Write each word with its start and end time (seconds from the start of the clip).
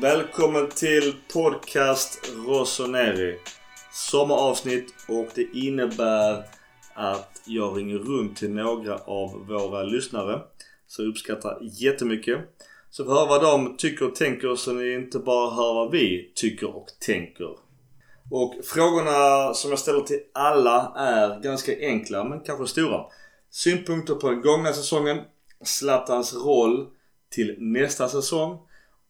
Välkommen 0.00 0.68
till 0.68 1.14
podcast 1.32 2.30
Rossoneri. 2.46 3.38
Sommaravsnitt 3.92 4.94
och 5.08 5.28
det 5.34 5.46
innebär 5.52 6.44
att 6.94 7.42
jag 7.44 7.78
ringer 7.78 7.98
runt 7.98 8.36
till 8.36 8.50
några 8.50 8.96
av 8.96 9.46
våra 9.46 9.82
lyssnare. 9.82 10.40
Så 10.86 11.02
jag 11.02 11.08
uppskattar 11.08 11.58
jättemycket. 11.62 12.38
Så 12.90 13.04
vi 13.04 13.10
hör 13.10 13.26
vad 13.26 13.42
de 13.42 13.76
tycker 13.76 14.08
och 14.08 14.14
tänker 14.14 14.56
så 14.56 14.72
ni 14.72 14.94
inte 14.94 15.18
bara 15.18 15.50
hör 15.50 15.74
vad 15.74 15.90
vi 15.90 16.32
tycker 16.34 16.76
och 16.76 16.86
tänker. 17.06 17.56
Och 18.30 18.54
frågorna 18.64 19.54
som 19.54 19.70
jag 19.70 19.78
ställer 19.78 20.00
till 20.00 20.20
alla 20.34 20.92
är 20.96 21.40
ganska 21.40 21.72
enkla 21.80 22.24
men 22.24 22.40
kanske 22.40 22.66
stora. 22.66 23.04
Synpunkter 23.50 24.14
på 24.14 24.30
den 24.30 24.42
gångna 24.42 24.72
säsongen, 24.72 25.18
Zlatans 25.64 26.34
roll 26.34 26.86
till 27.30 27.56
nästa 27.58 28.08
säsong, 28.08 28.58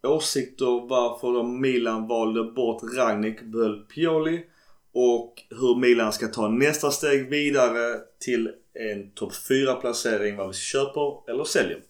åsikter 0.02 0.88
varför 0.88 1.32
de 1.32 1.60
Milan 1.60 2.08
valde 2.08 2.44
bort 2.44 2.82
Ragnik 2.96 3.42
behöll 3.42 3.84
Pioli 3.84 4.44
och 4.92 5.42
hur 5.50 5.76
Milan 5.76 6.12
ska 6.12 6.28
ta 6.28 6.48
nästa 6.48 6.90
steg 6.90 7.30
vidare 7.30 8.00
till 8.20 8.50
en 8.74 9.10
topp 9.10 9.32
4 9.48 9.74
placering 9.74 10.36
vad 10.36 10.48
vi 10.48 10.54
köper 10.54 11.30
eller 11.30 11.44
säljer. 11.44 11.82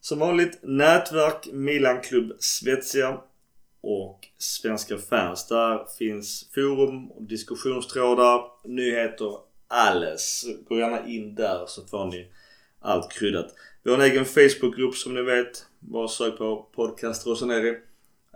Som 0.00 0.18
vanligt 0.18 0.58
nätverk 0.62 1.48
Milan 1.52 2.00
Klubb 2.00 2.36
Svezia 2.38 3.20
och 3.80 4.28
Svenska 4.38 4.98
fans. 4.98 5.48
Där 5.48 5.84
finns 5.98 6.50
forum, 6.54 7.10
diskussionstrådar, 7.28 8.40
nyheter, 8.64 9.38
alles. 9.68 10.44
Gå 10.68 10.78
gärna 10.78 11.06
in 11.06 11.34
där 11.34 11.64
så 11.66 11.86
får 11.86 12.04
ni 12.04 12.28
allt 12.80 13.12
kryddat. 13.12 13.54
Vi 13.82 13.90
har 13.90 13.98
en 13.98 14.10
egen 14.10 14.24
Facebookgrupp 14.24 14.94
som 14.94 15.14
ni 15.14 15.22
vet. 15.22 15.66
Bara 15.92 16.08
sök 16.08 16.38
på 16.38 16.62
podcast 16.76 17.26
Rosaneri. 17.26 17.78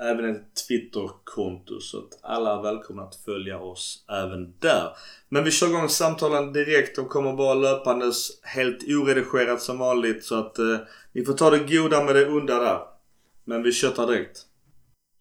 Även 0.01 0.37
ett 0.37 0.67
Twitterkonto 0.69 1.81
så 1.81 1.99
att 1.99 2.19
alla 2.23 2.59
är 2.59 2.63
välkomna 2.63 3.03
att 3.03 3.25
följa 3.25 3.59
oss 3.59 4.05
även 4.09 4.59
där. 4.59 4.97
Men 5.29 5.45
vi 5.45 5.51
kör 5.51 5.69
igång 5.69 5.89
samtalen 5.89 6.53
direkt. 6.53 6.97
De 6.97 7.09
kommer 7.09 7.33
bara 7.33 7.55
löpandes 7.55 8.43
helt 8.43 8.83
oredigerat 8.89 9.63
som 9.63 9.79
vanligt 9.79 10.25
så 10.25 10.35
att 10.35 10.59
eh, 10.59 10.79
ni 11.13 11.25
får 11.25 11.33
ta 11.33 11.51
det 11.51 11.59
goda 11.59 12.05
med 12.05 12.15
det 12.15 12.27
onda 12.27 12.59
där. 12.59 12.81
Men 13.45 13.63
vi 13.63 13.73
köttar 13.73 14.07
direkt. 14.07 14.39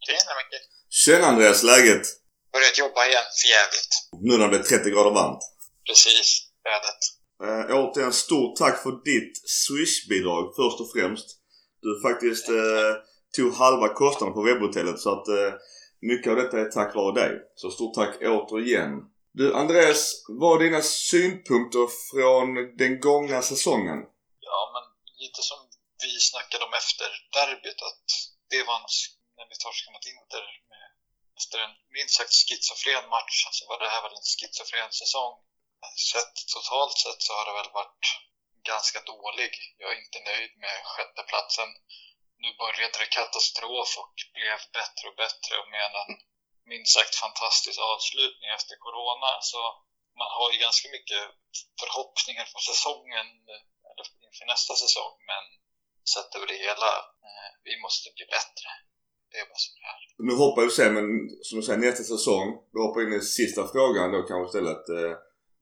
Tjena 0.00 0.32
Micke. 0.38 0.60
Tjena 0.88 1.26
Andreas, 1.26 1.62
läget? 1.62 2.06
Börjat 2.52 2.78
jobba 2.78 3.06
igen, 3.06 3.22
för 3.40 3.48
jävligt. 3.48 3.92
Nu 4.26 4.38
när 4.38 4.44
det 4.48 4.58
blir 4.58 4.78
30 4.78 4.90
grader 4.90 5.10
varmt. 5.10 5.40
Precis, 5.86 6.48
vädret. 6.64 7.02
Eh, 7.42 7.76
återigen 7.76 8.12
stort 8.12 8.56
tack 8.56 8.82
för 8.82 8.90
ditt 9.04 9.48
Swish-bidrag 9.48 10.52
först 10.56 10.80
och 10.80 10.90
främst. 10.92 11.37
Du 11.82 12.00
faktiskt 12.08 12.48
eh, 12.48 12.92
tog 13.36 13.52
halva 13.54 13.88
kostnaden 13.88 14.34
på 14.34 14.42
webbhotellet 14.42 15.00
så 15.00 15.08
att 15.16 15.28
eh, 15.28 15.52
mycket 16.00 16.30
av 16.30 16.36
detta 16.36 16.56
är 16.60 16.68
tack 16.78 16.94
vare 16.94 17.14
dig. 17.20 17.32
Så 17.54 17.70
stort 17.70 17.94
tack 17.94 18.12
återigen. 18.22 18.90
Du 19.38 19.44
Andreas, 19.62 20.00
vad 20.42 20.52
är 20.56 20.64
dina 20.64 20.82
synpunkter 20.82 21.86
från 22.10 22.48
den 22.82 22.92
gångna 23.06 23.38
säsongen? 23.52 23.98
Ja, 24.50 24.60
men 24.74 24.84
lite 25.24 25.40
som 25.50 25.58
vi 26.02 26.10
snackade 26.30 26.62
om 26.68 26.74
efter 26.82 27.08
derbyt 27.36 27.80
att 27.88 28.06
det 28.52 28.62
var 28.68 28.76
en, 28.80 28.88
när 29.36 29.46
vi 29.50 29.56
torskade 29.64 29.92
mot 29.94 30.06
Inter 30.14 30.44
med, 30.72 30.86
efter 31.40 31.56
en 31.64 31.74
minst 31.96 32.14
sagt 32.18 32.34
schizofren 32.38 33.06
match, 33.16 33.36
så 33.58 33.62
var 33.70 33.78
det 33.82 33.92
här 33.94 34.02
väl 34.04 34.18
en 34.18 34.28
schizofren 34.32 34.92
säsong. 35.02 35.34
Sett 36.10 36.34
totalt 36.54 36.96
sett 37.04 37.20
så 37.26 37.32
har 37.38 37.44
det 37.48 37.56
väl 37.60 37.72
varit 37.80 38.04
ganska 38.72 39.00
dålig. 39.12 39.52
Jag 39.80 39.88
är 39.92 39.98
inte 40.04 40.20
nöjd 40.30 40.52
med 40.64 40.76
sjätteplatsen. 40.92 41.70
Nu 42.42 42.48
började 42.62 42.96
det 43.02 43.16
katastrof 43.18 43.90
och 44.02 44.14
blev 44.36 44.58
bättre 44.78 45.04
och 45.10 45.18
bättre 45.24 45.52
och 45.60 45.68
med 45.74 45.84
en 46.08 46.12
minst 46.72 46.92
sagt 46.96 47.14
fantastisk 47.24 47.78
avslutning 47.92 48.50
efter 48.58 48.74
Corona 48.84 49.30
så 49.50 49.60
man 50.20 50.30
har 50.38 50.48
ju 50.52 50.58
ganska 50.66 50.86
mycket 50.96 51.22
förhoppningar 51.80 52.46
på 52.54 52.60
säsongen 52.70 53.28
eller 53.88 54.04
inför 54.26 54.46
nästa 54.54 54.74
säsong 54.82 55.14
men 55.30 55.44
sett 56.14 56.30
över 56.36 56.48
det 56.52 56.58
hela, 56.68 56.90
eh, 57.26 57.48
vi 57.68 57.74
måste 57.84 58.06
bli 58.16 58.26
bättre. 58.36 58.68
Det 59.30 59.38
är 59.42 59.46
bara 59.50 59.62
som 59.66 59.74
är. 59.90 59.98
Nu 60.28 60.34
hoppar 60.44 60.62
vi 60.66 60.70
sen, 60.70 60.92
men 60.98 61.06
som 61.46 61.54
du 61.58 61.62
säger 61.66 61.84
nästa 61.86 62.04
säsong. 62.14 62.46
Vi 62.72 62.78
hoppar 62.84 63.00
in 63.02 63.18
i 63.20 63.20
sista 63.20 63.62
frågan 63.74 64.12
då 64.14 64.20
kanske 64.30 64.46
istället. 64.48 64.84
Eh, 64.96 65.14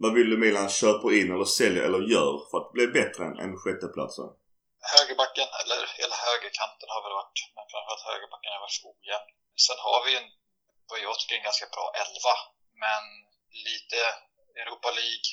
vad 0.02 0.12
vill 0.16 0.30
du 0.32 0.36
Milan 0.44 0.70
köper 0.80 1.08
in 1.18 1.28
eller 1.34 1.48
säljer 1.58 1.82
eller 1.88 2.02
gör 2.14 2.32
för 2.48 2.56
att 2.60 2.72
bli 2.76 2.86
bättre 2.98 3.22
än, 3.28 3.34
än 3.42 3.52
sjätteplatsen? 3.62 4.28
Högerbacken, 4.94 5.48
eller 5.60 5.80
hela 6.00 6.16
högerkanten 6.26 6.88
har 6.94 7.02
väl 7.04 7.18
varit, 7.20 7.38
men 7.56 7.64
framförallt 7.72 8.08
högerbacken 8.10 8.52
har 8.54 8.62
varit 8.66 8.84
ojämn. 8.90 9.30
Sen 9.66 9.78
har 9.86 10.00
vi 10.06 10.12
en, 10.20 10.28
vad 10.90 10.98
jag 11.06 11.14
tycker, 11.18 11.36
en 11.36 11.48
ganska 11.50 11.66
bra 11.74 11.86
elva. 12.02 12.34
Men 12.84 13.04
lite 13.68 13.98
Europa 14.62 14.90
League, 15.00 15.28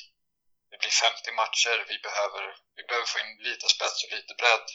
det 0.70 0.78
blir 0.82 0.94
50 1.06 1.40
matcher, 1.40 1.76
vi 1.90 1.96
behöver, 2.06 2.44
vi 2.76 2.82
behöver 2.88 3.08
få 3.12 3.18
in 3.22 3.32
lite 3.48 3.66
spets 3.74 3.98
och 4.04 4.12
lite 4.16 4.34
bredd. 4.40 4.68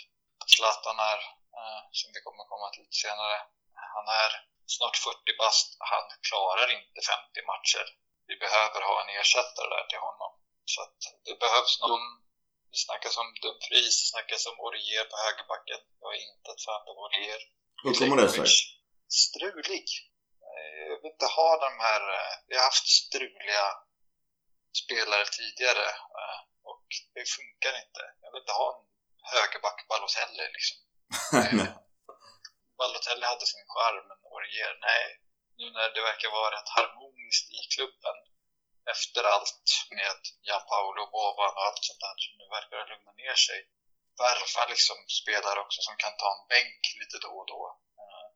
Zlatan 0.56 1.00
är, 1.12 1.20
eh, 1.58 1.82
som 2.00 2.10
vi 2.16 2.20
kommer 2.26 2.44
komma 2.52 2.68
till 2.70 2.84
lite 2.86 3.02
senare, 3.06 3.38
han 3.96 4.08
är 4.24 4.32
snart 4.76 4.98
40 4.98 5.38
bast, 5.42 5.68
han 5.92 6.06
klarar 6.30 6.68
inte 6.78 7.00
50 7.12 7.50
matcher. 7.52 7.86
Vi 8.30 8.36
behöver 8.46 8.82
ha 8.90 8.96
en 9.02 9.12
ersättare 9.20 9.70
där 9.76 9.86
till 9.92 10.04
honom. 10.08 10.32
Så 10.74 10.78
att 10.86 11.00
det 11.26 11.36
behövs 11.46 11.74
någon 11.82 12.06
det 12.72 12.80
snackas 12.88 13.16
om 13.22 13.28
Dumfries, 13.42 13.96
det 14.02 14.08
snackas 14.14 14.44
om 14.50 14.58
Orier 14.68 15.06
på 15.12 15.16
högerbacken. 15.26 15.82
Jag 16.02 16.12
är 16.16 16.22
inte 16.34 16.48
ett 16.54 16.64
fan 16.68 16.84
av 16.90 16.98
Orier. 17.06 17.42
Hur 17.84 17.94
kommer 18.00 18.18
det 18.22 18.30
sig? 18.30 18.48
Strulig. 19.26 19.88
Jag 20.90 20.98
vill 21.02 21.12
inte 21.16 21.30
ha 21.40 21.50
de 21.66 21.72
här... 21.88 22.04
Vi 22.48 22.54
har 22.58 22.64
haft 22.70 22.88
struliga 23.02 23.66
spelare 24.82 25.26
tidigare 25.40 25.88
och 26.70 26.88
det 27.16 27.26
funkar 27.38 27.74
inte. 27.84 28.02
Jag 28.22 28.30
vill 28.32 28.44
inte 28.46 28.60
ha 28.62 28.68
en 28.76 28.84
högerback 29.34 29.78
Balotelli 29.90 30.46
liksom. 30.58 30.78
Balotelli 32.78 33.26
hade 33.32 33.46
sin 33.54 33.68
charm, 33.76 34.04
men 34.10 34.20
Orier, 34.36 34.74
nej. 34.90 35.06
Nu 35.60 35.66
när 35.78 35.90
det 35.96 36.02
verkar 36.10 36.30
vara 36.40 36.56
rätt 36.56 36.70
harmoniskt 36.78 37.48
i 37.60 37.62
klubben 37.76 38.18
efter 38.94 39.22
allt 39.34 39.68
med 39.98 40.20
Gianpaolo 40.46 41.04
Bovan 41.14 41.54
och 41.58 41.66
allt 41.68 41.84
sånt 41.88 42.04
där. 42.06 42.16
Så 42.24 42.30
nu 42.40 42.46
verkar 42.58 42.76
det 42.78 42.92
lugna 42.92 43.14
ner 43.24 43.38
sig. 43.48 43.60
Värva 44.22 44.64
liksom 44.74 44.98
spelare 45.20 45.60
också 45.66 45.80
som 45.88 45.96
kan 46.04 46.16
ta 46.22 46.30
en 46.36 46.46
bänk 46.54 46.82
lite 47.00 47.18
då 47.26 47.34
och 47.42 47.48
då. 47.54 47.64
Eh, 48.02 48.28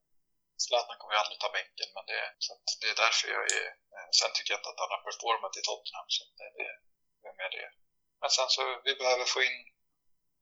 Zlatan 0.64 0.98
kommer 0.98 1.14
ju 1.14 1.22
aldrig 1.22 1.40
ta 1.40 1.50
bänken, 1.60 1.90
men 1.96 2.06
det, 2.10 2.22
så 2.46 2.52
det 2.82 2.88
är 2.94 3.00
därför 3.06 3.26
jag 3.36 3.46
är... 3.60 3.68
Eh, 3.94 4.10
sen 4.20 4.32
tycker 4.34 4.52
jag 4.52 4.60
inte 4.60 4.72
att 4.74 4.84
han 4.84 4.94
har 4.96 5.04
performat 5.08 5.60
i 5.60 5.62
Tottenham, 5.68 6.08
så 6.16 6.22
det, 6.40 6.50
det, 6.58 6.72
det 7.22 7.28
är 7.32 7.38
med 7.42 7.52
det. 7.58 7.70
Men 8.22 8.30
sen 8.38 8.50
så, 8.56 8.64
vi 8.88 8.94
behöver 9.02 9.26
få 9.36 9.40
in 9.48 9.58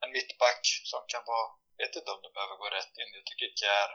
en 0.03 0.11
mittback 0.17 0.63
som 0.91 1.01
kan 1.13 1.23
vara... 1.31 1.47
Jag 1.77 1.83
vet 1.85 1.95
inte 1.99 2.11
om 2.15 2.21
det 2.25 2.35
behöver 2.37 2.55
gå 2.61 2.67
rätt 2.69 2.95
in. 3.01 3.09
Jag 3.17 3.25
tycker 3.29 3.47
Kjär 3.61 3.91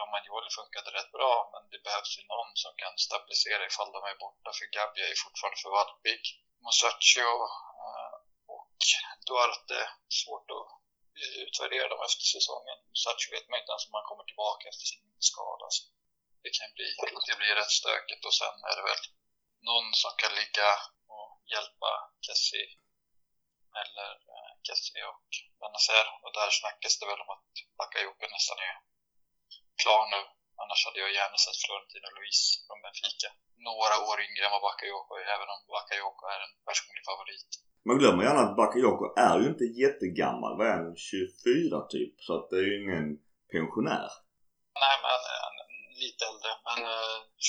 Romagnoli 0.00 0.50
funkade 0.58 0.90
rätt 0.90 1.12
bra, 1.18 1.34
men 1.52 1.62
det 1.72 1.84
behövs 1.86 2.12
ju 2.18 2.22
någon 2.32 2.52
som 2.62 2.72
kan 2.82 2.94
stabilisera 3.06 3.66
ifall 3.70 3.92
de 3.96 4.00
är 4.12 4.22
borta, 4.24 4.48
för 4.58 4.66
Gabia 4.76 5.04
är 5.08 5.22
fortfarande 5.24 5.58
för 5.62 5.70
valpig. 5.78 6.22
Musacchio 6.66 7.32
eh, 7.84 8.14
och 8.54 8.78
Duarte, 9.26 9.80
svårt 10.20 10.48
att 10.56 10.68
eh, 11.20 11.34
utvärdera 11.44 11.88
dem 11.92 12.02
efter 12.08 12.26
säsongen. 12.36 12.78
Musacchio 12.92 13.30
vet 13.34 13.48
man 13.48 13.58
inte 13.60 13.72
ens 13.72 13.86
om 13.88 13.98
han 13.98 14.10
kommer 14.10 14.24
tillbaka 14.26 14.64
efter 14.68 14.86
sin 14.92 15.04
skada. 15.30 15.66
Så 15.76 15.82
det 16.42 16.52
kan 16.58 16.70
bli, 16.76 16.88
det 17.28 17.36
blir 17.40 17.54
rätt 17.60 17.78
stökigt 17.80 18.24
och 18.28 18.36
sen 18.40 18.56
är 18.70 18.74
det 18.78 18.84
väl 18.90 19.02
någon 19.68 19.88
som 20.02 20.12
kan 20.22 20.32
ligga 20.40 20.70
och 21.16 21.30
hjälpa 21.52 21.90
Kessie 22.26 22.68
eller 23.82 24.10
eh, 24.32 24.52
Kessie 24.66 25.04
och 25.12 25.28
Benazer 25.60 26.06
och 26.22 26.32
där 26.38 26.50
snackas 26.50 26.98
det 26.98 27.06
väl 27.10 27.24
om 27.24 27.30
att 27.36 27.52
Bakayoko 27.78 28.26
nästan 28.36 28.58
är 28.68 28.74
klar 29.82 30.04
nu. 30.14 30.20
Annars 30.62 30.80
hade 30.86 31.00
jag 31.04 31.12
gärna 31.20 31.38
sett 31.44 31.60
Florentino 31.64 32.08
Luis 32.16 32.40
från 32.66 32.82
Benfica. 32.84 33.30
Några 33.70 33.94
år 34.08 34.16
yngre 34.26 34.42
än 34.46 34.54
vad 34.56 34.64
Bakayoko 34.68 35.12
är, 35.20 35.26
även 35.36 35.48
om 35.54 35.60
Bakayoko 35.74 36.22
är 36.34 36.40
en 36.46 36.54
personlig 36.68 37.04
favorit. 37.10 37.50
Man 37.88 37.98
glömmer 38.00 38.22
gärna 38.26 38.42
att 38.44 38.58
Bakayoko 38.62 39.04
är 39.28 39.36
ju 39.42 39.46
inte 39.52 39.66
jättegammal. 39.84 40.52
Vad 40.58 40.66
är 40.72 40.76
han? 40.78 40.96
24 40.96 41.80
typ? 41.94 42.14
Så 42.26 42.30
att 42.36 42.46
det 42.50 42.58
är 42.62 42.66
ju 42.70 42.74
ingen 42.82 43.06
pensionär. 43.54 44.08
Nej, 44.84 44.96
men 45.02 45.18
han 45.46 45.54
är 45.62 45.68
lite 46.04 46.22
äldre. 46.30 46.50
Men 46.68 46.78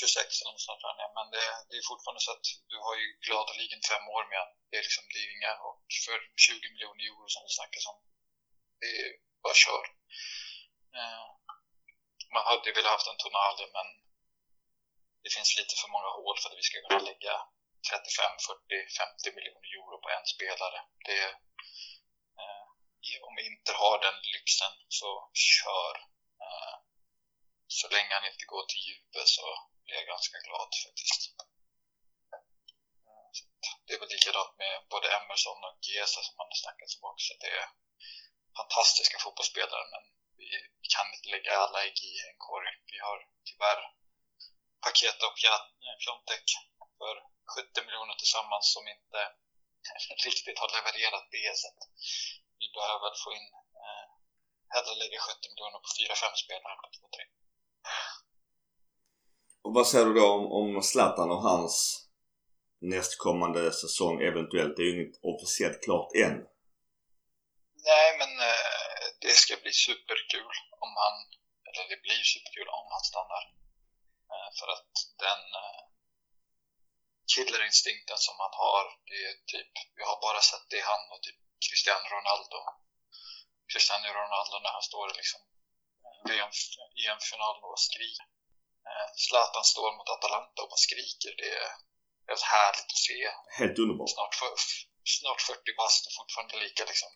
26 0.00 0.40
eller 0.40 0.52
något 0.54 0.68
sånt 0.68 0.82
där. 0.84 1.10
Men 1.18 1.26
det, 1.34 1.46
det 1.68 1.76
är 1.80 1.84
fortfarande 1.92 2.22
så 2.26 2.30
att 2.36 2.46
du 2.72 2.76
har 2.86 2.94
ju 3.02 3.06
gladeligen 3.26 3.82
fem 3.92 4.04
år 4.16 4.24
med 4.32 4.44
Det 4.68 4.76
är 4.80 4.84
liksom, 4.88 5.04
det 5.12 5.20
är 5.24 5.28
inga... 5.38 5.52
Och 5.66 5.82
för 6.06 6.18
20 6.46 6.72
miljoner 6.74 7.02
euro 7.08 7.24
som 7.34 7.42
det 7.46 7.58
snackas 7.58 7.84
om. 7.92 7.98
Det 8.80 8.90
är 9.00 9.08
bara 9.44 9.58
kör 9.64 9.84
man 12.34 12.44
hade 12.50 12.68
ju 12.68 12.74
velat 12.78 12.94
haft 12.96 13.10
en 13.10 13.20
Tonali 13.22 13.66
men 13.76 13.88
det 15.22 15.30
finns 15.36 15.56
lite 15.60 15.74
för 15.80 15.88
många 15.94 16.10
hål 16.18 16.36
för 16.38 16.48
att 16.48 16.60
vi 16.60 16.68
ska 16.68 16.76
kunna 16.80 17.08
lägga 17.10 17.34
35, 17.90 18.32
40, 18.48 18.88
50 18.98 19.36
miljoner 19.36 19.68
euro 19.76 19.96
på 20.04 20.08
en 20.16 20.26
spelare. 20.34 20.78
Det, 21.06 21.22
eh, 22.40 22.64
om 23.26 23.34
vi 23.38 23.42
inte 23.52 23.72
har 23.82 23.96
den 24.06 24.18
lyxen 24.34 24.72
så 24.98 25.10
kör. 25.48 25.94
Eh, 26.44 26.74
så 27.78 27.86
länge 27.94 28.12
han 28.14 28.30
inte 28.32 28.50
går 28.52 28.64
till 28.66 28.84
Juve 28.86 29.22
så 29.36 29.46
blir 29.84 29.96
jag 30.00 30.06
ganska 30.14 30.36
glad 30.46 30.70
faktiskt. 30.84 31.22
Eh, 32.32 32.40
det 33.84 33.92
är 33.94 34.00
väl 34.00 34.14
likadant 34.16 34.54
med 34.62 34.74
både 34.92 35.06
Emerson 35.16 35.60
och 35.68 35.78
Gesa 35.86 36.20
som 36.26 36.34
man 36.38 36.50
har 36.52 36.58
snackat 36.62 36.96
om 36.96 37.04
också. 37.12 37.32
Det 37.42 37.50
är 37.60 37.66
fantastiska 38.60 39.16
fotbollsspelare 39.24 39.86
men 39.94 40.04
vi, 40.82 40.86
kan 40.94 41.06
inte 41.14 41.28
lägga 41.34 41.50
alla 41.64 41.78
ägg 41.86 41.98
i 42.10 42.14
en 42.28 42.38
korg. 42.46 42.70
Vi 42.92 42.98
har 43.06 43.18
tyvärr 43.48 43.80
paket 44.84 45.18
och 45.26 45.36
Piontek 46.00 46.46
för 47.00 47.14
70 47.56 47.86
miljoner 47.86 48.16
tillsammans 48.18 48.64
som 48.74 48.84
inte 48.94 49.20
riktigt 50.28 50.58
har 50.62 50.70
levererat 50.76 51.26
BS. 51.32 51.60
Vi 52.60 52.66
behöver 52.78 53.10
få 53.22 53.28
in, 53.38 53.48
eh, 53.82 54.06
hellre 54.74 54.92
lägga 55.02 55.18
70 55.28 55.52
miljoner 55.52 55.80
på 55.84 55.90
4-5 55.98 56.34
spelare 56.44 56.72
än 56.74 56.82
på 56.84 56.90
2-3. 56.96 57.44
Och 59.64 59.74
vad 59.74 59.86
säger 59.86 60.06
du 60.06 60.14
då 60.20 60.26
om, 60.36 60.44
om 60.58 60.82
Zlatan 60.82 61.30
och 61.30 61.42
hans 61.42 61.74
nästkommande 62.80 63.72
säsong 63.72 64.16
eventuellt? 64.30 64.76
Det 64.76 64.82
är 64.82 64.86
ju 64.86 64.94
inget 64.96 65.20
officiellt 65.22 65.82
klart 65.84 66.10
än. 66.24 66.36
Nej, 67.90 68.08
men 68.20 68.32
eh, 68.50 69.04
det 69.24 69.34
ska 69.42 69.52
bli 69.64 69.72
superkul 69.72 70.54
om 70.84 70.90
han, 71.02 71.16
eller 71.66 71.82
det 71.92 72.00
blir 72.06 72.22
superkul 72.34 72.68
om 72.78 72.86
han 72.94 73.04
stannar. 73.10 73.44
Eh, 74.32 74.50
för 74.58 74.68
att 74.74 74.92
den 75.24 75.42
eh, 75.62 75.82
killerinstinkten 77.34 78.18
som 78.26 78.36
han 78.44 78.54
har, 78.64 78.84
det 79.08 79.18
är 79.28 79.34
typ, 79.52 79.72
vi 79.96 80.02
har 80.08 80.18
bara 80.26 80.40
sett 80.50 80.66
det 80.70 80.78
i 80.82 80.88
han 80.90 81.04
och 81.12 81.22
typ 81.22 81.38
Cristiano 81.66 82.06
Ronaldo. 82.16 82.58
Cristiano 83.72 84.08
Ronaldo 84.20 84.56
när 84.64 84.72
han 84.78 84.88
står 84.90 85.06
liksom 85.20 85.40
i 87.02 87.04
en 87.12 87.20
final 87.30 87.56
och 87.64 87.80
skriker. 87.88 88.26
Zlatan 89.24 89.64
står 89.64 89.88
mot 89.96 90.08
Atalanta 90.16 90.58
och 90.62 90.70
bara 90.72 90.86
skriker. 90.88 91.32
Det 91.40 91.50
är 91.60 91.68
helt 92.28 92.46
härligt 92.54 92.90
att 92.94 93.04
se. 93.08 93.18
Helt 93.60 93.78
underbart. 93.82 94.10
Snart, 94.14 94.34
snart 95.18 95.40
40 95.40 95.76
bast 95.80 96.06
och 96.06 96.14
fortfarande 96.18 96.56
lika 96.64 96.84
liksom 96.84 97.10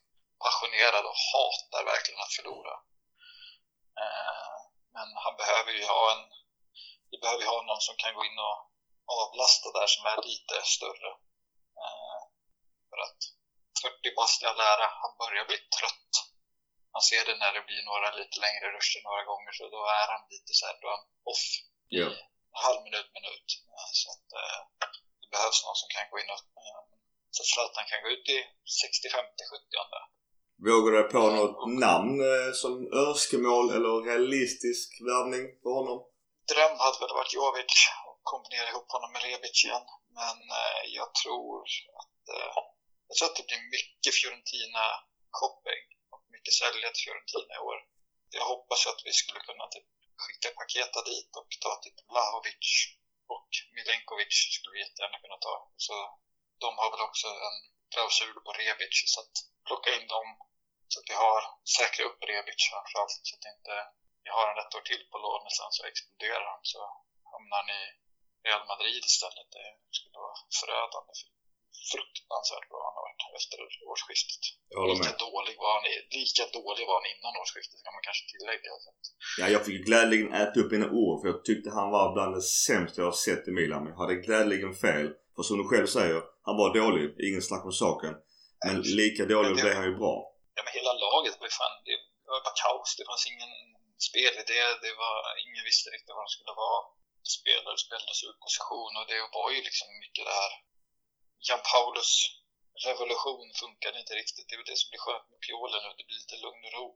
passionerad 0.44 1.04
och 1.10 1.20
hatar 1.32 1.82
verkligen 1.92 2.20
att 2.20 2.36
förlora. 2.38 2.74
Men 4.94 5.08
han 5.24 5.34
behöver 5.40 5.72
ju 5.72 5.84
ha 5.84 6.02
en 6.14 6.24
vi 7.10 7.16
behöver 7.24 7.44
ha 7.52 7.58
någon 7.62 7.86
som 7.88 7.96
kan 7.96 8.14
gå 8.14 8.22
in 8.28 8.38
och 8.48 8.58
avlasta 9.20 9.68
där 9.78 9.88
som 9.94 10.04
är 10.12 10.18
lite 10.30 10.54
större. 10.76 11.10
Eh, 11.82 12.20
för 12.88 12.98
att 13.06 13.20
40 13.82 14.16
bast 14.16 14.42
i 14.42 14.46
all 14.46 14.60
ära, 14.72 14.86
han 15.02 15.12
börjar 15.22 15.44
bli 15.50 15.58
trött. 15.78 16.12
Man 16.94 17.04
ser 17.10 17.24
det 17.28 17.36
när 17.42 17.52
det 17.56 17.68
blir 17.68 17.82
några 17.90 18.08
lite 18.20 18.36
längre 18.46 18.66
ruscher 18.76 19.00
några 19.08 19.24
gånger 19.30 19.52
så 19.58 19.64
då 19.76 19.80
är 20.00 20.06
han 20.12 20.22
lite 20.34 20.52
så 20.58 20.62
här, 20.66 20.76
då 20.80 20.86
är 20.88 20.96
han 20.96 21.06
off 21.32 21.46
ja. 21.98 22.08
i 22.16 22.18
halv 22.66 22.80
minut, 22.86 23.10
minut. 23.16 23.48
Så 24.00 24.06
att 24.14 24.28
eh, 24.40 24.60
det 25.20 25.28
behövs 25.34 25.60
någon 25.64 25.80
som 25.82 25.90
kan 25.94 26.10
gå 26.10 26.16
in 26.22 26.30
och 26.34 26.44
eh, 26.62 26.82
så 27.34 27.38
att 27.42 27.50
Zlatan 27.52 27.86
kan 27.90 28.02
gå 28.04 28.08
ut 28.16 28.26
i 28.36 28.38
60, 28.82 29.10
50, 29.10 29.42
70 29.52 29.76
Vågar 30.66 30.92
du 30.92 31.02
på 31.02 31.30
något 31.30 31.78
namn 31.86 32.18
som 32.54 32.92
önskemål 32.92 33.66
eller 33.76 33.92
realistisk 34.08 34.88
värvning 35.08 35.44
för 35.62 35.70
honom? 35.70 35.98
dröm 36.50 36.76
hade 36.84 36.98
väl 37.02 37.18
varit 37.18 37.36
Jovic 37.38 37.74
och 38.08 38.18
kombinera 38.32 38.68
ihop 38.70 38.88
honom 38.94 39.10
med 39.12 39.22
Rebic 39.26 39.58
igen. 39.64 39.86
Men 40.18 40.38
eh, 40.60 40.82
jag 40.98 41.08
tror 41.20 41.56
att 42.00 42.22
eh, 42.36 42.56
jag 43.08 43.14
tror 43.16 43.28
att 43.28 43.38
det 43.40 43.48
blir 43.50 43.64
mycket 43.76 44.12
Fiorentina-shopping 44.18 45.84
och 46.14 46.22
mycket 46.34 46.54
sälja 46.60 46.88
till 46.90 47.04
Fiorentina 47.06 47.52
i 47.56 47.64
år. 47.70 47.78
Jag 48.38 48.46
hoppas 48.52 48.80
att 48.90 49.00
vi 49.06 49.12
skulle 49.20 49.40
kunna 49.48 49.66
typ, 49.74 49.88
skicka 50.22 50.48
paketa 50.60 51.00
dit 51.10 51.30
och 51.40 51.50
ta 51.64 51.72
typ 51.84 51.98
Vlahovic 52.10 52.66
och 53.34 53.50
Milenkovic 53.74 54.36
skulle 54.54 54.74
vi 54.76 54.84
jättegärna 54.86 55.18
kunna 55.24 55.38
ta. 55.46 55.54
Så 55.86 55.94
de 56.64 56.70
har 56.80 56.88
väl 56.92 57.06
också 57.08 57.28
en 57.48 57.58
klausul 57.92 58.36
på 58.44 58.50
Rebic 58.60 58.96
så 59.12 59.18
att 59.22 59.34
plocka 59.66 59.90
in 59.96 60.06
dem 60.14 60.28
så 60.90 60.96
att 61.00 61.10
vi 61.12 61.16
har 61.24 61.40
säkra 61.78 62.02
upp 62.08 62.20
Rebic 62.28 62.60
framförallt 62.70 63.12
så 63.28 63.32
att 63.36 63.44
det 63.44 63.52
inte 63.58 63.74
ni 64.24 64.28
har 64.36 64.44
han 64.48 64.62
ett 64.62 64.76
år 64.78 64.84
till 64.90 65.04
på 65.10 65.16
lån 65.24 65.42
och 65.48 65.56
sen 65.58 65.72
så 65.76 65.82
exploderar 65.90 66.46
han 66.52 66.62
så 66.72 66.80
hamnar 67.32 67.58
han 67.60 67.70
i 67.80 67.82
Real 68.46 68.64
Madrid 68.72 69.02
istället. 69.10 69.48
Det 69.56 69.68
skulle 69.98 70.18
vara 70.26 70.38
förödande. 70.60 71.12
Fruktansvärt 71.92 72.68
bra 72.72 72.80
han 72.86 72.94
har 72.98 73.04
varit 73.08 73.22
efter 73.40 73.56
årsskiftet. 73.90 74.42
Lika 74.92 75.12
dålig, 75.26 75.54
var 75.62 75.72
han, 75.76 75.84
lika 76.18 76.44
dålig 76.58 76.84
var 76.90 76.96
han 77.00 77.08
innan 77.14 77.32
årsskiftet 77.42 77.78
kan 77.84 77.94
man 77.96 78.04
kanske 78.08 78.24
tillägga. 78.32 78.70
Ja, 79.40 79.46
jag 79.54 79.62
fick 79.66 79.78
glädjligen 79.88 80.30
äta 80.42 80.56
upp 80.60 80.70
mina 80.76 80.88
ord 81.00 81.14
för 81.20 81.26
jag 81.32 81.40
tyckte 81.48 81.68
han 81.78 81.90
var 81.96 82.06
bland 82.16 82.32
det 82.38 82.46
sämsta 82.68 82.96
jag 83.00 83.10
har 83.12 83.18
sett 83.26 83.44
i 83.50 83.52
Milan. 83.58 83.80
Men 83.82 83.90
jag 83.92 84.00
hade 84.04 84.16
glädjligen 84.26 84.74
fel. 84.84 85.06
För 85.34 85.42
som 85.48 85.56
du 85.60 85.64
själv 85.72 85.88
säger, 85.98 86.18
han 86.48 86.56
var 86.62 86.68
dålig. 86.80 87.04
Ingen 87.28 87.44
snack 87.48 87.64
om 87.70 87.76
saken. 87.84 88.14
Men 88.66 88.76
lika 89.00 89.22
dålig 89.34 89.52
blev 89.62 89.74
han 89.80 89.88
ju 89.90 89.94
bra. 90.02 90.16
Ja 90.58 90.62
men 90.64 90.76
hela 90.78 90.92
laget 91.06 91.34
var 91.40 91.46
ju 91.50 91.58
fan, 91.60 91.76
det 91.86 91.96
var 92.30 92.40
bara 92.46 92.60
kaos. 92.62 92.90
Det 92.98 93.08
fanns 93.10 93.26
ingen 93.32 93.52
spelidé. 94.08 94.60
Det 94.84 94.92
var, 95.02 95.14
ingen 95.44 95.64
visste 95.70 95.88
riktigt 95.90 96.16
vad 96.16 96.24
de 96.26 96.34
skulle 96.36 96.54
vara. 96.64 96.80
Spelare 97.36 97.78
spelades 97.86 98.24
ur 98.26 98.36
position 98.44 98.92
och 98.98 99.06
det 99.10 99.20
var 99.36 99.48
ju 99.54 99.60
liksom 99.68 99.88
mycket 100.04 100.24
det 100.28 100.36
här. 100.42 100.52
Jan 101.48 101.62
Paulus 101.72 102.12
revolution 102.88 103.48
funkade 103.62 104.00
inte 104.02 104.14
riktigt. 104.20 104.46
Det 104.46 104.54
är 104.54 104.60
väl 104.60 104.70
det 104.72 104.80
som 104.82 104.90
blir 104.90 105.04
skönt 105.04 105.30
med 105.30 105.40
Pioli 105.44 105.78
nu. 105.84 105.90
Det 105.98 106.06
blir 106.08 106.22
lite 106.22 106.42
lugn 106.44 106.62
och 106.68 106.74
ro. 106.78 106.88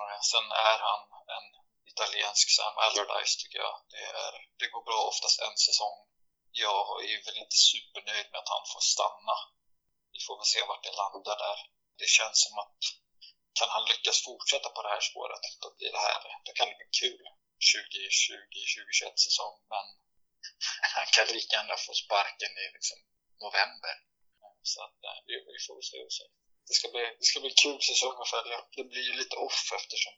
Eh, 0.00 0.20
sen 0.32 0.46
är 0.68 0.78
han 0.88 1.02
en 1.36 1.48
italiensk 1.92 2.46
Sam 2.56 2.74
Allardyce 2.84 3.36
tycker 3.40 3.58
jag. 3.66 3.76
Det, 3.92 4.02
är, 4.22 4.32
det 4.60 4.68
går 4.74 4.84
bra 4.88 5.00
oftast 5.12 5.38
en 5.46 5.56
säsong. 5.66 5.98
Jag 6.64 6.86
är 7.10 7.18
väl 7.26 7.38
inte 7.44 7.58
supernöjd 7.68 8.28
med 8.30 8.40
att 8.40 8.54
han 8.54 8.64
får 8.72 8.82
stanna. 8.94 9.36
Vi 10.12 10.18
får 10.26 10.36
väl 10.38 10.52
se 10.54 10.60
vart 10.68 10.84
det 10.86 11.00
landar 11.02 11.38
där. 11.46 11.58
Det 12.00 12.08
känns 12.16 12.38
som 12.44 12.54
att 12.64 12.80
kan 13.58 13.68
han 13.76 13.84
lyckas 13.92 14.18
fortsätta 14.28 14.68
på 14.74 14.80
det 14.82 14.92
här 14.94 15.04
spåret, 15.10 15.44
då 15.62 15.68
blir 15.76 15.92
det 15.96 16.04
här, 16.08 16.20
då 16.46 16.50
kan 16.56 16.68
det 16.70 16.76
bli 16.80 16.90
kul 17.02 17.24
2020-2021 17.72 19.16
säsong. 19.26 19.56
Men 19.72 19.84
han 20.96 21.06
kan 21.14 21.26
lika 21.36 21.52
gärna 21.56 21.76
få 21.86 21.92
sparken 22.02 22.52
i 22.62 22.66
liksom 22.76 22.98
november. 23.44 23.96
Så 24.72 24.78
att, 24.86 24.98
eh, 25.08 25.18
vi, 25.26 25.34
vi 25.52 25.58
får 25.66 25.78
se 25.90 25.98
och 26.08 26.14
se. 26.18 26.26
Det 26.68 26.74
ska, 26.78 26.86
bli, 26.94 27.04
det 27.20 27.26
ska 27.30 27.38
bli 27.44 27.54
kul 27.64 27.80
säsong 27.90 28.16
att 28.22 28.32
följa. 28.36 28.58
Det 28.76 28.84
blir 28.92 29.04
ju 29.10 29.14
lite 29.22 29.36
off 29.46 29.62
eftersom 29.78 30.14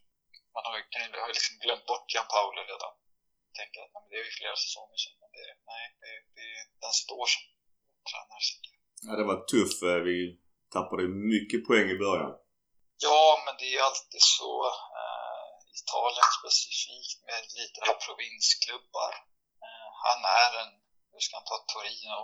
man 0.54 0.62
har, 0.66 0.72
har 1.24 1.32
liksom 1.38 1.54
glömt 1.64 1.86
bort 1.90 2.14
Jan 2.14 2.30
Paolo 2.34 2.62
redan. 2.72 2.92
Tänker 3.58 3.78
att 3.84 3.92
nej, 3.94 4.04
det 4.10 4.16
är 4.20 4.24
ju 4.28 4.32
flera 4.40 4.56
säsonger 4.64 4.98
sedan, 5.02 5.16
men 5.22 5.30
det, 5.36 5.46
nej, 5.70 5.84
det, 6.00 6.12
det 6.34 6.44
är 6.54 6.58
ens 6.86 6.98
ett 7.02 7.16
år 7.20 7.28
sedan. 7.32 7.46
Tränare, 8.08 8.42
Ja, 9.06 9.12
det 9.18 9.26
var 9.30 9.38
tufft. 9.52 9.80
Eh, 9.90 10.00
vi 10.08 10.16
tappade 10.74 11.04
mycket 11.32 11.60
poäng 11.68 11.88
i 11.94 12.02
början. 12.04 12.34
Ja, 13.06 13.24
men 13.44 13.54
det 13.60 13.68
är 13.76 13.82
alltid 13.88 14.24
så. 14.38 14.52
Eh, 15.00 15.48
Italien 15.80 16.28
specifikt 16.40 17.18
med 17.28 17.40
lite 17.58 17.78
här 17.86 17.98
provinsklubbar. 18.04 19.12
Eh, 19.66 19.88
han 20.04 20.20
är 20.42 20.50
en, 20.62 20.72
hur 21.12 21.22
ska 21.24 21.32
han 21.38 21.50
ta 21.50 21.58
Torino? 21.72 22.18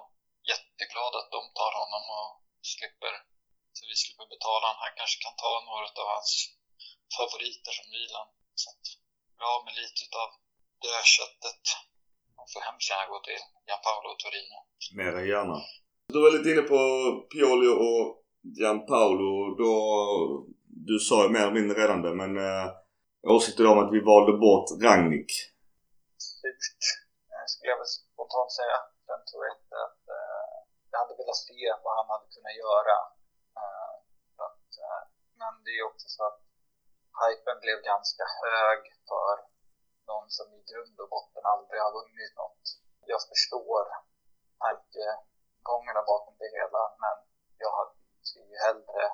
Jätteglad 0.53 1.12
att 1.21 1.31
de 1.37 1.43
tar 1.61 1.73
honom 1.83 2.05
och 2.19 2.31
slipper, 2.73 3.15
så 3.76 3.83
vi 3.91 3.95
slipper 4.03 4.26
betala 4.35 4.65
honom. 4.67 4.83
Han 4.85 4.99
kanske 5.00 5.19
kan 5.25 5.37
ta 5.45 5.53
några 5.69 5.87
av 6.03 6.09
hans 6.15 6.33
favoriter 7.17 7.73
som 7.79 7.87
Milan. 7.95 8.29
Så 8.61 8.67
att, 8.73 8.85
bra 9.38 9.53
med 9.65 9.75
lite 9.81 10.03
av 10.25 10.31
dödköttet. 10.85 11.65
Han 12.38 12.47
får 12.53 12.61
hemskt 12.69 12.91
gärna 12.91 13.07
gå 13.12 13.19
till 13.26 13.43
Gianpaolo 13.67 14.09
och 14.15 14.21
Torino. 14.25 14.57
Mer 15.00 15.12
än 15.19 15.29
gärna. 15.35 15.57
Du 16.12 16.19
var 16.23 16.31
lite 16.37 16.50
inne 16.53 16.65
på 16.73 16.79
Pioli 17.33 17.69
och 17.87 18.25
Gianpaolo. 18.55 19.55
Då 19.61 19.73
du 20.88 20.97
sa 21.09 21.17
ju 21.25 21.31
mer 21.35 21.45
eller 21.45 21.59
mindre 21.61 21.75
redan 21.83 22.03
det 22.07 22.15
men 22.23 22.33
eh, 22.49 22.67
åsikter 23.35 23.65
om 23.73 23.79
att 23.83 23.95
vi 23.95 24.00
valde 24.12 24.35
bort 24.45 24.69
Ragnik? 24.85 25.31
Surt, 26.29 26.62
skulle 27.53 27.71
jag 27.73 27.81
väl 27.83 27.93
spontant 27.97 28.53
säga. 28.61 28.79
Sen 29.07 29.21
tror 29.29 29.43
jag 29.47 29.55
inte 29.61 29.76
att 29.88 30.03
eh, 30.19 30.55
jag 30.91 30.99
hade 31.03 31.15
velat 31.21 31.41
se 31.49 31.61
vad 31.85 31.95
han 31.99 32.09
hade 32.12 32.29
kunnat 32.35 32.57
göra. 32.65 32.97
Eh, 33.61 33.95
att, 34.47 34.69
eh, 34.87 35.03
men 35.41 35.53
det 35.65 35.73
är 35.79 35.85
också 35.91 36.07
så 36.17 36.23
att 36.29 36.41
hypen 37.21 37.59
blev 37.65 37.79
ganska 37.93 38.25
hög 38.43 38.81
för 39.11 39.35
någon 40.11 40.29
som 40.37 40.47
i 40.59 40.61
grund 40.71 40.97
och 41.03 41.11
botten 41.15 41.45
aldrig 41.55 41.79
har 41.85 41.93
vunnit 41.99 42.35
något. 42.43 42.65
Jag 43.12 43.21
förstår 43.33 43.83
tankegångarna 44.62 46.03
bakom 46.12 46.35
det 46.43 46.50
hela 46.59 46.83
men 47.03 47.17
jag 47.65 47.73
skulle 48.28 48.50
ju 48.54 48.59
hellre 48.66 49.04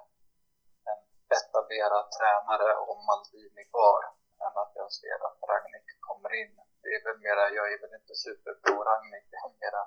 etablerad 1.37 2.07
tränare 2.17 2.71
och 2.87 2.99
Maldini 3.09 3.65
kvar 3.73 4.01
än 4.45 4.55
att 4.63 4.73
jag 4.81 4.91
ser 5.01 5.19
att 5.27 5.39
Ragnik 5.51 5.89
kommer 6.09 6.33
in. 6.41 6.53
Det 6.83 6.91
är 6.97 7.01
väl 7.07 7.19
mera, 7.27 7.43
jag 7.59 7.67
är 7.75 7.79
väl 7.83 7.95
inte 8.01 8.15
superpro 8.25 8.75
Ragnik, 8.91 9.27
jag 9.35 9.43
är 9.49 9.55
mera, 9.65 9.83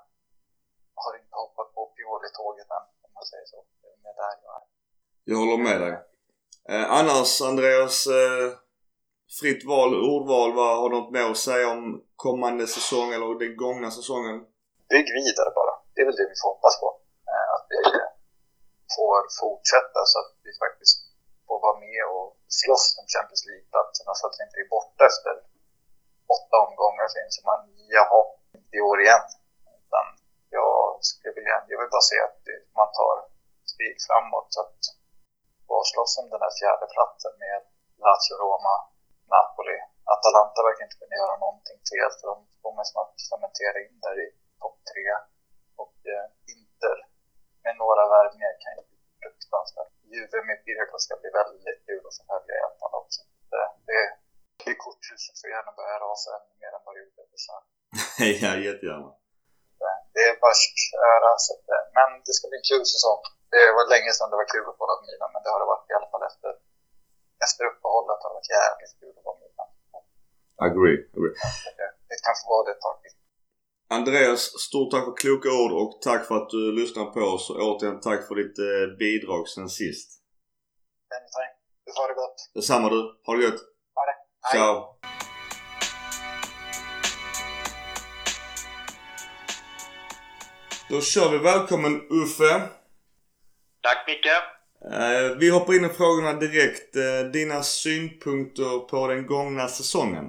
har 1.02 1.12
inte 1.20 1.34
hoppat 1.42 1.68
på 1.74 1.80
Pioli-tåget 1.94 2.70
än 2.76 2.86
om 3.04 3.10
man 3.18 3.24
säger 3.30 3.46
så. 3.52 3.58
Det 3.80 3.88
är 3.94 3.98
mer 4.04 4.14
där 4.20 4.34
jag 4.44 4.54
är. 4.58 4.64
Jag 5.30 5.38
håller 5.42 5.58
med 5.68 5.78
dig. 5.84 5.94
Eh, 6.72 6.86
annars 6.98 7.30
Andreas, 7.50 7.96
eh, 8.20 8.46
fritt 9.40 9.62
val, 9.70 9.90
ordval. 10.12 10.50
Vad 10.58 10.72
har 10.80 10.88
du 10.90 10.96
något 10.96 11.12
mer 11.16 11.26
att 11.30 11.46
säga 11.50 11.66
om 11.76 11.82
kommande 12.26 12.66
säsong 12.76 13.08
eller 13.14 13.38
den 13.44 13.56
gångna 13.64 13.90
säsongen? 13.98 14.36
Bygg 14.92 15.08
vidare 15.20 15.50
bara. 15.60 15.74
Det 15.94 16.00
är 16.02 16.06
väl 16.08 16.18
det 16.20 16.28
vi 16.32 16.36
får 16.42 16.48
hoppas 16.52 16.74
på. 16.82 16.88
Eh, 17.32 17.48
att 17.54 17.66
vi 17.70 17.76
får 18.96 19.18
fortsätta 19.40 20.00
så 20.10 20.16
att 20.22 20.32
vi 20.46 20.50
faktiskt 20.64 20.96
får 21.46 21.58
vara 21.66 21.78
med 21.86 22.02
och 22.14 22.28
slåss 22.60 22.86
om 23.00 23.06
Champions 23.14 23.44
League-platserna 23.48 24.12
så 24.14 24.22
att 24.26 24.36
vi 24.38 24.42
inte 24.46 24.60
är 24.64 24.74
borta 24.76 25.02
efter 25.10 25.34
åtta 26.36 26.56
omgångar 26.66 27.06
så 27.12 27.16
inser 27.24 27.44
man, 27.50 27.60
jaha, 27.96 28.22
i 28.76 28.78
år 28.90 28.98
igen. 29.04 29.24
Utan 29.80 30.06
jag 30.58 30.72
skulle 31.08 31.34
vilja, 31.38 31.56
jag 31.70 31.78
vill 31.80 31.94
bara 31.96 32.10
se 32.12 32.18
att 32.28 32.42
man 32.78 32.88
tar 32.98 33.16
steg 33.72 33.96
framåt 34.06 34.48
så 34.54 34.60
att 34.64 34.80
bara 35.70 35.84
slåss 35.92 36.14
om 36.20 36.28
den 36.32 36.44
här 36.44 36.54
fjärde 36.60 36.86
platsen 36.94 37.34
med 37.44 37.60
Lazio, 38.04 38.34
Roma, 38.42 38.76
Napoli. 39.32 39.78
Atalanta 40.14 40.60
verkar 40.68 40.84
inte 40.84 41.00
kunna 41.02 41.16
göra 41.22 41.36
någonting 41.44 41.78
fel 41.90 42.10
för 42.18 42.26
de 42.32 42.36
kommer 42.62 42.84
snart 42.92 43.14
cementera 43.30 43.78
in 43.86 43.98
där 44.06 44.16
i 44.24 44.28
topp 44.60 44.78
tre. 44.90 45.06
Och 45.82 45.98
eh, 46.14 46.26
med 47.66 47.74
några 47.82 48.04
värvningar 48.14 48.52
kan 48.62 48.72
ju 48.76 48.82
bli 48.88 48.98
fruktansvärt. 49.20 49.92
Juve 50.12 50.38
med 50.48 50.58
Pirko 50.64 50.96
ska 51.04 51.12
bli 51.22 51.30
väldigt 51.40 51.80
kul 51.88 52.02
att 52.08 52.18
följa 52.30 52.54
i 52.60 52.62
alla 52.66 52.78
fall 52.82 52.94
också. 53.02 53.20
Det, 53.52 53.64
det, 53.88 54.00
det 54.62 54.74
korthuset 54.84 55.36
får 55.40 55.48
gärna 55.54 55.72
börja 55.78 55.96
rasa 56.06 56.28
ännu 56.36 56.52
mer 56.62 56.72
än 56.76 56.82
vad 56.86 56.92
det 56.94 57.00
gjorde 57.04 57.22
för 57.30 57.40
sen. 57.46 57.62
ja, 58.42 58.52
jättegärna. 58.68 59.10
Det 60.14 60.22
är 60.28 60.34
bara 60.42 60.56
att 60.56 60.68
köra. 60.90 61.30
Så 61.44 61.50
att, 61.54 61.66
men 61.96 62.08
det 62.26 62.32
ska 62.36 62.44
bli 62.50 62.58
en 62.62 62.70
kul 62.72 62.84
säsong. 62.94 63.20
Det 63.54 63.64
var 63.76 63.84
länge 63.94 64.10
sedan 64.16 64.30
det 64.32 64.40
var 64.42 64.48
kul 64.54 64.66
att 64.70 64.78
kolla 64.80 64.94
på 64.98 65.04
Milan, 65.08 65.30
men 65.34 65.40
det 65.42 65.50
har 65.52 65.60
det 65.62 65.70
varit 65.74 65.90
i 65.92 65.94
alla 65.98 66.10
fall 66.12 66.24
efter, 66.30 66.50
efter 67.46 67.62
uppehållet. 67.70 68.20
har 68.22 68.28
det 68.30 68.38
varit 68.40 68.54
jävligt 68.58 68.94
kul 69.00 69.14
att 69.18 69.26
vara 69.28 69.38
Milan. 69.42 69.68
Agree. 70.66 70.98
agree. 71.16 71.36
Det, 71.78 71.88
det 72.10 72.16
kan 72.24 72.34
få 72.40 72.44
vara 72.52 72.64
det 72.66 72.72
ett 72.76 72.84
tag 72.86 72.96
Andreas, 73.88 74.40
stort 74.40 74.90
tack 74.90 75.04
för 75.04 75.16
kloka 75.16 75.48
ord 75.48 75.72
och 75.72 76.02
tack 76.02 76.26
för 76.26 76.36
att 76.36 76.50
du 76.50 76.72
lyssnar 76.72 77.04
på 77.04 77.20
oss. 77.20 77.50
Och 77.50 77.56
återigen 77.56 78.00
tack 78.00 78.28
för 78.28 78.34
ditt 78.34 78.58
eh, 78.58 78.96
bidrag 78.98 79.48
sen 79.48 79.68
sist. 79.68 80.22
Anytime. 81.14 81.52
Du 81.84 81.92
har 82.00 82.08
det 82.08 82.14
gott. 82.14 82.50
Detsamma 82.54 82.88
du. 82.88 83.20
Ha 83.26 83.36
det 83.36 83.42
gött. 83.42 83.60
Ha 83.94 84.04
det. 84.06 84.16
Hej. 84.42 84.60
Ciao. 84.60 84.96
Då 90.90 91.00
kör 91.00 91.30
vi. 91.30 91.38
Välkommen 91.38 92.00
Uffe. 92.10 92.62
Tack 93.82 94.04
Micke. 94.06 94.26
Eh, 94.92 95.36
vi 95.38 95.50
hoppar 95.50 95.74
in 95.74 95.84
i 95.84 95.88
frågorna 95.88 96.32
direkt. 96.32 96.96
Eh, 96.96 97.30
dina 97.32 97.62
synpunkter 97.62 98.78
på 98.78 99.06
den 99.06 99.26
gångna 99.26 99.68
säsongen? 99.68 100.24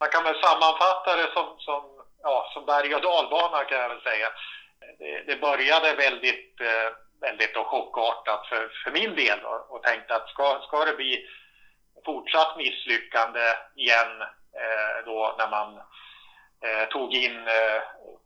Man 0.00 0.08
kan 0.08 0.24
väl 0.24 0.34
sammanfatta 0.34 1.16
det 1.16 1.30
som, 1.34 1.46
som, 1.58 1.89
ja, 2.22 2.50
som 2.54 2.66
berg 2.66 2.94
och 2.94 3.02
dalbana 3.02 3.64
kan 3.64 3.78
jag 3.78 3.88
väl 3.88 4.02
säga. 4.02 4.28
Det, 4.98 5.22
det 5.26 5.36
började 5.36 5.94
väldigt, 5.94 6.60
eh, 6.60 6.92
väldigt 7.20 7.56
chockartat 7.56 8.46
för, 8.46 8.68
för 8.84 8.90
min 8.90 9.14
del 9.14 9.44
och, 9.44 9.74
och 9.74 9.82
tänkte 9.82 10.14
att 10.14 10.28
ska, 10.28 10.60
ska 10.66 10.84
det 10.84 10.96
bli 10.96 11.26
fortsatt 12.04 12.56
misslyckande 12.56 13.54
igen 13.76 14.22
eh, 14.54 15.04
då 15.04 15.34
när 15.38 15.50
man 15.50 15.76
eh, 16.64 16.88
tog 16.88 17.14
in, 17.14 17.48
eh, 17.48 17.82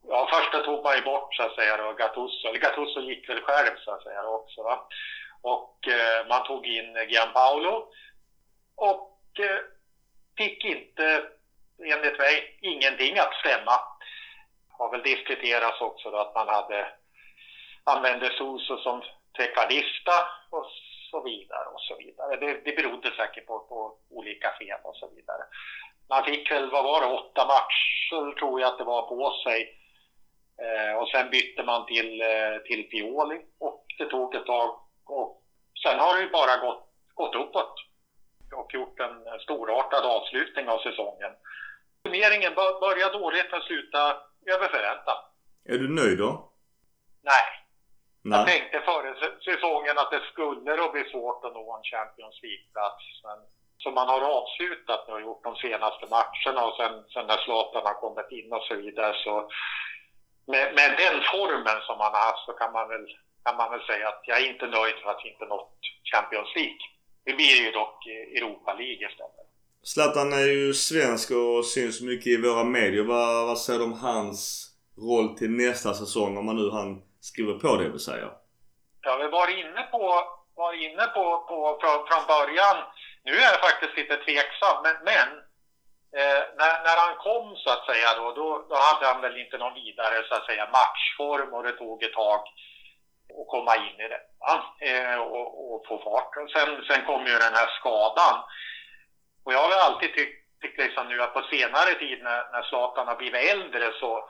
ja 0.08 0.28
första 0.32 0.60
tog 0.64 0.84
man 0.84 0.96
ju 0.96 1.02
bort 1.02 1.34
så 1.34 1.42
att 1.42 1.54
säga 1.54 1.76
då 1.76 1.92
Gattuso, 1.92 2.48
eller 2.48 2.58
Gattuso 2.58 3.00
gick 3.00 3.28
väl 3.28 3.40
själv 3.40 3.76
så 3.84 3.90
att 3.90 4.02
säga 4.02 4.26
också 4.26 4.62
va. 4.62 4.88
Och 5.42 5.88
eh, 5.88 6.26
man 6.26 6.46
tog 6.46 6.66
in 6.66 6.96
Gianpaolo 7.08 7.88
och 8.76 9.40
eh, 9.40 9.60
fick 10.36 10.64
inte, 10.64 11.22
enligt 11.78 12.18
mig, 12.18 12.58
ingenting 12.60 13.18
att 13.18 13.34
stämma. 13.34 13.80
Har 14.68 14.90
väl 14.90 15.02
diskuterats 15.02 15.80
också 15.80 16.10
då 16.10 16.16
att 16.16 16.34
man 16.34 16.48
hade 16.48 16.88
använde 17.84 18.30
Soso 18.38 18.76
som 18.76 19.02
trekvardista 19.36 20.12
och 20.50 20.66
så 21.10 21.22
vidare 21.22 21.66
och 21.66 21.80
så 21.80 21.96
vidare. 21.96 22.36
Det, 22.36 22.60
det 22.64 22.76
berodde 22.76 23.10
säkert 23.10 23.46
på, 23.46 23.58
på 23.58 23.96
olika 24.10 24.50
fel 24.58 24.80
och 24.82 24.96
så 24.96 25.08
vidare 25.14 25.42
man 26.08 26.24
fick 26.24 26.50
väl, 26.50 26.70
vad 26.70 26.84
var 26.84 27.00
det, 27.00 27.06
åtta 27.06 27.46
matcher 27.46 28.38
tror 28.38 28.60
jag 28.60 28.72
att 28.72 28.78
det 28.78 28.84
var 28.84 29.02
på 29.02 29.30
sig. 29.44 29.80
Eh, 30.62 30.96
och 30.96 31.08
sen 31.08 31.30
bytte 31.30 31.62
man 31.62 31.86
till, 31.86 32.20
eh, 32.20 32.58
till 32.66 32.88
Pioli 32.88 33.40
och 33.60 33.84
det 33.98 34.06
tog 34.06 34.34
ett 34.34 34.46
tag. 34.46 34.80
Och 35.06 35.42
sen 35.82 35.98
har 35.98 36.14
det 36.16 36.22
ju 36.22 36.30
bara 36.30 36.56
gått, 36.56 36.88
gått 37.14 37.34
uppåt 37.34 37.74
och 38.54 38.74
gjort 38.74 39.00
en 39.00 39.40
storartad 39.40 40.04
avslutning 40.04 40.68
av 40.68 40.78
säsongen. 40.78 41.32
Summeringen 42.06 42.54
började 42.54 43.18
dåligt 43.18 43.50
men 43.50 43.60
slutade 43.60 44.18
över 44.46 44.68
förväntan. 44.68 45.18
Är 45.64 45.78
du 45.78 45.88
nöjd 45.88 46.18
då? 46.18 46.52
Nej. 47.22 47.46
Nej. 48.22 48.38
Jag 48.38 48.48
tänkte 48.48 48.80
före 48.80 49.10
säsongen 49.48 49.98
att 49.98 50.10
det 50.10 50.22
skulle 50.32 50.76
då 50.76 50.92
bli 50.92 51.04
svårt 51.10 51.44
att 51.44 51.54
nå 51.54 51.76
en 51.76 51.84
Champions 51.92 52.42
League-plats. 52.42 53.04
Men 53.26 53.38
som 53.78 53.94
man 53.94 54.08
har 54.08 54.20
avslutat 54.38 55.08
nu 55.08 55.14
och 55.14 55.20
gjort 55.20 55.44
de 55.44 55.56
senaste 55.56 56.04
matcherna 56.16 56.60
och 56.66 56.76
sen, 56.76 56.94
sen 57.12 57.26
när 57.26 57.36
Zlatan 57.44 57.86
har 57.86 57.94
kommit 58.04 58.30
in 58.38 58.52
och 58.52 58.62
så 58.68 58.74
vidare 58.74 59.14
så 59.24 59.50
med, 60.46 60.74
med 60.74 60.90
den 61.04 61.16
formen 61.32 61.78
som 61.86 61.98
man 61.98 62.12
har 62.14 62.24
haft 62.30 62.46
så 62.46 62.52
kan 62.52 62.72
man 62.72 62.88
väl, 62.88 63.06
kan 63.44 63.56
man 63.56 63.70
väl 63.70 63.86
säga 63.90 64.08
att 64.08 64.22
jag 64.24 64.40
är 64.40 64.50
inte 64.52 64.66
nöjd 64.66 64.96
för 65.02 65.10
att 65.10 65.20
vi 65.24 65.28
inte 65.32 65.46
nått 65.46 65.78
Champions 66.12 66.54
League. 66.56 66.82
Det 67.24 67.32
blir 67.32 67.56
ju 67.64 67.70
dock 67.70 68.06
Europa 68.06 68.74
League 68.74 69.08
istället. 69.10 69.53
Zlatan 69.84 70.32
är 70.32 70.46
ju 70.46 70.74
svensk 70.74 71.30
och 71.30 71.64
syns 71.64 72.00
mycket 72.00 72.26
i 72.26 72.42
våra 72.42 72.64
medier. 72.64 73.02
Vad, 73.02 73.46
vad 73.46 73.58
säger 73.58 73.78
du 73.78 73.84
om 73.84 73.98
hans 74.08 74.40
roll 75.08 75.28
till 75.38 75.50
nästa 75.50 75.94
säsong 75.94 76.36
om 76.36 76.46
man 76.46 76.56
nu 76.56 76.70
han 76.70 77.02
skriver 77.20 77.54
på 77.54 77.76
det 77.76 77.88
vill 77.88 78.08
säga? 78.10 78.28
Ja, 79.00 79.16
vi 79.16 79.28
var 79.28 79.48
inne 79.60 79.82
på, 79.82 80.02
var 80.54 80.72
inne 80.86 81.06
på, 81.16 81.24
på 81.48 81.78
från, 81.80 81.98
från 82.08 82.24
början 82.34 82.76
nu 83.26 83.32
är 83.32 83.50
jag 83.52 83.60
faktiskt 83.68 83.96
lite 83.96 84.16
tveksam, 84.16 84.76
men, 84.84 84.96
men 85.10 85.28
eh, 86.18 86.42
när, 86.58 86.74
när 86.86 86.96
han 87.04 87.14
kom 87.26 87.56
så 87.56 87.70
att 87.70 87.86
säga 87.90 88.08
då, 88.20 88.26
då, 88.40 88.46
då, 88.70 88.76
hade 88.86 89.06
han 89.06 89.20
väl 89.20 89.36
inte 89.44 89.58
någon 89.58 89.74
vidare 89.74 90.16
så 90.28 90.34
att 90.34 90.46
säga 90.46 90.74
matchform 90.78 91.54
och 91.54 91.62
det 91.62 91.72
tog 91.72 92.02
ett 92.02 92.12
tag 92.12 92.40
att 93.40 93.48
komma 93.54 93.76
in 93.76 93.96
i 94.04 94.08
det 94.14 94.22
eh, 94.90 95.18
och, 95.18 95.74
och, 95.74 95.86
få 95.88 95.94
fart. 96.04 96.32
Och 96.36 96.50
sen, 96.50 96.70
sen 96.88 97.02
kom 97.06 97.22
ju 97.26 97.34
den 97.44 97.58
här 97.58 97.68
skadan. 97.78 98.36
Och 99.44 99.52
jag 99.52 99.58
har 99.58 99.68
väl 99.68 99.78
alltid 99.78 100.14
tyckt, 100.14 100.60
tyckt 100.62 100.78
liksom 100.78 101.08
nu 101.08 101.22
att 101.22 101.34
på 101.34 101.42
senare 101.42 101.94
tid 101.94 102.22
när, 102.22 102.52
när 102.52 102.62
Zlatan 102.62 103.06
har 103.06 103.16
blivit 103.16 103.50
äldre 103.52 103.92
så, 104.00 104.28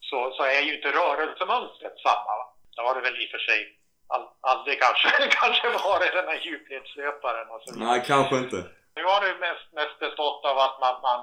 så, 0.00 0.32
så 0.36 0.42
är 0.42 0.60
ju 0.60 0.76
inte 0.76 0.88
rörelsemönstret 0.88 1.96
samma. 1.98 2.34
Det 2.76 2.82
har 2.82 2.94
det 2.94 3.00
väl 3.00 3.22
i 3.22 3.26
och 3.26 3.30
för 3.30 3.38
sig 3.38 3.60
all, 4.08 4.26
aldrig 4.40 4.80
kanske, 4.82 5.08
kanske 5.40 5.68
varit 5.68 6.12
den 6.12 6.28
här 6.28 6.40
djupledslöparen 6.46 7.48
och 7.48 7.62
så 7.62 7.78
Nej, 7.78 8.02
kanske 8.06 8.36
inte. 8.36 8.56
Nu 8.94 9.02
har 9.04 9.20
det 9.20 9.34
mest, 9.46 9.72
mest 9.72 9.98
bestått 9.98 10.44
av 10.44 10.58
att 10.58 10.80
man, 10.80 11.00
man 11.02 11.22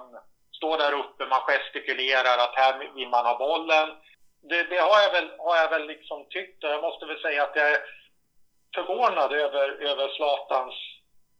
står 0.57 0.77
där 0.77 0.93
uppe, 0.93 1.25
man 1.25 1.41
gestikulerar 1.41 2.37
att 2.37 2.55
här 2.55 2.73
vill 2.95 3.09
man 3.09 3.25
ha 3.25 3.37
bollen. 3.37 3.89
Det, 4.49 4.63
det, 4.63 4.77
har, 4.77 5.01
jag 5.01 5.11
väl, 5.11 5.29
har 5.37 5.55
jag 5.57 5.69
väl 5.69 5.87
liksom 5.87 6.25
tyckt 6.29 6.63
och 6.63 6.69
jag 6.69 6.81
måste 6.81 7.05
väl 7.05 7.21
säga 7.21 7.43
att 7.43 7.55
jag 7.55 7.71
är 7.71 7.79
förvånad 8.75 9.31
över, 9.33 9.69
över 9.69 10.07
Zlatans 10.07 10.73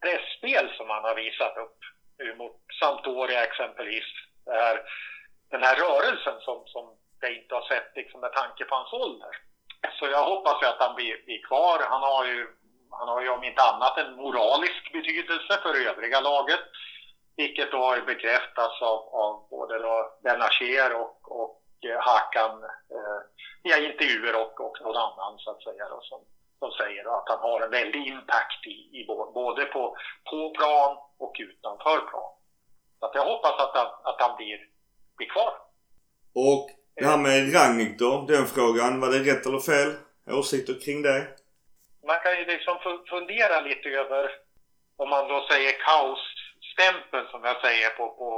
pressspel 0.02 0.70
som 0.78 0.90
han 0.90 1.04
har 1.04 1.16
visat 1.16 1.58
upp 1.58 1.80
nu 2.20 2.36
mot 2.36 2.56
Sampdoria 2.80 3.44
exempelvis. 3.44 4.06
Det 4.46 4.52
här, 4.52 4.82
den 5.52 5.64
här 5.64 5.76
rörelsen 5.76 6.42
som, 6.42 6.64
som 6.66 6.98
jag 7.22 7.34
inte 7.34 7.56
har 7.56 7.62
sett 7.62 7.92
liksom 7.96 8.20
med 8.22 8.34
tanke 8.34 8.66
på 8.66 8.76
hans 8.76 8.94
ålder. 8.94 9.30
Så 10.00 10.06
jag 10.08 10.24
hoppas 10.24 10.62
ju 10.62 10.68
att 10.68 10.80
han 10.80 10.96
blir, 10.96 11.26
blir 11.26 11.42
kvar. 11.44 11.80
Han 11.90 12.02
har 12.02 12.26
ju, 12.26 12.48
han 12.92 13.08
har 13.08 13.22
ju 13.22 13.30
om 13.30 13.44
inte 13.44 13.62
annat 13.62 13.98
en 13.98 14.16
moralisk 14.16 14.92
betydelse 14.94 15.60
för 15.64 15.88
övriga 15.90 16.22
laget. 16.22 16.60
Vilket 17.36 17.72
då 17.72 17.78
har 17.78 18.02
bekräftats 18.02 18.82
av, 18.82 19.00
av 19.24 19.48
både 19.50 19.80
då 19.80 20.18
Benacher 20.24 20.96
och, 20.96 21.42
och 21.42 21.62
eh, 21.90 22.00
Hakan 22.00 22.64
eh, 22.64 23.20
via 23.64 23.78
intervjuer 23.78 24.36
och, 24.42 24.62
och 24.62 24.82
någon 24.82 24.98
annan 24.98 25.38
så 25.38 25.52
att 25.52 25.64
säga 25.64 25.90
då, 25.90 26.02
som, 26.02 26.22
som 26.60 26.72
säger 26.72 27.04
att 27.18 27.30
han 27.30 27.40
har 27.40 27.62
en 27.62 27.72
väldig 27.72 28.08
impact 28.08 28.62
i, 28.68 28.78
i 29.00 29.06
både 29.34 29.66
på, 29.66 29.98
på 30.30 30.50
plan 30.58 30.98
och 31.18 31.36
utanför 31.40 32.00
plan. 32.10 32.32
Så 33.00 33.06
att 33.06 33.16
jag 33.16 33.26
hoppas 33.26 33.56
att 33.64 33.76
han, 33.78 33.88
att 34.04 34.22
han 34.22 34.38
blir, 34.38 34.58
blir 35.18 35.30
kvar. 35.30 35.54
Och 36.36 36.70
det 36.96 37.06
här 37.06 37.18
med 37.18 37.56
Rangnick 37.56 38.00
då, 38.00 38.26
den 38.28 38.46
frågan. 38.46 39.02
Var 39.02 39.10
det 39.12 39.20
rätt 39.32 39.46
eller 39.46 39.60
fel? 39.60 39.92
Åsikter 40.40 40.76
kring 40.86 41.02
det? 41.02 41.28
Man 42.08 42.20
kan 42.24 42.38
ju 42.40 42.46
liksom 42.46 42.76
fundera 43.10 43.62
lite 43.62 43.90
över, 43.90 44.32
om 44.98 45.10
man 45.10 45.28
då 45.28 45.48
säger 45.52 45.72
kaosstämpeln 45.88 47.28
som 47.32 47.44
jag 47.44 47.62
säger 47.62 47.90
på, 47.90 48.06
på, 48.20 48.30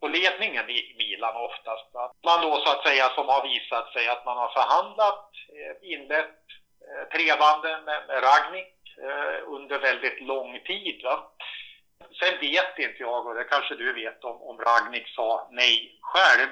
på 0.00 0.08
ledningen 0.08 0.70
i 0.70 0.94
Milan 0.98 1.36
oftast. 1.48 1.88
Att 2.04 2.16
man 2.28 2.40
då 2.46 2.52
så 2.56 2.68
att 2.72 2.86
säga 2.86 3.08
som 3.08 3.26
har 3.28 3.42
visat 3.52 3.92
sig 3.92 4.08
att 4.08 4.24
man 4.24 4.36
har 4.36 4.50
förhandlat, 4.58 5.30
eh, 5.56 5.92
inlett 5.92 6.44
eh, 6.90 7.18
trevande 7.18 7.80
med, 7.86 8.00
med 8.08 8.22
Ragnik 8.22 8.74
eh, 8.98 9.48
under 9.56 9.78
väldigt 9.78 10.20
lång 10.20 10.60
tid. 10.66 11.00
Va? 11.04 11.30
sen 12.18 12.40
vet 12.40 12.78
inte 12.78 13.02
jag, 13.02 13.26
och 13.26 13.34
det 13.34 13.44
kanske 13.44 13.74
du 13.74 13.92
vet, 13.92 14.24
om, 14.24 14.42
om 14.42 14.58
Ragnik 14.58 15.08
sa 15.08 15.48
nej 15.52 15.98
själv 16.00 16.48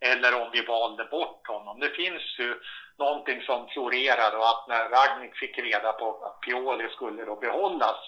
eller 0.00 0.34
om 0.40 0.50
vi 0.52 0.60
valde 0.60 1.04
bort 1.04 1.46
honom. 1.46 1.80
Det 1.80 1.90
finns 1.90 2.38
ju 2.38 2.54
någonting 2.98 3.42
som 3.42 3.68
florerade 3.68 4.36
och 4.36 4.48
att 4.48 4.68
när 4.68 4.88
Ragnik 4.88 5.36
fick 5.36 5.58
reda 5.58 5.92
på 5.92 6.24
att 6.24 6.40
Pioli 6.40 6.88
skulle 6.88 7.24
då 7.24 7.36
behållas 7.36 8.00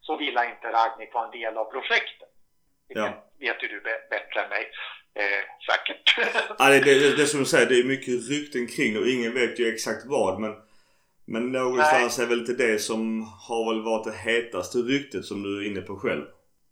så 0.00 0.16
ville 0.16 0.50
inte 0.50 0.72
Ragnik 0.72 1.14
vara 1.14 1.24
en 1.24 1.40
del 1.40 1.56
av 1.56 1.64
projektet. 1.64 2.28
Det 2.88 2.98
ja. 2.98 3.24
vet 3.40 3.62
ju 3.62 3.68
du 3.68 3.80
bättre 4.10 4.40
än 4.42 4.48
mig. 4.48 4.70
Eh, 5.14 5.42
säkert. 5.68 6.14
ja, 6.58 6.68
det, 6.68 6.80
det, 6.80 7.16
det, 7.16 7.26
som 7.26 7.40
du 7.40 7.46
säger, 7.46 7.66
det 7.66 7.80
är 7.80 7.84
mycket 7.84 8.28
rykten 8.30 8.66
kring 8.66 8.98
och 8.98 9.06
ingen 9.08 9.34
vet 9.34 9.60
ju 9.60 9.74
exakt 9.74 10.06
vad. 10.06 10.40
Men, 10.40 10.69
men 11.24 11.52
någonstans 11.52 12.18
Nej. 12.18 12.24
är 12.24 12.28
väl 12.30 12.38
inte 12.38 12.52
det 12.52 12.78
som 12.78 13.22
har 13.48 13.72
väl 13.72 13.82
varit 13.82 14.04
det 14.04 14.30
hetaste 14.30 14.78
ryktet 14.78 15.24
som 15.24 15.42
du 15.42 15.60
är 15.60 15.70
inne 15.70 15.80
på 15.80 15.96
själv? 15.96 16.24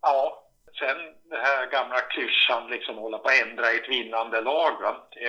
Ja. 0.02 0.44
Sen 0.78 0.96
den 1.30 1.40
här 1.40 1.66
gamla 1.66 2.00
klyschan 2.00 2.70
liksom 2.70 2.96
hålla 2.96 3.18
på 3.18 3.28
att 3.28 3.42
ändra 3.46 3.70
ett 3.70 3.88
vinnande 3.88 4.40
lag. 4.40 4.72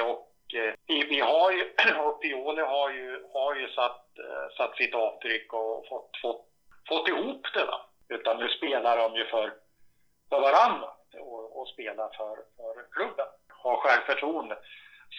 Och 0.04 0.56
eh, 0.56 0.74
vi, 0.88 1.04
vi, 1.04 1.20
har 1.20 1.52
ju, 1.52 1.64
och 2.06 2.22
Pioli 2.22 2.62
har 2.62 2.90
ju, 2.90 3.24
har 3.34 3.56
ju 3.56 3.68
satt, 3.68 4.06
eh, 4.20 4.56
satt 4.58 4.76
sitt 4.76 4.96
avtryck 4.96 5.54
och 5.54 5.86
fått, 5.90 6.10
fått, 6.22 6.46
fått 6.88 7.08
ihop 7.08 7.48
det. 7.54 7.66
Va? 7.66 7.80
Utan 8.10 8.38
nu 8.38 8.48
spelar 8.50 8.98
de 8.98 9.16
ju 9.16 9.26
för, 9.26 9.54
för 10.30 10.42
varandra 10.42 10.90
och, 11.20 11.62
och 11.62 11.68
spelar 11.68 12.10
för, 12.18 12.36
för 12.58 12.92
klubben. 12.92 13.28
Har 13.48 13.78
självförtroende. 13.78 14.58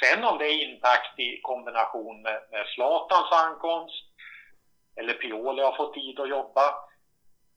Sen 0.02 0.25
om 0.25 0.38
det 0.38 0.47
är 0.47 0.68
intakt 0.68 1.18
i 1.18 1.40
kombination 1.40 2.23
med, 2.23 2.40
med 2.50 2.66
Zlatans 2.66 3.32
ankomst 3.32 4.04
eller 4.97 5.14
Pioli 5.14 5.62
har 5.62 5.76
fått 5.76 5.94
tid 5.94 6.20
att 6.20 6.28
jobba. 6.28 6.75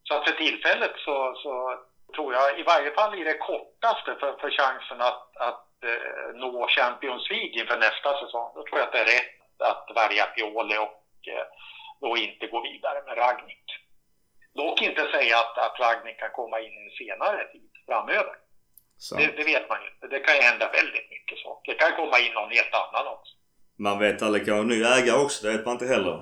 Så 0.03 0.13
att 0.13 0.29
för 0.29 0.35
tillfället 0.35 0.91
så, 1.05 1.35
så 1.35 1.79
tror 2.15 2.33
jag, 2.33 2.59
i 2.59 2.63
varje 2.63 2.91
fall 2.91 3.21
i 3.21 3.23
det 3.23 3.37
kortaste 3.37 4.15
för, 4.19 4.33
för 4.33 4.49
chansen 4.49 5.01
att, 5.01 5.37
att 5.37 5.83
eh, 5.83 6.35
nå 6.35 6.67
Champions 6.67 7.29
League 7.29 7.61
inför 7.61 7.77
nästa 7.77 8.19
säsong, 8.19 8.51
då 8.55 8.63
tror 8.63 8.79
jag 8.79 8.87
att 8.87 8.91
det 8.91 8.99
är 8.99 9.05
rätt 9.05 9.61
att 9.61 9.91
välja 9.95 10.25
Pioli 10.25 10.77
och 10.77 11.27
eh, 11.27 11.45
då 12.01 12.17
inte 12.17 12.47
gå 12.47 12.61
vidare 12.61 13.03
med 13.05 13.17
Ragnik. 13.17 13.65
Dock 14.53 14.81
inte 14.81 15.11
säga 15.11 15.37
att, 15.37 15.57
att 15.57 15.79
Ragnik 15.79 16.19
kan 16.19 16.31
komma 16.31 16.59
in 16.59 16.73
i 16.73 16.85
en 16.85 16.91
senare 16.91 17.51
tid 17.51 17.69
framöver. 17.85 18.35
Det, 19.11 19.37
det, 19.37 19.43
vet 19.43 19.69
man 19.69 19.77
ju 19.83 19.87
inte. 19.93 20.07
Det 20.13 20.19
kan 20.19 20.35
ju 20.35 20.41
hända 20.41 20.65
väldigt 20.79 21.09
mycket 21.15 21.37
saker. 21.45 21.71
Det 21.71 21.79
kan 21.83 21.95
komma 21.95 22.19
in 22.19 22.33
någon 22.33 22.51
helt 22.57 22.73
annan 22.81 23.05
också. 23.15 23.33
Man 23.87 23.99
vet 23.99 24.21
aldrig, 24.21 24.41
det 24.41 24.45
kan 24.45 24.55
vara 24.55 24.67
en 24.67 24.73
ny 24.75 24.83
ägare 24.83 25.19
också. 25.25 25.37
Det 25.45 25.51
vet 25.53 25.65
man 25.65 25.73
inte 25.73 25.93
heller. 25.95 26.15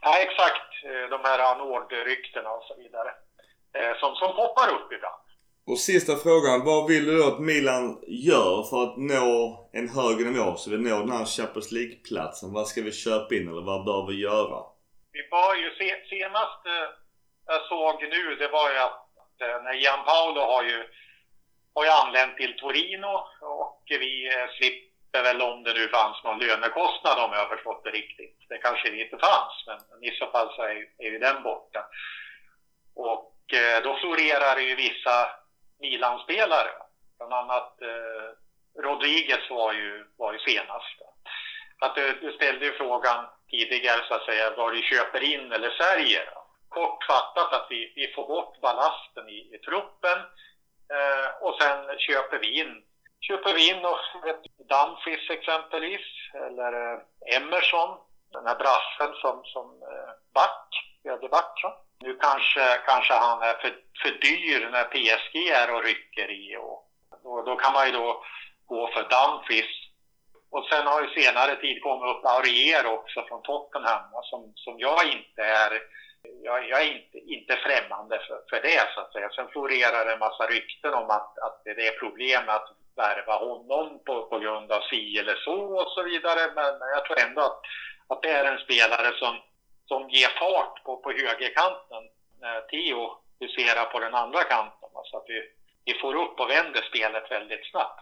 Ja, 0.00 0.12
exakt. 0.26 0.70
Eh, 0.88 1.04
de 1.14 1.18
här 1.28 1.56
Nord-ryktena 1.58 2.50
och 2.50 2.64
så 2.68 2.74
vidare. 2.82 3.10
Eh, 3.78 3.92
som, 4.00 4.14
som 4.14 4.30
poppar 4.40 4.68
upp 4.76 4.92
ibland. 4.92 5.20
Och 5.66 5.78
sista 5.78 6.16
frågan. 6.16 6.64
Vad 6.64 6.88
vill 6.90 7.04
du 7.06 7.18
då 7.18 7.26
att 7.26 7.40
Milan 7.40 7.84
gör 8.30 8.62
för 8.70 8.82
att 8.82 8.96
nå 8.96 9.32
en 9.72 9.88
högre 9.88 10.30
nivå? 10.30 10.54
Så 10.56 10.70
vi 10.70 10.76
når 10.78 10.98
den 10.98 11.16
här 11.18 11.24
Champions 11.24 11.72
League-platsen. 11.72 12.52
Vad 12.52 12.66
ska 12.68 12.82
vi 12.82 12.92
köpa 12.92 13.34
in 13.34 13.48
eller 13.48 13.66
vad 13.72 13.84
bör 13.84 14.06
vi 14.10 14.16
göra? 14.30 14.58
Vi 15.12 15.22
bör 15.34 15.54
ju 15.62 15.68
se, 15.78 15.88
senast 16.10 16.60
jag 17.46 17.62
såg 17.68 18.02
nu 18.02 18.34
det 18.34 18.48
var 18.48 18.70
ju 18.70 18.78
att 18.78 19.00
när 19.64 19.74
Gianpaolo 19.74 20.40
har 20.40 20.62
ju 20.62 20.78
har 21.74 21.84
ju 21.84 21.90
anlänt 21.90 22.36
till 22.36 22.56
Torino 22.58 23.12
och 23.40 23.82
vi 23.88 24.26
eh, 24.34 24.48
slipper 24.56 25.22
väl 25.22 25.42
om 25.42 25.62
det 25.62 25.72
nu 25.72 25.88
fanns 25.88 26.24
någon 26.24 26.38
lönekostnad 26.38 27.18
om 27.18 27.32
jag 27.32 27.38
har 27.38 27.56
förstått 27.56 27.84
det 27.84 27.90
riktigt. 27.90 28.38
Det 28.48 28.58
kanske 28.58 28.90
det 28.90 29.00
inte 29.00 29.18
fanns, 29.18 29.64
men 29.66 30.04
i 30.04 30.10
så 30.10 30.26
fall 30.30 30.54
så 30.56 30.62
är, 30.62 30.86
är 30.98 31.10
ju 31.10 31.18
den 31.18 31.42
borta. 31.42 31.86
Och 32.94 33.34
eh, 33.52 33.82
då 33.82 33.96
florerar 33.96 34.54
det 34.56 34.62
ju 34.62 34.74
vissa 34.74 35.30
Milan-spelare. 35.80 36.70
Bland 37.18 37.34
annat 37.34 37.82
eh, 37.82 38.28
Rodriguez 38.82 39.50
var 39.50 39.72
ju, 39.72 40.06
var 40.16 40.32
ju 40.32 40.38
senast. 40.38 40.96
Att 41.80 41.94
du, 41.94 42.18
du 42.20 42.32
ställde 42.32 42.64
ju 42.64 42.72
frågan 42.72 43.26
tidigare 43.50 44.00
så 44.08 44.14
att 44.14 44.24
säga 44.24 44.54
vad 44.56 44.72
du 44.72 44.82
köper 44.82 45.22
in 45.22 45.52
eller 45.52 45.70
säljer. 45.70 46.28
Kortfattat 46.68 47.52
att 47.52 47.66
vi, 47.70 47.92
vi 47.96 48.12
får 48.14 48.28
bort 48.28 48.60
ballasten 48.60 49.28
i, 49.28 49.54
i 49.54 49.58
truppen 49.58 50.18
Eh, 50.94 51.28
och 51.44 51.54
sen 51.60 51.98
köper 51.98 52.38
vi 52.38 52.60
in, 52.60 52.82
köper 53.20 53.52
vi 53.54 53.70
in 53.70 53.84
och, 53.84 53.98
Dumfries 54.68 55.30
exempelvis, 55.30 56.06
eller 56.34 56.72
eh, 56.72 56.98
Emerson, 57.36 57.98
den 58.32 58.46
här 58.46 58.54
brassen 58.54 59.14
som, 59.22 59.44
som 59.44 59.66
eh, 59.82 60.12
back, 60.34 60.68
högerback. 61.04 61.62
Nu 62.00 62.14
kanske, 62.14 62.80
kanske 62.86 63.14
han 63.14 63.42
är 63.42 63.54
för, 63.54 63.72
för 64.02 64.10
dyr 64.10 64.68
när 64.70 64.84
PSG 64.84 65.36
är 65.48 65.74
och 65.74 65.84
rycker 65.84 66.30
i 66.30 66.56
och, 66.56 66.88
och 67.22 67.44
då 67.44 67.56
kan 67.56 67.72
man 67.72 67.86
ju 67.86 67.92
då 67.92 68.24
gå 68.66 68.90
för 68.94 69.02
Dumfries. 69.02 69.72
Och 70.50 70.64
sen 70.64 70.86
har 70.86 71.02
ju 71.02 71.08
senare 71.08 71.56
tid 71.56 71.82
kommit 71.82 72.16
upp 72.16 72.24
Aurier 72.24 72.86
också 72.86 73.24
från 73.28 73.42
Tottenham 73.42 74.04
som, 74.22 74.52
som 74.56 74.78
jag 74.78 75.06
inte 75.06 75.42
är 75.42 75.80
jag, 76.42 76.68
jag, 76.68 76.82
är 76.82 76.94
inte, 76.94 77.18
inte 77.18 77.56
främmande 77.56 78.18
för, 78.18 78.40
för 78.50 78.60
det 78.62 78.88
så 78.94 79.00
att 79.00 79.12
säga. 79.12 79.30
Sen 79.30 79.48
florerar 79.48 80.04
det 80.04 80.12
en 80.12 80.18
massa 80.18 80.46
rykten 80.46 80.94
om 80.94 81.10
att, 81.10 81.38
att 81.38 81.60
det 81.64 81.88
är 81.88 81.98
problem 81.98 82.42
att 82.46 82.68
värva 82.96 83.36
honom 83.36 84.00
på, 84.06 84.26
på 84.26 84.38
grund 84.38 84.72
av 84.72 84.80
si 84.80 85.18
eller 85.18 85.34
så 85.34 85.58
och 85.80 85.90
så 85.90 86.02
vidare. 86.02 86.52
Men 86.54 86.88
jag 86.94 87.04
tror 87.04 87.18
ändå 87.20 87.40
att, 87.40 87.60
att 88.08 88.22
det 88.22 88.30
är 88.30 88.44
en 88.44 88.58
spelare 88.58 89.18
som, 89.18 89.36
som 89.86 90.10
ger 90.10 90.28
fart 90.28 90.84
på, 90.84 90.96
på 90.96 91.10
högerkanten 91.10 92.02
när 92.40 92.60
Theo 92.60 93.18
huserar 93.40 93.84
på 93.84 93.98
den 94.00 94.14
andra 94.14 94.44
kanten. 94.44 94.88
Så 95.04 95.16
att 95.16 95.24
vi, 95.28 95.50
vi 95.84 95.94
får 95.94 96.14
upp 96.14 96.40
och 96.40 96.50
vänder 96.50 96.82
spelet 96.82 97.30
väldigt 97.30 97.66
snabbt. 97.70 98.00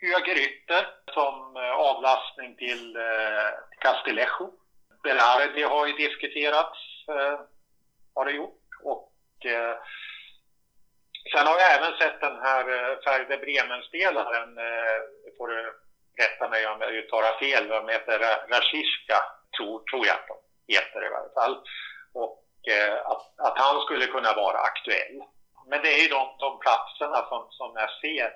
Höger 0.00 0.36
ytter 0.38 0.86
som 1.14 1.56
eh, 1.56 1.72
avlastning 1.72 2.56
till 2.56 2.96
eh, 2.96 3.50
Castillejo. 3.78 4.50
Berardi 5.02 5.62
har 5.62 5.86
ju 5.86 5.92
diskuterats 5.92 6.78
eh, 7.08 7.40
har 8.14 8.24
det 8.24 8.32
gjort. 8.32 8.58
Och 8.82 9.12
eh, 9.46 9.76
sen 11.32 11.46
har 11.46 11.58
jag 11.58 11.74
även 11.74 11.98
sett 11.98 12.20
den 12.20 12.38
här 12.46 12.64
eh, 12.76 12.98
Färde 13.04 13.36
Bremen-spelaren, 13.36 14.58
eh, 14.58 14.98
får 15.38 15.48
du 15.48 15.72
rätta 16.22 16.48
mig 16.48 16.66
om 16.66 16.80
jag 16.80 16.94
uttalar 16.94 17.38
fel, 17.38 17.68
de 17.68 17.88
heter 17.88 18.18
Rashiska, 18.48 19.18
tror, 19.56 19.82
tror 19.90 20.06
jag 20.06 20.16
att 20.16 20.28
de 20.28 20.38
heter 20.74 21.06
i 21.06 21.08
varje 21.08 21.32
fall. 21.34 21.56
Och 22.12 22.44
eh, 22.68 23.06
att, 23.06 23.38
att 23.38 23.58
han 23.58 23.80
skulle 23.80 24.06
kunna 24.06 24.32
vara 24.32 24.58
aktuell. 24.58 25.22
Men 25.66 25.82
det 25.82 25.88
är 25.88 26.02
ju 26.02 26.08
de, 26.08 26.36
de 26.38 26.58
platserna 26.58 27.28
som, 27.28 27.46
som 27.50 27.72
jag 27.74 27.90
ser. 28.00 28.30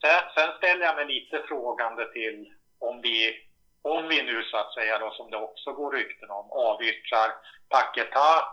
Sen, 0.00 0.22
sen 0.34 0.56
ställer 0.58 0.84
jag 0.86 0.96
mig 0.96 1.06
lite 1.06 1.42
frågande 1.48 2.12
till 2.12 2.52
om 2.80 3.00
vi, 3.00 3.36
om 3.82 4.08
vi 4.08 4.22
nu 4.22 4.42
så 4.42 4.56
att 4.56 4.74
säga 4.74 4.98
då, 4.98 5.10
som 5.10 5.30
det 5.30 5.36
också 5.36 5.72
går 5.72 5.92
rykten 5.92 6.30
om, 6.30 6.50
avyttrar 6.52 7.30
Paketa 7.68 8.44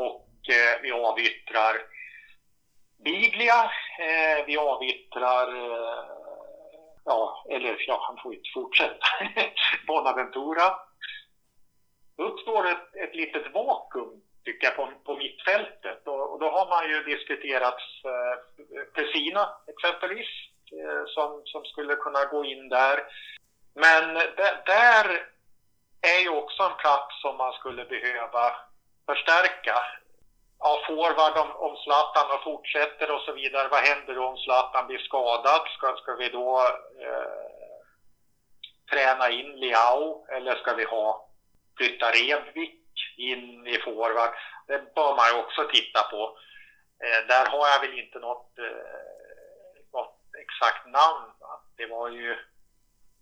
och 0.00 0.48
eh, 0.48 0.82
vi 0.82 0.92
avyttrar 0.92 1.76
Biglia, 3.04 3.64
eh, 3.98 4.46
vi 4.46 4.56
avyttrar, 4.56 5.48
eh, 5.48 6.04
ja, 7.04 7.46
eller 7.50 7.84
ja, 7.86 8.00
han 8.06 8.16
får 8.22 8.34
inte 8.34 8.50
fortsätta, 8.54 9.06
Bonaventura. 9.86 10.76
Då 12.16 12.24
uppstår 12.24 12.68
ett, 12.68 12.94
ett 12.94 13.14
litet 13.14 13.54
vakuum, 13.54 14.22
tycker 14.44 14.66
jag, 14.66 14.76
på, 14.76 14.92
på 15.04 15.16
mittfältet. 15.16 16.06
Och, 16.06 16.32
och 16.32 16.40
då 16.40 16.50
har 16.50 16.68
man 16.68 16.88
ju 16.88 17.16
diskuterat 17.16 17.80
eh, 18.04 18.82
Pessina 18.94 19.48
exempelvis, 19.66 20.28
eh, 20.72 21.04
som, 21.06 21.42
som 21.44 21.64
skulle 21.64 21.94
kunna 21.94 22.24
gå 22.24 22.44
in 22.44 22.68
där. 22.68 23.02
Men 23.74 24.14
där 24.66 25.06
är 26.00 26.20
ju 26.22 26.28
också 26.28 26.62
en 26.62 26.76
plats 26.76 27.20
som 27.22 27.36
man 27.36 27.52
skulle 27.52 27.84
behöva 27.84 28.69
förstärka. 29.14 29.76
Ja, 30.58 30.82
forward 30.86 31.36
om, 31.38 31.50
om 31.56 31.76
Zlatan 31.76 32.30
och 32.34 32.42
fortsätter 32.42 33.10
och 33.14 33.20
så 33.20 33.32
vidare. 33.32 33.68
Vad 33.68 33.80
händer 33.80 34.14
då 34.14 34.26
om 34.26 34.36
Zlatan 34.36 34.86
blir 34.86 34.98
skadad? 34.98 35.62
Ska, 35.76 35.96
ska 35.96 36.14
vi 36.14 36.28
då 36.28 36.60
eh, 37.06 37.46
träna 38.90 39.30
in 39.30 39.50
Liao 39.60 40.26
eller 40.28 40.54
ska 40.54 40.74
vi 40.74 40.84
ha 40.84 41.28
flytta 41.76 42.10
Redvik 42.10 42.80
in 43.16 43.66
i 43.66 43.78
forward? 43.84 44.34
Det 44.66 44.94
bör 44.94 45.16
man 45.16 45.26
ju 45.30 45.42
också 45.42 45.68
titta 45.72 46.02
på. 46.02 46.38
Eh, 47.04 47.26
där 47.28 47.46
har 47.46 47.68
jag 47.68 47.80
väl 47.80 47.98
inte 47.98 48.18
något, 48.18 48.58
eh, 48.58 49.82
något 49.92 50.20
exakt 50.42 50.86
namn. 50.86 51.26
Va? 51.40 51.62
Det 51.76 51.86
var 51.86 52.08
ju 52.08 52.30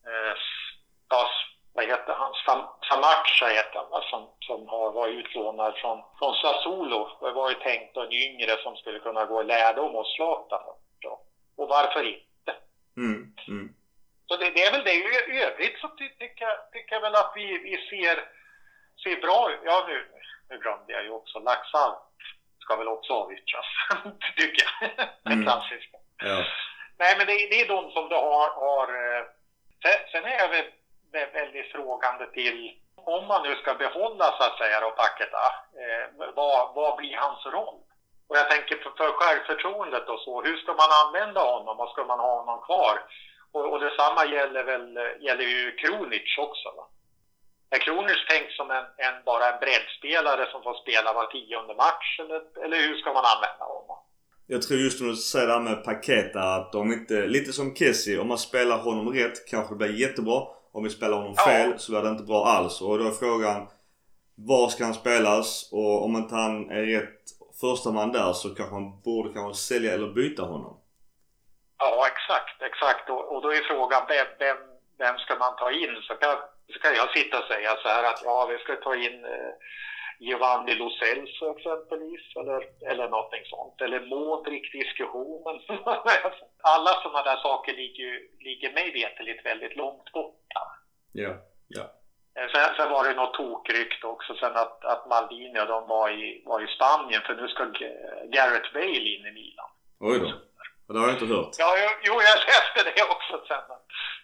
eh, 0.09 0.35
vad 1.79 1.87
heter 1.87 2.15
han, 2.15 2.33
Sam, 2.45 2.61
Samacha 2.89 3.47
heter 3.47 3.81
han, 3.91 4.03
som, 4.11 4.23
som 4.41 4.69
har 4.69 4.93
varit 4.93 5.15
utlånad 5.15 5.75
från, 5.77 6.03
från 6.19 6.35
Sassuolo. 6.35 7.19
Det 7.21 7.33
var 7.33 7.49
ju 7.49 7.55
tänkt 7.55 7.97
en 7.97 8.13
yngre 8.13 8.57
som 8.63 8.77
skulle 8.77 8.99
kunna 8.99 9.25
gå 9.25 9.41
i 9.43 9.45
lärdom 9.45 9.93
hos 9.95 10.15
Zlatan. 10.17 10.61
Och 11.57 11.69
varför 11.69 12.03
inte? 12.03 12.53
Mm, 12.97 13.35
mm. 13.49 13.75
Så 14.29 14.37
det, 14.37 14.51
det, 14.51 14.65
är 14.65 14.73
väl 14.73 14.85
det. 14.85 14.95
I 14.95 15.43
övrigt 15.43 15.79
så 15.81 15.89
tycker 15.89 16.45
jag, 16.45 16.73
tycker 16.73 16.95
jag 16.95 17.01
väl 17.01 17.15
att 17.15 17.33
vi, 17.35 17.59
vi 17.59 17.77
ser, 17.91 18.17
ser 19.03 19.21
bra 19.21 19.53
ut. 19.53 19.61
Ja, 19.65 19.85
nu, 19.89 20.07
nu 20.51 20.59
glömde 20.59 20.93
jag 20.93 21.05
ju 21.05 21.11
också 21.11 21.39
Laxalt 21.39 21.99
ska 22.59 22.77
väl 22.77 22.89
också 22.89 23.13
avyttras, 23.13 23.67
tycker 24.37 24.67
jag. 24.81 24.91
Den 25.23 25.33
Mm. 25.33 25.45
klassiska. 25.45 25.97
Ja. 26.17 26.45
Nej, 26.99 27.15
men 27.19 27.27
det, 27.27 27.33
det 27.33 27.61
är 27.61 27.69
de 27.69 27.91
som 27.91 28.09
du 28.09 28.15
har... 28.15 28.49
har 28.65 28.87
eh, 28.89 29.25
sen, 29.83 29.99
sen 30.13 30.25
är 30.25 30.39
jag 30.39 30.49
väl 30.49 30.65
vä- 30.65 30.78
väldigt 31.13 31.73
frågande 31.73 32.27
till 32.27 32.59
om 33.17 33.27
man 33.27 33.43
nu 33.43 33.55
ska 33.57 33.75
behålla 33.75 34.27
så 34.37 34.43
att 34.45 34.59
säga 34.59 34.81
då 34.81 34.91
Paketa, 34.91 35.47
eh, 35.83 36.05
vad, 36.37 36.75
vad 36.75 36.97
blir 36.97 37.17
hans 37.17 37.47
roll? 37.47 37.79
Och 38.29 38.37
jag 38.37 38.51
tänker 38.51 38.77
för, 38.77 38.91
för 38.91 39.11
självförtroendet 39.13 40.09
och 40.09 40.21
så, 40.21 40.43
hur 40.43 40.57
ska 40.57 40.73
man 40.73 40.91
använda 41.03 41.41
honom 41.41 41.81
och 41.81 41.91
ska 41.91 42.05
man 42.05 42.21
ha 42.21 42.33
honom 42.41 42.61
kvar? 42.69 42.95
Och, 43.53 43.73
och 43.73 43.81
detsamma 43.81 44.23
gäller 44.35 44.65
väl 44.65 44.87
gäller 45.27 45.45
ju 45.45 45.77
Kronic 45.81 46.39
också. 46.39 46.69
Va? 46.77 46.85
Är 47.71 47.79
Kronic 47.79 48.21
tänkt 48.29 48.53
som 48.53 48.71
en, 48.71 48.87
en, 49.07 49.17
bara 49.25 49.45
en 49.53 49.61
breddspelare 49.61 50.51
som 50.53 50.63
får 50.63 50.75
spela 50.83 51.13
var 51.13 51.27
tionde 51.27 51.75
match 51.75 52.21
eller, 52.23 52.65
eller 52.65 52.77
hur 52.77 52.97
ska 52.97 53.13
man 53.13 53.25
använda 53.35 53.65
honom? 53.65 53.99
Jag 54.47 54.63
tror 54.63 54.81
just 54.81 55.01
när 55.01 55.09
du 55.09 55.17
säger 55.17 55.47
det 55.47 55.53
här 55.53 55.61
med 55.61 55.85
Paketa 55.85 56.41
att 56.41 56.75
om 56.75 56.93
inte, 56.93 57.15
lite 57.27 57.53
som 57.53 57.75
Kessie, 57.75 58.19
om 58.19 58.29
man 58.29 58.39
spelar 58.39 58.79
honom 58.79 59.13
rätt 59.15 59.49
kanske 59.51 59.75
det 59.75 59.79
blir 59.79 60.01
jättebra. 60.01 60.41
Om 60.73 60.85
vi 60.85 60.91
spelar 60.91 61.17
honom 61.17 61.35
Ja. 61.37 61.43
fel 61.45 61.79
så 61.79 61.93
blir 61.93 62.03
det 62.03 62.09
inte 62.09 62.23
bra 62.25 62.45
alls. 62.47 62.81
Och 62.81 62.99
då 62.99 63.05
är 63.05 63.11
frågan 63.11 63.69
var 64.35 64.69
ska 64.69 64.85
han 64.85 64.95
spelas? 64.95 65.73
Och 65.73 66.05
om 66.05 66.17
inte 66.17 66.35
han 66.35 66.71
är 66.71 66.83
rätt 66.87 67.25
första 67.61 67.91
man 67.93 68.13
där 68.13 68.33
så 68.33 68.55
kanske 68.55 68.75
man 68.75 69.01
borde 69.05 69.33
kanske 69.33 69.63
sälja 69.63 69.93
eller 69.95 70.09
byta 70.09 70.43
honom. 70.43 70.81
Ja, 71.79 72.07
exakt, 72.13 72.63
exakt. 72.63 73.11
Och, 73.11 73.33
och 73.37 73.43
då 73.43 73.49
är 73.53 73.63
frågan 73.73 74.03
vem, 74.09 74.27
vem, 74.39 74.57
vem 74.99 75.19
ska 75.19 75.35
man 75.45 75.57
ta 75.57 75.71
in? 75.71 75.95
Så 76.03 76.15
kan, 76.15 76.37
så 76.73 76.79
kan 76.83 76.95
jag 76.95 77.11
sitta 77.17 77.39
och 77.39 77.45
säga 77.53 77.71
så 77.83 77.89
här 77.89 78.05
att 78.05 78.21
ja, 78.25 78.47
vi 78.51 78.59
ska 78.59 78.77
ta 78.77 78.95
in 78.95 79.25
eh, 79.25 79.53
Giovanni 80.21 80.75
Lo 80.75 80.91
Celso 80.91 81.57
exempelvis 81.57 82.37
eller, 82.37 82.61
eller 82.91 83.09
någonting 83.09 83.45
sånt. 83.45 83.81
Eller 83.81 84.01
Modric-diskussionen. 84.01 85.61
Alla 86.63 86.91
sådana 87.03 87.23
där 87.23 87.37
saker 87.37 87.73
ligger, 87.73 88.21
ligger 88.45 88.73
mig 88.73 88.93
veterligt 88.93 89.47
väldigt 89.47 89.77
långt 89.77 90.13
borta. 90.13 90.61
Ja. 91.13 91.33
Ja. 91.69 91.83
Eh, 92.37 92.49
Sen, 92.53 92.75
sen 92.77 92.91
var 92.91 93.05
det 93.05 93.15
något 93.15 93.35
tokrykt 93.35 94.05
också 94.05 94.35
sen 94.35 94.57
att, 94.57 94.85
att 94.85 95.09
Maldini 95.09 95.61
och 95.61 95.67
de 95.67 95.89
var 95.89 96.11
i, 96.11 96.43
var 96.47 96.61
i 96.61 96.67
Spanien 96.67 97.23
för 97.23 97.35
nu 97.35 97.49
ska 97.49 97.65
Gareth 98.35 98.73
Bale 98.75 99.09
in 99.15 99.27
i 99.27 99.33
Milan. 99.33 99.71
Oj 100.01 100.19
då. 100.19 100.33
Det 100.93 100.99
har 101.01 101.07
jag 101.07 101.17
inte 101.17 101.35
hört. 101.35 101.55
Ja, 101.59 101.71
jo, 101.83 101.91
jo, 102.07 102.15
jag 102.29 102.39
läste 102.49 102.91
det 102.91 103.03
också 103.15 103.47
sen. 103.49 103.65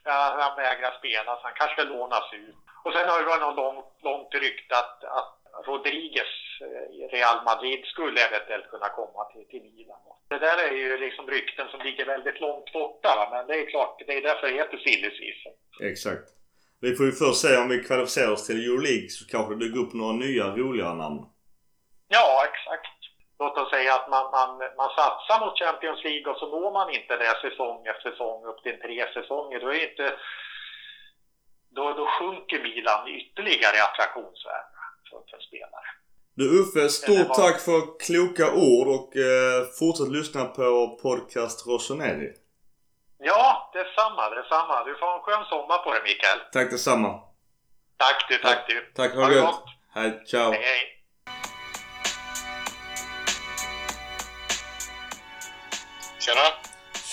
Ja, 0.04 0.37
han 0.40 0.57
vägrar 0.57 0.98
spela 0.98 1.37
så 1.37 1.42
han 1.42 1.52
kanske 1.54 1.85
lånas 1.85 2.33
ut. 2.33 2.57
Och 2.85 2.92
sen 2.92 3.09
har 3.09 3.18
det 3.18 3.26
varit 3.26 3.40
något 3.42 3.57
långt, 3.57 3.87
långt 4.02 4.35
rykte 4.35 4.74
att, 4.76 5.04
att 5.04 5.43
Rodriguez 5.66 6.32
eh, 6.60 6.86
i 6.98 7.08
Real 7.12 7.44
Madrid 7.44 7.84
skulle 7.84 8.20
eventuellt 8.28 8.68
kunna 8.70 8.88
komma 8.88 9.24
till, 9.24 9.46
till 9.50 9.62
Milan. 9.62 9.98
Det 10.28 10.38
där 10.38 10.58
är 10.68 10.72
ju 10.72 10.98
liksom 10.98 11.26
rykten 11.26 11.68
som 11.68 11.80
ligger 11.80 12.06
väldigt 12.06 12.40
långt 12.40 12.72
borta. 12.72 13.28
Men 13.32 13.46
det 13.46 13.54
är 13.54 13.70
klart, 13.70 14.02
det 14.06 14.16
är 14.18 14.22
därför 14.22 14.46
det 14.46 14.54
heter 14.54 14.78
silly 14.78 15.10
season. 15.18 15.52
Exakt. 15.90 16.28
Vi 16.80 16.94
får 16.96 17.06
ju 17.06 17.12
först 17.12 17.40
se 17.40 17.56
om 17.56 17.68
vi 17.68 17.84
kvalificerar 17.84 18.32
oss 18.32 18.46
till 18.46 18.64
Euroleague 18.64 19.08
så 19.08 19.22
kanske 19.32 19.54
det 19.54 19.64
dyker 19.64 19.80
upp 19.80 19.94
några 19.94 20.12
nya 20.12 20.46
roligare 20.60 20.94
namn. 20.94 21.20
Ja, 22.08 22.28
exakt. 22.50 22.96
Låt 23.38 23.58
oss 23.58 23.70
säga 23.70 23.94
att 23.94 24.10
man, 24.10 24.24
man, 24.30 24.50
man 24.76 24.90
satsar 24.98 25.46
mot 25.46 25.58
Champions 25.58 26.04
League 26.04 26.32
och 26.32 26.38
så 26.38 26.46
når 26.46 26.72
man 26.72 26.90
inte 26.90 27.16
det 27.16 27.34
säsong 27.44 27.86
efter 27.86 28.10
säsong 28.10 28.44
upp 28.44 28.62
till 28.62 28.80
tre 28.84 29.12
säsonger. 29.14 29.60
Då, 29.60 29.68
är 29.68 29.90
inte, 29.90 30.06
då, 31.76 31.92
då 31.92 32.06
sjunker 32.06 32.62
Milan 32.62 33.08
ytterligare 33.08 33.76
i 33.76 33.86
attraktionsvärde 33.88 34.73
för, 35.14 35.22
för 35.31 35.40
spelare. 35.48 35.88
Du 36.37 36.44
Uffe, 36.61 36.88
stort 36.88 37.29
vad? 37.29 37.37
tack 37.37 37.61
för 37.61 37.98
kloka 38.07 38.46
ord 38.55 38.87
och 38.96 39.16
eh, 39.16 39.66
fortsätt 39.79 40.09
lyssna 40.18 40.44
på 40.44 40.98
podcast 41.03 41.66
Rossoneri. 41.66 42.29
Ja, 43.18 43.70
detsamma, 43.72 44.31
detsamma. 44.31 44.85
Du 44.85 44.94
får 44.98 45.07
ha 45.07 45.14
en 45.16 45.22
skön 45.22 45.44
sommar 45.44 45.79
på 45.85 45.92
dig 45.92 46.03
Mikael. 46.03 46.38
Tack 46.53 46.70
detsamma. 46.70 47.20
Tack 47.96 48.29
du, 48.29 48.38
tack 48.38 48.68
du. 48.68 48.92
Tack, 48.94 49.14
Ha 49.14 49.29
det 49.29 49.35
gott. 49.40 49.44
gott. 49.50 49.64
Hej, 49.94 50.22
ciao. 50.27 50.50
Hej, 50.53 50.62
hej. 50.62 50.90
Tjena! 56.20 56.46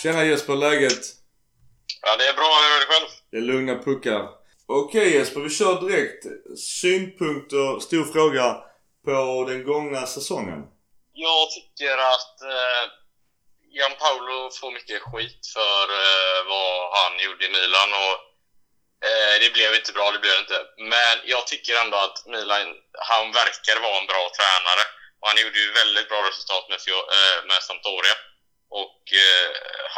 Tjena 0.02 0.24
Jesper, 0.24 0.56
läget? 0.56 1.02
Ja, 2.02 2.18
det 2.18 2.24
är 2.28 2.34
bra. 2.34 2.44
Hur 2.62 2.76
är 2.76 2.80
det 2.80 2.94
själv? 2.94 3.10
Det 3.32 3.38
är 3.38 3.42
lugna 3.42 3.76
puckar. 3.84 4.30
Okej 4.68 5.14
Jesper, 5.16 5.40
vi 5.42 5.50
kör 5.50 5.82
direkt. 5.82 6.26
Synpunkter, 6.60 7.80
stor 7.80 8.06
fråga 8.14 8.46
på 9.06 9.46
den 9.50 9.64
gångna 9.64 10.06
säsongen. 10.08 10.60
Jag 11.14 11.44
tycker 11.56 11.98
att 12.14 12.36
eh, 12.42 12.84
Jan 13.78 13.96
Paolo 14.02 14.50
får 14.60 14.72
mycket 14.72 15.02
skit 15.02 15.42
för 15.56 15.84
eh, 16.04 16.40
vad 16.52 16.74
han 16.98 17.14
gjorde 17.26 17.46
i 17.46 17.54
Milan. 17.58 17.90
Och, 18.04 18.16
eh, 19.08 19.36
det 19.42 19.54
blev 19.58 19.72
inte 19.80 19.92
bra, 19.98 20.12
det 20.12 20.24
blev 20.24 20.34
det 20.36 20.44
inte. 20.46 20.60
Men 20.94 21.14
jag 21.34 21.44
tycker 21.48 21.74
ändå 21.84 21.98
att 21.98 22.18
Milan, 22.34 22.68
han 23.10 23.26
verkar 23.42 23.78
vara 23.86 23.98
en 24.02 24.12
bra 24.14 24.24
tränare. 24.38 24.84
Och 25.20 25.28
han 25.30 25.42
gjorde 25.42 25.60
ju 25.66 25.72
väldigt 25.82 26.10
bra 26.12 26.20
resultat 26.30 26.66
med, 26.72 26.80
eh, 27.18 27.38
med 27.50 27.60
Sampdoria. 27.68 28.16
Och 28.82 29.02
eh, 29.26 29.50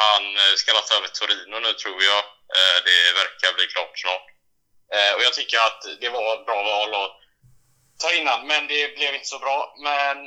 han 0.02 0.24
eh, 0.44 0.54
ska 0.62 0.70
ta 0.74 0.96
över 1.00 1.12
Torino 1.20 1.58
nu 1.66 1.74
tror 1.74 2.00
jag. 2.12 2.22
Eh, 2.58 2.78
det 2.88 3.00
verkar 3.22 3.50
bli 3.58 3.66
klart 3.74 3.96
snart. 4.04 4.28
Eh, 4.96 5.14
och 5.16 5.22
jag 5.24 5.34
tycker 5.34 5.58
att 5.58 5.82
det 6.02 6.10
var 6.10 6.34
ett 6.36 6.46
bra 6.46 6.64
val 6.64 6.94
att 7.04 7.20
ta 8.02 8.14
innan, 8.14 8.48
men 8.48 8.68
det 8.68 8.96
blev 8.96 9.14
inte 9.14 9.28
så 9.28 9.40
bra. 9.40 9.76
Men 9.78 10.18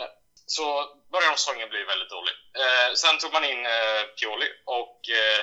så 0.47 0.65
början 1.13 1.33
av 1.33 1.37
säsongen 1.37 1.69
blev 1.69 1.87
väldigt 1.87 2.11
dålig. 2.11 2.35
Eh, 2.63 2.95
sen 2.95 3.19
tog 3.19 3.33
man 3.33 3.45
in 3.45 3.67
eh, 3.67 4.03
Pioli 4.17 4.49
och 4.65 4.99
eh, 5.21 5.43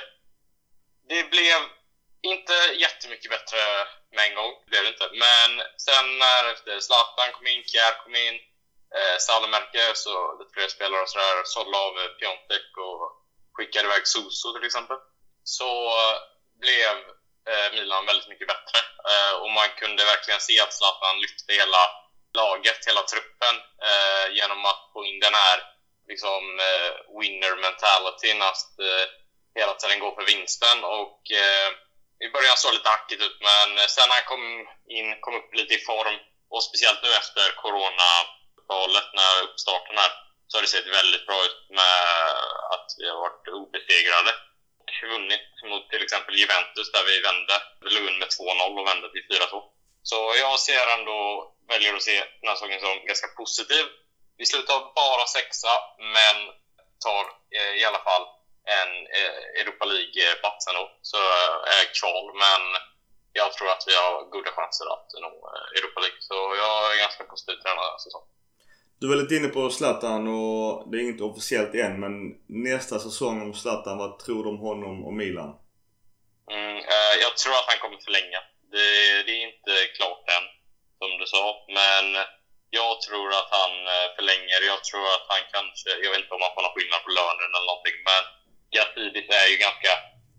det 1.08 1.30
blev 1.30 1.60
inte 2.22 2.52
jättemycket 2.84 3.30
bättre 3.30 3.58
med 4.14 4.24
en 4.28 4.34
gång. 4.34 4.52
Det 4.64 4.70
blev 4.70 4.82
det 4.82 4.88
inte. 4.94 5.08
Men 5.24 5.50
sen 5.86 6.06
när 6.18 6.80
Zlatan 6.80 7.32
kom 7.32 7.46
in, 7.46 7.64
Kjär 7.64 7.94
kom 8.04 8.14
in, 8.14 8.34
eh, 8.96 9.16
Salamerke, 9.18 9.84
så 9.94 10.38
lite 10.38 10.54
fler 10.54 10.68
spelare 10.68 11.02
och 11.02 11.08
sådär, 11.08 11.42
sålde 11.44 11.78
av 11.78 11.98
eh, 11.98 12.14
Piontek 12.18 12.68
och 12.86 13.02
skickade 13.52 13.86
iväg 13.88 14.06
Soso 14.06 14.52
till 14.52 14.66
exempel. 14.66 14.96
Så 15.44 15.70
eh, 15.86 16.16
blev 16.60 16.96
Eh, 17.50 17.72
Milan 17.74 18.06
väldigt 18.06 18.28
mycket 18.28 18.48
bättre. 18.48 18.78
Eh, 19.10 19.34
och 19.42 19.50
man 19.50 19.68
kunde 19.80 20.04
verkligen 20.04 20.40
se 20.40 20.60
att 20.60 20.74
Zlatan 20.74 21.20
lyfte 21.20 21.52
hela 21.52 21.82
laget, 22.34 22.80
hela 22.86 23.02
truppen 23.02 23.56
eh, 23.88 24.26
genom 24.38 24.64
att 24.64 24.82
få 24.92 25.04
in 25.04 25.20
den 25.20 25.34
här 25.34 25.58
liksom, 26.08 26.42
winner 27.18 27.56
mentalityn, 27.56 28.42
att 28.42 28.72
hela 29.54 29.74
tiden 29.74 29.98
gå 29.98 30.14
för 30.14 30.26
vinsten. 30.26 30.84
Och 30.84 31.20
i 32.24 32.28
början 32.34 32.56
såg 32.56 32.70
det 32.72 32.76
lite 32.76 32.88
hackigt 32.88 33.22
ut, 33.22 33.38
men 33.40 33.88
sen 33.88 34.08
när 34.08 34.14
han 34.14 34.30
kom 34.32 34.44
in, 34.98 35.20
kom 35.20 35.34
upp 35.40 35.54
lite 35.54 35.74
i 35.74 35.84
form 35.90 36.16
och 36.50 36.64
speciellt 36.64 37.02
nu 37.02 37.10
efter 37.14 37.46
coronauppehållet, 37.62 39.08
när 39.18 39.42
uppstarten 39.46 39.96
här, 39.98 40.12
så 40.48 40.56
har 40.56 40.62
det 40.62 40.68
sett 40.68 40.98
väldigt 41.00 41.26
bra 41.26 41.44
ut 41.48 41.62
med 41.70 41.98
att 42.74 42.88
vi 42.98 43.08
har 43.10 43.18
varit 43.26 43.48
obesegrade. 43.48 44.32
Vunnit 45.02 45.48
mot 45.70 45.90
till 45.90 46.02
exempel 46.02 46.34
Juventus 46.34 46.92
där 46.92 47.04
vi 47.10 47.20
vände, 47.28 47.54
Lund 47.94 48.18
med 48.18 48.28
2-0 48.28 48.80
och 48.80 48.86
vände 48.86 49.06
till 49.12 49.26
4-2. 49.30 49.62
Så 50.02 50.34
jag 50.44 50.60
ser 50.60 50.86
ändå, 50.96 51.18
väljer 51.68 51.94
att 51.94 52.02
se 52.02 52.16
den 52.40 52.48
här 52.48 52.54
säsongen 52.54 52.80
som 52.80 53.06
ganska 53.06 53.28
positiv. 53.28 53.84
Vi 54.38 54.46
slutar 54.46 54.94
bara 54.94 55.26
sexa, 55.26 55.72
men 55.98 56.36
tar 57.04 57.24
eh, 57.56 57.74
i 57.80 57.84
alla 57.84 58.02
fall 58.08 58.24
en 58.78 58.90
eh, 59.18 59.60
Europa 59.60 59.84
League-plats 59.84 60.66
ändå. 60.68 60.84
Så 61.02 61.16
eh, 61.16 61.56
är 61.76 61.84
kval, 62.00 62.26
men 62.44 62.62
jag 63.32 63.52
tror 63.52 63.68
att 63.70 63.84
vi 63.86 63.94
har 63.94 64.14
goda 64.34 64.50
chanser 64.50 64.86
att 64.94 65.08
nå 65.24 65.32
eh, 65.52 65.78
Europa 65.78 66.00
League. 66.00 66.20
Så 66.28 66.34
jag 66.62 66.92
är 66.92 66.98
ganska 67.04 67.24
positiv 67.24 67.56
till 67.56 67.72
den 67.72 67.84
här 67.84 67.98
säsongen. 68.04 68.28
Du 69.00 69.08
var 69.08 69.16
lite 69.16 69.34
inne 69.34 69.48
på 69.48 69.70
Zlatan 69.70 70.28
och 70.28 70.90
det 70.90 70.96
är 70.96 71.02
inget 71.02 71.20
officiellt 71.30 71.74
än 71.74 72.00
men 72.00 72.14
nästa 72.70 72.98
säsong 72.98 73.42
om 73.42 73.54
Zlatan, 73.54 73.98
vad 73.98 74.18
tror 74.18 74.44
du 74.44 74.48
om 74.50 74.58
honom 74.58 75.04
och 75.06 75.14
Milan? 75.20 75.50
Mm, 76.50 76.76
eh, 76.94 77.14
jag 77.24 77.32
tror 77.40 77.54
att 77.58 77.70
han 77.70 77.82
kommer 77.82 78.00
förlänga. 78.06 78.40
Det, 78.72 78.86
det 79.26 79.32
är 79.38 79.42
inte 79.50 79.74
klart 79.96 80.24
än, 80.36 80.46
som 81.00 81.10
du 81.20 81.26
sa. 81.34 81.44
Men 81.78 82.06
jag 82.80 82.92
tror 83.06 83.28
att 83.38 83.50
han 83.60 83.74
eh, 83.94 84.08
förlänger. 84.16 84.58
Jag 84.72 84.80
tror 84.88 85.06
att 85.16 85.26
han 85.32 85.42
kanske... 85.54 85.88
Jag 86.04 86.10
vet 86.12 86.22
inte 86.22 86.36
om 86.36 86.44
han 86.46 86.54
får 86.54 86.64
någon 86.64 86.76
skillnad 86.76 87.02
på 87.04 87.12
lönen 87.18 87.50
eller 87.54 87.70
någonting. 87.70 87.98
Men 88.10 88.22
Gatidis 88.74 89.28
är 89.42 89.48
ju 89.52 89.56
ganska 89.66 89.92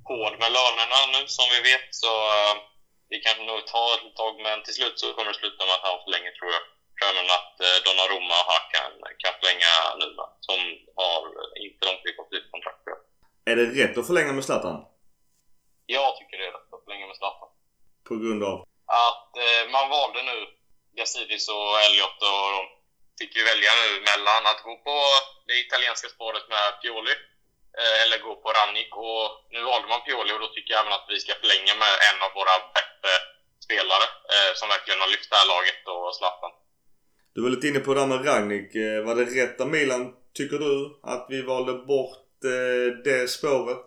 hård 0.10 0.34
med 0.42 0.52
lönerna 0.58 1.00
nu, 1.16 1.22
som 1.38 1.48
vi 1.54 1.60
vet. 1.72 1.88
Så 2.04 2.12
eh, 2.38 2.56
det 3.10 3.20
kan 3.26 3.38
nog 3.50 3.62
ta 3.74 3.86
ett 3.96 4.16
tag. 4.22 4.34
Men 4.46 4.58
till 4.64 4.78
slut 4.78 4.96
så 5.00 5.06
kommer 5.14 5.32
det 5.32 5.42
sluta 5.42 5.62
med 5.66 5.76
att 5.78 5.88
han 5.90 6.04
förlänger, 6.06 6.34
tror 6.36 6.52
jag. 6.58 6.64
Även 7.10 7.28
att 7.38 7.54
eh, 7.66 7.78
Donnarumma 7.86 8.36
och 8.42 8.48
Hakan 8.52 8.92
kan 9.22 9.34
förlänga 9.40 9.72
nu, 10.02 10.08
som 10.48 10.60
har 11.02 11.22
inte 11.66 11.82
långt 11.88 12.02
kvar 12.04 12.26
på 12.30 12.36
sitt 12.36 12.52
kontrakt. 12.52 12.82
Är 13.52 13.56
det 13.56 13.66
rätt 13.82 13.98
att 13.98 14.08
förlänga 14.08 14.34
med 14.34 14.46
Zlatan? 14.46 14.86
Jag 15.86 16.18
tycker 16.18 16.38
det 16.38 16.46
är 16.48 16.52
rätt 16.52 16.74
att 16.74 16.84
förlänga 16.84 17.08
med 17.08 17.16
Zlatan. 17.16 17.50
På 18.08 18.16
grund 18.16 18.44
av? 18.44 18.58
att 18.88 19.32
eh, 19.46 19.64
man 19.76 19.90
valde 19.90 20.22
nu 20.24 20.38
Gazidis 20.98 21.50
och 21.50 21.82
Elliot 21.86 22.20
och 22.30 22.48
de 22.56 22.62
fick 23.20 23.36
ju 23.38 23.44
välja 23.44 23.72
nu 23.82 23.90
mellan 24.10 24.44
att 24.52 24.62
gå 24.68 24.74
på 24.88 24.96
det 25.48 25.58
italienska 25.66 26.08
spåret 26.16 26.46
med 26.50 26.82
Pioli 26.82 27.16
eh, 27.80 27.96
eller 28.04 28.18
gå 28.28 28.36
på 28.44 28.50
Rannik. 28.58 28.92
Och 28.96 29.26
nu 29.54 29.62
valde 29.72 29.88
man 29.88 30.06
Pioli 30.06 30.34
och 30.34 30.44
då 30.44 30.48
tycker 30.48 30.72
jag 30.74 30.82
även 30.82 30.98
att 30.98 31.10
vi 31.10 31.20
ska 31.20 31.34
förlänga 31.42 31.74
med 31.84 31.94
en 32.10 32.20
av 32.26 32.32
våra 32.40 32.56
bättre 32.78 33.14
spelare 33.66 34.06
eh, 34.34 34.52
som 34.60 34.68
verkligen 34.76 35.02
har 35.04 35.10
lyft 35.14 35.30
det 35.30 35.40
här 35.42 35.52
laget 35.54 35.82
och 35.94 36.16
Zlatan. 36.18 36.52
Du 37.36 37.40
var 37.44 37.50
lite 37.56 37.68
inne 37.68 37.82
på 37.86 37.92
det 37.94 38.02
här 38.02 38.12
med 38.14 38.26
Ragnik. 38.30 38.70
Eh, 38.86 39.00
var 39.08 39.14
det 39.20 39.26
rätt 39.40 39.58
av 39.64 39.70
Milan, 39.76 40.04
tycker 40.38 40.58
du, 40.66 40.76
att 41.14 41.26
vi 41.34 41.40
valde 41.52 41.74
bort 41.92 42.38
eh, 42.54 42.88
det 43.08 43.22
spåret? 43.38 43.86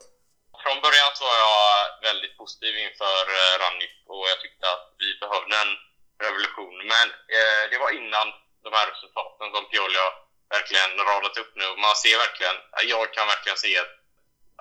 Från 0.62 0.78
början 0.84 1.12
så 1.18 1.24
var 1.30 1.38
jag 1.48 1.62
väldigt 2.08 2.34
positiv 2.40 2.72
inför 2.86 3.20
eh, 3.36 3.54
Ragnik 3.62 3.96
och 4.12 4.24
jag 4.32 4.38
tyckte 4.40 4.64
att 4.74 4.86
vi 5.02 5.08
behövde 5.22 5.54
en 5.64 5.72
revolution. 6.24 6.76
Men 6.92 7.06
eh, 7.36 7.62
det 7.70 7.78
var 7.84 7.90
innan 8.00 8.26
de 8.64 8.70
här 8.76 8.86
resultaten 8.92 9.46
som 9.54 9.64
Pioli 9.70 9.98
har 10.04 10.14
verkligen 10.56 10.92
radat 11.10 11.40
upp 11.42 11.52
nu. 11.60 11.66
Man 11.86 11.96
ser 12.02 12.16
verkligen, 12.24 12.58
jag 12.94 13.04
kan 13.16 13.26
verkligen 13.34 13.60
se 13.64 13.72
ett, 13.82 13.94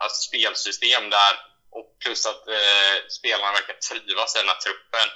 ett 0.06 0.18
spelsystem 0.28 1.04
där 1.18 1.34
och 1.78 1.88
plus 2.02 2.22
att 2.32 2.44
eh, 2.58 2.96
spelarna 3.18 3.52
verkar 3.58 3.78
trivas 3.88 4.32
i 4.36 4.40
den 4.42 4.54
här 4.54 4.62
truppen. 4.66 5.08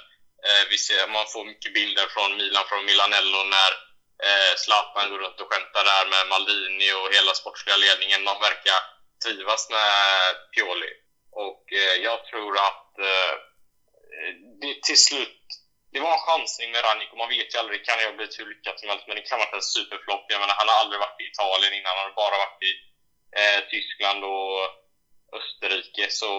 Eh, 0.46 0.64
vi 0.70 0.78
ser, 0.78 1.08
man 1.08 1.26
får 1.32 1.44
mycket 1.44 1.74
bilder 1.74 2.06
från 2.14 2.36
Milan, 2.36 2.64
från 2.68 2.84
Milanello 2.84 3.40
när 3.56 3.72
eh, 4.26 4.52
Zlatan 4.56 5.10
går 5.10 5.18
runt 5.18 5.40
och 5.40 5.52
skämtar 5.52 5.84
där 5.84 6.04
med 6.12 6.28
Maldini 6.32 6.92
och 6.92 7.14
hela 7.16 7.32
sportsliga 7.34 7.76
ledningen. 7.76 8.24
De 8.24 8.34
verkar 8.48 8.80
trivas 9.24 9.70
med 9.70 9.90
Pioli. 10.52 10.92
Och 11.46 11.64
eh, 11.72 11.96
jag 12.08 12.18
tror 12.26 12.52
att 12.68 12.98
eh, 12.98 13.34
det 14.60 14.82
till 14.82 15.02
slut 15.08 15.42
det 15.92 16.00
var 16.00 16.12
en 16.12 16.26
chansning 16.28 16.70
med 16.72 16.84
Rannik 16.84 17.12
och 17.12 17.22
man 17.22 17.34
vet 17.36 17.54
ju 17.54 17.58
aldrig, 17.58 17.80
det 17.80 17.84
kan 17.84 18.00
ju 18.00 18.06
ha 18.06 18.16
blivit 18.16 18.38
hur 18.38 18.52
lyckat 18.52 18.80
som 18.80 18.88
helst, 18.88 19.06
men 19.06 19.16
det 19.16 19.22
kan 19.22 19.38
ha 19.38 19.44
varit 19.44 19.60
en 19.60 19.72
superflopp. 19.76 20.24
Jag 20.28 20.40
menar, 20.40 20.54
han 20.60 20.68
har 20.70 20.78
aldrig 20.82 21.00
varit 21.00 21.20
i 21.20 21.30
Italien 21.32 21.72
innan, 21.78 21.96
han 21.98 22.08
har 22.08 22.20
bara 22.24 22.42
varit 22.44 22.62
i 22.70 22.72
eh, 23.40 23.60
Tyskland 23.72 24.20
och 24.24 24.60
Österrike. 25.38 26.04
Så 26.20 26.30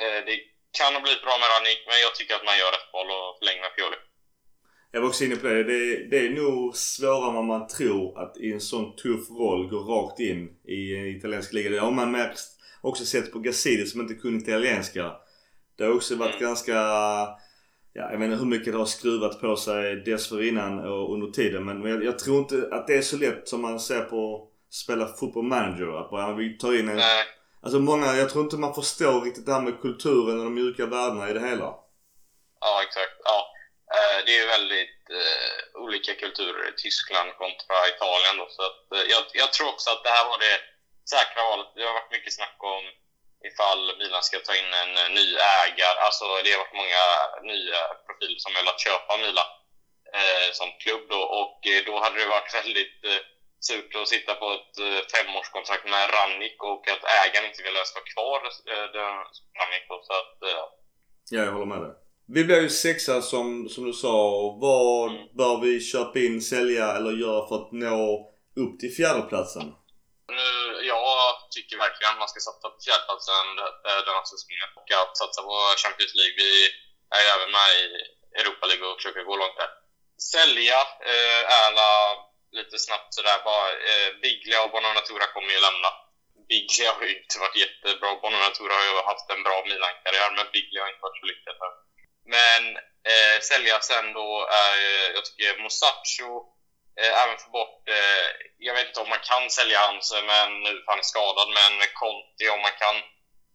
eh, 0.00 0.18
det 0.26 0.34
kan 0.78 0.94
ha 0.96 1.00
blivit 1.04 1.24
bra 1.26 1.34
med 1.40 1.48
Rannik, 1.52 1.80
men 1.88 1.98
jag 2.06 2.12
tycker 2.14 2.34
att 2.34 2.48
man 2.48 2.58
gör 2.60 2.70
rätt 2.76 2.88
val 2.94 3.08
och 3.16 3.28
förlänger 3.38 3.62
med 3.66 3.74
Pioli. 3.76 3.98
Jag 4.92 5.00
var 5.00 5.08
också 5.08 5.24
inne 5.24 5.36
på 5.36 5.46
det. 5.46 5.64
det. 5.72 5.82
Det 6.10 6.18
är 6.26 6.30
nog 6.30 6.76
svårare 6.76 7.28
än 7.28 7.34
vad 7.40 7.44
man 7.54 7.68
tror 7.76 8.04
att 8.22 8.34
i 8.36 8.52
en 8.52 8.60
sån 8.72 8.96
tuff 8.96 9.30
roll 9.30 9.62
gå 9.72 9.78
rakt 9.78 10.20
in 10.30 10.40
i 10.76 10.80
en 10.96 11.06
italiensk 11.16 11.52
liga. 11.52 11.70
Det 11.70 11.80
har 11.80 11.90
man 11.90 12.10
märkt, 12.10 12.40
också 12.80 13.04
sett 13.04 13.32
på 13.32 13.38
Gazidi 13.38 13.86
som 13.86 14.00
inte 14.00 14.14
kunde 14.14 14.44
italienska. 14.44 15.04
Det 15.76 15.84
har 15.84 15.92
också 15.92 16.16
varit 16.16 16.34
mm. 16.34 16.46
ganska 16.46 16.76
ja, 17.96 18.10
jag 18.10 18.18
vet 18.18 18.24
inte 18.26 18.36
hur 18.36 18.50
mycket 18.50 18.72
det 18.72 18.78
har 18.78 18.86
skruvat 18.86 19.40
på 19.40 19.56
sig 19.56 19.96
dessförinnan 19.96 20.78
och 20.78 21.14
under 21.14 21.30
tiden. 21.30 21.64
Men 21.64 21.82
jag, 21.82 22.04
jag, 22.04 22.18
tror 22.18 22.38
inte 22.38 22.68
att 22.72 22.86
det 22.86 22.96
är 22.96 23.02
så 23.02 23.16
lätt 23.16 23.48
som 23.48 23.62
man 23.62 23.80
ser 23.80 24.00
på 24.00 24.48
spela 24.70 25.06
football 25.06 25.42
manager. 25.42 26.00
Att 26.00 26.10
bara 26.10 26.34
vi 26.34 26.58
tar 26.58 26.78
in 26.78 26.88
en... 26.88 26.96
Nej. 26.96 27.24
Alltså 27.66 27.80
många, 27.92 28.08
jag 28.22 28.28
tror 28.30 28.44
inte 28.44 28.64
man 28.66 28.78
förstår 28.80 29.16
riktigt 29.26 29.46
det 29.46 29.56
här 29.56 29.66
med 29.68 29.80
kulturen 29.86 30.38
och 30.38 30.46
de 30.48 30.54
mjuka 30.60 30.84
värdena 30.94 31.24
i 31.30 31.32
det 31.36 31.44
hela. 31.50 31.68
Ja, 32.64 32.72
exakt. 32.86 33.16
Ja. 33.30 33.38
Eh, 33.96 34.18
det 34.26 34.34
är 34.40 34.46
väldigt 34.56 35.02
eh, 35.20 35.58
olika 35.84 36.12
kulturer 36.24 36.64
i 36.70 36.74
Tyskland 36.82 37.28
kontra 37.42 37.76
Italien 37.94 38.34
då, 38.40 38.46
så 38.56 38.62
att, 38.68 38.82
eh, 38.94 39.04
jag, 39.12 39.22
jag, 39.42 39.50
tror 39.52 39.68
också 39.74 39.88
att 39.90 40.04
det 40.04 40.14
här 40.16 40.26
var 40.30 40.38
det 40.46 40.56
säkra 41.14 41.40
valet. 41.50 41.70
Det 41.74 41.86
har 41.88 41.98
varit 42.00 42.16
mycket 42.16 42.36
snack 42.38 42.58
om 42.74 42.84
ifall 43.48 43.82
Milan 44.00 44.22
ska 44.28 44.36
ta 44.38 44.54
in 44.60 44.72
en 44.82 44.92
eh, 45.02 45.10
ny 45.18 45.26
ägare. 45.62 45.98
Alltså 46.06 46.24
det 46.44 46.52
har 46.52 46.62
varit 46.64 46.80
många 46.82 47.02
nya 47.52 47.80
profiler 48.06 48.40
som 48.44 48.52
velat 48.58 48.84
köpa 48.86 49.12
Milan 49.24 49.50
eh, 50.18 50.48
som 50.58 50.68
klubb 50.82 51.04
då 51.14 51.20
och 51.40 51.58
eh, 51.72 51.80
då 51.88 51.94
hade 52.04 52.18
det 52.22 52.34
varit 52.36 52.54
väldigt 52.60 53.00
eh, 53.10 53.20
surt 53.60 53.94
att 53.94 54.08
sitta 54.08 54.34
på 54.34 54.46
ett 54.52 54.78
eh, 54.78 55.00
femårskontrakt 55.12 55.84
med 55.84 56.10
Rannik 56.14 56.62
och 56.62 56.88
att 56.88 57.04
ägaren 57.22 57.48
inte 57.50 57.62
ville 57.62 57.84
stå 57.84 58.00
kvar 58.12 58.38
eh, 58.72 58.88
Rannik 59.58 59.86
så 60.08 60.12
att 60.22 60.42
eh, 60.42 60.64
ja. 61.30 61.42
jag 61.44 61.52
håller 61.52 61.66
med 61.66 61.82
dig. 61.82 61.94
Vi 62.28 62.44
blir 62.44 62.60
ju 62.60 62.68
sexa 62.68 63.22
som, 63.22 63.68
som 63.68 63.84
du 63.84 63.92
sa. 63.92 64.18
Vad 64.60 65.10
mm. 65.10 65.28
bör 65.38 65.60
vi 65.60 65.80
köpa 65.80 66.18
in, 66.18 66.42
sälja 66.42 66.86
eller 66.96 67.12
göra 67.24 67.48
för 67.48 67.56
att 67.56 67.72
nå 67.72 68.00
upp 68.62 68.80
till 68.80 68.94
fjärdeplatsen? 68.98 69.74
jag 70.94 71.06
tycker 71.54 71.76
verkligen 71.86 72.12
att 72.12 72.22
man 72.22 72.32
ska 72.32 72.40
satsa 72.48 72.68
på 72.72 72.78
fjärdeplatsen 72.86 73.46
den 74.06 74.16
här 74.16 74.26
säsongen 74.32 74.70
och 74.78 74.88
att 75.02 75.14
satsa 75.22 75.40
på 75.48 75.54
Champions 75.82 76.14
League. 76.20 76.36
Vi 76.42 76.50
är 77.16 77.20
ju 77.24 77.28
även 77.36 77.50
med 77.58 77.70
i 77.82 77.84
Europa 78.40 78.64
League 78.66 78.84
och 78.86 78.96
försöker 78.98 79.28
gå 79.30 79.36
långt 79.36 79.58
där. 79.62 79.72
Sälja 80.34 80.80
eh, 81.12 81.42
Erla 81.62 81.90
lite 82.52 82.78
snabbt 82.78 83.14
sådär 83.14 83.38
bara. 83.44 83.68
Eh, 83.88 84.10
Biglia 84.22 84.62
och 84.64 84.70
Bonaventura 84.70 85.26
kommer 85.26 85.52
ju 85.52 85.60
lämna. 85.60 85.90
Biglia 86.48 86.92
har 86.92 87.02
ju 87.06 87.18
inte 87.18 87.38
varit 87.38 87.56
jättebra. 87.56 88.14
Bonaventura 88.14 88.72
har 88.74 88.84
ju 88.84 89.02
haft 89.10 89.30
en 89.30 89.42
bra 89.42 89.64
Milan-karriär, 89.66 90.30
men 90.36 90.46
Biglia 90.52 90.82
har 90.82 90.88
inte 90.88 91.06
varit 91.06 91.20
så 91.20 91.26
lyckad. 91.26 91.56
Men 92.34 92.62
eh, 93.10 93.36
sälja 93.50 93.80
sen 93.80 94.12
då 94.12 94.46
är, 94.64 94.74
eh, 94.88 95.08
jag 95.14 95.24
tycker 95.24 95.62
Musacho 95.62 96.56
Eh, 97.00 97.22
även 97.22 97.38
få 97.38 97.50
bort, 97.50 97.88
eh, 97.88 98.28
jag 98.58 98.74
vet 98.74 98.86
inte 98.86 99.00
om 99.00 99.08
man 99.08 99.28
kan 99.30 99.50
sälja 99.50 99.78
hans, 99.78 100.12
men 100.32 100.62
nu 100.62 100.72
för 100.82 100.90
han 100.92 100.98
är 100.98 101.12
skadad, 101.12 101.48
men 101.58 101.72
Conti 102.00 102.48
om 102.54 102.60
man 102.60 102.76
kan 102.82 102.96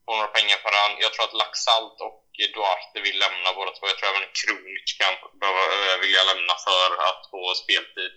få 0.05 0.11
några 0.15 0.35
pengar 0.37 0.57
för 0.63 0.71
han. 0.81 0.91
Jag 1.03 1.13
tror 1.13 1.25
att 1.25 1.39
Laxalt 1.41 2.01
och 2.05 2.15
Duarte 2.37 2.99
vill 3.01 3.19
lämna 3.19 3.53
båda 3.53 3.71
två. 3.71 3.87
Jag 3.87 3.97
tror 3.97 4.09
även 4.09 4.29
Kronik 4.39 4.87
kan 4.99 5.13
behöva, 5.39 5.63
eh, 5.75 5.97
vilja 6.03 6.23
lämna 6.23 6.55
för 6.67 6.89
att 7.09 7.21
få 7.31 7.53
speltid 7.63 8.11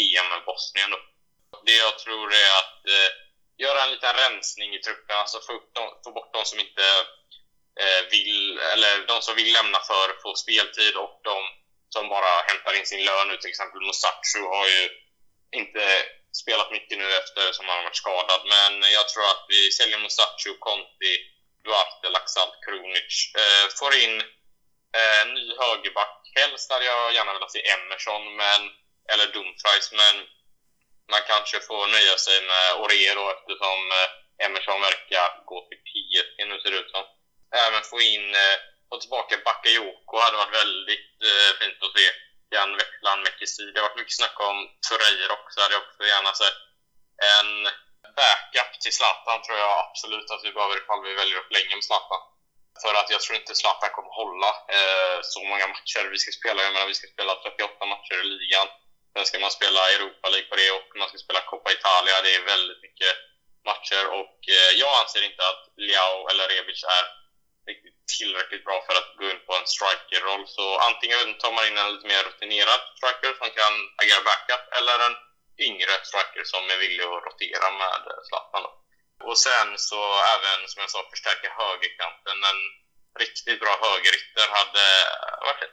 i 0.00 0.16
EM 0.16 0.28
med 0.28 0.44
Bosnien. 0.46 0.90
Då. 0.90 0.98
Det 1.66 1.76
jag 1.86 1.98
tror 1.98 2.28
är 2.44 2.50
att 2.62 2.80
eh, 2.94 3.10
göra 3.64 3.82
en 3.84 3.90
liten 3.90 4.14
rensning 4.14 4.74
i 4.74 4.78
truppen, 4.78 5.16
alltså 5.16 5.38
få, 5.46 5.52
upp 5.52 5.74
dem, 5.74 5.88
få 6.04 6.10
bort 6.12 6.32
de 6.32 6.44
som 6.44 6.60
inte 6.60 6.84
eh, 7.82 8.02
vill, 8.10 8.58
eller 8.58 9.06
de 9.06 9.22
som 9.22 9.34
vill 9.34 9.52
lämna 9.52 9.80
för 9.80 10.06
att 10.10 10.22
få 10.22 10.34
speltid 10.34 10.94
och 10.96 11.20
de 11.24 11.38
som 11.88 12.08
bara 12.08 12.42
hämtar 12.48 12.72
in 12.78 12.86
sin 12.86 13.04
lön 13.04 13.28
nu. 13.28 13.36
Till 13.36 13.50
exempel 13.50 13.80
Musacho 13.80 14.42
har 14.54 14.66
ju 14.68 14.82
inte 15.60 15.84
spelat 16.42 16.70
mycket 16.70 16.98
nu 16.98 17.08
efter 17.20 17.52
som 17.52 17.66
han 17.66 17.76
har 17.76 17.84
varit 17.84 18.02
skadad. 18.04 18.40
Men 18.54 18.72
jag 18.98 19.08
tror 19.08 19.24
att 19.24 19.44
vi 19.48 19.70
säljer 19.70 19.98
Musacho, 19.98 20.52
Conti, 20.58 21.14
Duarte, 21.66 22.08
Laxalt, 22.08 22.54
Krunic. 22.64 23.12
Eh, 23.42 23.66
får 23.78 23.92
in 24.04 24.14
eh, 24.98 25.22
ny 25.34 25.44
högerback. 25.60 26.16
Helst 26.38 26.72
hade 26.72 26.84
jag 26.84 27.14
gärna 27.14 27.32
velat 27.32 27.52
se 27.52 27.70
Emerson, 27.74 28.36
men, 28.36 28.60
eller 29.12 29.26
Dumfries, 29.26 29.88
men 30.00 30.16
man 31.12 31.22
kanske 31.32 31.60
får 31.60 31.86
nöja 31.86 32.16
sig 32.26 32.38
med 32.50 32.66
Orero 32.82 33.24
eftersom 33.34 33.80
eh, 33.98 34.08
Emerson 34.46 34.80
verkar 34.88 35.28
gå 35.50 35.58
till 35.68 35.80
PSG 35.86 36.14
nu 36.50 36.60
ser 36.60 36.70
det 36.70 36.82
ut 36.82 36.90
som. 36.90 37.04
Även 37.64 37.82
få 37.82 38.00
in 38.00 38.34
eh, 38.34 38.56
få 38.88 38.94
tillbaka 39.00 39.34
Bakayoko 39.44 40.14
hade 40.18 40.36
varit 40.36 40.60
väldigt 40.62 41.16
eh, 41.30 41.50
fint 41.58 41.82
att 41.84 41.96
se. 41.98 42.06
Jan 42.54 42.76
Veckland, 42.76 43.22
Mekisi. 43.22 43.64
Det 43.70 43.80
har 43.80 43.88
varit 43.88 44.00
mycket 44.00 44.20
snack 44.20 44.40
om 44.50 44.56
Tureir 44.88 45.30
också. 45.38 45.60
Hade 45.60 45.74
jag 45.74 45.82
också 45.82 46.02
gärna 46.04 46.32
sett. 46.42 46.58
En 47.34 47.50
backup 48.20 48.70
till 48.82 48.94
Zlatan 48.98 49.38
tror 49.42 49.58
jag 49.64 49.72
absolut 49.84 50.28
att 50.30 50.44
vi 50.46 50.52
behöver 50.56 50.76
ifall 50.82 51.02
vi 51.08 51.14
väljer 51.20 51.38
att 51.40 51.54
länge 51.56 51.74
med 51.76 51.88
Zlatan. 51.88 52.22
För 52.82 52.92
att 53.00 53.10
jag 53.14 53.20
tror 53.22 53.36
inte 53.40 53.54
Zlatan 53.54 53.90
kommer 53.96 54.12
hålla 54.22 54.50
eh, 54.76 55.18
så 55.32 55.40
många 55.50 55.66
matcher. 55.74 56.04
Vi 56.14 56.18
ska 56.22 56.30
spela, 56.40 56.62
jag 56.62 56.72
menar, 56.72 56.86
vi 56.92 56.98
ska 57.00 57.06
spela 57.16 57.32
38 57.34 57.86
matcher 57.92 58.16
i 58.22 58.26
ligan. 58.32 58.68
Sen 59.12 59.26
ska 59.26 59.36
man 59.44 59.58
spela 59.58 59.80
Europa 59.96 60.26
League 60.28 60.48
på 60.50 60.56
det 60.60 60.70
och 60.78 60.88
man 61.00 61.08
ska 61.08 61.18
spela 61.26 61.40
Coppa 61.50 61.68
Italia. 61.78 62.16
Det 62.24 62.32
är 62.38 62.50
väldigt 62.54 62.82
mycket 62.86 63.14
matcher 63.70 64.04
och 64.20 64.38
eh, 64.56 64.70
jag 64.82 64.92
anser 65.00 65.22
inte 65.28 65.42
att 65.50 65.62
Liao 65.84 66.16
eller 66.30 66.44
Rebic 66.52 66.80
är 66.98 67.04
riktigt 67.70 67.98
tillräckligt 68.18 68.64
bra 68.68 68.78
för 68.86 68.94
att 69.00 69.10
gå 69.18 69.24
in 69.32 69.40
på 69.46 69.52
en 69.58 69.66
striker-roll. 69.74 70.44
Så 70.56 70.64
antingen 70.88 71.38
tar 71.40 71.52
man 71.56 71.66
in 71.66 71.78
en 71.78 71.92
lite 71.94 72.08
mer 72.12 72.22
rutinerad 72.28 72.80
striker 72.98 73.32
som 73.40 73.48
kan 73.60 73.74
agera 74.02 74.26
backup 74.28 74.64
eller 74.78 74.96
en 75.06 75.16
yngre 75.68 75.94
striker 76.08 76.44
som 76.52 76.62
är 76.72 76.78
villig 76.84 77.04
att 77.04 77.24
rotera 77.28 77.66
med 77.80 78.02
Zlatan. 78.28 78.64
Och 79.28 79.38
sen 79.46 79.68
så 79.88 80.00
även, 80.34 80.58
som 80.70 80.80
jag 80.82 80.90
sa, 80.90 81.00
förstärka 81.14 81.48
högerkanten. 81.60 82.38
En 82.50 82.60
riktigt 83.22 83.60
bra 83.62 83.74
högerytter 83.86 84.46
hade 84.58 84.86
varit 85.46 85.62
det. 85.64 85.72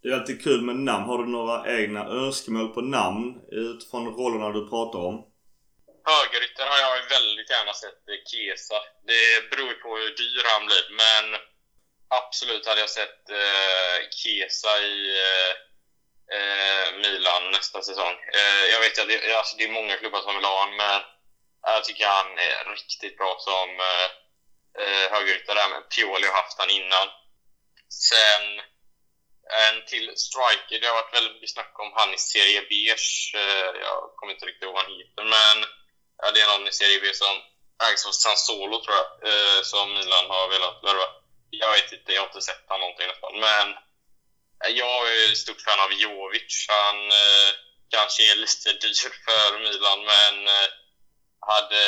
Det 0.00 0.08
är 0.08 0.14
alltid 0.18 0.44
kul 0.44 0.62
med 0.62 0.76
namn. 0.76 1.04
Har 1.04 1.18
du 1.18 1.26
några 1.38 1.56
egna 1.78 2.02
önskemål 2.22 2.68
på 2.76 2.80
namn 2.80 3.24
utifrån 3.52 4.14
rollerna 4.18 4.48
du 4.58 4.62
pratar 4.68 4.98
om? 4.98 5.16
Högerytter 6.10 6.66
har 6.72 6.78
jag 6.84 7.08
väldigt 7.16 7.50
gärna 7.50 7.74
sett 7.82 8.02
Kesa. 8.30 8.78
Det 9.10 9.50
beror 9.50 9.74
på 9.82 9.88
hur 9.96 10.12
dyr 10.22 10.44
han 10.52 10.66
blir, 10.66 10.86
men 11.02 11.40
absolut 12.20 12.66
hade 12.66 12.80
jag 12.80 12.90
sett 12.90 13.30
eh, 13.30 13.96
Kesa 14.10 14.72
i 14.92 14.96
eh, 15.26 15.50
eh, 15.50 15.71
Eh, 16.36 16.92
Milan 17.02 17.50
nästa 17.50 17.82
säsong. 17.82 18.16
Eh, 18.34 18.64
jag 18.72 18.80
vet 18.80 18.98
att 18.98 19.08
det, 19.08 19.34
alltså, 19.34 19.56
det 19.56 19.64
är 19.64 19.68
många 19.68 19.96
klubbar 19.96 20.20
som 20.20 20.34
vill 20.34 20.44
ha 20.44 20.60
honom, 20.60 20.76
men 20.76 21.00
jag 21.62 21.84
tycker 21.84 22.06
han 22.06 22.38
är 22.38 22.70
riktigt 22.70 23.18
bra 23.18 23.36
som 23.38 23.68
eh, 23.80 24.08
eh. 24.82 25.02
Pioli 25.94 26.26
har 26.26 26.42
haft 26.42 26.58
han 26.58 26.70
innan. 26.70 27.08
Sen 27.88 28.62
en 29.50 29.84
till 29.90 30.06
striker. 30.16 30.80
Det 30.80 30.86
har 30.86 30.94
varit 31.00 31.14
väldigt 31.14 31.32
mycket 31.32 31.50
snack 31.50 31.74
om 31.78 31.92
han 31.96 32.14
i 32.14 32.18
Serie 32.18 32.60
B. 32.70 32.74
Eh, 33.40 33.70
jag 33.86 33.98
kommer 34.16 34.32
inte 34.32 34.46
riktigt 34.46 34.62
ihåg 34.62 34.74
vad 34.74 34.84
han 34.84 35.00
heter, 35.00 35.24
men 35.36 35.56
ja, 36.22 36.30
det 36.30 36.40
är 36.40 36.46
någon 36.46 36.68
i 36.68 36.72
Serie 36.72 37.00
B 37.00 37.06
som 37.14 37.34
ägs 37.88 38.06
av 38.06 38.12
Sansolo 38.12 38.76
tror 38.84 38.96
jag, 39.00 39.08
eh, 39.30 39.60
som 39.62 39.92
Milan 39.92 40.26
har 40.34 40.48
velat 40.48 40.78
värva. 40.86 41.06
Jag 41.50 41.72
vet 41.72 41.92
inte, 41.92 42.12
jag 42.12 42.20
har 42.20 42.26
inte 42.26 42.40
sett 42.40 42.68
honom 42.68 42.80
någonting 42.80 43.08
nästan. 43.08 43.34
Men 43.40 43.66
jag 44.68 45.00
är 45.12 45.34
stort 45.34 45.60
fan 45.60 45.80
av 45.80 45.92
Jovic. 45.92 46.66
Han 46.68 47.10
eh, 47.10 47.50
kanske 47.90 48.32
är 48.32 48.36
lite 48.36 48.72
dyr 48.72 49.12
för 49.26 49.58
Milan, 49.58 50.00
men 50.04 50.46
eh, 50.46 50.68
hade 51.40 51.82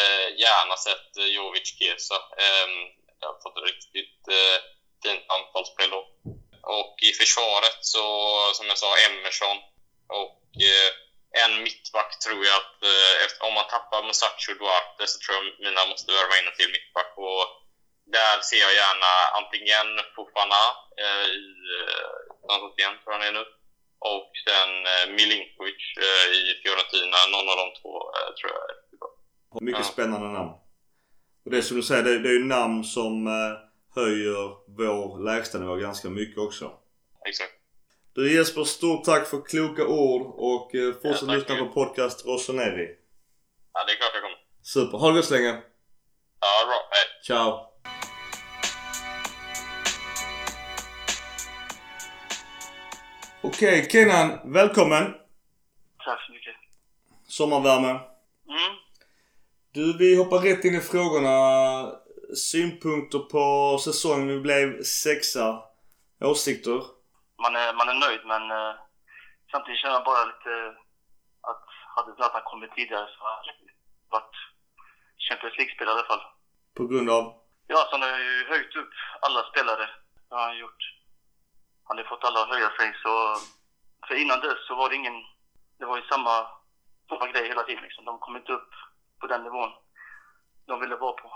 gärna 0.44 0.76
sett 0.76 1.16
eh, 1.16 1.26
Jovic 1.36 1.68
Kesa. 1.78 2.14
Ehm, 2.14 2.76
jag 3.20 3.28
har 3.28 3.40
fått 3.42 3.64
riktigt 3.70 4.20
fint 5.02 5.24
anfallsspel 5.36 5.90
då. 5.90 6.02
Och 6.62 6.96
i 7.02 7.12
försvaret 7.12 7.78
så, 7.80 8.04
som 8.54 8.66
jag 8.66 8.78
sa, 8.78 8.90
Emerson. 9.06 9.56
Och 10.20 10.42
eh, 10.70 10.90
en 11.44 11.62
mittback 11.62 12.18
tror 12.24 12.44
jag 12.46 12.56
att 12.56 12.82
eh, 12.82 13.24
efter, 13.24 13.46
om 13.46 13.54
man 13.54 13.68
tappar 13.68 14.02
Musacho 14.02 14.52
Duarte 14.60 15.06
så 15.06 15.16
tror 15.18 15.34
jag 15.36 15.44
mina 15.66 15.86
måste 15.86 16.12
värva 16.12 16.38
in 16.38 16.48
en 16.48 16.56
till 16.56 16.74
mittback. 16.76 17.12
Och 17.16 17.44
där 18.16 18.40
ser 18.48 18.60
jag 18.66 18.74
gärna 18.82 19.12
antingen 19.38 19.86
Fofana 20.14 20.64
eh, 21.02 21.26
i 21.42 21.46
eh, 21.78 22.64
igen, 22.78 22.94
tror 23.00 23.10
jag 23.12 23.18
han 23.18 23.28
är 23.28 23.32
nu. 23.38 23.44
Och 23.98 24.30
sen 24.46 24.70
eh, 24.92 25.04
Milinkovic 25.16 25.82
eh, 26.06 26.26
i 26.38 26.42
Fiorentina. 26.62 27.18
Någon 27.32 27.48
av 27.52 27.56
de 27.62 27.68
två 27.80 27.94
eh, 28.16 28.30
tror 28.36 28.50
jag 28.56 28.64
är 28.72 28.98
bra. 29.00 29.10
Mycket 29.60 29.86
ja. 29.86 29.92
spännande 29.94 30.28
namn. 30.28 30.52
Och 31.44 31.50
det 31.50 31.56
är 31.56 31.62
som 31.62 31.76
du 31.76 31.82
säger, 31.82 32.02
det, 32.02 32.18
det 32.18 32.28
är 32.28 32.38
ju 32.40 32.44
namn 32.44 32.84
som 32.84 33.26
eh, 33.26 33.52
höjer 33.94 34.44
vår 34.78 35.24
lägstanivå 35.24 35.74
ganska 35.76 36.08
mycket 36.10 36.38
också. 36.38 36.72
Exakt. 37.28 37.52
Du 38.14 38.34
Jesper, 38.34 38.64
stort 38.64 39.04
tack 39.04 39.28
för 39.28 39.44
kloka 39.44 39.86
ord 39.86 40.22
och 40.36 40.74
eh, 40.74 40.92
fortsätt 40.92 41.28
ja, 41.28 41.34
lyssna 41.34 41.56
på 41.56 41.66
podcast 41.66 42.26
Rossoneri. 42.26 42.88
Ja, 43.72 43.84
det 43.86 43.92
är 43.92 43.96
klart 43.96 44.10
jag 44.14 44.22
kommer. 44.22 44.38
Super. 44.62 44.98
Ha 44.98 45.08
det 45.08 45.14
gott 45.14 45.24
så 45.24 45.34
länge. 45.34 45.62
Ja, 46.40 46.66
bra. 46.66 46.88
Hej. 46.90 47.22
Ciao. 47.26 47.73
Okej, 53.46 53.78
okay, 53.78 53.90
Kenan. 53.90 54.52
Välkommen. 54.52 55.04
Tack 56.04 56.20
så 56.26 56.32
mycket. 56.32 56.56
Sommarvärme. 57.28 57.90
Mm. 58.54 58.72
Du, 59.74 59.98
vi 59.98 60.16
hoppar 60.16 60.38
rätt 60.38 60.64
in 60.64 60.74
i 60.74 60.80
frågorna 60.80 61.36
synpunkter 62.50 63.18
på 63.18 63.44
säsongen. 63.78 64.28
Vi 64.28 64.40
blev 64.40 64.82
sexa. 64.82 65.62
Åsikter? 66.20 66.78
Man 67.42 67.56
är, 67.56 67.74
man 67.74 67.88
är 67.88 67.98
nöjd 68.06 68.22
men 68.32 68.42
eh, 68.50 68.74
samtidigt 69.50 69.80
känner 69.80 69.94
man 69.94 70.04
bara 70.04 70.24
lite 70.24 70.52
att 71.50 71.66
hade 71.96 72.16
Zlatan 72.16 72.42
kommit 72.44 72.72
tidigare 72.76 73.06
så 73.14 73.20
hade 73.24 73.52
det 73.60 73.72
varit 74.14 74.36
Champions 75.28 75.56
League-spel 75.58 75.88
i 75.88 75.90
alla 75.90 76.08
fall. 76.10 76.22
På 76.76 76.86
grund 76.86 77.10
av? 77.10 77.24
Ja, 77.66 77.76
så 77.76 77.90
han 77.96 78.02
har 78.02 78.18
ju 78.18 78.44
höjt 78.52 78.76
upp 78.76 78.94
alla 79.24 79.40
spelare. 79.50 79.86
Det 80.28 80.34
har 80.34 80.46
han 80.48 80.58
gjort. 80.58 80.93
Han 81.84 81.96
har 81.96 82.04
fått 82.04 82.24
alla 82.24 82.40
att 82.42 82.48
höja 82.54 82.70
sig 82.78 82.88
så... 83.02 83.12
För 84.08 84.14
innan 84.14 84.40
dess 84.40 84.66
så 84.66 84.74
var 84.74 84.88
det 84.88 84.96
ingen... 84.96 85.18
Det 85.78 85.86
var 85.86 85.96
ju 85.96 86.02
samma, 86.02 86.46
samma 87.08 87.26
grej 87.32 87.48
hela 87.48 87.62
tiden 87.62 87.82
liksom. 87.82 88.04
De 88.04 88.18
kom 88.18 88.36
inte 88.36 88.52
upp 88.52 88.70
på 89.20 89.26
den 89.26 89.42
nivån 89.42 89.70
de 90.66 90.80
ville 90.80 90.96
vara 90.96 91.12
på. 91.12 91.28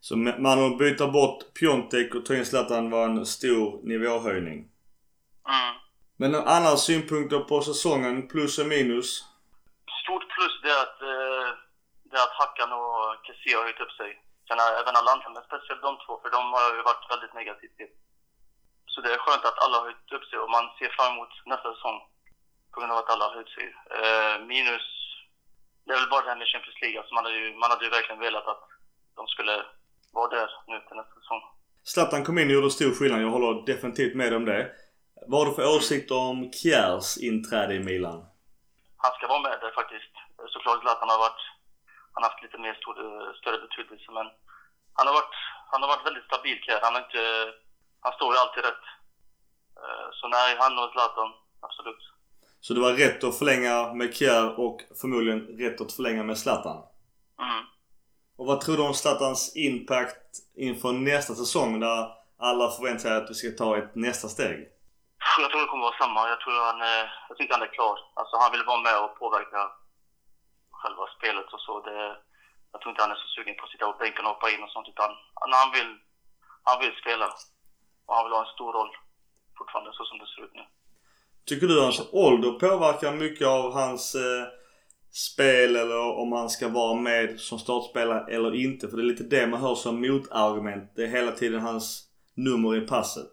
Så 0.00 0.16
man 0.16 0.66
att 0.66 0.78
byta 0.78 1.06
bort 1.08 1.38
Piontek 1.58 2.14
och 2.14 2.26
ta 2.26 2.34
in 2.34 2.46
Zlatan 2.46 2.90
var 2.90 3.04
en 3.04 3.26
stor 3.26 3.80
nivåhöjning. 3.82 4.58
Mm. 5.48 5.74
Men 6.16 6.34
andra 6.34 6.76
synpunkter 6.76 7.38
på 7.38 7.60
säsongen, 7.62 8.28
plus 8.28 8.58
och 8.58 8.66
minus? 8.66 9.08
Stort 10.02 10.26
plus 10.34 10.54
det 10.62 10.70
är 10.70 10.82
att, 10.86 11.00
eh, 11.12 11.48
det 12.08 12.16
är 12.16 12.24
att 12.28 12.38
Hackan 12.40 12.72
och 12.72 13.26
Kessie 13.26 13.56
har 13.56 13.64
höjt 13.64 13.80
upp 13.80 13.94
sig. 14.00 14.10
Sen 14.48 14.58
även 14.80 14.96
alla 14.96 15.10
andra, 15.14 15.28
men 15.34 15.42
speciellt 15.50 15.82
de 15.82 15.96
två, 16.04 16.12
för 16.22 16.30
de 16.36 16.42
har 16.52 16.76
ju 16.76 16.82
varit 16.90 17.10
väldigt 17.12 17.34
negativt 17.34 17.76
till. 17.76 17.92
Så 18.92 19.00
det 19.00 19.10
är 19.14 19.18
skönt 19.24 19.44
att 19.44 19.62
alla 19.64 19.76
har 19.78 19.84
höjt 19.88 20.12
upp 20.16 20.24
sig 20.28 20.38
och 20.38 20.50
man 20.56 20.64
ser 20.78 20.90
fram 20.96 21.12
emot 21.12 21.32
nästa 21.52 21.68
säsong. 21.74 21.98
På 22.70 22.76
grund 22.80 22.92
av 22.92 22.98
att 22.98 23.10
alla 23.12 23.24
har 23.24 23.34
höjt 23.38 23.54
sig. 23.56 23.66
Eh, 23.98 24.36
minus, 24.52 24.86
det 25.84 25.92
är 25.92 26.00
väl 26.00 26.12
bara 26.12 26.24
det 26.24 26.30
här 26.32 26.40
med 26.42 26.52
Champions 26.52 26.80
League. 26.82 26.98
Alltså 26.98 27.14
man, 27.14 27.24
hade 27.24 27.38
ju, 27.42 27.46
man 27.62 27.70
hade 27.70 27.84
ju 27.84 27.90
verkligen 27.90 28.20
velat 28.26 28.46
att 28.52 28.64
de 29.18 29.22
skulle 29.34 29.54
vara 30.16 30.28
där 30.36 30.50
nu 30.70 30.76
till 30.80 30.96
nästa 31.00 31.14
säsong. 31.20 31.42
Zlatan 31.92 32.24
kom 32.24 32.38
in 32.38 32.48
och 32.48 32.54
gjorde 32.54 32.70
stor 32.70 32.94
skillnad. 32.94 33.22
Jag 33.22 33.34
håller 33.36 33.66
definitivt 33.72 34.14
med 34.20 34.34
om 34.34 34.44
det. 34.44 34.62
Vad 35.30 35.40
har 35.40 35.46
du 35.46 35.54
för 35.54 35.76
åsikter 35.76 36.16
om 36.30 36.52
Kjärs 36.52 37.08
inträde 37.28 37.74
i 37.74 37.80
Milan? 37.88 38.18
Han 39.04 39.12
ska 39.12 39.26
vara 39.28 39.46
med 39.48 39.56
där 39.60 39.72
faktiskt. 39.80 40.14
Såklart 40.54 40.80
Zlatan 40.82 41.08
har 41.08 41.18
varit... 41.26 41.42
Han 42.12 42.22
har 42.22 42.30
haft 42.30 42.42
lite 42.42 42.58
mer 42.58 42.74
stor, 42.74 42.94
större 43.40 43.58
betydelse 43.66 44.08
men 44.18 44.26
han 44.96 45.06
har 45.06 45.14
varit, 45.20 45.36
han 45.70 45.82
har 45.82 45.88
varit 45.88 46.06
väldigt 46.06 46.24
stabil 46.24 46.58
Kjär. 46.64 46.80
Han 46.82 46.94
har 46.94 47.02
inte... 47.06 47.22
Han 48.04 48.12
står 48.12 48.34
ju 48.34 48.38
alltid 48.38 48.64
rätt. 48.64 48.84
Eh, 49.82 50.08
så 50.12 50.28
nej, 50.28 50.56
han 50.58 50.78
och 50.78 50.90
Zlatan, 50.92 51.30
absolut. 51.60 52.02
Så 52.60 52.74
det 52.74 52.80
var 52.80 52.92
rätt 52.92 53.24
att 53.24 53.38
förlänga 53.38 53.94
med 53.94 54.14
Kjär 54.16 54.60
och 54.60 54.78
förmodligen 55.00 55.40
rätt 55.62 55.80
att 55.80 55.92
förlänga 55.92 56.22
med 56.22 56.38
Zlatan? 56.38 56.78
Mm. 57.46 57.64
Och 58.38 58.46
vad 58.46 58.60
tror 58.60 58.76
du 58.76 58.82
om 58.82 58.94
Zlatans 58.94 59.56
impact 59.56 60.30
inför 60.56 60.92
nästa 60.92 61.34
säsong 61.34 61.80
där 61.80 61.98
alla 62.48 62.70
förväntar 62.70 63.02
sig 63.02 63.16
att 63.16 63.30
vi 63.30 63.34
ska 63.34 63.48
ta 63.50 63.78
ett 63.78 63.94
nästa 63.94 64.28
steg? 64.28 64.56
Jag 65.40 65.50
tror 65.50 65.60
det 65.60 65.72
kommer 65.72 65.88
vara 65.90 66.02
samma. 66.02 66.28
Jag 66.28 66.40
tror 66.40 66.56
han, 66.70 66.80
jag 67.28 67.36
tycker 67.36 67.54
han 67.54 67.68
är 67.68 67.76
klar. 67.78 67.96
Alltså 68.14 68.34
han 68.42 68.52
vill 68.52 68.64
vara 68.70 68.82
med 68.88 68.96
och 69.04 69.18
påverka 69.18 69.60
själva 70.70 71.04
spelet 71.16 71.48
och 71.54 71.60
så. 71.66 71.74
Det, 71.88 71.98
jag 72.72 72.78
tror 72.80 72.90
inte 72.90 73.02
han 73.02 73.14
är 73.14 73.22
så 73.24 73.28
sugen 73.34 73.56
på 73.56 73.64
att 73.64 73.72
sitta 73.72 73.92
på 73.92 73.98
bänken 73.98 74.24
och 74.24 74.32
hoppa 74.34 74.50
in 74.50 74.62
och 74.64 74.72
sånt 74.74 74.88
utan 74.88 75.10
han 75.60 75.70
vill, 75.76 75.90
han 76.68 76.80
vill 76.82 76.94
spela. 77.02 77.26
Och 78.06 78.14
han 78.14 78.24
vill 78.24 78.32
ha 78.32 78.40
en 78.46 78.54
stor 78.54 78.72
roll 78.72 78.90
fortfarande 79.58 79.90
så 79.92 80.04
som 80.04 80.18
det 80.18 80.26
ser 80.26 80.44
ut 80.44 80.54
nu. 80.54 80.64
Tycker 81.46 81.66
du 81.66 81.80
hans 81.80 82.08
ålder 82.12 82.52
påverkar 82.52 83.12
mycket 83.12 83.46
av 83.46 83.72
hans 83.72 84.14
eh 84.14 84.62
spel 85.12 85.76
eller 85.76 86.18
om 86.22 86.32
han 86.32 86.50
ska 86.50 86.68
vara 86.68 86.94
med 86.94 87.40
som 87.40 87.58
startspelare 87.58 88.34
eller 88.34 88.54
inte. 88.54 88.88
För 88.88 88.96
det 88.96 89.02
är 89.02 89.12
lite 89.12 89.36
det 89.36 89.46
man 89.46 89.60
hör 89.60 89.74
som 89.74 90.00
motargument. 90.00 90.92
Det 90.96 91.02
är 91.02 91.08
hela 91.18 91.32
tiden 91.32 91.60
hans 91.60 92.08
nummer 92.34 92.76
i 92.76 92.80
passet. 92.80 93.32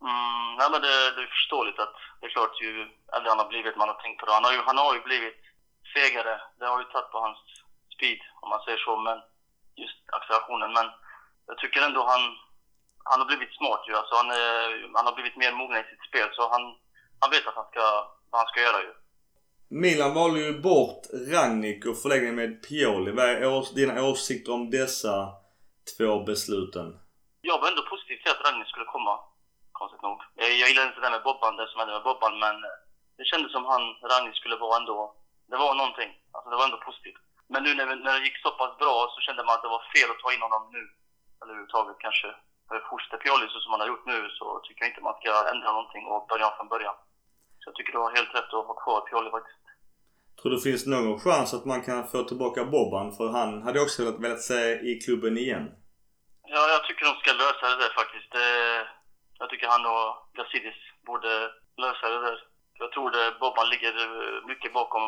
Mm, 0.00 0.48
nej 0.58 0.68
men 0.72 0.80
det, 0.86 0.96
det 1.16 1.22
är 1.26 1.36
förståeligt 1.38 1.78
att 1.78 1.96
det 2.20 2.26
är 2.26 2.30
klart 2.30 2.60
ju 2.60 2.72
äldre 3.16 3.28
han 3.32 3.42
har 3.44 3.48
blivit, 3.48 3.76
man 3.76 3.88
har 3.88 4.00
tänkt 4.02 4.20
på 4.20 4.26
det. 4.26 4.32
Han 4.32 4.44
har 4.44 4.52
ju, 4.52 4.60
han 4.70 4.78
har 4.78 4.94
ju 4.94 5.02
blivit 5.10 5.40
fegare. 5.94 6.34
Det 6.58 6.66
har 6.66 6.78
ju 6.82 6.84
tagit 6.84 7.12
på 7.12 7.18
hans 7.26 7.38
speed 7.94 8.20
om 8.42 8.48
man 8.48 8.62
säger 8.64 8.78
så. 8.78 8.92
Men 9.08 9.18
just 9.82 9.98
accelerationen. 10.16 10.70
Men 10.78 10.86
jag 11.46 11.58
tycker 11.58 11.80
ändå 11.88 12.00
han, 12.12 12.22
han 13.10 13.20
har 13.20 13.26
blivit 13.30 13.56
smart 13.58 13.82
ju. 13.88 13.92
Alltså 13.94 14.14
han, 14.20 14.30
är, 14.30 14.62
han 14.96 15.06
har 15.06 15.14
blivit 15.14 15.36
mer 15.42 15.52
mogen 15.52 15.80
i 15.82 15.90
sitt 15.90 16.04
spel. 16.08 16.28
Så 16.32 16.42
han, 16.54 16.62
han 17.20 17.30
vet 17.30 17.46
att 17.46 17.58
han 17.60 17.68
ska, 17.72 17.84
vad 18.30 18.38
han 18.40 18.50
ska 18.52 18.60
göra 18.60 18.80
ju. 18.86 18.92
Milan 19.68 20.14
valde 20.14 20.40
ju 20.40 20.52
bort 20.68 21.02
Rangnick 21.32 21.86
och 21.86 21.98
förlängde 22.02 22.32
med 22.32 22.50
Pioli. 22.66 23.10
Vad 23.18 23.28
är 23.28 23.74
dina 23.74 24.02
åsikter 24.10 24.52
om 24.58 24.70
dessa 24.78 25.14
två 25.96 26.10
besluten? 26.30 26.86
Jag 27.40 27.58
var 27.60 27.68
ändå 27.68 27.82
positiv 27.92 28.16
till 28.18 28.32
att 28.34 28.44
Rangnick 28.44 28.68
skulle 28.68 28.94
komma. 28.96 29.14
Konstigt 29.80 30.02
nog. 30.02 30.18
Jag 30.34 30.68
gillade 30.68 30.88
inte 30.88 31.00
det 31.00 31.06
där 31.06 31.16
med 31.16 31.26
Bobban, 31.28 31.56
det 31.56 31.68
som 31.68 31.78
hände 31.80 31.94
med 31.94 32.08
Bobban, 32.10 32.34
men 32.44 32.56
det 33.18 33.24
kändes 33.30 33.52
som 33.52 33.64
han, 33.72 33.82
Rangnick 34.10 34.36
skulle 34.36 34.56
vara 34.56 34.76
ändå... 34.80 34.98
Det 35.50 35.58
var 35.64 35.74
någonting. 35.74 36.10
Alltså 36.32 36.48
det 36.50 36.56
var 36.56 36.64
ändå 36.64 36.80
positivt. 36.88 37.22
Men 37.52 37.60
nu 37.64 37.70
när, 37.74 37.86
när 37.86 38.14
det 38.18 38.26
gick 38.26 38.38
så 38.42 38.50
pass 38.50 38.72
bra 38.82 38.96
så 39.14 39.18
kände 39.26 39.42
man 39.44 39.54
att 39.54 39.64
det 39.64 39.74
var 39.76 39.84
fel 39.94 40.10
att 40.10 40.22
ta 40.22 40.32
in 40.34 40.46
honom 40.46 40.62
nu. 40.76 40.82
Eller 41.38 41.52
överhuvudtaget 41.52 41.98
kanske. 42.06 42.28
Fortsätter 42.90 43.18
Pioli 43.22 43.46
så 43.48 43.58
som 43.60 43.72
han 43.72 43.82
har 43.82 43.90
gjort 43.92 44.06
nu 44.12 44.18
så 44.38 44.46
tycker 44.64 44.80
jag 44.82 44.90
inte 44.90 45.08
man 45.08 45.18
ska 45.20 45.30
ändra 45.52 45.68
någonting 45.72 46.04
och 46.12 46.26
börja 46.32 46.48
från 46.56 46.68
början. 46.74 46.96
Så 47.58 47.64
jag 47.68 47.74
tycker 47.74 47.92
det 47.92 48.04
var 48.06 48.16
helt 48.18 48.34
rätt 48.34 48.52
att 48.54 48.70
ha 48.70 48.76
kvar 48.84 49.00
Pioli 49.00 49.30
faktiskt. 49.30 49.64
Tror 50.36 50.50
du 50.50 50.56
det 50.56 50.62
finns 50.68 50.86
någon 50.86 51.20
chans 51.24 51.54
att 51.54 51.64
man 51.72 51.82
kan 51.88 52.08
få 52.12 52.18
tillbaka 52.22 52.64
Bobban? 52.64 53.08
För 53.16 53.28
han 53.38 53.50
hade 53.62 53.80
också 53.86 54.00
velat 54.24 54.42
se 54.50 54.60
i 54.90 54.92
klubben 55.04 55.34
igen. 55.44 55.64
Ja, 56.54 56.62
jag 56.74 56.82
tycker 56.84 57.04
de 57.10 57.14
ska 57.22 57.32
lösa 57.32 57.64
det 57.72 57.82
där 57.82 57.92
faktiskt. 58.00 58.32
jag 59.40 59.48
tycker 59.50 59.66
han 59.74 59.86
och 59.94 60.08
Gazidis 60.36 60.80
borde 61.08 61.32
lösa 61.84 62.06
det 62.14 62.20
där. 62.26 62.38
Jag 62.82 62.92
tror 62.92 63.10
det, 63.10 63.38
Bobban 63.40 63.68
ligger 63.68 63.94
mycket 64.50 64.72
bakom 64.72 65.02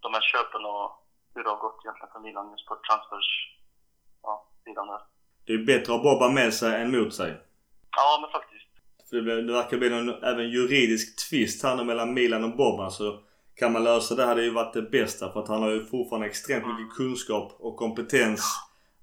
de 0.00 0.14
här 0.14 0.20
köpen 0.32 0.64
och 0.64 0.86
hur 1.34 1.42
det 1.44 1.50
har 1.50 1.64
gått 1.66 1.80
egentligen 1.84 2.12
för 2.12 2.20
Milan 2.20 2.50
just 2.50 2.66
på 2.68 2.74
transfers, 2.86 3.30
ja, 4.22 4.34
sidan 4.64 4.86
där. 4.86 5.02
Det 5.46 5.52
är 5.52 5.58
bättre 5.58 5.94
att 5.94 6.02
ha 6.02 6.12
Bobban 6.12 6.34
med 6.34 6.54
sig 6.54 6.82
än 6.82 6.90
mot 6.90 7.14
sig. 7.14 7.34
Ja, 7.96 8.18
men 8.20 8.40
faktiskt. 8.40 8.66
För 9.10 9.16
det, 9.16 9.42
det 9.42 9.52
verkar 9.52 9.76
bli 9.76 9.90
någon 9.90 10.24
även 10.24 10.50
juridisk 10.50 11.28
tvist 11.28 11.62
här 11.62 11.76
nu 11.76 11.84
mellan 11.84 12.14
Milan 12.14 12.44
och 12.44 12.56
Bobban 12.56 12.90
så 12.90 13.18
kan 13.54 13.72
man 13.72 13.84
lösa 13.84 14.14
det 14.14 14.24
hade 14.24 14.42
ju 14.42 14.50
varit 14.50 14.74
det 14.74 14.82
bästa 14.82 15.32
för 15.32 15.40
att 15.40 15.48
han 15.48 15.62
har 15.62 15.70
ju 15.70 15.84
fortfarande 15.84 16.26
extremt 16.26 16.66
mycket 16.66 16.96
kunskap 16.96 17.56
och 17.58 17.76
kompetens 17.76 18.44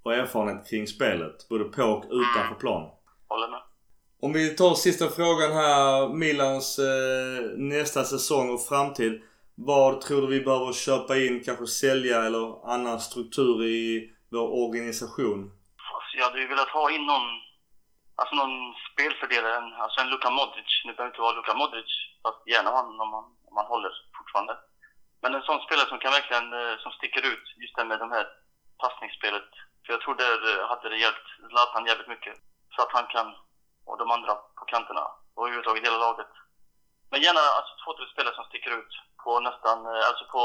och 0.04 0.14
erfarenhet 0.14 0.70
kring 0.70 0.88
spelet. 0.88 1.50
Både 1.50 1.64
på 1.64 1.84
och 1.84 2.04
utanför 2.04 2.56
plan. 2.60 2.90
Håller 3.28 3.48
med. 3.48 3.60
Om 4.22 4.34
vi 4.34 4.50
tar 4.50 4.76
sista 4.76 5.10
frågan 5.10 5.52
här. 5.52 6.14
Milans 6.14 6.80
eh, 6.80 7.58
nästa 7.58 8.04
säsong 8.04 8.50
och 8.50 8.66
framtid. 8.66 9.22
Vad 9.56 10.02
tror 10.02 10.22
du 10.22 10.28
vi 10.28 10.46
behöver 10.46 10.74
köpa 10.74 11.18
in, 11.18 11.44
kanske 11.44 11.68
sälja 11.68 12.24
eller 12.24 12.74
annan 12.74 13.00
struktur 13.00 13.66
i 13.66 14.12
vår 14.30 14.66
organisation? 14.66 15.52
Jag 16.14 16.24
hade 16.24 16.40
ju 16.40 16.48
velat 16.48 16.70
ha 16.70 16.92
in 16.92 17.06
någon, 17.06 17.28
alltså 18.16 18.36
någon 18.36 18.76
spelfördelare, 18.92 19.56
en- 19.56 19.74
alltså 19.74 20.02
en 20.02 20.10
Luka 20.10 20.30
Modric. 20.30 20.82
Nu 20.86 20.94
behöver 20.94 21.12
inte 21.12 21.22
vara 21.22 21.36
Luka 21.36 21.54
Modric, 21.54 21.92
fast 22.24 22.48
gärna 22.48 22.70
han 22.72 23.00
om 23.02 23.10
man, 23.10 23.24
om 23.48 23.54
man 23.56 23.66
håller 23.66 23.92
fortfarande. 24.18 24.58
Men 25.22 25.34
en 25.36 25.42
sån 25.42 25.62
spelare 25.62 25.88
som 25.90 26.00
kan 26.00 26.12
verkligen, 26.12 26.54
eh, 26.54 26.78
som 26.78 26.92
sticker 26.92 27.26
ut 27.32 27.46
just 27.62 27.76
det 27.76 27.86
med 27.86 28.00
de 28.00 28.12
här 28.12 28.28
passningsspelet. 28.78 29.50
För 29.86 29.94
jag 29.94 30.02
tror 30.02 30.16
där 30.16 30.40
eh, 30.60 30.68
hade 30.70 30.90
det 30.90 30.98
hjälpt 30.98 31.28
Zlatan 31.50 31.86
jävligt 31.86 32.08
mycket. 32.08 32.36
Så 32.76 32.82
att 32.82 32.92
han 32.92 33.06
kan, 33.08 33.36
och 33.86 33.98
de 33.98 34.12
andra 34.12 34.36
på 34.36 34.66
kanterna, 34.66 35.04
och 35.36 35.44
överhuvudtaget 35.48 35.86
hela 35.86 35.98
laget. 35.98 36.28
Men 37.12 37.22
gärna 37.22 37.40
alltså 37.40 37.74
två, 37.86 37.94
tre 37.94 38.06
spelare 38.14 38.36
som 38.36 38.46
sticker 38.46 38.72
ut 38.80 38.94
på 39.24 39.40
nästan, 39.40 39.86
eh, 39.86 40.08
alltså 40.10 40.26
på 40.32 40.42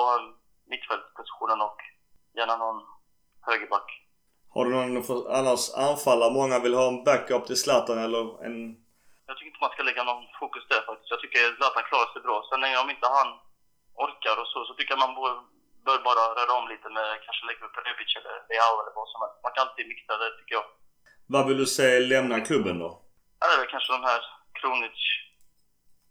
mittfältpositionen 0.66 1.60
och 1.60 1.78
gärna 2.34 2.56
någon 2.56 2.86
högerback. 3.46 3.88
Har 4.54 4.62
du 4.64 4.70
någon 4.70 5.02
för, 5.08 5.18
annars 5.38 5.62
anfallare? 5.86 6.30
Många 6.40 6.56
vill 6.64 6.74
ha 6.80 6.86
en 6.92 7.04
backup 7.08 7.44
till 7.46 7.60
Zlatan 7.62 7.98
eller 8.06 8.22
en... 8.46 8.56
Jag 9.28 9.34
tycker 9.36 9.50
inte 9.50 9.64
man 9.64 9.74
ska 9.74 9.82
lägga 9.82 10.04
någon 10.10 10.24
fokus 10.40 10.64
där 10.72 10.82
faktiskt. 10.88 11.10
Jag 11.14 11.20
tycker 11.20 11.42
Zlatan 11.56 11.84
klarar 11.88 12.08
sig 12.12 12.22
bra. 12.26 12.36
Sen 12.48 12.60
om 12.82 12.90
inte 12.94 13.08
han 13.18 13.28
orkar 14.04 14.36
och 14.42 14.48
så, 14.52 14.58
så 14.68 14.72
tycker 14.74 14.92
jag 14.94 15.02
man 15.06 15.14
bör, 15.18 15.34
bör 15.86 15.98
bara 16.08 16.24
röra 16.38 16.52
om 16.60 16.66
lite 16.72 16.88
med 16.96 17.08
kanske 17.24 17.42
lägga 17.48 17.62
upp 17.66 17.76
Rebic 17.86 18.10
eller 18.18 18.36
Leao 18.50 18.74
eller 18.80 18.94
vad 18.98 19.08
som 19.12 19.18
helst. 19.22 19.38
Man 19.44 19.52
kan 19.54 19.62
alltid 19.64 19.84
mixa 19.92 20.12
det 20.22 20.30
tycker 20.38 20.54
jag. 20.58 20.66
Vad 21.34 21.42
vill 21.48 21.58
du 21.62 21.66
se 21.78 21.86
lämna 22.12 22.36
klubben 22.48 22.76
då? 22.84 22.90
Eller 23.44 23.64
kanske 23.72 23.90
de 23.96 24.02
här 24.10 24.20
Kronic, 24.58 25.00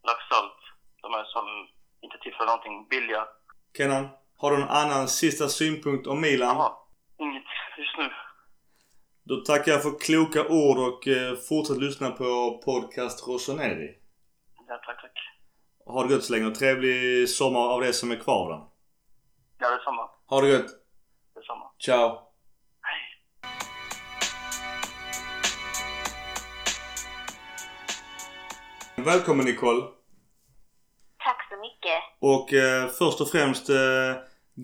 Laxalt. 0.07 0.59
De 1.03 1.07
här 1.17 1.25
som 1.35 1.45
inte 2.05 2.17
tillför 2.23 2.45
någonting 2.45 2.87
billiga. 2.93 3.23
Kenan, 3.77 4.09
har 4.37 4.51
du 4.51 4.57
någon 4.57 4.77
annan 4.81 5.07
sista 5.07 5.45
synpunkt 5.47 6.07
om 6.07 6.21
Milan? 6.21 6.55
Jaha, 6.55 6.71
inget 7.17 7.43
just 7.77 7.97
nu. 7.97 8.09
Då 9.29 9.35
tackar 9.35 9.71
jag 9.71 9.83
för 9.83 9.99
kloka 9.99 10.47
ord 10.47 10.77
och 10.77 11.07
eh, 11.07 11.35
fortsätt 11.35 11.77
lyssna 11.77 12.11
på 12.11 12.61
podcast 12.65 13.27
Rossoneri. 13.27 13.97
Ja, 14.67 14.81
tack, 14.85 15.01
tack. 15.01 15.11
Ha 15.85 16.03
det 16.03 16.13
gött 16.13 16.23
så 16.23 16.33
länge 16.33 16.45
och 16.45 16.55
trevlig 16.55 17.29
sommar 17.29 17.59
av 17.59 17.81
det 17.81 17.93
som 17.93 18.11
är 18.11 18.15
kvar 18.15 18.43
av 18.43 18.49
den. 18.49 18.67
Ja, 19.59 19.69
detsamma. 19.69 20.09
Ha 20.25 20.41
det 20.41 20.47
gött. 20.47 20.65
Detsamma. 21.35 21.71
Ciao. 21.79 22.19
Hej. 22.81 22.99
Välkommen 29.05 29.45
Nicole. 29.45 29.81
Tack 31.17 31.47
så 31.49 31.57
mycket. 31.59 32.03
Och 32.19 32.53
eh, 32.53 32.87
först 32.87 33.21
och 33.21 33.29
främst 33.29 33.69
eh, 33.69 33.75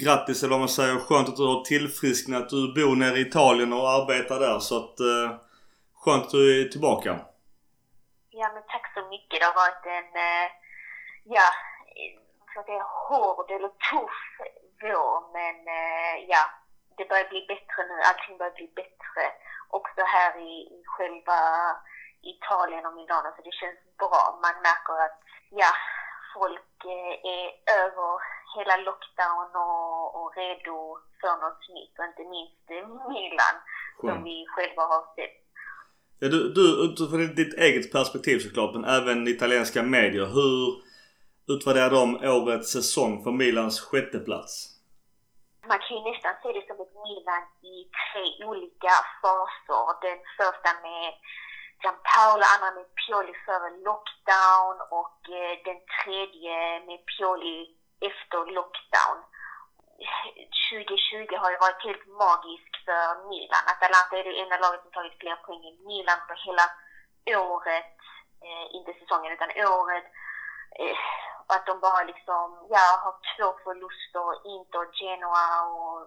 grattis 0.01 0.43
eller 0.43 0.51
vad 0.51 0.59
man 0.59 0.77
säger. 0.79 0.99
Skönt 0.99 1.29
att 1.29 1.35
du 1.35 1.47
har 1.47 1.63
tillfrisknat. 1.63 2.49
Du 2.49 2.73
bor 2.77 2.95
nere 2.95 3.17
i 3.17 3.27
Italien 3.27 3.73
och 3.73 3.89
arbetar 3.89 4.39
där 4.39 4.59
så 4.59 4.77
att 4.77 4.99
eh, 4.99 5.29
skönt 6.01 6.25
att 6.25 6.31
du 6.31 6.61
är 6.61 6.69
tillbaka. 6.69 7.11
Ja, 8.29 8.51
men 8.53 8.63
tack 8.73 8.93
så 8.93 9.01
mycket. 9.13 9.39
Det 9.39 9.45
har 9.45 9.59
varit 9.65 9.85
en, 9.97 10.11
eh, 10.27 10.47
ja, 11.37 11.47
för 12.47 12.55
vad 12.59 12.65
det 12.65 12.77
är 12.83 12.89
hård 13.07 13.47
eller 13.55 13.71
tuff 13.89 14.21
vår. 14.81 15.13
Men 15.37 15.57
eh, 15.79 16.15
ja, 16.33 16.43
det 16.97 17.09
börjar 17.09 17.29
bli 17.33 17.41
bättre 17.53 17.81
nu. 17.89 17.95
Allting 18.09 18.37
börjar 18.37 18.59
bli 18.61 18.69
bättre. 18.81 19.23
Också 19.77 20.01
här 20.15 20.31
i, 20.51 20.53
i 20.77 20.79
själva 20.93 21.39
Italien 22.33 22.85
och 22.85 22.95
Milano. 22.99 23.29
Så 23.35 23.41
det 23.47 23.59
känns 23.61 23.81
bra. 24.01 24.23
Man 24.45 24.55
märker 24.67 24.95
att, 25.05 25.19
ja, 25.61 25.71
folk 26.35 26.75
eh, 26.97 27.13
är 27.35 27.45
över 27.83 28.11
hela 28.57 28.75
lockdown 28.87 29.49
och, 29.65 30.15
och 30.17 30.29
redo 30.37 30.75
för 31.21 31.33
något 31.43 31.63
nytt. 31.77 31.93
Och 31.99 32.05
inte 32.11 32.25
minst 32.35 32.65
Milan, 33.13 33.55
som 33.99 34.09
Skönt. 34.09 34.25
vi 34.25 34.45
själva 34.55 34.83
har 34.93 35.03
sett. 35.15 35.37
Ja, 36.19 36.27
du, 36.33 36.39
du 36.57 36.65
utifrån 36.85 37.35
ditt 37.35 37.53
eget 37.67 37.91
perspektiv 37.91 38.39
såklart 38.39 38.73
men 38.75 38.85
även 38.85 39.27
italienska 39.27 39.83
medier. 39.83 40.25
Hur 40.25 40.57
utvärderar 41.53 41.89
de 41.89 42.05
årets 42.35 42.71
säsong 42.71 43.23
för 43.23 43.31
Milans 43.31 43.81
sjätteplats? 43.81 44.53
Man 45.67 45.79
kan 45.79 45.97
ju 45.97 46.03
nästan 46.11 46.33
se 46.41 46.47
det 46.57 46.65
som 46.67 46.77
ett 46.83 46.95
Milan 47.05 47.43
i 47.73 47.75
tre 48.07 48.25
olika 48.49 48.93
faser. 49.21 49.85
Den 50.07 50.19
första 50.39 50.69
med 50.85 51.07
Gianpaolo, 51.81 52.45
andra 52.53 52.69
med 52.77 52.87
Pioli 52.99 53.33
före 53.45 53.69
lockdown 53.89 54.75
och 54.99 55.19
eh, 55.39 55.53
den 55.67 55.79
tredje 55.99 56.55
med 56.87 56.99
Pioli 57.11 57.59
efter 58.09 58.39
lockdown. 58.57 59.17
2020 60.71 61.35
har 61.41 61.51
ju 61.51 61.57
varit 61.65 61.85
helt 61.87 62.05
magiskt 62.23 62.75
för 62.85 63.05
Milan. 63.29 63.63
Atalanta 63.73 64.13
är 64.17 64.23
det 64.23 64.41
enda 64.43 64.57
laget 64.57 64.81
som 64.81 64.91
tagit 64.91 65.19
fler 65.21 65.35
poäng 65.45 65.63
än 65.69 65.77
Milan 65.89 66.19
på 66.27 66.33
hela 66.47 66.65
året. 67.49 67.95
Eh, 68.45 68.65
inte 68.77 68.91
säsongen 68.93 69.33
utan 69.35 69.49
året. 69.75 70.05
Eh, 70.79 70.97
och 71.47 71.55
att 71.55 71.65
de 71.65 71.79
bara 71.79 72.03
liksom, 72.03 72.67
ja, 72.75 72.85
har 73.03 73.15
två 73.33 73.47
förluster, 73.63 74.27
Inter, 74.53 74.85
Genoa 74.99 75.47
och 75.75 75.99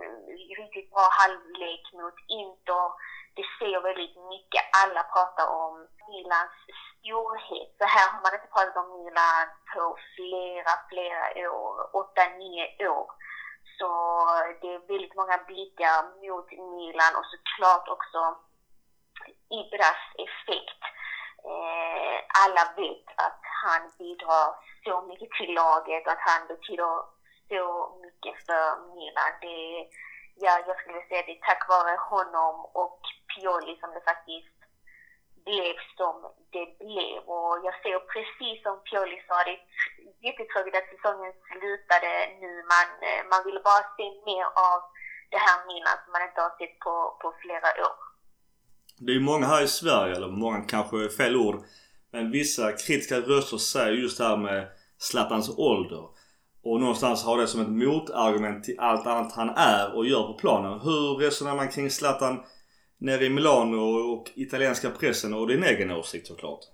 eh, 0.00 0.16
riktigt 0.60 0.90
bra 0.90 1.06
halvlek 1.20 1.84
mot 1.92 2.18
Inter. 2.40 2.88
Det 3.36 3.46
säger 3.58 3.80
väldigt 3.80 4.16
mycket. 4.32 4.62
Alla 4.82 5.02
pratar 5.02 5.46
om 5.62 5.74
Milans 6.08 6.56
storhet. 6.98 7.70
Så 7.78 7.84
här 7.94 8.06
har 8.12 8.20
man 8.22 8.34
inte 8.34 8.52
pratat 8.54 8.76
om 8.82 8.88
Milan 8.98 9.46
på 9.72 9.82
flera, 10.14 10.72
flera 10.90 11.50
år. 11.60 11.96
Åtta, 12.00 12.22
nio 12.38 12.88
år. 12.88 13.06
Så 13.78 13.88
det 14.60 14.74
är 14.74 14.88
väldigt 14.92 15.16
många 15.20 15.36
blickar 15.46 15.96
mot 16.22 16.48
Milan 16.76 17.12
och 17.18 17.28
såklart 17.32 17.88
också 17.88 18.20
Ibras 19.58 20.04
effekt. 20.26 20.82
Eh, 21.50 22.18
alla 22.42 22.64
vet 22.76 23.06
att 23.26 23.40
han 23.64 23.82
bidrar 23.98 24.48
så 24.84 25.02
mycket 25.02 25.30
till 25.30 25.54
laget 25.54 26.06
och 26.06 26.12
att 26.12 26.28
han 26.30 26.42
betyder 26.46 26.94
så 27.48 27.64
mycket 28.02 28.46
för 28.46 28.64
Milan. 28.94 29.32
Det, 29.40 29.88
ja, 30.44 30.52
jag 30.66 30.76
skulle 30.80 31.02
säga 31.02 31.20
att 31.20 31.26
det 31.26 31.38
är 31.38 31.46
tack 31.46 31.68
vare 31.68 31.96
honom 32.12 32.54
och 32.82 33.00
Pioli 33.30 33.72
som 33.80 33.90
det 33.96 34.04
faktiskt 34.10 34.58
blev 35.46 35.74
som 35.98 36.16
det 36.54 36.68
blev. 36.84 37.18
Och 37.34 37.54
jag 37.66 37.74
ser 37.82 37.98
precis 38.14 38.56
som 38.64 38.74
Pioli 38.86 39.10
liksom 39.14 39.28
sa, 39.28 39.44
det 39.48 39.56
är 39.56 39.62
jättetråkigt 40.26 40.76
att 40.78 40.92
säsongen 40.94 41.32
slutade 41.48 42.12
nu. 42.42 42.52
Man, 42.72 42.88
eh, 43.08 43.22
man 43.32 43.40
vill 43.46 43.60
bara 43.68 43.82
se 43.96 44.06
mer 44.30 44.46
av 44.70 44.78
det 45.32 45.40
här 45.46 45.58
Milan 45.68 45.96
som 46.02 46.10
man 46.14 46.26
inte 46.28 46.40
har 46.46 46.52
sett 46.58 46.76
på, 46.86 46.94
på 47.22 47.28
flera 47.42 47.68
år. 47.88 47.96
Det 49.02 49.10
är 49.12 49.18
ju 49.20 49.28
många 49.32 49.46
här 49.46 49.62
i 49.62 49.68
Sverige, 49.68 50.16
eller 50.16 50.28
många 50.44 50.60
kanske 50.74 50.96
är 51.04 51.08
fel 51.08 51.36
ord. 51.36 51.56
Men 52.12 52.30
vissa 52.30 52.72
kritiska 52.72 53.16
röster 53.16 53.56
säger 53.56 53.92
just 53.92 54.18
det 54.18 54.24
här 54.24 54.36
med 54.36 54.68
Zlatans 54.98 55.58
ålder. 55.58 56.04
Och 56.62 56.80
någonstans 56.80 57.24
har 57.24 57.38
det 57.38 57.46
som 57.46 57.60
ett 57.60 57.68
motargument 57.68 58.64
till 58.64 58.80
allt 58.80 59.06
annat 59.06 59.32
han 59.32 59.50
är 59.50 59.96
och 59.96 60.06
gör 60.06 60.22
på 60.22 60.34
planen. 60.34 60.80
Hur 60.80 61.16
resonerar 61.16 61.56
man 61.56 61.68
kring 61.68 61.90
Zlatan 61.90 62.42
nere 63.00 63.24
i 63.24 63.30
Milano 63.30 63.80
och 64.12 64.26
italienska 64.34 64.90
pressen 64.90 65.34
och 65.34 65.46
din 65.52 65.64
egen 65.64 65.90
åsikt 65.90 66.26
såklart? 66.26 66.64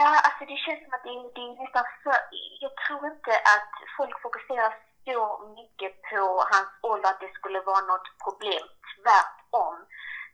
Ja, 0.00 0.10
alltså 0.26 0.42
det 0.50 0.58
känns 0.64 0.80
som 0.84 0.94
att 0.96 1.06
det, 1.08 1.14
det 1.34 1.44
är 1.46 1.62
nästan 1.62 1.84
för... 2.02 2.18
Jag 2.64 2.72
tror 2.82 3.02
inte 3.12 3.32
att 3.54 3.74
folk 3.96 4.14
fokuserar 4.22 4.72
så 5.06 5.20
mycket 5.58 5.92
på 6.10 6.22
hans 6.52 6.72
ålder 6.90 7.08
att 7.10 7.20
det 7.24 7.32
skulle 7.38 7.60
vara 7.70 7.84
något 7.90 8.08
problem. 8.24 8.64
Tvärtom. 8.94 9.74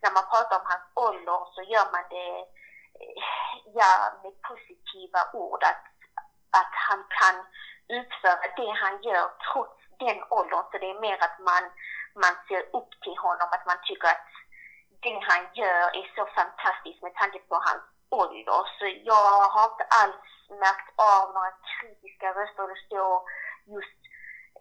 När 0.03 0.13
man 0.17 0.27
pratar 0.33 0.57
om 0.61 0.67
hans 0.73 0.87
ålder 1.07 1.41
så 1.55 1.61
gör 1.73 1.87
man 1.95 2.05
det 2.17 2.31
eh, 3.01 3.23
ja, 3.79 3.93
med 4.23 4.35
positiva 4.51 5.21
ord. 5.45 5.63
Att, 5.71 5.85
att 6.61 6.75
han 6.89 7.01
kan 7.19 7.37
utföra 7.99 8.45
det 8.61 8.71
han 8.83 8.97
gör 9.09 9.27
trots 9.47 9.79
den 10.05 10.19
åldern. 10.39 10.65
Så 10.71 10.77
det 10.83 10.91
är 10.95 11.05
mer 11.07 11.19
att 11.27 11.39
man, 11.51 11.63
man 12.23 12.35
ser 12.49 12.63
upp 12.79 12.93
till 13.05 13.19
honom, 13.27 13.49
att 13.53 13.67
man 13.71 13.79
tycker 13.89 14.09
att 14.15 14.25
det 15.05 15.19
han 15.31 15.43
gör 15.61 15.85
är 16.01 16.07
så 16.17 16.23
fantastiskt 16.39 17.03
med 17.03 17.15
tanke 17.15 17.39
på 17.49 17.55
hans 17.69 17.85
ålder. 18.23 18.61
Så 18.79 18.85
jag 19.11 19.41
har 19.55 19.67
inte 19.73 19.87
alls 20.01 20.29
märkt 20.65 20.89
av 21.15 21.25
några 21.35 21.53
kritiska 21.73 22.29
röster 22.39 22.65
det 22.73 22.81
står 22.87 23.15
just 23.75 24.01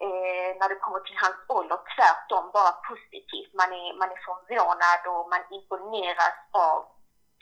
eh, 0.05 0.49
när 0.59 0.67
det 0.69 0.83
kommer 0.85 1.01
till 1.03 1.19
hans 1.25 1.39
ålder. 1.57 1.79
Tvärtom, 1.95 2.45
bara 2.57 2.73
positivt. 2.89 3.51
Man 3.61 3.71
är, 3.81 3.89
man 4.01 4.11
är 4.15 4.21
förvånad 4.27 5.01
och 5.13 5.23
man 5.33 5.43
imponeras 5.57 6.37
av 6.69 6.77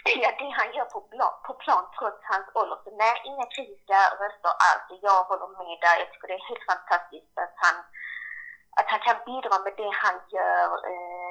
ja, 0.24 0.30
det 0.40 0.50
han 0.60 0.70
gör 0.76 0.90
på 0.96 1.02
plan, 1.12 1.36
på 1.48 1.54
plan 1.64 1.86
trots 1.98 2.22
hans 2.34 2.48
ålder. 2.60 2.78
Så 2.84 2.90
nej, 3.04 3.16
inga 3.30 3.46
kritiska 3.56 4.00
röster 4.22 4.54
alls. 4.68 4.86
Jag 5.08 5.24
håller 5.30 5.50
med 5.60 5.78
där. 5.86 5.96
Jag 6.02 6.10
tycker 6.12 6.28
det 6.28 6.40
är 6.42 6.50
helt 6.52 6.70
fantastiskt 6.74 7.36
att 7.44 7.56
han, 7.66 7.76
att 8.80 8.88
han 8.92 9.02
kan 9.08 9.18
bidra 9.30 9.56
med 9.66 9.74
det 9.82 9.92
han 10.04 10.18
gör 10.36 10.70
eh, 10.92 11.31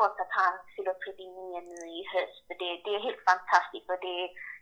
trots 0.00 0.20
att 0.24 0.34
han 0.42 0.54
fyller 0.74 0.94
39 1.04 1.60
nu 1.72 1.80
i 1.98 2.02
höst. 2.14 2.44
Det, 2.60 2.70
det 2.84 2.92
är 2.96 3.02
helt 3.08 3.24
fantastiskt 3.30 3.88
och 3.92 4.00
det, 4.06 4.18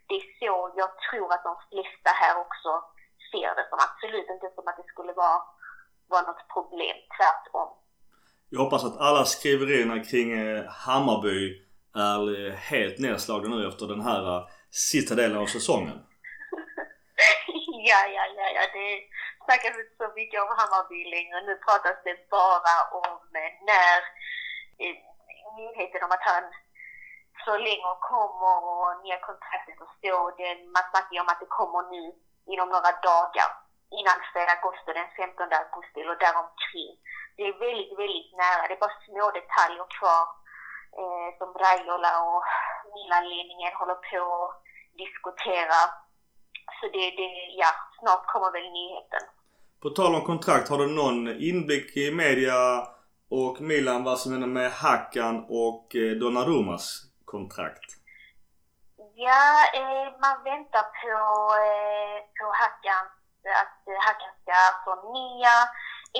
det 0.08 0.16
är 0.20 0.26
så 0.40 0.54
jag 0.80 0.90
tror 1.06 1.28
att 1.34 1.44
de 1.50 1.54
flesta 1.68 2.10
här 2.22 2.34
också 2.44 2.70
ser 3.30 3.50
det 3.58 3.66
som. 3.68 3.78
Absolut 3.88 4.28
inte 4.34 4.48
som 4.54 4.68
att 4.68 4.78
det 4.80 4.88
skulle 4.92 5.12
vara, 5.22 5.38
vara 6.12 6.24
något 6.28 6.44
problem, 6.54 6.96
tvärtom. 7.16 7.68
Jag 8.50 8.60
hoppas 8.64 8.84
att 8.84 9.00
alla 9.06 9.24
skriverierna 9.24 9.96
kring 10.10 10.28
eh, 10.42 10.64
Hammarby 10.84 11.40
är 12.10 12.22
eh, 12.38 12.52
helt 12.70 12.98
nedslagna 12.98 13.56
nu 13.56 13.68
efter 13.68 13.86
den 13.86 14.02
här 14.08 14.22
eh, 14.36 14.46
sista 14.70 15.14
delen 15.14 15.38
av 15.42 15.46
säsongen. 15.46 15.98
ja, 17.90 18.00
ja, 18.16 18.24
ja, 18.38 18.46
ja. 18.56 18.62
Det 18.76 18.88
snackas 19.44 19.74
inte 19.82 19.96
så 20.02 20.08
mycket 20.18 20.42
om 20.44 20.50
Hammarby 20.58 21.00
längre. 21.16 21.36
Nu 21.48 21.54
pratas 21.66 21.96
det 22.04 22.16
bara 22.36 22.76
om 23.02 23.18
när 23.32 24.00
nyheten 25.60 26.04
om 26.06 26.12
att 26.16 26.28
han 26.32 26.44
förlänger 27.44 27.94
kommer 28.10 28.58
och 28.72 28.90
nya 29.02 29.18
kontraktet 29.28 29.78
och 29.84 29.92
står. 29.98 30.26
Man 30.74 30.84
snackar 30.90 31.14
ju 31.14 31.20
om 31.24 31.32
att 31.32 31.42
det 31.42 31.56
kommer 31.58 31.82
nu 31.94 32.04
inom 32.52 32.68
några 32.74 32.92
dagar 33.10 33.50
innan 33.98 34.18
fredag 34.30 34.54
augusti, 34.56 34.90
den 34.98 35.10
15 35.16 35.58
augusti 35.60 35.98
eller 36.00 36.18
däromkring. 36.24 36.92
Det 37.36 37.44
är 37.50 37.54
väldigt, 37.66 37.92
väldigt 38.02 38.30
nära. 38.42 38.62
Det 38.66 38.74
är 38.76 38.84
bara 38.86 39.04
små 39.08 39.24
detaljer 39.38 39.86
kvar 39.96 40.24
eh, 41.00 41.28
som 41.38 41.48
Raiola 41.62 42.12
och 42.28 42.42
Milan-ledningen 42.94 43.72
håller 43.80 43.98
på 44.08 44.20
att 44.44 44.54
diskutera. 45.02 45.78
Så 46.76 46.84
det, 46.94 47.04
det, 47.18 47.30
ja, 47.62 47.70
snart 47.98 48.24
kommer 48.32 48.50
väl 48.56 48.68
nyheten. 48.78 49.24
På 49.82 49.88
tal 49.90 50.14
om 50.14 50.24
kontrakt, 50.32 50.68
har 50.70 50.78
du 50.78 50.86
någon 50.86 51.20
inblick 51.50 51.96
i 51.96 52.10
media 52.22 52.56
och 53.30 53.60
Milan 53.60 54.04
vad 54.04 54.18
som 54.18 54.32
händer 54.32 54.48
med 54.48 54.70
Hakan 54.72 55.46
och 55.48 55.96
eh, 55.96 56.12
Donnarummas 56.20 56.86
kontrakt? 57.24 57.90
Ja, 59.14 59.46
eh, 59.80 60.08
man 60.24 60.36
väntar 60.50 60.84
på, 61.00 61.16
eh, 61.68 62.18
på 62.38 62.46
Hakan, 62.60 63.06
att 63.62 63.80
eh, 63.90 64.00
Hakan 64.06 64.32
ska 64.42 64.58
förnya. 64.84 65.56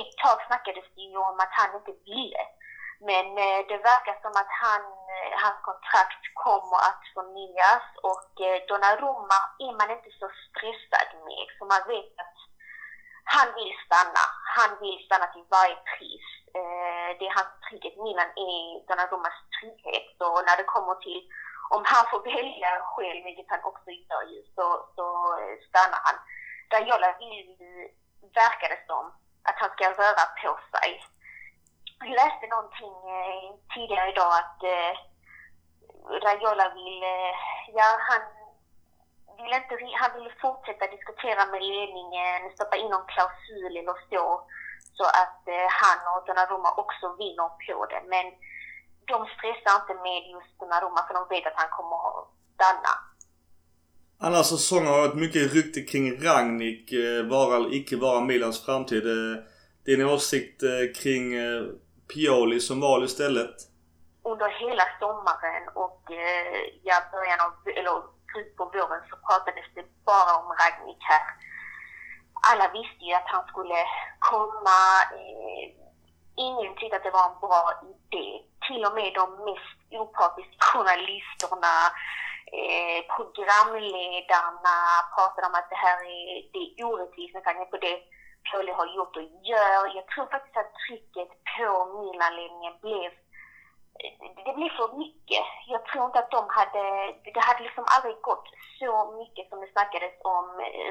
Ett 0.01 0.13
tag 0.23 0.39
snackades 0.47 0.87
det 0.95 1.07
ju 1.13 1.19
om 1.31 1.37
att 1.45 1.55
han 1.61 1.71
inte 1.79 1.95
ville. 2.11 2.43
Men 3.09 3.27
eh, 3.45 3.61
det 3.71 3.79
verkar 3.93 4.17
som 4.25 4.35
att 4.43 4.53
han, 4.65 4.83
eh, 5.15 5.31
hans 5.43 5.61
kontrakt 5.69 6.23
kommer 6.45 6.79
att 6.89 7.05
förnyas 7.15 7.85
och 8.11 8.31
eh, 8.47 8.59
Donnarumma 8.69 9.39
är 9.67 9.73
man 9.81 9.91
inte 9.97 10.11
så 10.21 10.27
stressad 10.47 11.11
med. 11.29 11.47
Så 11.57 11.63
man 11.73 11.83
vet 11.93 12.13
att 12.25 12.39
han 13.35 13.49
vill 13.59 13.75
stanna. 13.87 14.25
Han 14.57 14.71
vill 14.83 14.99
stanna 15.07 15.27
till 15.27 15.47
varje 15.57 15.79
pris. 15.93 16.27
Eh, 16.59 17.09
det 17.19 17.27
är 17.29 17.39
hans 17.39 17.55
trygghet. 17.67 17.97
Milan 18.05 18.31
är 18.49 18.59
Donnarummas 18.89 19.39
trygghet. 19.57 20.07
Så 20.19 20.27
när 20.47 20.57
det 20.57 20.73
kommer 20.75 20.95
till 21.07 21.23
om 21.75 21.83
han 21.93 22.05
får 22.11 22.21
välja 22.37 22.73
själv, 22.93 23.25
vilket 23.25 23.51
han 23.53 23.63
också 23.71 23.91
gör 23.91 24.25
ju, 24.33 24.41
så, 24.57 24.67
så 24.97 25.07
stannar 25.69 26.01
han. 26.07 26.17
Raiola 26.73 27.11
vill, 27.23 27.51
verkar 28.41 28.69
det 28.75 28.83
som, 28.87 29.05
att 29.49 29.59
han 29.63 29.71
ska 29.71 29.85
röra 30.03 30.25
på 30.43 30.51
sig. 30.73 30.91
Jag 32.01 32.11
läste 32.11 32.47
någonting 32.47 32.97
eh, 33.17 33.49
tidigare 33.75 34.09
idag 34.13 34.33
att 34.43 34.63
eh, 34.63 34.93
Raiola 36.25 36.67
vill, 36.75 37.03
eh, 37.03 37.35
ja 37.79 37.89
han 38.09 38.23
vill 39.39 39.53
inte, 39.61 39.75
han 40.03 40.13
vill 40.17 40.33
fortsätta 40.45 40.95
diskutera 40.97 41.43
med 41.53 41.63
ledningen, 41.73 42.41
stoppa 42.57 42.77
in 42.77 42.91
någon 42.95 43.11
klausul 43.13 43.73
eller 43.81 43.97
så, 44.11 44.25
så 44.99 45.05
att 45.23 45.43
eh, 45.57 45.69
han 45.83 45.99
och 46.13 46.23
Donnarumma 46.27 46.71
också 46.83 47.07
vinner 47.23 47.49
på 47.67 47.87
det. 47.93 48.03
Men 48.15 48.27
de 49.11 49.17
stressar 49.35 49.73
inte 49.81 49.95
med 50.07 50.21
just 50.35 50.53
Donnarumma 50.61 51.01
för 51.07 51.15
de 51.19 51.23
vet 51.35 51.47
att 51.47 51.63
han 51.63 51.73
kommer 51.79 51.99
att 52.09 52.25
stanna. 52.55 52.95
Annars 54.27 54.47
säsongen 54.47 54.87
har 54.93 55.01
varit 55.05 55.23
mycket 55.25 55.53
rykte 55.55 55.81
kring 55.91 56.07
Ragnik, 56.27 56.93
eh, 56.93 57.23
vara 57.35 57.57
eller 57.57 57.75
icke 57.79 57.97
vara 57.97 58.21
Milans 58.21 58.65
framtid. 58.67 59.05
Eh, 59.07 59.37
din 59.87 60.07
åsikt 60.15 60.61
kring 61.03 61.25
Pioli 62.11 62.61
som 62.61 62.81
val 62.81 63.05
istället? 63.05 63.57
Under 64.23 64.49
hela 64.49 64.85
sommaren 65.01 65.65
och 65.75 66.03
ja, 66.83 66.97
början 67.13 67.41
av, 67.41 67.53
eller 67.79 68.18
ut 68.41 68.57
på 68.57 68.65
våren 68.65 69.03
så 69.11 69.17
pratades 69.27 69.69
det 69.75 69.85
bara 70.11 70.33
om 70.41 70.49
Ragnik 70.61 71.03
här. 71.13 71.27
Alla 72.51 72.67
visste 72.79 73.05
ju 73.05 73.15
att 73.15 73.33
han 73.35 73.45
skulle 73.47 73.79
komma. 74.19 74.81
Eh, 75.21 75.65
ingen 76.47 76.75
tyckte 76.75 76.97
att 76.97 77.07
det 77.09 77.19
var 77.19 77.27
en 77.31 77.41
bra 77.47 77.63
idé. 77.93 78.27
Till 78.67 78.83
och 78.87 78.95
med 78.99 79.11
de 79.21 79.27
mest 79.49 79.79
opartiska 80.03 80.65
journalisterna, 80.71 81.77
eh, 82.59 83.01
programledarna 83.17 84.77
pratade 85.15 85.47
om 85.49 85.55
att 85.59 85.71
det 85.71 85.81
här 85.87 85.99
är, 86.19 86.29
det 86.55 86.65
är 86.67 86.85
orättvist 86.91 87.35
med 87.35 87.45
tanke 87.45 87.65
på 87.73 87.77
det 87.77 87.97
Pioli 88.47 88.73
har 88.73 88.89
gjort 88.97 89.17
och 89.17 89.29
gör. 89.53 89.83
Jag 89.97 90.07
tror 90.09 90.27
faktiskt 90.35 90.57
att 90.57 90.73
trycket 90.85 91.31
på 91.55 91.69
Milanledningen 91.99 92.75
blev 92.87 93.11
det 94.45 94.53
blev 94.57 94.71
för 94.79 94.89
mycket. 95.05 95.45
Jag 95.67 95.83
tror 95.87 96.05
inte 96.07 96.19
att 96.19 96.31
de 96.31 96.43
hade, 96.59 96.85
det 97.35 97.41
hade 97.49 97.63
liksom 97.63 97.85
aldrig 97.95 98.17
gått 98.21 98.49
så 98.79 98.93
mycket 99.21 99.49
som 99.49 99.61
det 99.61 99.73
snackades 99.73 100.15
om 100.35 100.47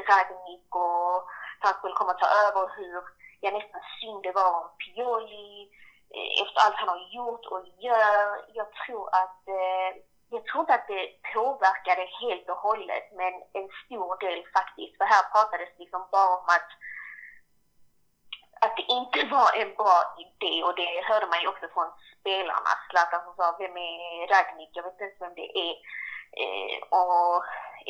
Ragnik 0.10 0.70
och 0.76 1.16
att 1.60 1.66
han 1.68 1.74
skulle 1.74 1.94
komma 2.00 2.12
och 2.14 2.20
ta 2.20 2.30
över 2.46 2.64
hur 2.78 3.02
jag 3.42 3.54
nästan 3.54 3.82
synd 4.00 4.24
det 4.24 4.32
var 4.32 4.52
om 4.62 4.70
Pioli 4.82 5.70
eh, 6.16 6.30
efter 6.44 6.60
allt 6.62 6.80
han 6.82 6.94
har 6.96 7.04
gjort 7.18 7.46
och 7.54 7.64
gör. 7.88 8.26
Jag 8.60 8.68
tror 8.82 9.08
att, 9.22 9.42
eh, 9.60 9.90
jag 10.34 10.46
tror 10.46 10.62
inte 10.62 10.74
att 10.74 10.88
det 10.88 11.04
påverkade 11.34 12.04
helt 12.22 12.50
och 12.50 12.62
hållet 12.68 13.06
men 13.20 13.34
en 13.58 13.70
stor 13.84 14.12
del 14.26 14.42
faktiskt. 14.58 14.98
För 14.98 15.06
här 15.06 15.24
pratades 15.34 15.72
liksom 15.82 16.02
bara 16.12 16.30
om 16.38 16.46
att 16.58 16.70
att 18.68 18.78
det 18.80 18.88
inte 19.00 19.20
var 19.36 19.50
en 19.62 19.72
bra 19.80 19.98
idé 20.26 20.64
och 20.64 20.76
det 20.82 20.92
hörde 21.10 21.28
man 21.32 21.42
ju 21.42 21.48
också 21.48 21.68
från 21.74 21.90
spelarna. 22.20 22.72
Zlatan 22.90 23.24
som 23.24 23.36
sa, 23.36 23.56
vem 23.60 23.78
är 23.78 24.28
Ragnik? 24.34 24.72
Jag 24.74 24.84
vet 24.84 25.02
inte 25.02 25.24
vem 25.24 25.36
det 25.42 25.50
är. 25.68 25.74
Eh, 26.42 26.78
och 27.00 27.44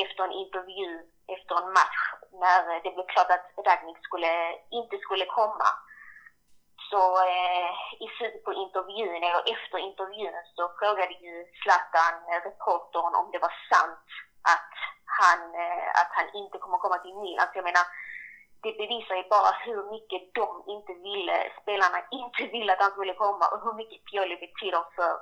efter 0.04 0.22
en 0.24 0.40
intervju, 0.44 0.92
efter 1.36 1.54
en 1.62 1.70
match, 1.80 2.02
när 2.44 2.84
det 2.84 2.92
blev 2.96 3.08
klart 3.14 3.32
att 3.36 3.48
Ragnik 3.68 4.00
skulle, 4.08 4.34
inte 4.80 4.98
skulle 4.98 5.26
komma, 5.26 5.70
så 6.92 7.04
eh, 7.36 7.72
i 8.06 8.08
slutet 8.18 8.44
på 8.48 8.54
intervjun, 8.54 9.24
eller 9.28 9.44
efter 9.54 9.78
intervjun, 9.90 10.36
så 10.56 10.64
frågade 10.80 11.16
ju 11.26 11.34
Zlatan 11.62 12.16
eh, 12.30 12.40
reportern 12.48 13.14
om 13.22 13.28
det 13.32 13.40
var 13.46 13.54
sant 13.72 14.08
att 14.54 14.74
han, 15.20 15.40
eh, 15.64 15.88
att 16.02 16.12
han 16.18 16.28
inte 16.42 16.58
kommer 16.58 16.78
komma 16.78 16.98
till 16.98 17.16
Milan. 17.16 17.48
Så 17.48 17.58
jag 17.60 17.70
menar, 17.70 17.86
det 18.64 18.74
bevisar 18.82 19.16
ju 19.16 19.24
bara 19.30 19.52
hur 19.66 19.92
mycket 19.92 20.34
de 20.34 20.64
inte 20.68 20.94
ville, 20.94 21.52
spelarna 21.62 22.00
inte 22.12 22.44
ville 22.54 22.74
att 22.74 22.80
han 22.80 22.92
skulle 22.92 23.14
komma 23.14 23.46
och 23.48 23.62
hur 23.64 23.74
mycket 23.74 24.06
Pioli 24.06 24.36
betyder 24.36 24.84
för 24.96 25.14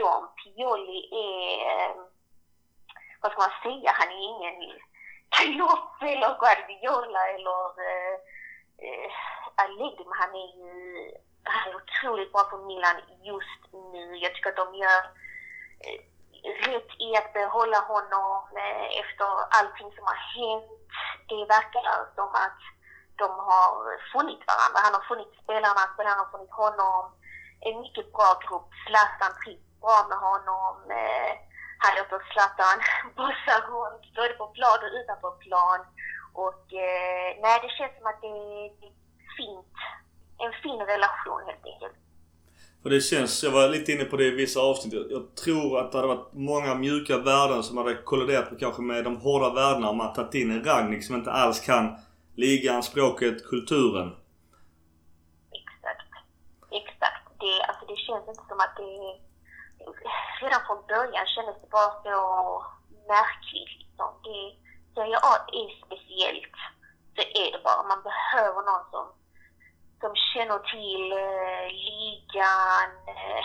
dem. 0.00 0.22
Pioli 0.40 1.00
är, 1.12 1.94
vad 3.20 3.32
ska 3.32 3.40
man 3.40 3.62
säga, 3.62 3.90
han 3.94 4.08
är 4.08 4.22
ingen 4.32 4.58
Klopp 5.30 6.02
eller 6.02 6.38
Guardiola 6.40 7.28
eller 7.28 7.64
eh, 8.84 9.12
Allegri, 9.54 10.04
men 10.04 10.18
han 10.22 10.34
är 10.34 10.50
ju 10.60 11.10
han 11.48 11.72
är 11.72 11.76
otroligt 11.76 12.32
bra 12.32 12.44
för 12.50 12.58
Milan 12.66 12.96
just 13.22 13.72
nu. 13.92 14.16
Jag 14.16 14.34
tycker 14.34 14.50
att 14.50 14.56
de 14.56 14.74
gör 14.74 15.02
eh, 15.84 16.00
rätt 16.44 16.90
i 17.06 17.16
att 17.16 17.32
behålla 17.32 17.80
honom 17.92 18.42
eh, 18.56 18.86
efter 19.00 19.28
allting 19.58 19.90
som 19.96 20.04
har 20.10 20.20
hänt. 20.36 20.70
Det 21.28 21.42
verkar 21.54 21.84
som 22.16 22.28
att 22.44 22.60
de 23.22 23.28
har 23.48 23.72
funnit 24.12 24.42
varandra. 24.50 24.78
Han 24.86 24.96
har 24.98 25.04
funnit 25.10 25.32
spelarna, 25.42 25.82
spelarna 25.94 26.22
har 26.22 26.30
funnit 26.34 26.54
honom. 26.64 27.02
En 27.66 27.80
mycket 27.80 28.12
bra 28.12 28.30
grupp. 28.44 28.68
Zlatan 28.86 29.32
trivs 29.40 29.68
bra 29.84 29.98
med 30.10 30.18
honom. 30.28 30.74
Eh, 31.00 31.32
han 31.82 31.92
låter 31.98 32.20
Zlatan 32.30 32.78
bussa 33.18 33.54
runt 33.72 34.04
både 34.16 34.34
på 34.40 34.46
plan 34.56 34.78
och 34.84 34.94
utanför 34.98 35.34
plan. 35.46 35.80
Och 36.44 36.64
eh, 36.86 37.28
nej, 37.44 37.56
det 37.62 37.70
känns 37.76 37.94
som 37.98 38.06
att 38.10 38.20
det 38.20 38.34
är 38.60 38.70
fint. 39.38 39.76
En 40.44 40.52
fin 40.62 40.80
relation 40.92 41.42
helt 41.46 41.66
enkelt. 41.72 41.98
För 42.82 42.90
det 42.90 43.00
känns, 43.00 43.42
jag 43.44 43.50
var 43.50 43.68
lite 43.68 43.92
inne 43.92 44.04
på 44.04 44.16
det 44.16 44.24
i 44.24 44.30
vissa 44.30 44.60
avsnitt. 44.60 44.92
Jag, 44.92 45.12
jag 45.12 45.34
tror 45.34 45.78
att 45.78 45.92
det 45.92 45.98
hade 45.98 46.08
varit 46.08 46.32
många 46.32 46.74
mjuka 46.74 47.18
värden 47.18 47.62
som 47.62 47.76
hade 47.76 47.94
kolliderat 47.94 48.50
med, 48.50 48.60
kanske 48.60 48.82
med 48.82 49.04
de 49.04 49.16
hårda 49.16 49.54
värdena 49.54 49.90
om 49.90 49.96
man 49.96 50.12
tagit 50.12 50.34
in 50.34 50.50
en 50.50 50.64
Ragnik 50.64 51.06
som 51.06 51.16
inte 51.16 51.32
alls 51.32 51.60
kan 51.60 51.96
ligan, 52.36 52.82
språket, 52.82 53.44
kulturen. 53.44 54.08
Exakt. 55.60 56.10
Exakt. 56.70 57.24
Det, 57.40 57.54
alltså 57.68 57.84
det 57.90 57.96
känns 57.96 58.28
inte 58.28 58.44
som 58.48 58.60
att 58.60 58.76
det... 58.76 58.94
Redan 60.42 60.60
från 60.66 60.80
början 60.92 61.26
kändes 61.34 61.56
det 61.62 61.70
bara 61.76 61.92
så 62.06 62.18
märkligt. 63.14 63.72
Liksom. 63.82 64.08
Det, 64.24 64.40
Serie 64.94 65.18
A 65.30 65.34
är 65.60 65.68
speciellt. 65.84 66.56
Det 67.16 67.26
är 67.42 67.48
det 67.52 67.62
bara. 67.68 67.82
Man 67.92 68.02
behöver 68.10 68.60
någon 68.70 68.84
som 68.92 69.04
som 70.00 70.12
känner 70.32 70.58
till 70.74 71.04
eh, 71.12 71.66
ligan. 71.88 72.90
Eh, 73.12 73.42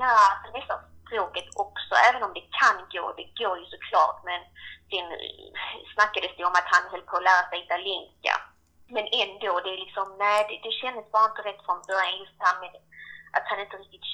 ja, 0.00 0.10
alltså 0.30 0.58
nästan 0.58 0.80
språket 1.06 1.48
också, 1.66 1.94
även 2.08 2.22
om 2.26 2.32
det 2.34 2.46
kan 2.60 2.76
gå, 2.94 3.04
det 3.18 3.28
går 3.40 3.58
ju 3.58 3.66
såklart, 3.74 4.18
men 4.28 4.40
sen 4.90 5.06
eh, 5.12 5.48
snackades 5.94 6.32
det 6.36 6.44
om 6.44 6.58
att 6.60 6.72
han 6.74 6.84
höll 6.90 7.06
på 7.08 7.16
att 7.16 7.28
lära 7.28 7.44
sig 7.48 7.58
italienska. 7.66 8.34
Men 8.94 9.06
ändå, 9.22 9.52
det 9.64 9.72
är 9.76 9.84
liksom, 9.86 10.06
nej, 10.24 10.40
det, 10.48 10.56
det 10.68 10.74
kändes 10.82 11.12
bara 11.14 11.30
inte 11.30 11.42
rätt 11.48 11.64
från 11.66 11.86
början, 11.90 12.20
just 12.22 12.38
det 12.38 12.46
här 12.48 12.60
med 12.60 12.72
att 13.36 13.46
han 13.50 13.60
inte 13.60 13.76
riktigt 13.76 14.08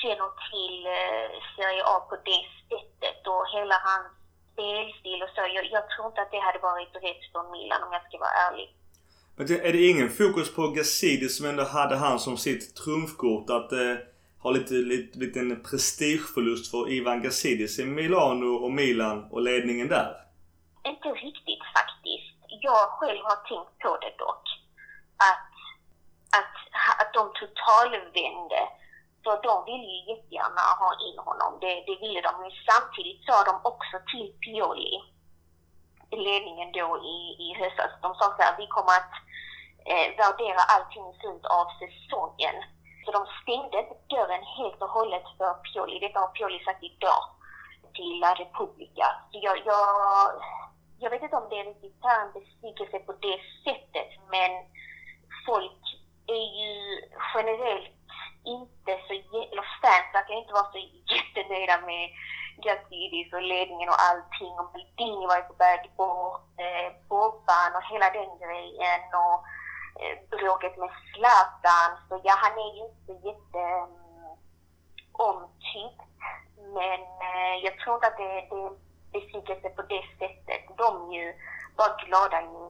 känner 0.00 0.30
till 0.50 0.76
eh, 0.98 1.30
Serie 1.56 1.84
A 1.92 1.96
på 2.10 2.16
det 2.30 2.44
sättet 2.68 3.20
och 3.32 3.44
hela 3.54 3.76
hans 3.86 4.10
spelstil 4.52 5.22
och 5.22 5.32
så. 5.34 5.40
Jag, 5.56 5.64
jag 5.76 5.84
tror 5.90 6.06
inte 6.06 6.22
att 6.22 6.34
det 6.34 6.46
hade 6.46 6.58
varit 6.70 6.94
rätt 7.06 7.22
för 7.32 7.42
Milan 7.52 7.82
om 7.82 7.92
jag 7.92 8.04
ska 8.06 8.18
vara 8.18 8.38
ärlig. 8.46 8.68
Men 9.40 9.50
är 9.50 9.72
det 9.72 9.88
ingen 9.90 10.10
fokus 10.10 10.54
på 10.54 10.68
Gazidi 10.68 11.28
som 11.28 11.46
ändå 11.46 11.64
hade 11.64 11.96
han 11.96 12.18
som 12.20 12.36
sitt 12.36 12.76
trumfkort 12.76 13.50
att 13.50 13.72
eh, 13.72 13.96
ha 14.42 14.50
lite, 14.50 14.74
lite, 14.74 15.18
lite 15.18 15.38
en 15.40 15.62
prestigeförlust 15.62 16.70
för 16.70 16.90
Ivan 16.90 17.22
Gazidis 17.22 17.78
i 17.78 17.84
Milano 17.84 18.50
och 18.64 18.72
Milan 18.72 19.18
och 19.30 19.42
ledningen 19.42 19.88
där? 19.88 20.10
Inte 20.84 21.08
riktigt 21.08 21.64
faktiskt. 21.76 22.34
Jag 22.68 22.84
själv 22.98 23.22
har 23.30 23.40
tänkt 23.50 23.78
på 23.82 23.90
det 24.02 24.14
dock. 24.24 24.44
Att, 25.28 25.50
att, 26.38 26.56
att 27.00 27.12
de 27.18 27.22
totalvände. 27.40 28.60
För 29.24 29.36
de 29.48 29.54
ville 29.70 29.90
ju 29.96 30.00
jättegärna 30.12 30.64
ha 30.82 30.90
in 31.08 31.18
honom. 31.28 31.50
Det, 31.62 31.74
det 31.88 31.96
ville 32.02 32.20
de. 32.26 32.32
Men 32.42 32.52
samtidigt 32.70 33.20
sa 33.26 33.36
de 33.50 33.54
också 33.70 33.96
till 34.12 34.28
Pioli, 34.42 34.92
ledningen 36.28 36.68
då 36.72 36.88
i, 37.14 37.18
i 37.44 37.48
höstas, 37.60 37.92
de 38.02 38.08
sa 38.14 38.24
så 38.36 38.42
här, 38.42 38.54
vi 38.62 38.66
kommer 38.76 38.94
att 39.00 39.14
eh, 39.92 40.16
värdera 40.16 40.62
allting 40.74 41.04
i 41.10 41.18
slutet 41.20 41.50
av 41.50 41.66
säsongen. 41.80 42.56
Så 43.04 43.10
de 43.12 43.26
stängde 43.42 43.78
inte 43.78 43.96
dörren 44.14 44.44
helt 44.58 44.82
och 44.82 44.88
hållet 44.88 45.22
för 45.38 45.54
Pioli. 45.54 45.98
Detta 45.98 46.20
har 46.20 46.28
Pioli 46.28 46.64
sagt 46.64 46.82
idag 46.82 47.22
till 47.94 48.20
La 48.20 48.34
Repubblica. 48.34 49.06
Så 49.32 49.38
jag, 49.42 49.58
jag, 49.64 49.86
jag 50.98 51.10
vet 51.10 51.22
inte 51.22 51.36
om 51.36 51.48
det 51.50 51.60
är 51.60 51.64
riktigt 51.64 52.04
en 52.04 52.32
besvikelse 52.32 52.98
på 52.98 53.12
det 53.12 53.38
sättet, 53.64 54.10
men 54.30 54.50
folk 55.46 55.82
är 56.26 56.46
ju 56.62 56.74
generellt 57.34 58.00
inte 58.44 58.92
så, 59.06 59.12
eller 59.52 59.66
fans 59.82 60.08
verkar 60.14 60.34
inte 60.34 60.52
vara 60.52 60.72
så 60.72 60.78
jättenöjda 61.14 61.80
med 61.80 62.04
Gazidis 62.64 63.32
och 63.32 63.42
ledningen 63.42 63.88
och 63.88 64.02
allting. 64.08 64.52
Och 64.60 64.72
Maldini 64.72 65.26
var 65.26 65.36
ju 65.36 65.42
på 65.42 65.54
väg 65.54 65.80
bort, 65.96 66.42
eh, 66.64 66.88
Bobban 67.08 67.76
och 67.76 67.86
hela 67.92 68.08
den 68.18 68.32
grejen. 68.42 69.02
Och 69.24 69.38
Eh, 69.98 70.16
bråket 70.30 70.74
med 70.78 70.90
Zlatan. 71.10 71.90
Så 72.08 72.20
ja, 72.24 72.34
han 72.44 72.52
är 72.64 72.72
ju 72.78 72.82
inte 72.90 73.12
jätte 73.28 73.62
um, 73.82 74.36
omtyckt. 75.12 76.10
Men 76.78 77.00
eh, 77.28 77.54
jag 77.64 77.74
tror 77.78 77.94
inte 77.94 78.06
att 78.06 78.16
det, 78.16 78.32
det 78.50 78.60
är 78.66 78.72
besvikelse 79.12 79.68
på 79.68 79.82
det 79.82 80.04
sättet. 80.20 80.62
De 80.82 80.88
är 81.08 81.14
ju 81.20 81.34
bara 81.76 81.96
glada 82.04 82.40
ju 82.42 82.62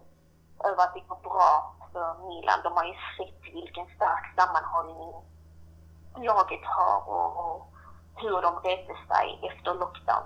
över 0.68 0.82
att 0.84 0.94
det 0.94 1.08
går 1.08 1.20
bra 1.30 1.76
för 1.92 2.08
Milan. 2.28 2.58
De 2.64 2.72
har 2.78 2.84
ju 2.84 2.96
sett 3.16 3.54
vilken 3.54 3.86
stark 3.96 4.24
sammanhållning 4.38 5.12
laget 6.16 6.64
har 6.64 6.98
och, 7.08 7.30
och 7.44 7.72
hur 8.16 8.42
de 8.42 8.52
reste 8.68 8.94
sig 9.08 9.26
efter 9.48 9.74
lockdown. 9.74 10.24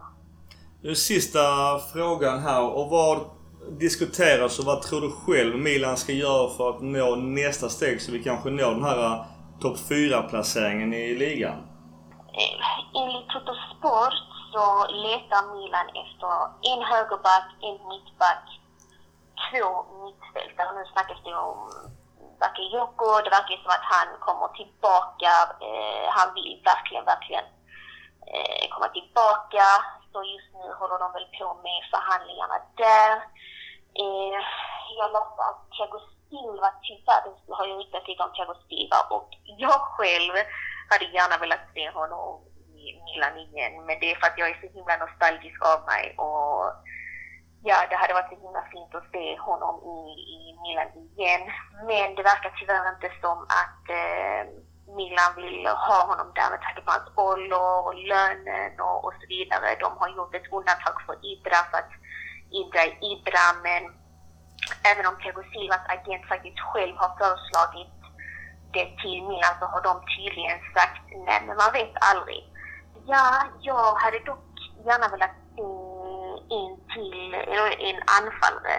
Sista 0.97 1.40
frågan 1.92 2.38
här. 2.38 2.76
Och 2.76 2.90
vad 2.90 3.18
diskutera 3.70 4.48
så 4.48 4.62
vad 4.62 4.82
tror 4.82 5.00
du 5.00 5.10
själv 5.10 5.58
Milan 5.58 5.96
ska 5.96 6.12
göra 6.12 6.50
för 6.56 6.70
att 6.70 6.82
nå 6.82 7.16
nästa 7.16 7.68
steg 7.68 8.02
så 8.02 8.12
vi 8.12 8.22
kanske 8.22 8.50
når 8.50 8.70
den 8.70 8.84
här 8.84 9.04
eh, 9.04 9.24
topp 9.60 9.76
4-placeringen 9.90 10.94
i 10.94 11.14
ligan? 11.14 11.58
Enligt 12.94 13.28
Totosport 13.28 14.14
så 14.52 14.66
letar 15.04 15.42
Milan 15.54 15.88
efter 16.02 16.32
en 16.72 16.82
högerback, 16.92 17.48
en 17.68 17.78
mittback, 17.90 18.44
två 19.46 19.66
mittfältare. 20.04 20.70
Nu 20.76 20.84
snackas 20.92 21.20
det 21.24 21.34
om 21.34 21.58
Bakayoko. 22.40 23.08
Det 23.24 23.30
verkar 23.38 23.56
som 23.62 23.74
att 23.76 23.88
han 23.94 24.08
kommer 24.26 24.48
tillbaka. 24.60 25.32
Eh, 25.68 26.06
han 26.16 26.28
vill 26.36 26.54
verkligen, 26.70 27.04
verkligen 27.12 27.46
eh, 28.32 28.64
komma 28.72 28.88
tillbaka. 28.98 29.66
Så 30.12 30.18
just 30.34 30.50
nu 30.58 30.66
håller 30.80 30.98
de 31.02 31.08
väl 31.16 31.28
på 31.38 31.46
med 31.66 31.80
förhandlingarna 31.92 32.58
där. 32.84 33.12
Eh, 34.03 34.40
jag 34.99 35.09
läste 35.16 35.40
att 35.51 35.62
Thiago 35.74 35.99
Silva, 36.28 36.68
tyvärr, 36.86 37.22
det 37.47 37.55
har 37.59 37.66
ju 37.66 37.74
ryktats 37.74 38.09
lite 38.09 38.22
om 38.22 38.32
Thiago 38.32 38.55
Silva 38.68 38.99
och 39.16 39.28
jag 39.64 39.80
själv 39.97 40.34
hade 40.90 41.07
gärna 41.16 41.36
velat 41.38 41.64
se 41.74 41.84
honom 41.90 42.28
i 42.82 42.84
Milan 43.07 43.36
igen. 43.45 43.74
Men 43.86 43.97
det 44.01 44.07
är 44.11 44.16
för 44.20 44.26
att 44.26 44.38
jag 44.38 44.49
är 44.51 44.59
så 44.61 44.68
himla 44.76 44.97
nostalgisk 44.97 45.59
av 45.72 45.80
mig 45.92 46.05
och 46.26 46.62
ja, 47.68 47.76
det 47.90 47.97
hade 47.97 48.14
varit 48.14 48.32
så 48.32 48.40
himla 48.45 48.62
fint 48.72 48.95
att 48.95 49.11
se 49.14 49.38
honom 49.49 49.74
i, 49.95 49.99
i 50.34 50.38
Milan 50.62 50.90
igen. 50.97 51.42
Men 51.88 52.07
det 52.16 52.22
verkar 52.32 52.51
tyvärr 52.59 52.88
inte 52.95 53.11
som 53.22 53.38
att 53.62 53.84
eh, 54.01 54.42
Milan 54.99 55.32
vill 55.36 55.66
ha 55.66 55.99
honom 56.11 56.28
där 56.34 56.51
med 56.51 56.62
tanke 56.62 56.80
på 56.84 56.90
hans 56.90 57.09
ålder 57.28 57.86
och 57.86 57.95
lönen 57.95 58.72
och, 58.80 59.05
och 59.05 59.14
så 59.20 59.26
vidare. 59.34 59.76
De 59.84 59.88
har 60.01 60.09
gjort 60.16 60.34
ett 60.34 60.53
undantag 60.57 60.97
för 61.07 61.16
Ibra 61.32 61.61
för 61.70 61.78
att 61.78 61.95
Ibra 62.61 62.84
Ibra, 63.11 63.46
men 63.66 63.82
även 64.90 65.07
om 65.07 65.16
Thiago 65.16 65.42
Silvas 65.52 65.84
agent 65.96 66.24
faktiskt 66.32 66.61
själv 66.70 66.96
har 66.96 67.12
föreslagit 67.20 67.94
det 68.74 68.88
till 69.02 69.20
Milan 69.28 69.55
så 69.59 69.64
alltså 69.64 69.66
har 69.72 69.82
de 69.88 69.94
tydligen 70.16 70.59
sagt 70.76 71.05
nej, 71.26 71.40
men 71.46 71.57
man 71.62 71.72
vet 71.72 71.94
aldrig. 72.11 72.42
Ja, 73.07 73.26
jag 73.61 73.94
hade 74.02 74.18
dock 74.18 74.48
gärna 74.86 75.09
velat 75.09 75.36
eh, 75.62 75.84
se 76.48 76.55
en 76.59 76.74
till, 76.94 77.34
en 77.88 78.00
anfallare. 78.18 78.78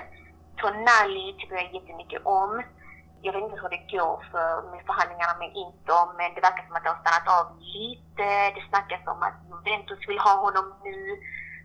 Tonali 0.58 1.36
tycker 1.38 1.56
jag 1.56 1.74
jättemycket 1.74 2.22
om. 2.26 2.64
Jag 3.22 3.34
vet 3.34 3.44
inte 3.44 3.62
hur 3.62 3.70
det 3.70 3.98
går 3.98 4.16
för, 4.32 4.72
med 4.72 4.86
förhandlingarna 4.86 5.36
med 5.42 5.52
Inter, 5.64 6.06
men 6.18 6.34
det 6.36 6.42
verkar 6.42 6.66
som 6.66 6.76
att 6.76 6.84
det 6.84 6.94
har 6.94 7.04
stannat 7.04 7.28
av 7.40 7.46
lite. 7.60 8.26
Det 8.56 8.64
snackas 8.70 9.08
om 9.14 9.22
att 9.28 9.38
Juventus 9.50 10.02
vill 10.08 10.20
ha 10.20 10.36
honom 10.46 10.66
nu. 10.84 11.00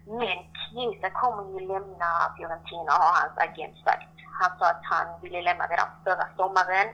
Men 0.06 0.38
Chiesa 0.60 1.10
kommer 1.10 1.60
ju 1.60 1.66
lämna 1.66 2.34
Fiorentina, 2.36 2.92
har 2.92 3.12
hans 3.20 3.38
agent 3.38 3.76
sagt. 3.84 4.14
Han 4.40 4.58
sa 4.58 4.66
att 4.70 4.84
han 4.84 5.20
ville 5.22 5.42
lämna 5.42 5.66
redan 5.66 5.88
förra 6.04 6.26
sommaren, 6.36 6.88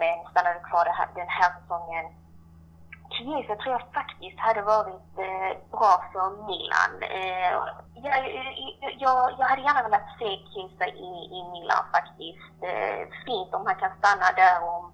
men 0.00 0.30
stannade 0.30 0.60
kvar 0.60 0.86
här, 0.98 1.08
den 1.14 1.28
här 1.28 1.50
säsongen. 1.60 2.06
Chiesa 3.10 3.56
tror 3.56 3.72
jag 3.72 3.92
faktiskt 3.94 4.38
hade 4.38 4.62
varit 4.62 5.18
eh, 5.18 5.52
bra 5.70 6.04
för 6.12 6.26
Milan. 6.48 6.92
Eh, 7.02 7.52
jag, 8.04 8.18
jag, 8.98 9.34
jag 9.38 9.46
hade 9.46 9.62
gärna 9.62 9.82
velat 9.82 10.08
se 10.18 10.28
Chiesa 10.50 10.86
i, 10.86 11.10
i 11.36 11.40
Milan 11.52 11.84
faktiskt. 11.92 12.56
Eh, 12.70 13.02
fint 13.26 13.54
om 13.54 13.66
han 13.66 13.76
kan 13.76 13.98
stanna 13.98 14.32
där 14.36 14.58
om, 14.74 14.92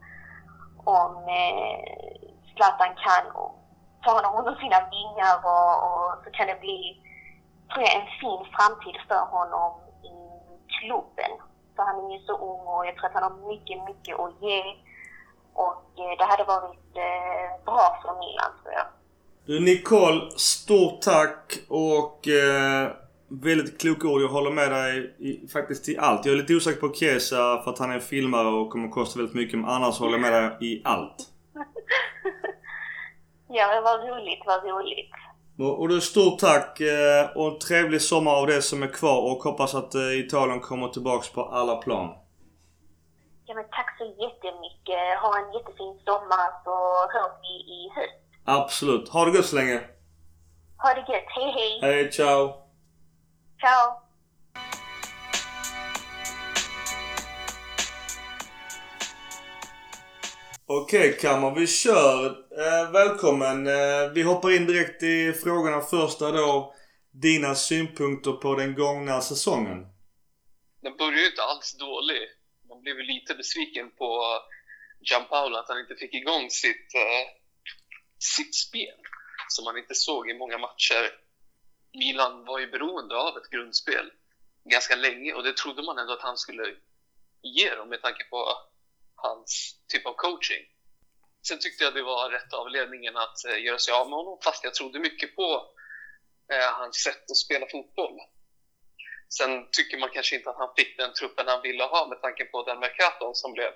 om 0.84 1.12
eh, 1.16 1.78
Zlatan 2.54 2.94
kan 3.06 3.24
ta 4.02 4.10
honom 4.12 4.38
under 4.38 4.54
sina 4.54 4.78
vingar 4.94 5.36
och, 5.44 5.74
och 5.86 6.24
så 6.24 6.30
kan 6.30 6.46
det 6.46 6.60
bli 6.60 7.01
tror 7.72 7.84
jag, 7.86 7.94
en 8.00 8.08
fin 8.20 8.42
framtid 8.56 8.96
för 9.08 9.22
honom 9.36 9.70
i 10.12 10.14
klubben. 10.76 11.32
För 11.74 11.82
han 11.88 11.96
är 12.04 12.12
ju 12.16 12.20
så 12.28 12.34
ung 12.50 12.62
och 12.72 12.86
jag 12.86 12.94
tror 12.96 13.06
att 13.06 13.18
han 13.18 13.26
har 13.28 13.36
mycket, 13.52 13.78
mycket 13.90 14.14
att 14.22 14.34
ge. 14.46 14.60
Och 15.64 15.84
eh, 16.02 16.12
det 16.18 16.24
hade 16.24 16.44
varit 16.44 16.90
eh, 17.06 17.64
bra 17.64 17.86
för 18.02 18.12
Milan, 18.20 18.52
tror 18.62 18.74
jag. 18.74 18.86
Du 19.46 19.60
Nicole, 19.60 20.30
stort 20.36 21.00
tack 21.00 21.58
och 21.68 22.28
eh, 22.28 22.90
väldigt 23.28 23.80
kloka 23.80 24.08
ord. 24.08 24.22
Jag 24.22 24.28
håller 24.28 24.50
med 24.50 24.70
dig 24.70 25.16
i, 25.18 25.48
faktiskt 25.48 25.88
i 25.88 25.98
allt. 25.98 26.24
Jag 26.24 26.32
är 26.32 26.38
lite 26.38 26.54
osäker 26.54 26.80
på 26.80 26.94
Kesa 26.94 27.62
för 27.62 27.70
att 27.70 27.78
han 27.78 27.92
är 27.92 28.00
filmare 28.00 28.48
och 28.48 28.70
kommer 28.70 28.88
kosta 28.88 29.18
väldigt 29.18 29.36
mycket. 29.36 29.58
Men 29.58 29.70
annars 29.70 29.98
håller 29.98 30.12
jag 30.12 30.20
med 30.20 30.32
dig 30.32 30.56
i 30.60 30.82
allt. 30.84 31.16
ja, 33.48 33.66
men 33.66 33.82
vad 33.82 34.00
roligt, 34.08 34.42
vad 34.46 34.64
roligt. 34.64 35.14
Och 35.62 35.88
du, 35.88 36.00
stort 36.00 36.38
tack 36.38 36.80
eh, 36.80 37.36
och 37.36 37.52
en 37.52 37.58
trevlig 37.58 38.02
sommar 38.02 38.32
av 38.32 38.46
det 38.46 38.62
som 38.62 38.82
är 38.82 38.86
kvar 38.86 39.32
och 39.32 39.42
hoppas 39.42 39.74
att 39.74 39.94
eh, 39.94 40.18
Italien 40.18 40.60
kommer 40.60 40.88
tillbaks 40.88 41.28
på 41.28 41.42
alla 41.42 41.76
plan. 41.76 42.14
Ja, 43.44 43.54
men 43.54 43.64
tack 43.64 43.98
så 43.98 44.04
jättemycket. 44.04 45.20
Ha 45.22 45.38
en 45.38 45.52
jättefin 45.52 45.98
sommar 46.04 46.64
så 46.64 46.74
hörs 47.12 47.32
vi 47.42 47.72
i 47.74 47.90
höst. 47.96 48.22
Absolut. 48.44 49.08
Ha 49.08 49.24
det 49.24 49.36
gött 49.36 49.46
så 49.46 49.56
länge. 49.56 49.80
Ha 50.78 50.94
det 50.94 51.00
gött. 51.00 51.24
Hej, 51.26 51.52
hej. 51.52 51.78
Hej, 51.82 52.12
ciao. 52.12 52.52
Ciao. 53.60 54.02
Okej 60.66 61.08
okay, 61.08 61.12
Kammar, 61.12 61.50
vi 61.50 61.66
kör. 61.66 62.41
Eh, 62.58 62.90
välkommen. 62.92 63.66
Eh, 63.66 64.12
vi 64.14 64.22
hoppar 64.22 64.50
in 64.50 64.66
direkt 64.66 65.02
i 65.02 65.32
frågorna. 65.32 65.80
Första 65.80 66.30
då. 66.30 66.74
Dina 67.10 67.54
synpunkter 67.54 68.32
på 68.32 68.54
den 68.54 68.74
gångna 68.74 69.20
säsongen? 69.20 69.86
Den 70.82 70.96
började 70.96 71.20
ju 71.20 71.26
inte 71.26 71.42
alls 71.42 71.76
dålig. 71.78 72.20
Man 72.68 72.80
blev 72.80 72.96
ju 72.96 73.02
lite 73.02 73.34
besviken 73.34 73.90
på 73.90 74.38
Gianpaolo 75.00 75.56
att 75.56 75.68
han 75.68 75.80
inte 75.80 75.94
fick 75.94 76.14
igång 76.14 76.50
sitt, 76.50 76.94
eh, 76.94 77.24
sitt 78.18 78.54
spel 78.54 78.98
som 79.48 79.64
man 79.64 79.78
inte 79.78 79.94
såg 79.94 80.30
i 80.30 80.34
många 80.34 80.58
matcher. 80.58 81.04
Milan 81.94 82.44
var 82.44 82.58
ju 82.58 82.66
beroende 82.66 83.16
av 83.16 83.36
ett 83.36 83.50
grundspel 83.50 84.10
ganska 84.64 84.96
länge 84.96 85.32
och 85.32 85.42
det 85.42 85.56
trodde 85.56 85.82
man 85.82 85.98
ändå 85.98 86.12
att 86.12 86.22
han 86.22 86.36
skulle 86.36 86.64
ge 87.42 87.74
dem 87.74 87.88
med 87.88 88.02
tanke 88.02 88.24
på 88.30 88.46
hans 89.14 89.76
typ 89.88 90.06
av 90.06 90.14
coaching. 90.16 90.71
Sen 91.48 91.58
tyckte 91.58 91.84
jag 91.84 91.94
det 91.94 92.02
var 92.02 92.30
rätt 92.30 92.52
av 92.52 92.70
ledningen 92.70 93.16
att 93.16 93.44
eh, 93.44 93.64
göra 93.64 93.78
sig 93.78 93.94
av 93.94 94.08
med 94.08 94.18
honom 94.18 94.38
fast 94.44 94.64
jag 94.64 94.74
trodde 94.74 94.98
mycket 94.98 95.36
på 95.36 95.66
eh, 96.52 96.70
hans 96.72 96.96
sätt 96.96 97.30
att 97.30 97.36
spela 97.36 97.66
fotboll. 97.66 98.18
Sen 99.28 99.68
tycker 99.70 99.98
man 99.98 100.10
kanske 100.10 100.36
inte 100.36 100.50
att 100.50 100.58
han 100.58 100.74
fick 100.76 100.98
den 100.98 101.12
truppen 101.12 101.46
han 101.48 101.62
ville 101.62 101.84
ha 101.84 102.08
med 102.08 102.20
tanke 102.20 102.44
på 102.44 102.62
den 102.62 102.78
Mercaton 102.78 103.34
som 103.34 103.52
blev. 103.52 103.72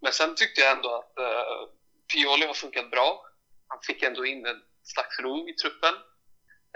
Men 0.00 0.12
sen 0.12 0.34
tyckte 0.34 0.60
jag 0.60 0.76
ändå 0.76 0.94
att 0.94 1.18
eh, 1.18 1.68
Pioli 2.12 2.46
har 2.46 2.54
funkat 2.54 2.90
bra. 2.90 3.26
Han 3.68 3.78
fick 3.82 4.02
ändå 4.02 4.26
in 4.26 4.46
en 4.46 4.62
slags 4.82 5.18
ro 5.20 5.48
i 5.48 5.52
truppen. 5.52 5.94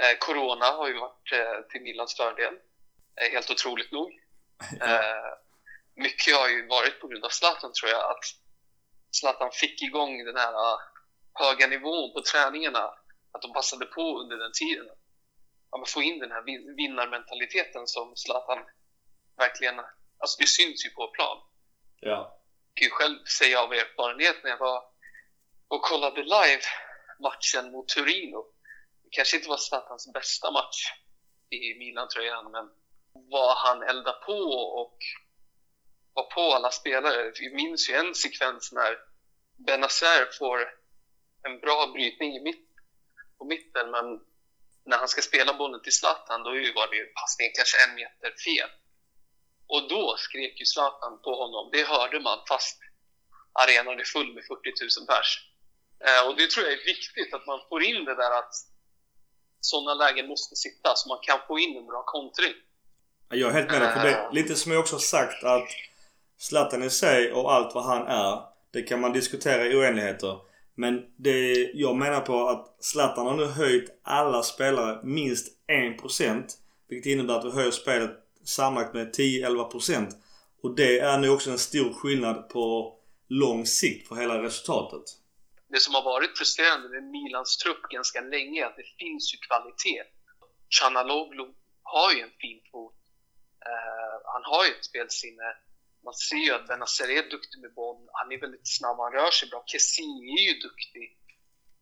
Eh, 0.02 0.18
Corona 0.18 0.66
har 0.66 0.88
ju 0.88 0.98
varit 0.98 1.32
eh, 1.32 1.60
till 1.70 1.82
Milans 1.82 2.16
fördel. 2.16 2.54
Eh, 3.20 3.30
helt 3.32 3.50
otroligt 3.50 3.92
nog. 3.92 4.12
Mycket 5.94 6.36
har 6.36 6.48
ju 6.48 6.66
varit 6.66 7.00
på 7.00 7.08
grund 7.08 7.24
av 7.24 7.28
Zlatan 7.28 7.72
tror 7.72 7.90
jag. 7.90 8.10
Att 8.10 8.24
Zlatan 9.20 9.50
fick 9.52 9.82
igång 9.82 10.24
den 10.24 10.36
här 10.36 10.52
uh, 10.52 10.78
höga 11.32 11.66
nivån 11.66 12.12
på 12.12 12.20
träningarna. 12.22 12.94
Att 13.32 13.42
de 13.42 13.52
passade 13.52 13.86
på 13.86 14.18
under 14.20 14.36
den 14.36 14.52
tiden. 14.52 14.86
Men 15.70 15.86
få 15.86 16.02
in 16.02 16.18
den 16.18 16.30
här 16.30 16.42
vin 16.42 16.74
vinnarmentaliteten 16.76 17.86
som 17.86 18.16
Zlatan 18.16 18.58
verkligen... 19.36 19.80
Alltså 20.18 20.36
det 20.40 20.46
syns 20.46 20.86
ju 20.86 20.90
på 20.90 21.08
plan. 21.08 21.38
Ja. 22.00 22.40
Jag 22.74 22.76
kan 22.76 22.84
ju 22.84 22.90
själv 22.90 23.24
säga 23.38 23.60
av 23.60 23.72
erfarenhet 23.72 24.36
när 24.42 24.50
jag 24.50 24.58
var 24.58 24.84
och 25.68 25.82
kollade 25.82 26.22
live 26.22 26.62
matchen 27.20 27.72
mot 27.72 27.88
Turino. 27.88 28.52
Det 29.02 29.08
kanske 29.10 29.36
inte 29.36 29.48
var 29.48 29.56
Zlatans 29.56 30.12
bästa 30.12 30.50
match 30.50 30.92
i 31.50 31.74
Milan-tröjan, 31.78 32.50
men 32.50 32.70
vad 33.12 33.56
han 33.56 33.82
eldade 33.82 34.18
på 34.26 34.38
och 34.82 34.98
var 36.12 36.22
på 36.22 36.40
alla 36.40 36.70
spelare. 36.70 37.32
Vi 37.40 37.54
minns 37.54 37.90
ju 37.90 37.94
en 37.94 38.14
sekvens 38.14 38.72
när 38.72 38.98
Benazer 39.56 40.28
får 40.38 40.58
en 41.46 41.60
bra 41.60 41.90
brytning 41.94 42.36
i 42.36 42.40
mitt, 42.40 42.68
på 43.38 43.44
mitten, 43.44 43.90
men 43.90 44.20
när 44.84 44.98
han 44.98 45.08
ska 45.08 45.22
spela 45.22 45.54
bollen 45.54 45.82
till 45.82 45.96
Zlatan, 46.00 46.42
då 46.42 46.50
var 46.50 46.90
det 46.90 46.96
ju 46.96 47.06
passningen 47.20 47.52
kanske 47.56 47.76
en 47.84 47.94
meter 47.94 48.30
fel. 48.46 48.70
Och 49.66 49.88
då 49.88 50.16
skrek 50.18 50.60
ju 50.60 50.66
Zlatan 50.66 51.20
på 51.24 51.30
honom. 51.42 51.70
Det 51.72 51.82
hörde 51.82 52.20
man 52.20 52.38
fast 52.48 52.78
arenan 53.52 54.00
är 54.00 54.04
full 54.04 54.34
med 54.34 54.44
40 54.44 54.60
000 54.98 55.06
pers. 55.06 55.28
Eh, 56.06 56.28
och 56.28 56.36
det 56.36 56.50
tror 56.50 56.66
jag 56.66 56.74
är 56.80 56.84
viktigt 56.84 57.34
att 57.34 57.46
man 57.46 57.60
får 57.68 57.82
in 57.82 58.04
det 58.04 58.14
där 58.14 58.38
att 58.38 58.54
sådana 59.60 59.94
lägen 59.94 60.26
måste 60.26 60.56
sitta 60.56 60.94
så 60.94 61.08
man 61.08 61.18
kan 61.22 61.38
få 61.46 61.58
in 61.58 61.76
en 61.76 61.86
bra 61.86 62.02
kontring. 62.06 62.54
Jag 63.28 63.50
är 63.50 63.54
helt 63.54 63.70
med 63.70 63.82
dig 63.82 63.94
på 63.94 64.00
det. 64.06 64.28
Lite 64.32 64.54
som 64.54 64.72
jag 64.72 64.80
också 64.80 64.98
sagt 64.98 65.44
att 65.44 65.68
Zlatan 66.38 66.82
i 66.82 66.90
sig 66.90 67.32
och 67.32 67.52
allt 67.54 67.74
vad 67.74 67.84
han 67.84 68.06
är. 68.06 68.55
Det 68.72 68.82
kan 68.82 69.00
man 69.00 69.12
diskutera 69.12 69.66
i 69.66 69.76
oändligheter. 69.76 70.38
Men 70.74 71.02
det 71.16 71.70
jag 71.74 71.96
menar 71.96 72.20
på 72.20 72.48
att 72.48 72.76
Zlatan 72.84 73.26
har 73.26 73.36
nu 73.36 73.44
höjt 73.44 74.00
alla 74.02 74.42
spelare 74.42 75.00
minst 75.04 75.46
1%. 76.02 76.44
Vilket 76.88 77.10
innebär 77.12 77.34
att 77.34 77.44
vi 77.44 77.50
höjer 77.50 77.70
spelet 77.70 78.10
sammanlagt 78.44 78.94
med 78.94 79.14
10-11%. 79.14 80.10
Och 80.62 80.76
det 80.76 80.98
är 80.98 81.18
nu 81.18 81.28
också 81.28 81.50
en 81.50 81.58
stor 81.58 81.92
skillnad 81.92 82.48
på 82.48 82.96
lång 83.28 83.66
sikt 83.66 84.08
för 84.08 84.14
hela 84.14 84.42
resultatet. 84.42 85.02
Det 85.68 85.80
som 85.80 85.94
har 85.94 86.02
varit 86.02 86.38
frustrerande 86.38 86.88
med 86.88 87.04
Milans 87.04 87.56
trupp 87.56 87.82
ganska 87.82 88.20
länge 88.20 88.62
är 88.62 88.66
att 88.66 88.76
det 88.76 88.88
finns 88.98 89.34
ju 89.34 89.38
kvalitet. 89.38 90.02
Chanaloglu 90.78 91.46
har 91.82 92.12
ju 92.12 92.20
en 92.20 92.36
fin 92.40 92.60
fot. 92.72 92.94
Uh, 93.70 94.16
han 94.34 94.42
har 94.44 94.64
ju 94.66 94.70
ett 94.70 94.84
spelsinne 94.84 95.48
man 96.06 96.14
ser 96.14 96.44
ju 96.46 96.52
att 96.54 96.66
Benazer 96.66 97.10
är 97.18 97.30
duktig 97.34 97.58
med 97.60 97.74
boll. 97.74 98.02
Han 98.12 98.32
är 98.32 98.40
väldigt 98.40 98.68
snabb, 98.76 98.98
han 98.98 99.12
rör 99.12 99.30
sig 99.30 99.48
bra. 99.48 99.64
Kessie 99.66 100.04
är 100.36 100.42
ju 100.48 100.54
duktig. 100.66 101.06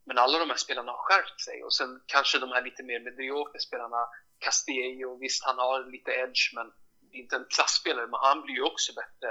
Men 0.06 0.18
alla 0.18 0.38
de 0.38 0.50
här 0.50 0.56
spelarna 0.56 0.92
har 0.92 1.02
skärpt 1.06 1.40
sig. 1.40 1.56
Och 1.64 1.74
sen 1.74 1.90
kanske 2.06 2.38
de 2.38 2.48
här 2.54 2.62
lite 2.62 2.82
mer 2.82 3.00
mediokra 3.00 3.58
spelarna, 3.68 4.00
Castillo, 4.38 5.18
visst 5.24 5.44
han 5.44 5.58
har 5.58 5.90
lite 5.94 6.10
edge, 6.10 6.44
men 6.56 6.66
inte 7.20 7.36
en 7.36 7.46
klassspelare, 7.54 8.06
men 8.06 8.20
han 8.28 8.42
blir 8.42 8.54
ju 8.54 8.62
också 8.62 8.92
bättre. 8.92 9.28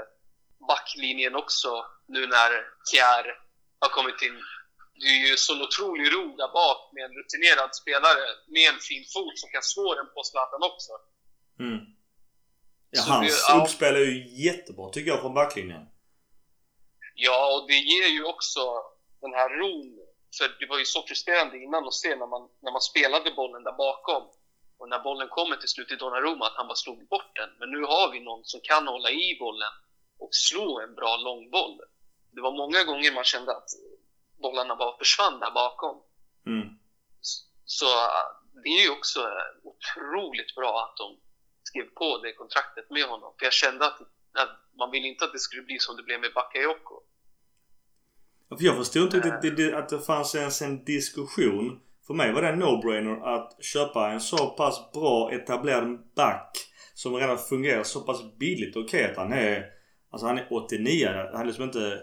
Backlinjen 0.67 1.35
också, 1.35 1.85
nu 2.07 2.21
när 2.27 2.51
Kjär 2.91 3.25
har 3.79 3.89
kommit 3.89 4.21
in. 4.21 4.37
Det 5.01 5.07
är 5.07 5.27
ju 5.29 5.37
sån 5.37 5.61
otrolig 5.61 6.07
ro 6.13 6.25
där 6.41 6.51
bak 6.53 6.79
med 6.93 7.03
en 7.05 7.15
rutinerad 7.19 7.75
spelare 7.75 8.23
med 8.47 8.65
en 8.73 8.79
fin 8.79 9.05
fot 9.13 9.39
som 9.39 9.49
kan 9.49 9.63
slå 9.63 9.95
den 9.95 10.09
på 10.13 10.23
Zlatan 10.23 10.63
också. 10.71 10.91
Mm. 11.59 11.79
Ja, 12.95 13.01
hans 13.07 13.47
det, 13.47 13.53
uppspel 13.61 13.95
är 13.95 13.99
ju 13.99 14.43
jättebra 14.45 14.89
tycker 14.89 15.11
jag 15.11 15.21
från 15.21 15.33
backlinjen. 15.33 15.85
Ja, 17.15 17.39
och 17.55 17.67
det 17.67 17.79
ger 17.91 18.07
ju 18.07 18.23
också 18.23 18.61
den 19.21 19.33
här 19.33 19.49
ron. 19.49 19.99
För 20.37 20.45
det 20.59 20.65
var 20.65 20.79
ju 20.79 20.85
så 20.85 21.03
frustrerande 21.07 21.57
innan 21.63 21.87
att 21.87 21.93
se 21.93 22.15
när 22.15 22.27
man, 22.27 22.49
när 22.61 22.71
man 22.71 22.81
spelade 22.81 23.31
bollen 23.31 23.63
där 23.63 23.77
bakom. 23.77 24.23
Och 24.77 24.89
när 24.89 24.99
bollen 24.99 25.27
kommer 25.29 25.55
till 25.55 25.69
slut 25.69 25.91
i 25.91 25.95
Donnarumma 25.95 26.45
att 26.47 26.57
han 26.59 26.67
bara 26.67 26.75
slog 26.75 27.07
bort 27.07 27.35
den. 27.35 27.49
Men 27.59 27.71
nu 27.71 27.81
har 27.93 28.11
vi 28.11 28.19
någon 28.19 28.45
som 28.45 28.59
kan 28.63 28.87
hålla 28.87 29.09
i 29.11 29.37
bollen 29.39 29.73
och 30.19 30.29
slå 30.31 30.79
en 30.79 30.95
bra 30.95 31.17
långboll. 31.17 31.79
Det 32.31 32.41
var 32.41 32.51
många 32.51 32.83
gånger 32.83 33.13
man 33.13 33.23
kände 33.23 33.51
att 33.51 33.69
bollarna 34.41 34.75
bara 34.75 34.97
försvann 34.97 35.39
där 35.39 35.51
bakom. 35.51 35.95
Mm. 36.45 36.67
Så 37.65 37.85
det 38.63 38.69
är 38.69 38.83
ju 38.83 38.89
också 38.89 39.19
otroligt 39.63 40.55
bra 40.55 40.83
att 40.83 40.97
de 40.97 41.07
skrev 41.63 41.83
på 41.83 42.19
det 42.23 42.33
kontraktet 42.33 42.89
med 42.89 43.05
honom. 43.13 43.33
För 43.37 43.45
jag 43.45 43.53
kände 43.53 43.85
att, 43.85 43.99
att 44.43 44.53
man 44.77 44.91
ville 44.91 45.07
inte 45.07 45.25
att 45.25 45.33
det 45.33 45.39
skulle 45.39 45.63
bli 45.63 45.79
som 45.79 45.95
det 45.97 46.03
blev 46.03 46.19
med 46.19 46.33
Bakayoko. 46.35 46.95
För 48.49 48.65
jag 48.65 48.77
förstod 48.77 49.03
inte 49.03 49.29
riktigt 49.29 49.73
att 49.73 49.89
det 49.89 49.99
fanns 49.99 50.35
ens 50.35 50.61
en 50.61 50.83
diskussion. 50.83 51.79
För 52.07 52.13
mig 52.13 52.33
var 52.33 52.41
det 52.41 52.47
en 52.47 52.63
no-brainer 52.63 53.35
att 53.35 53.63
köpa 53.63 54.11
en 54.11 54.21
så 54.21 54.49
pass 54.49 54.91
bra 54.93 55.31
etablerad 55.31 55.99
back 56.15 56.57
som 56.93 57.15
redan 57.15 57.37
fungerar 57.37 57.83
så 57.83 58.01
pass 58.01 58.37
billigt. 58.37 58.75
Okej 58.75 58.83
okay, 58.83 59.11
att 59.11 59.17
han 59.17 59.33
är... 59.33 59.65
Alltså 60.09 60.27
han 60.27 60.37
är 60.37 60.47
89. 60.51 61.07
Han 61.31 61.41
är 61.41 61.45
liksom 61.45 61.63
inte... 61.63 61.99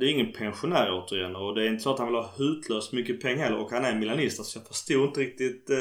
Det 0.00 0.06
är 0.06 0.10
ingen 0.10 0.32
pensionär 0.32 0.92
återigen 0.92 1.36
och 1.36 1.54
det 1.54 1.62
är 1.62 1.68
inte 1.68 1.82
så 1.82 1.92
att 1.92 1.98
han 1.98 2.08
vill 2.08 2.16
ha 2.16 2.34
hutlöst 2.38 2.92
mycket 2.92 3.20
pengar 3.20 3.44
heller 3.44 3.58
och 3.58 3.70
han 3.70 3.84
är 3.84 3.94
milanista 3.94 4.42
så 4.42 4.58
jag 4.58 4.66
förstod 4.66 5.08
inte 5.08 5.20
riktigt 5.20 5.70
eh, 5.70 5.76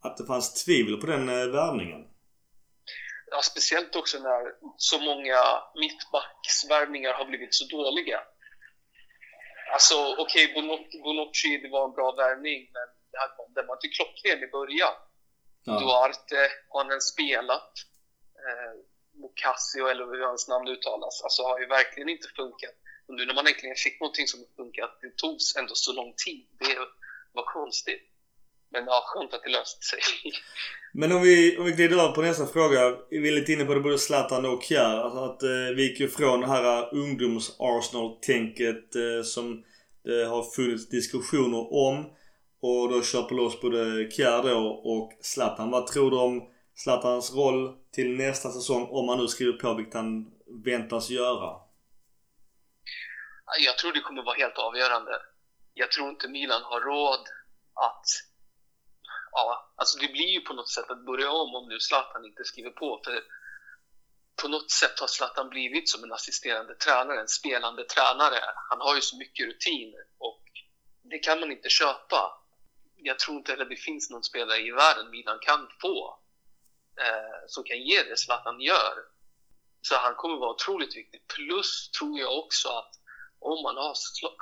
att 0.00 0.16
det 0.16 0.26
fanns 0.26 0.64
tvivel 0.64 0.96
på 1.00 1.06
den 1.06 1.28
eh, 1.28 1.46
värvningen. 1.46 2.08
Ja, 3.30 3.42
speciellt 3.42 3.96
också 3.96 4.18
när 4.18 4.54
så 4.76 4.98
många 4.98 5.40
mittbacksvärvningar 5.74 7.12
har 7.12 7.24
blivit 7.24 7.54
så 7.54 7.64
dåliga. 7.64 8.20
Alltså, 9.72 10.14
okej, 10.18 10.44
okay, 10.52 11.00
Bonucci, 11.02 11.58
det 11.62 11.68
var 11.68 11.84
en 11.84 11.94
bra 11.94 12.12
värvning, 12.12 12.70
men 12.72 12.86
den 13.54 13.66
var 13.66 13.74
inte 13.74 13.88
klockren 13.88 14.42
i 14.42 14.46
början. 14.46 14.94
Ja. 15.64 15.72
Duarte 15.80 16.50
har 16.68 16.84
han 16.84 17.00
spelat. 17.00 17.72
Eh, 18.46 18.72
Mokasio, 19.20 19.88
eller 19.90 20.04
hur 20.06 20.22
hans 20.26 20.48
namn 20.48 20.68
uttalas, 20.68 21.22
alltså 21.22 21.42
har 21.42 21.60
ju 21.60 21.66
verkligen 21.66 22.08
inte 22.08 22.28
funkat. 22.36 22.74
Och 23.06 23.14
nu 23.14 23.26
när 23.26 23.34
man 23.34 23.46
äntligen 23.46 23.76
fick 23.76 24.00
någonting 24.00 24.26
som 24.26 24.40
funkat, 24.56 24.98
det 25.00 25.16
tog 25.16 25.36
ändå 25.58 25.74
så 25.74 25.92
lång 25.92 26.14
tid. 26.26 26.46
Det 26.58 26.78
var 27.32 27.44
konstigt. 27.44 28.07
Men 28.70 28.84
ja, 28.86 29.02
skönt 29.06 29.34
att 29.34 29.42
det 29.42 29.50
löste 29.50 29.86
sig. 29.86 30.00
Men 30.92 31.12
om 31.12 31.22
vi, 31.22 31.58
om 31.58 31.64
vi 31.64 31.72
glider 31.72 31.96
över 31.96 32.12
på 32.12 32.22
nästa 32.22 32.46
fråga. 32.46 32.96
Vi 33.10 33.28
är 33.28 33.32
lite 33.32 33.52
inne 33.52 33.64
på 33.64 33.74
det 33.74 33.80
både 33.80 33.98
Zlatan 33.98 34.46
och 34.46 34.62
Kjär. 34.62 34.96
Alltså 34.96 35.18
att 35.18 35.42
eh, 35.42 35.48
vi 35.76 35.82
gick 35.82 36.00
ju 36.00 36.08
från 36.08 36.40
det 36.40 36.46
här 36.46 36.94
ungdoms-Arsenal-tänket 36.94 38.96
eh, 38.96 39.22
som 39.24 39.64
det 40.04 40.24
har 40.24 40.42
funnits 40.42 40.88
diskussioner 40.88 41.72
om. 41.72 42.10
Och 42.60 42.92
då 42.92 43.02
köper 43.02 43.34
loss 43.34 43.60
både 43.60 44.10
Kjär 44.10 44.42
då 44.42 44.68
och 44.68 45.12
Zlatan. 45.22 45.70
Vad 45.70 45.86
tror 45.86 46.10
du 46.10 46.16
om 46.16 46.48
Zlatans 46.74 47.34
roll 47.34 47.76
till 47.92 48.16
nästa 48.16 48.50
säsong 48.50 48.88
om 48.90 49.08
han 49.08 49.18
nu 49.18 49.28
skriver 49.28 49.52
på 49.52 49.74
vilket 49.74 49.94
han 49.94 50.30
väntas 50.64 51.10
göra? 51.10 51.56
Jag 53.66 53.78
tror 53.78 53.92
det 53.92 54.00
kommer 54.00 54.22
vara 54.22 54.36
helt 54.36 54.58
avgörande. 54.58 55.10
Jag 55.74 55.90
tror 55.90 56.08
inte 56.08 56.28
Milan 56.28 56.62
har 56.62 56.80
råd 56.80 57.20
att 57.74 58.27
ja, 59.32 59.72
alltså 59.76 59.98
det 59.98 60.08
blir 60.08 60.28
ju 60.28 60.40
på 60.40 60.54
något 60.54 60.70
sätt 60.70 60.90
att 60.90 61.06
börja 61.06 61.30
om 61.30 61.54
om 61.54 61.68
nu 61.68 61.80
Zlatan 61.80 62.24
inte 62.24 62.44
skriver 62.44 62.70
på. 62.70 63.00
För 63.04 63.22
på 64.42 64.48
något 64.48 64.70
sätt 64.70 65.00
har 65.00 65.06
Zlatan 65.06 65.48
blivit 65.48 65.88
som 65.88 66.04
en 66.04 66.12
assisterande 66.12 66.74
tränare, 66.74 67.20
en 67.20 67.28
spelande 67.28 67.84
tränare. 67.84 68.40
Han 68.70 68.80
har 68.80 68.94
ju 68.94 69.00
så 69.00 69.16
mycket 69.16 69.46
rutin 69.46 69.94
och 70.18 70.42
det 71.02 71.18
kan 71.18 71.40
man 71.40 71.52
inte 71.52 71.68
köpa. 71.68 72.42
Jag 72.96 73.18
tror 73.18 73.36
inte 73.36 73.52
heller 73.52 73.64
det 73.64 73.76
finns 73.76 74.10
någon 74.10 74.24
spelare 74.24 74.58
i 74.58 74.70
världen 74.70 75.10
Milan 75.10 75.38
kan 75.40 75.68
få 75.80 76.18
eh, 77.00 77.46
som 77.46 77.64
kan 77.64 77.78
ge 77.78 78.02
det 78.02 78.16
Zlatan 78.16 78.60
gör. 78.60 78.94
Så 79.82 79.96
han 79.96 80.14
kommer 80.14 80.36
vara 80.36 80.50
otroligt 80.50 80.96
viktig. 80.96 81.26
Plus 81.26 81.90
tror 81.90 82.18
jag 82.18 82.38
också 82.38 82.68
att 82.68 82.97
om 83.40 83.62
man 83.62 83.76
har 83.76 83.94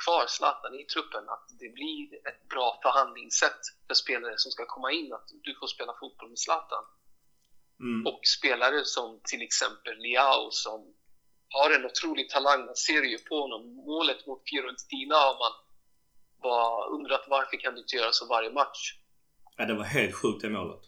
kvar 0.05 0.27
Zlatan 0.27 0.75
i 0.75 0.85
truppen, 0.85 1.29
att 1.29 1.47
det 1.61 1.69
blir 1.69 2.29
ett 2.29 2.49
bra 2.49 2.79
förhandlingssätt 2.83 3.61
för 3.87 3.95
spelare 3.95 4.35
som 4.37 4.53
ska 4.53 4.67
komma 4.67 4.93
in, 4.93 5.13
att 5.13 5.29
du 5.43 5.55
får 5.55 5.67
spela 5.67 5.93
fotboll 6.01 6.29
med 6.29 6.39
Zlatan. 6.39 6.85
Mm. 7.81 8.07
Och 8.07 8.21
spelare 8.39 8.85
som 8.85 9.21
till 9.25 9.43
exempel 9.43 9.99
Liao 9.99 10.51
som 10.51 10.95
har 11.49 11.71
en 11.71 11.85
otrolig 11.85 12.31
talang, 12.31 12.67
man 12.67 12.77
ser 12.77 13.03
ju 13.03 13.19
på 13.19 13.41
honom. 13.41 13.75
Målet 13.75 14.27
mot 14.27 14.43
Fiorentina 14.51 15.15
har 15.15 15.39
man 15.39 15.53
bara 16.43 16.87
undrat 16.87 17.25
varför 17.29 17.57
kan 17.57 17.75
du 17.75 17.81
inte 17.81 17.97
göra 17.97 18.13
så 18.13 18.27
varje 18.27 18.51
match? 18.51 18.95
Ja, 19.57 19.65
det 19.65 19.75
var 19.75 19.85
helt 19.85 20.15
sjukt 20.15 20.43
det 20.43 20.51
målet. 20.51 20.81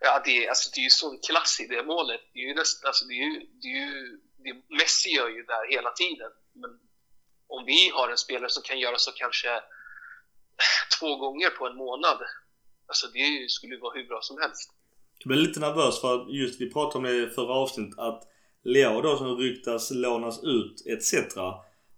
Ja, 0.00 0.22
det, 0.24 0.48
alltså, 0.48 0.70
det 0.74 0.80
är 0.80 0.82
ju 0.82 0.90
sån 0.90 1.18
klass 1.18 1.60
i 1.60 1.66
det 1.66 1.82
målet. 1.82 2.20
Det 2.32 2.38
är 2.38 2.48
ju 2.48 2.54
nästan, 2.54 2.88
alltså, 2.88 3.04
det 3.04 3.14
är 3.14 3.24
ju, 3.24 3.46
det 3.62 3.68
är 3.68 3.86
ju, 3.86 4.20
det, 4.36 4.74
Messi 4.78 5.10
gör 5.10 5.28
ju 5.28 5.42
där 5.42 5.70
hela 5.70 5.90
tiden. 5.90 6.32
Men 6.52 6.70
om 7.50 7.64
vi 7.64 7.90
har 7.94 8.08
en 8.08 8.16
spelare 8.16 8.50
som 8.50 8.62
kan 8.62 8.78
göra 8.78 8.98
så 8.98 9.12
kanske 9.12 9.48
två 10.98 11.16
gånger 11.16 11.50
på 11.50 11.66
en 11.66 11.76
månad. 11.76 12.18
Alltså 12.86 13.06
det 13.06 13.50
skulle 13.50 13.74
ju 13.74 13.80
vara 13.80 13.94
hur 13.94 14.08
bra 14.08 14.18
som 14.22 14.38
helst. 14.40 14.70
Jag 15.18 15.28
blir 15.28 15.38
lite 15.38 15.60
nervös 15.60 16.00
för 16.00 16.14
att 16.14 16.34
just 16.34 16.60
vi 16.60 16.72
pratade 16.72 16.98
om 16.98 17.04
det 17.04 17.16
i 17.16 17.26
förra 17.26 17.54
avsnittet 17.54 17.98
att 17.98 18.22
Leo 18.64 19.00
då 19.00 19.16
som 19.16 19.36
ryktas 19.36 19.90
lånas 19.90 20.42
ut 20.42 20.86
etc. 20.86 21.14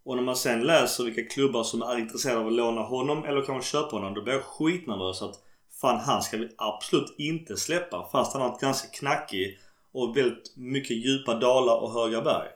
Och 0.04 0.16
när 0.16 0.22
man 0.22 0.36
sen 0.36 0.60
läser 0.60 1.04
vilka 1.04 1.34
klubbar 1.34 1.64
som 1.64 1.82
är 1.82 1.98
intresserade 1.98 2.40
av 2.40 2.46
att 2.46 2.52
låna 2.52 2.80
honom 2.80 3.24
eller 3.24 3.42
kanske 3.42 3.70
köpa 3.70 3.96
honom. 3.96 4.14
Då 4.14 4.22
blir 4.22 4.34
jag 4.34 4.44
skitnervös 4.44 5.22
att 5.22 5.34
fan 5.80 6.00
han 6.00 6.22
ska 6.22 6.36
vi 6.36 6.54
absolut 6.58 7.14
inte 7.18 7.56
släppa 7.56 8.08
fast 8.12 8.32
han 8.32 8.42
har 8.42 8.54
ett 8.54 8.60
ganska 8.60 8.88
knackig 8.88 9.58
och 9.92 10.16
väldigt 10.16 10.56
mycket 10.56 10.96
djupa 10.96 11.34
dalar 11.34 11.82
och 11.82 11.92
höga 11.92 12.22
berg. 12.22 12.48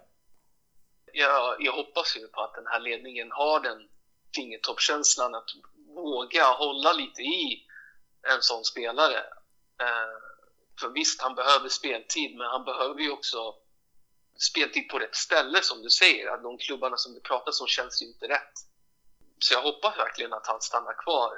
Jag, 1.19 1.57
jag 1.59 1.73
hoppas 1.73 2.17
ju 2.17 2.29
på 2.29 2.41
att 2.41 2.55
den 2.55 2.67
här 2.67 2.81
ledningen 2.81 3.33
har 3.33 3.61
den 3.61 3.89
fingertoppskänslan 4.35 5.35
att 5.35 5.51
våga 5.95 6.45
hålla 6.45 6.93
lite 6.93 7.23
i 7.23 7.67
en 8.23 8.43
sån 8.43 8.65
spelare. 8.65 9.19
Eh, 9.81 10.17
för 10.81 10.89
visst, 10.89 11.23
han 11.23 11.35
behöver 11.35 11.69
speltid, 11.69 12.37
men 12.37 12.47
han 12.47 12.65
behöver 12.65 13.01
ju 13.01 13.11
också 13.11 13.55
speltid 14.51 14.89
på 14.89 14.99
rätt 14.99 15.15
ställe 15.17 15.63
som 15.63 15.83
du 15.83 15.91
säger. 15.91 16.29
Att 16.29 16.43
de 16.43 16.59
klubbarna 16.59 16.97
som 16.97 17.15
du 17.15 17.21
pratar 17.21 17.53
om 17.63 17.67
känns 17.67 18.03
ju 18.03 18.07
inte 18.07 18.29
rätt. 18.29 18.55
Så 19.39 19.55
jag 19.55 19.63
hoppas 19.63 19.99
verkligen 19.99 20.33
att 20.33 20.47
han 20.47 20.61
stannar 20.61 21.03
kvar. 21.05 21.33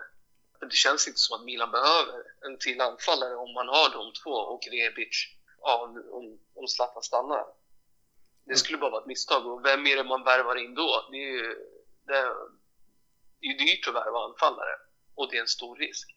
Det 0.61 0.73
känns 0.73 1.09
inte 1.09 1.19
som 1.19 1.37
att 1.37 1.45
Milan 1.45 1.71
behöver 1.71 2.23
en 2.47 2.59
till 2.59 2.81
anfallare 2.81 3.37
om 3.37 3.55
man 3.55 3.69
har 3.69 3.89
de 3.91 4.13
två 4.23 4.31
och 4.31 4.63
Rebic 4.73 5.29
ja, 5.61 5.95
om, 6.11 6.39
om 6.55 6.69
Zlatan 6.69 7.03
stannar. 7.03 7.58
Det 8.49 8.57
skulle 8.57 8.79
bara 8.79 8.91
vara 8.91 9.01
ett 9.01 9.07
misstag. 9.07 9.47
Och 9.47 9.65
vem 9.65 9.87
är 9.87 9.97
det 9.97 10.05
man 10.05 10.25
värvar 10.25 10.57
in 10.57 10.75
då? 10.75 11.09
Det 11.11 11.17
är 11.17 11.33
ju 11.33 11.55
det, 12.07 12.21
det 13.41 13.47
är 13.47 13.59
dyrt 13.59 13.89
att 13.89 13.95
värva 13.95 14.19
anfallare 14.19 14.75
och 15.15 15.29
det 15.31 15.37
är 15.37 15.41
en 15.41 15.47
stor 15.47 15.77
risk. 15.77 16.15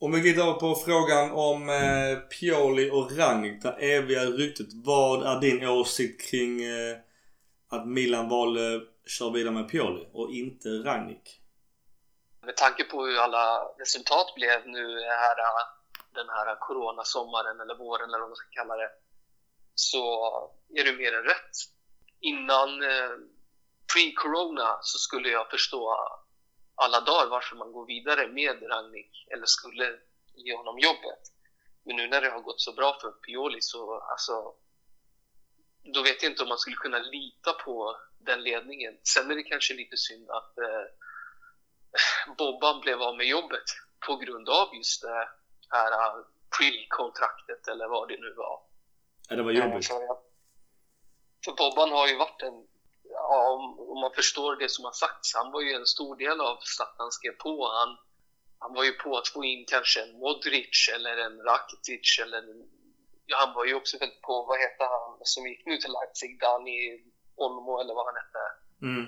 Om 0.00 0.12
vi 0.12 0.32
går 0.32 0.52
på 0.52 0.74
frågan 0.74 1.30
om 1.30 1.68
eh, 1.68 2.18
Pioli 2.18 2.90
och 2.90 3.16
Rangnick, 3.18 3.62
det 3.62 3.70
eviga 3.96 4.24
ryktet. 4.24 4.66
Vad 4.84 5.26
är 5.26 5.40
din 5.40 5.68
åsikt 5.68 6.30
kring 6.30 6.62
eh, 6.62 6.96
att 7.68 7.86
Milan 7.86 8.28
valde 8.28 8.76
att 8.76 9.10
köra 9.10 9.30
vidare 9.30 9.54
med 9.54 9.68
Pioli 9.68 10.08
och 10.12 10.30
inte 10.30 10.68
Rangnick? 10.68 11.40
Med 12.42 12.56
tanke 12.56 12.84
på 12.84 13.04
hur 13.04 13.18
alla 13.18 13.64
resultat 13.78 14.34
blev 14.36 14.66
nu 14.66 15.00
här, 15.00 15.36
den 16.14 16.28
här 16.28 16.56
coronasommaren 16.60 17.60
eller 17.60 17.74
våren 17.74 18.08
eller 18.08 18.20
vad 18.20 18.28
man 18.28 18.36
ska 18.36 18.48
kalla 18.50 18.76
det. 18.76 18.90
Så 19.80 20.04
är 20.74 20.84
det 20.84 20.92
mer 20.92 21.12
än 21.12 21.24
rätt. 21.24 21.56
Innan 22.20 22.82
eh, 22.82 23.16
pre-corona 23.92 24.78
så 24.82 24.98
skulle 24.98 25.28
jag 25.28 25.50
förstå 25.50 25.96
alla 26.74 27.00
dagar 27.00 27.26
varför 27.26 27.56
man 27.56 27.72
går 27.72 27.86
vidare 27.86 28.28
med 28.28 28.70
Rangnick 28.70 29.26
eller 29.32 29.46
skulle 29.46 29.98
ge 30.34 30.56
honom 30.56 30.78
jobbet. 30.78 31.22
Men 31.84 31.96
nu 31.96 32.08
när 32.08 32.20
det 32.20 32.30
har 32.30 32.40
gått 32.40 32.60
så 32.60 32.72
bra 32.72 32.98
för 33.00 33.10
Pioli 33.10 33.60
så 33.60 34.00
alltså, 34.00 34.54
då 35.94 36.02
vet 36.02 36.22
jag 36.22 36.32
inte 36.32 36.42
om 36.42 36.48
man 36.48 36.58
skulle 36.58 36.76
kunna 36.76 36.98
lita 36.98 37.52
på 37.52 37.96
den 38.18 38.42
ledningen. 38.42 38.98
Sen 39.02 39.30
är 39.30 39.34
det 39.34 39.42
kanske 39.42 39.74
lite 39.74 39.96
synd 39.96 40.30
att 40.30 40.58
eh, 40.58 40.86
Bobban 42.38 42.80
blev 42.80 43.02
av 43.02 43.16
med 43.16 43.26
jobbet 43.26 43.68
på 44.06 44.16
grund 44.16 44.48
av 44.48 44.74
just 44.74 45.02
det 45.02 45.28
här 45.70 45.92
eh, 45.92 46.24
pre-kontraktet 46.58 47.68
eller 47.68 47.88
vad 47.88 48.08
det 48.08 48.20
nu 48.20 48.34
var. 48.36 48.69
Ja, 49.30 49.36
det 49.36 49.42
var 49.42 49.52
jobbigt. 49.52 49.86
För 51.44 51.52
Bobban 51.52 51.90
har 51.90 52.08
ju 52.08 52.16
varit 52.16 52.42
en 52.42 52.66
ja, 53.10 53.50
om, 53.52 53.90
om, 53.90 54.00
man 54.00 54.12
förstår 54.14 54.56
det 54.56 54.68
som 54.68 54.84
har 54.84 54.92
sagts, 54.92 55.34
han 55.34 55.52
var 55.52 55.60
ju 55.60 55.72
en 55.72 55.86
stor 55.86 56.16
del 56.16 56.40
av 56.40 56.58
han 56.98 57.12
skrev 57.12 57.32
på. 57.32 57.68
Han, 57.78 57.96
han 58.58 58.74
var 58.74 58.84
ju 58.84 58.92
på 58.92 59.18
att 59.18 59.28
få 59.28 59.44
in 59.44 59.64
kanske 59.68 60.02
en 60.02 60.12
Modric 60.18 60.90
eller 60.94 61.16
en 61.16 61.36
Rakitic 61.42 62.18
eller 62.22 62.38
en, 62.38 62.68
ja, 63.26 63.36
han 63.44 63.54
var 63.54 63.64
ju 63.64 63.74
också 63.74 63.98
väldigt 63.98 64.22
på, 64.22 64.44
vad 64.48 64.58
heter 64.58 64.84
han 64.84 65.18
som 65.22 65.46
gick 65.46 65.66
nu 65.66 65.76
till 65.76 65.92
Leipzig, 65.92 66.40
Dani 66.40 66.78
Olmo 67.36 67.80
eller 67.80 67.94
vad 67.94 68.06
han 68.06 68.20
hette. 68.22 68.44
Mm. 68.82 69.06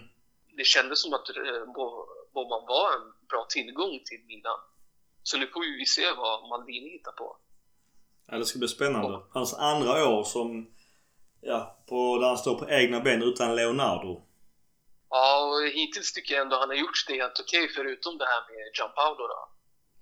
Det 0.56 0.64
kändes 0.64 1.02
som 1.02 1.12
att 1.14 1.28
eh, 1.28 1.64
Boban 2.34 2.66
var 2.66 2.92
en 2.96 3.06
bra 3.28 3.46
tillgång 3.48 4.00
till 4.04 4.22
Milan. 4.26 4.60
Så 5.22 5.38
nu 5.38 5.46
får 5.46 5.78
vi 5.78 5.86
se 5.86 6.12
vad 6.16 6.48
Maldini 6.48 6.88
hittar 6.88 7.12
på. 7.12 7.36
Ja, 8.32 8.38
det 8.38 8.46
ska 8.46 8.58
bli 8.58 8.68
spännande. 8.68 9.20
Hans 9.30 9.54
andra 9.54 10.08
år 10.08 10.24
som 10.24 10.66
ja, 11.40 11.84
på, 11.88 12.18
där 12.18 12.28
han 12.28 12.38
står 12.38 12.54
på 12.54 12.70
egna 12.70 13.00
ben 13.00 13.22
utan 13.22 13.56
Leonardo. 13.56 14.22
Ja, 15.10 15.44
och 15.44 15.68
hittills 15.68 16.12
tycker 16.12 16.34
jag 16.34 16.42
ändå 16.42 16.56
han 16.56 16.68
har 16.68 16.76
gjort 16.76 17.04
det 17.08 17.14
helt 17.14 17.40
okej 17.40 17.64
okay, 17.64 17.74
förutom 17.74 18.18
det 18.18 18.24
här 18.24 18.42
med 18.48 18.72
Gianpaolo 18.78 19.26
då. 19.34 19.48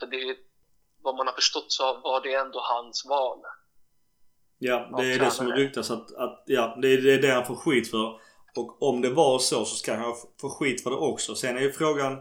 För 0.01 0.07
det, 0.07 0.37
vad 1.03 1.17
man 1.17 1.27
har 1.27 1.35
förstått 1.35 1.73
så 1.73 2.01
var 2.01 2.21
det 2.21 2.35
ändå 2.35 2.61
hans 2.63 3.07
val. 3.09 3.39
Ja, 4.59 4.91
det 4.97 5.13
är 5.13 5.19
det 5.19 5.31
som 5.31 5.53
ryktas 5.53 5.91
att, 5.91 6.15
att 6.15 6.43
ja, 6.47 6.79
det 6.83 6.89
är, 6.89 7.03
det 7.03 7.15
är 7.15 7.23
det 7.23 7.31
han 7.31 7.47
får 7.47 7.57
skit 7.57 7.91
för. 7.91 8.21
Och 8.57 8.83
om 8.83 9.01
det 9.01 9.11
var 9.11 9.39
så 9.39 9.65
så 9.65 9.77
ska 9.77 9.95
han 9.95 10.15
få 10.41 10.51
skit 10.51 10.83
för 10.83 10.91
det 10.91 10.97
också. 10.97 11.35
Sen 11.35 11.57
är 11.57 11.61
ju 11.61 11.73
frågan 11.73 12.19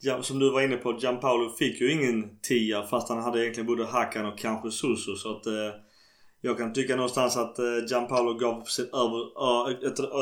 ja, 0.00 0.22
som 0.22 0.38
du 0.38 0.50
var 0.50 0.60
inne 0.60 0.76
på, 0.76 0.98
Gianpaolo 0.98 1.56
fick 1.56 1.80
ju 1.80 1.92
ingen 1.92 2.40
tia 2.40 2.82
fast 2.82 3.08
han 3.08 3.22
hade 3.22 3.42
egentligen 3.42 3.66
både 3.66 3.86
Hakan 3.86 4.26
och 4.26 4.38
kanske 4.38 4.70
Susu 4.70 5.16
så 5.16 5.36
att 5.36 5.46
eh, 5.46 5.80
jag 6.40 6.58
kan 6.58 6.72
tycka 6.72 6.96
någonstans 6.96 7.36
att 7.36 7.58
eh, 7.58 7.84
Gianpaolo 7.88 8.34
gav 8.34 8.64
sin 8.64 8.84
över, 8.84 9.20
ö, 9.48 9.72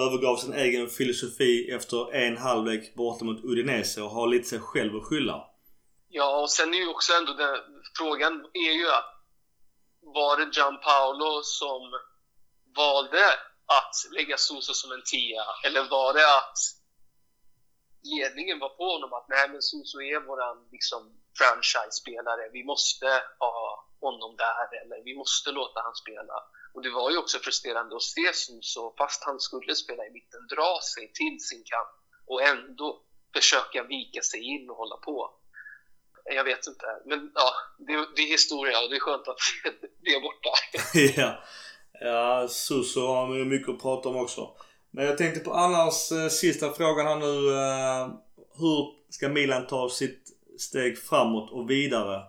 övergav 0.07 0.37
sin 0.37 0.55
egen 0.55 0.89
filosofi 0.89 1.71
efter 1.71 2.15
en 2.15 2.37
halvlek 2.37 2.95
borta 2.95 3.25
mot 3.25 3.45
Udinese 3.45 4.03
och 4.03 4.11
har 4.11 4.29
lite 4.29 4.49
sig 4.49 4.61
själv 4.61 4.97
att 4.97 5.05
skylla. 5.05 5.45
Ja, 6.09 6.43
och 6.43 6.51
sen 6.51 6.75
är 6.75 6.79
ju 6.79 6.89
också 6.89 7.13
ändå 7.13 7.33
den 7.33 7.57
frågan 7.99 8.33
är 8.53 8.73
ju 8.73 8.89
att 8.89 9.11
var 10.01 10.37
det 10.37 10.57
Gianpaolo 10.57 11.43
som 11.43 11.83
valde 12.77 13.25
att 13.79 13.95
lägga 14.17 14.37
Soso 14.37 14.75
som 14.75 14.93
en 14.93 15.03
tia? 15.13 15.45
Eller 15.67 15.91
var 15.91 16.15
det 16.15 16.37
att 16.37 16.59
ledningen 18.05 18.59
var 18.59 18.69
på 18.69 18.85
honom 18.95 19.13
att 19.13 19.27
nej 19.29 19.49
men 19.53 19.63
Soso 19.63 20.01
är 20.01 20.21
våran 20.21 20.69
liksom 20.73 21.01
franchise-spelare. 21.39 22.51
Vi 22.53 22.65
måste 22.65 23.07
ha 23.39 23.57
honom 24.01 24.37
där 24.37 24.69
eller 24.83 25.05
vi 25.05 25.15
måste 25.17 25.51
låta 25.51 25.81
han 25.87 25.95
spela. 25.95 26.37
Och 26.75 26.83
det 26.83 26.91
var 26.91 27.11
ju 27.11 27.19
också 27.19 27.39
frustrerande 27.39 27.97
att 27.97 28.03
se 28.03 28.33
så 28.61 28.95
fast 28.99 29.25
han 29.25 29.41
skulle 29.41 29.75
spela 29.75 30.07
i 30.07 30.11
mitten, 30.11 30.47
dra 30.55 30.79
sig 30.95 31.13
till 31.13 31.37
sin 31.41 31.63
kamp. 31.73 31.93
och 32.27 32.43
ändå 32.43 33.03
försöka 33.37 33.83
vika 33.83 34.21
sig 34.23 34.41
in 34.55 34.71
och 34.71 34.77
hålla 34.77 34.97
på. 34.97 35.31
Jag 36.25 36.45
vet 36.45 36.67
inte, 36.67 36.87
men 37.05 37.33
ja, 37.35 37.51
det, 37.79 37.93
det 38.17 38.23
är 38.23 38.29
historia 38.29 38.83
och 38.83 38.91
det 38.91 38.97
är 38.97 39.01
skönt 39.01 39.29
att 39.29 39.39
det 40.05 40.11
är 40.11 40.21
borta. 40.21 40.51
ja, 41.21 41.43
ja 42.01 42.49
Suso 42.49 43.01
har 43.01 43.37
ju 43.37 43.45
mycket 43.45 43.69
att 43.69 43.83
prata 43.83 44.09
om 44.09 44.17
också. 44.17 44.57
Men 44.95 45.05
jag 45.05 45.19
tänkte 45.19 45.41
på 45.41 45.53
annars 45.53 46.13
eh, 46.13 46.29
sista 46.29 46.73
frågan 46.73 47.07
här 47.07 47.17
nu. 47.17 47.35
Eh, 47.49 48.09
hur 48.59 48.95
ska 49.11 49.29
Milan 49.29 49.67
ta 49.67 49.89
sitt 49.89 50.29
steg 50.59 50.99
framåt 50.99 51.51
och 51.51 51.71
vidare 51.71 52.23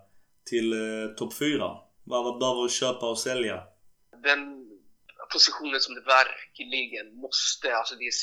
till 0.45 0.73
eh, 0.73 1.15
topp 1.17 1.33
4? 1.33 1.77
Vad 2.03 2.39
behöver 2.39 2.63
du 2.63 2.69
köpa 2.69 3.09
och 3.09 3.19
sälja? 3.19 3.63
Den 4.23 4.41
positionen 5.33 5.79
som 5.79 5.95
det 5.95 6.01
verkligen 6.01 7.15
måste, 7.15 7.75
alltså 7.75 7.95
det 7.95 8.05
är 8.05 8.15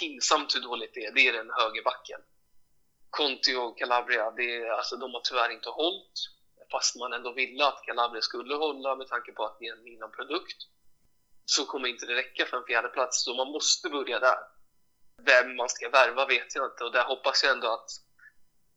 pinsamt 0.00 0.54
hur 0.54 0.62
dåligt 0.62 0.94
det 0.94 1.04
är, 1.04 1.14
det 1.14 1.28
är 1.28 1.32
den 1.32 1.50
högerbacken. 1.60 2.20
Conti 3.10 3.54
och 3.54 3.78
Calabria, 3.78 4.30
det 4.30 4.56
är, 4.56 4.70
alltså 4.78 4.96
de 4.96 5.14
har 5.14 5.20
tyvärr 5.20 5.50
inte 5.52 5.68
hållit. 5.68 6.18
Fast 6.72 6.96
man 6.96 7.12
ändå 7.12 7.32
ville 7.32 7.66
att 7.66 7.82
Calabria 7.86 8.22
skulle 8.22 8.54
hålla 8.54 8.96
med 8.96 9.08
tanke 9.08 9.32
på 9.32 9.44
att 9.44 9.56
det 9.58 9.66
är 9.66 9.76
en 9.76 9.84
Milan-produkt. 9.84 10.60
Så 11.50 11.64
kommer 11.64 11.88
inte 11.88 12.06
det 12.06 12.14
räcka 12.14 12.46
för 12.46 12.56
en 12.56 12.64
fjärde 12.64 12.88
plats 12.88 13.24
så 13.24 13.34
man 13.34 13.52
måste 13.52 13.88
börja 13.88 14.18
där. 14.18 14.38
Vem 15.22 15.56
man 15.56 15.68
ska 15.68 15.88
värva 15.88 16.26
vet 16.26 16.54
jag 16.54 16.66
inte 16.66 16.84
och 16.84 16.92
där 16.92 17.04
hoppas 17.04 17.42
jag 17.44 17.52
ändå 17.52 17.68
att 17.72 17.90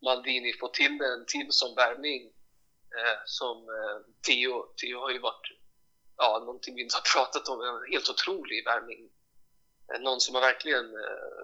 Maldini 0.01 0.53
får 0.59 0.67
till 0.67 1.01
en 1.01 1.25
till 1.27 1.47
som 1.49 1.75
värvning 1.75 2.21
eh, 2.97 3.19
som 3.25 3.57
eh, 3.57 3.97
Theo. 4.27 4.73
Theo 4.81 4.99
har 4.99 5.09
ju 5.09 5.19
varit 5.19 5.47
ja, 6.17 6.39
någonting 6.39 6.75
vi 6.75 6.81
inte 6.81 6.95
har 6.95 7.15
pratat 7.15 7.47
om, 7.47 7.61
en 7.61 7.91
helt 7.91 8.09
otrolig 8.09 8.65
värvning. 8.65 9.09
Eh, 9.93 10.01
Någon 10.01 10.19
som 10.21 10.35
har 10.35 10.41
verkligen 10.41 10.85
eh, 10.85 11.43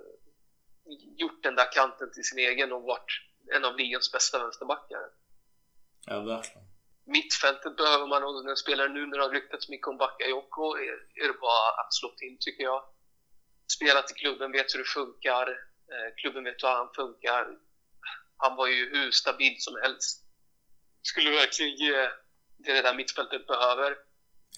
gjort 1.18 1.44
den 1.44 1.56
där 1.56 1.72
kanten 1.72 2.12
till 2.14 2.24
sin 2.24 2.40
egen 2.40 2.72
och 2.74 2.84
varit 2.84 3.12
en 3.56 3.66
av 3.66 3.78
ligans 3.78 4.12
bästa 4.12 4.40
vänsterbackar. 4.40 5.10
Ja, 6.06 6.20
verkligen. 6.20 6.67
Mittfältet 7.08 7.78
behöver 7.78 8.08
man 8.08 8.24
och 8.24 8.44
den 8.44 8.56
spelare 8.56 8.90
nu 8.90 9.06
när 9.06 9.18
det 9.18 9.24
har 9.24 9.30
ryktats 9.40 9.70
mycket 9.70 9.88
om 9.88 9.98
Bakayoko 9.98 10.66
är, 10.86 10.98
är 11.24 11.28
det 11.28 11.40
bara 11.48 11.70
att 11.82 11.94
slå 11.94 12.10
till 12.10 12.38
tycker 12.40 12.64
jag. 12.64 12.82
Spelat 13.76 14.12
i 14.12 14.14
klubben, 14.14 14.52
vet 14.52 14.74
hur 14.74 14.80
det 14.80 14.92
funkar. 15.00 15.48
Eh, 15.94 16.10
klubben 16.22 16.44
vet 16.44 16.64
hur 16.64 16.68
han 16.68 16.90
funkar. 16.96 17.44
Han 18.38 18.56
var 18.56 18.68
ju 18.68 18.90
hur 18.94 19.12
stabil 19.12 19.56
som 19.58 19.76
helst. 19.84 20.24
Skulle 21.02 21.30
verkligen 21.30 21.76
ge 21.76 21.92
det 22.58 22.74
det 22.74 22.82
där 22.82 22.96
mittfältet 22.96 23.48
behöver. 23.48 23.96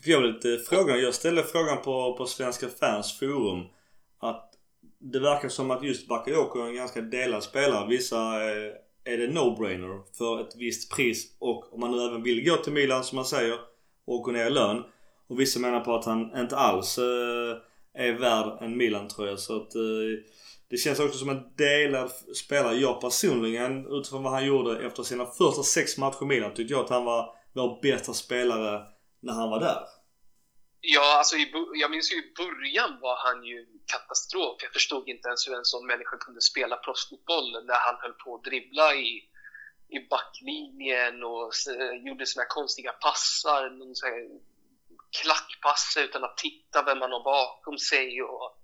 Jag 0.03 0.23
lite 0.23 0.57
frågan. 0.69 1.01
jag 1.01 1.13
ställde 1.13 1.43
frågan 1.43 1.81
på, 1.81 2.17
på 2.17 2.25
Svenska 2.25 2.67
fans 2.67 3.19
forum 3.19 3.67
att 4.19 4.53
det 4.99 5.19
verkar 5.19 5.49
som 5.49 5.71
att 5.71 5.83
just 5.83 6.07
Bakayoko 6.07 6.59
är 6.59 6.67
en 6.67 6.75
ganska 6.75 7.01
delad 7.01 7.43
spelare. 7.43 7.87
Vissa 7.87 8.51
eh, 8.51 8.73
är 9.13 9.17
det 9.17 9.27
no-brainer 9.27 10.01
för 10.17 10.41
ett 10.41 10.55
visst 10.55 10.91
pris 10.91 11.35
och 11.39 11.73
om 11.73 11.79
man 11.79 11.91
nu 11.91 12.01
även 12.01 12.23
vill 12.23 12.49
gå 12.49 12.57
till 12.57 12.73
Milan 12.73 13.03
som 13.03 13.15
man 13.15 13.25
säger 13.25 13.59
och 14.05 14.23
gå 14.23 14.31
ner 14.31 14.45
i 14.45 14.49
lön. 14.49 14.83
Och 15.27 15.39
vissa 15.39 15.59
menar 15.59 15.79
på 15.79 15.95
att 15.95 16.05
han 16.05 16.39
inte 16.39 16.57
alls 16.57 16.97
eh, 16.97 17.57
är 17.93 18.13
värd 18.13 18.57
en 18.61 18.77
Milan-tröja 18.77 19.37
så 19.37 19.55
att 19.55 19.75
eh, 19.75 19.81
det 20.69 20.77
känns 20.77 20.99
också 20.99 21.17
som 21.17 21.29
en 21.29 21.43
delad 21.57 22.11
spelare. 22.35 22.75
Jag 22.75 23.01
personligen 23.01 23.87
utifrån 23.87 24.23
vad 24.23 24.33
han 24.33 24.45
gjorde 24.45 24.85
efter 24.85 25.03
sina 25.03 25.25
första 25.25 25.63
sex 25.63 25.97
matcher 25.97 26.23
i 26.23 26.25
Milan 26.25 26.53
tyckte 26.53 26.73
jag 26.73 26.83
att 26.83 26.89
han 26.89 27.05
var 27.05 27.35
vår 27.53 27.81
bästa 27.81 28.13
spelare 28.13 28.81
när 29.19 29.33
han 29.33 29.49
var 29.49 29.59
där. 29.59 29.79
Ja, 30.81 31.17
alltså 31.17 31.35
i, 31.35 31.51
jag 31.81 31.91
minns 31.91 32.11
ju 32.13 32.15
i 32.17 32.33
början 32.37 32.99
var 33.01 33.17
han 33.17 33.43
ju 33.43 33.65
katastrof. 33.91 34.57
Jag 34.61 34.73
förstod 34.73 35.09
inte 35.09 35.27
ens 35.27 35.47
hur 35.47 35.55
en 35.55 35.65
sån 35.65 35.87
människa 35.87 36.17
kunde 36.17 36.41
spela 36.41 36.75
proffsfotboll 36.77 37.65
när 37.65 37.79
han 37.79 37.95
höll 38.01 38.13
på 38.13 38.35
att 38.35 38.43
dribbla 38.43 38.95
i, 38.95 39.29
i 39.89 39.99
backlinjen 40.09 41.23
och 41.23 41.51
eh, 41.79 42.07
gjorde 42.07 42.25
såna 42.25 42.43
här 42.43 42.49
konstiga 42.49 42.91
passar. 42.91 43.69
Någon 43.69 43.95
sån 43.95 44.09
här 44.09 44.29
klackpass 45.21 45.97
utan 45.99 46.23
att 46.23 46.37
titta 46.37 46.83
vem 46.83 46.99
man 46.99 47.11
har 47.11 47.23
bakom 47.23 47.77
sig. 47.77 48.21
Och, 48.21 48.57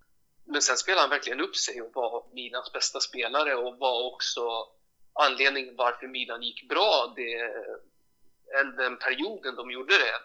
men 0.45 0.61
sen 0.61 0.78
spelade 0.78 1.01
han 1.01 1.09
verkligen 1.09 1.41
upp 1.41 1.55
sig 1.55 1.82
och 1.82 1.91
var 1.93 2.26
Milans 2.34 2.73
bästa 2.73 2.99
spelare 2.99 3.55
och 3.55 3.78
var 3.78 4.13
också 4.13 4.67
anledningen 5.13 5.76
varför 5.76 6.07
Milan 6.07 6.43
gick 6.43 6.69
bra 6.69 7.13
det, 7.15 7.53
den 8.78 8.97
perioden 8.97 9.55
de 9.55 9.71
gjorde 9.71 9.93
det. 9.97 10.15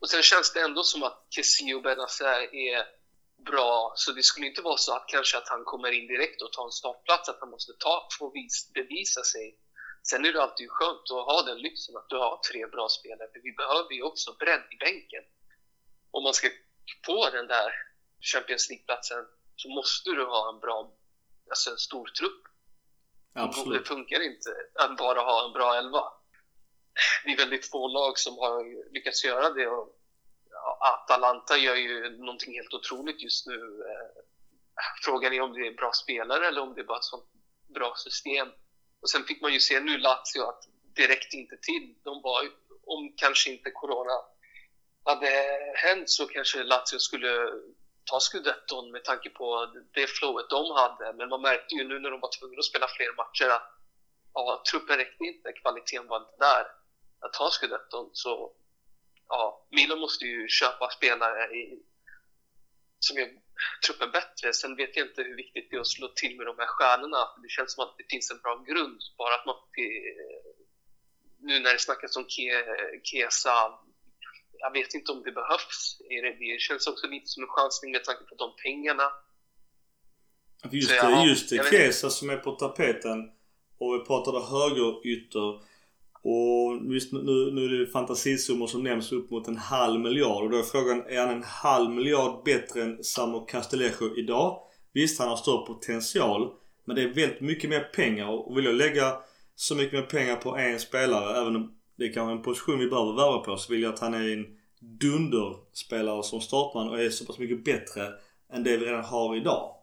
Och 0.00 0.10
sen 0.10 0.22
känns 0.22 0.52
det 0.52 0.60
ändå 0.60 0.82
som 0.82 1.02
att 1.02 1.26
Kessie 1.30 1.74
och 1.74 1.82
Benazer 1.82 2.54
är 2.54 2.95
bra, 3.50 3.92
så 3.96 4.12
det 4.12 4.22
skulle 4.22 4.46
inte 4.46 4.62
vara 4.62 4.76
så 4.76 4.96
att 4.96 5.08
kanske 5.08 5.38
att 5.38 5.48
han 5.48 5.64
kommer 5.64 5.92
in 5.92 6.06
direkt 6.06 6.42
och 6.42 6.52
tar 6.52 6.64
en 6.64 6.70
startplats, 6.70 7.28
att 7.28 7.40
han 7.40 7.50
måste 7.50 7.72
ta, 7.78 8.08
få 8.18 8.30
vis, 8.30 8.72
bevisa 8.74 9.22
sig. 9.22 9.58
Sen 10.10 10.24
är 10.24 10.32
det 10.32 10.42
alltid 10.42 10.70
skönt 10.70 11.10
att 11.10 11.26
ha 11.30 11.42
den 11.42 11.58
lyxen 11.58 11.96
att 11.96 12.08
du 12.08 12.16
har 12.16 12.40
tre 12.50 12.66
bra 12.66 12.88
spelare, 12.88 13.28
för 13.32 13.40
vi 13.42 13.52
behöver 13.52 13.92
ju 13.92 14.02
också 14.02 14.32
bredd 14.32 14.64
i 14.70 14.76
bänken. 14.76 15.24
Om 16.10 16.22
man 16.22 16.34
ska 16.34 16.48
få 17.06 17.30
den 17.30 17.46
där 17.46 17.72
Champions 18.20 18.68
League-platsen 18.68 19.24
så 19.56 19.68
måste 19.68 20.10
du 20.10 20.24
ha 20.24 20.52
en 20.52 20.60
bra, 20.60 20.92
alltså 21.50 21.70
en 21.70 21.78
stor 21.78 22.06
trupp. 22.06 22.42
Absolut. 23.34 23.78
Det 23.78 23.88
funkar 23.88 24.20
inte 24.20 24.50
att 24.74 24.96
bara 24.96 25.20
ha 25.20 25.46
en 25.46 25.52
bra 25.52 25.74
elva. 25.74 26.12
Det 27.24 27.32
är 27.32 27.36
väldigt 27.36 27.70
få 27.70 27.88
lag 27.88 28.18
som 28.18 28.38
har 28.38 28.92
lyckats 28.92 29.24
göra 29.24 29.50
det. 29.50 29.66
Och 29.66 29.95
Atalanta 30.80 31.56
gör 31.56 31.74
ju 31.76 32.18
någonting 32.18 32.54
helt 32.54 32.74
otroligt 32.74 33.22
just 33.22 33.46
nu. 33.46 33.54
Eh, 33.90 34.22
frågan 35.04 35.32
är 35.32 35.40
om 35.40 35.52
det 35.52 35.66
är 35.66 35.72
bra 35.74 35.92
spelare 35.92 36.46
eller 36.46 36.60
om 36.60 36.74
det 36.74 36.80
är 36.80 36.84
bara 36.84 36.98
ett 36.98 37.04
sånt 37.04 37.24
bra 37.74 37.94
system. 37.96 38.48
Och 39.02 39.10
sen 39.10 39.24
fick 39.24 39.42
man 39.42 39.52
ju 39.52 39.60
se 39.60 39.80
nu 39.80 39.98
Lazio 39.98 40.42
att 40.42 40.62
det 40.96 41.08
räckte 41.08 41.36
inte 41.36 41.56
till. 41.56 41.94
De 42.04 42.22
var, 42.22 42.42
ju- 42.42 42.52
om 42.86 43.12
kanske 43.16 43.50
inte 43.50 43.70
corona 43.70 44.20
hade 45.04 45.26
hänt 45.76 46.10
så 46.10 46.26
kanske 46.26 46.62
Lazio 46.62 46.98
skulle 46.98 47.52
ta 48.04 48.20
scudetton 48.20 48.90
med 48.92 49.04
tanke 49.04 49.30
på 49.30 49.72
det 49.94 50.06
flowet 50.06 50.50
de 50.50 50.70
hade. 50.70 51.12
Men 51.12 51.28
man 51.28 51.42
märkte 51.42 51.74
ju 51.74 51.84
nu 51.88 51.98
när 52.00 52.10
de 52.10 52.20
var 52.20 52.38
tvungna 52.38 52.58
att 52.58 52.64
spela 52.64 52.86
fler 52.88 53.16
matcher 53.16 53.48
att 53.54 53.72
ja, 54.34 54.62
truppen 54.70 54.96
räckte 54.96 55.24
inte, 55.24 55.52
kvaliteten 55.52 56.06
var 56.06 56.16
inte 56.16 56.36
där 56.38 56.66
att 57.20 57.32
ta 57.32 57.50
scudetton. 57.50 58.10
Så 58.12 58.52
ja, 59.28 59.66
Milan 59.70 59.98
måste 59.98 60.24
ju 60.24 60.48
köpa 60.48 60.90
spelare 60.90 61.56
i, 61.56 61.82
som 62.98 63.16
gör 63.16 63.28
truppen 63.86 64.10
bättre. 64.10 64.52
Sen 64.52 64.76
vet 64.76 64.96
jag 64.96 65.06
inte 65.06 65.22
hur 65.22 65.36
viktigt 65.36 65.70
det 65.70 65.76
är 65.76 65.80
att 65.80 65.86
slå 65.86 66.08
till 66.08 66.36
med 66.36 66.46
de 66.46 66.58
här 66.58 66.66
stjärnorna. 66.66 67.22
Det 67.42 67.48
känns 67.48 67.72
som 67.74 67.84
att 67.84 67.94
det 67.98 68.04
finns 68.10 68.30
en 68.30 68.40
bra 68.40 68.64
grund. 68.68 69.00
Bara 69.18 69.34
att 69.34 69.46
man 69.46 69.56
nu 71.40 71.60
när 71.60 71.72
det 71.72 71.78
snackas 71.78 72.16
om 72.16 72.24
Ke- 72.24 73.00
Kesa 73.02 73.78
jag 74.58 74.72
vet 74.72 74.94
inte 74.94 75.12
om 75.12 75.22
det 75.22 75.32
behövs. 75.32 75.98
Det 76.38 76.60
känns 76.60 76.86
också 76.86 77.06
lite 77.06 77.26
som 77.26 77.42
en 77.42 77.48
chansning 77.48 77.92
med 77.92 78.04
tanke 78.04 78.24
på 78.24 78.34
de 78.34 78.56
pengarna. 78.62 79.02
Just 80.70 80.90
det, 80.90 81.24
just 81.26 81.50
det. 81.50 81.70
Kesa 81.70 82.10
som 82.10 82.30
är 82.30 82.36
på 82.36 82.52
tapeten. 82.52 83.30
Och 83.78 83.94
vi 83.94 84.04
pratade 84.06 84.40
högerytter. 84.40 85.65
Och 86.28 86.92
visst, 86.94 87.12
nu, 87.12 87.50
nu 87.52 87.64
är 87.64 87.78
det 87.78 87.86
fantasisummor 87.86 88.66
som 88.66 88.82
nämns 88.82 89.12
upp 89.12 89.30
mot 89.30 89.48
en 89.48 89.56
halv 89.56 90.00
miljard. 90.00 90.44
Och 90.44 90.50
då 90.50 90.58
är 90.58 90.62
frågan, 90.62 91.06
är 91.08 91.20
han 91.20 91.30
en 91.30 91.42
halv 91.42 91.90
miljard 91.90 92.44
bättre 92.44 92.82
än 92.82 93.04
Samo 93.04 93.40
Castellejo 93.40 94.16
idag? 94.16 94.62
Visst, 94.92 95.18
han 95.18 95.28
har 95.28 95.36
större 95.36 95.66
potential. 95.66 96.52
Men 96.84 96.96
det 96.96 97.02
är 97.02 97.08
väldigt 97.08 97.40
mycket 97.40 97.70
mer 97.70 97.80
pengar. 97.80 98.28
Och 98.28 98.58
vill 98.58 98.64
jag 98.64 98.74
lägga 98.74 99.16
så 99.54 99.74
mycket 99.74 99.92
mer 99.92 100.02
pengar 100.02 100.36
på 100.36 100.56
en 100.56 100.80
spelare, 100.80 101.40
även 101.40 101.56
om 101.56 101.78
det 101.96 102.04
är 102.04 102.12
kanske 102.12 102.32
en 102.32 102.42
position 102.42 102.78
vi 102.78 102.88
behöver 102.88 103.12
värva 103.12 103.38
på, 103.38 103.56
så 103.56 103.72
vill 103.72 103.82
jag 103.82 103.94
att 103.94 104.00
han 104.00 104.14
är 104.14 104.32
en 104.32 104.46
dunderspelare 104.80 106.22
som 106.22 106.40
startman 106.40 106.88
och 106.88 107.00
är 107.00 107.10
så 107.10 107.24
pass 107.24 107.38
mycket 107.38 107.64
bättre 107.64 108.12
än 108.52 108.64
det 108.64 108.76
vi 108.76 108.86
redan 108.86 109.04
har 109.04 109.36
idag. 109.36 109.76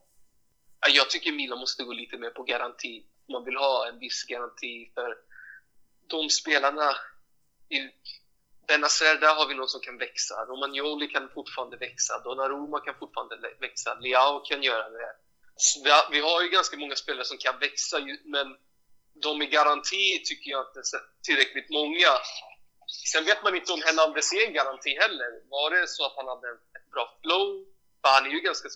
Jag 0.95 1.09
tycker 1.09 1.31
Milan 1.31 1.59
måste 1.59 1.83
gå 1.83 1.93
lite 1.93 2.17
mer 2.17 2.29
på 2.29 2.43
garanti. 2.43 3.03
Man 3.31 3.45
vill 3.45 3.55
ha 3.55 3.87
en 3.93 3.99
viss 3.99 4.23
garanti 4.23 4.91
för 4.93 5.32
de 6.21 6.29
spelarna. 6.29 6.95
I 7.69 7.77
Benazer, 8.67 9.15
där 9.15 9.35
har 9.35 9.47
vi 9.47 9.55
någon 9.55 9.67
som 9.67 9.81
kan 9.81 9.97
växa. 9.97 10.35
Romagnoli 10.45 11.07
kan 11.07 11.29
fortfarande 11.29 11.77
växa. 11.77 12.19
Donnarumma 12.19 12.79
kan 12.79 12.95
fortfarande 12.99 13.35
växa. 13.59 13.93
Leao 13.93 14.39
kan 14.39 14.63
göra 14.63 14.89
det. 14.89 15.11
Så 15.55 15.83
vi 16.11 16.19
har- 16.19 16.41
ju 16.41 16.49
ganska 16.49 16.77
många 16.77 16.95
spelare 16.95 17.25
som 17.25 17.37
kan 17.37 17.59
växa, 17.59 17.97
men 18.25 18.47
de 19.23 19.41
i 19.41 19.45
garanti 19.45 20.23
tycker 20.25 20.51
jag 20.51 20.61
inte 20.67 20.79
är 20.79 21.23
tillräckligt 21.23 21.69
många. 21.69 22.11
Sen 23.11 23.25
vet 23.25 23.43
man 23.43 23.55
inte 23.55 23.73
om 23.73 23.81
Hernandez 23.85 24.33
är 24.33 24.47
en 24.47 24.53
garanti 24.53 24.89
heller. 25.03 25.31
Var 25.49 25.71
det 25.71 25.87
så 25.87 26.05
att 26.05 26.15
han 26.15 26.27
hade 26.27 26.47
ett 26.49 26.91
bra 26.91 27.19
flow? 27.21 27.65
För 28.01 28.09
han 28.09 28.25
är 28.25 28.29
ju 28.29 28.39
ganska 28.39 28.69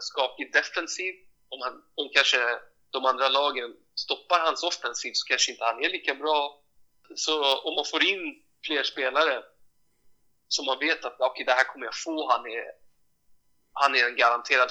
skakig 0.00 0.52
defensiv. 0.52 1.14
Om, 1.48 1.60
han, 1.60 1.74
om 1.94 2.08
kanske 2.12 2.58
de 2.90 3.04
andra 3.04 3.28
lagen 3.28 3.76
stoppar 3.94 4.40
hans 4.40 4.62
offensiv 4.62 5.12
så 5.14 5.26
kanske 5.28 5.52
inte 5.52 5.64
han 5.64 5.84
är 5.84 5.90
lika 5.90 6.14
bra. 6.14 6.61
Så 7.16 7.32
om 7.68 7.74
man 7.74 7.84
får 7.90 8.02
in 8.04 8.22
fler 8.66 8.82
spelare 8.82 9.42
som 10.48 10.64
man 10.66 10.78
vet 10.78 11.04
att 11.04 11.20
okay, 11.20 11.44
det 11.44 11.52
här 11.52 11.64
kommer 11.64 11.86
jag 11.86 11.94
få, 12.04 12.30
han 12.30 12.46
är, 12.46 12.64
han 13.72 13.94
är 13.94 14.04
en 14.08 14.16
garanterad 14.16 14.68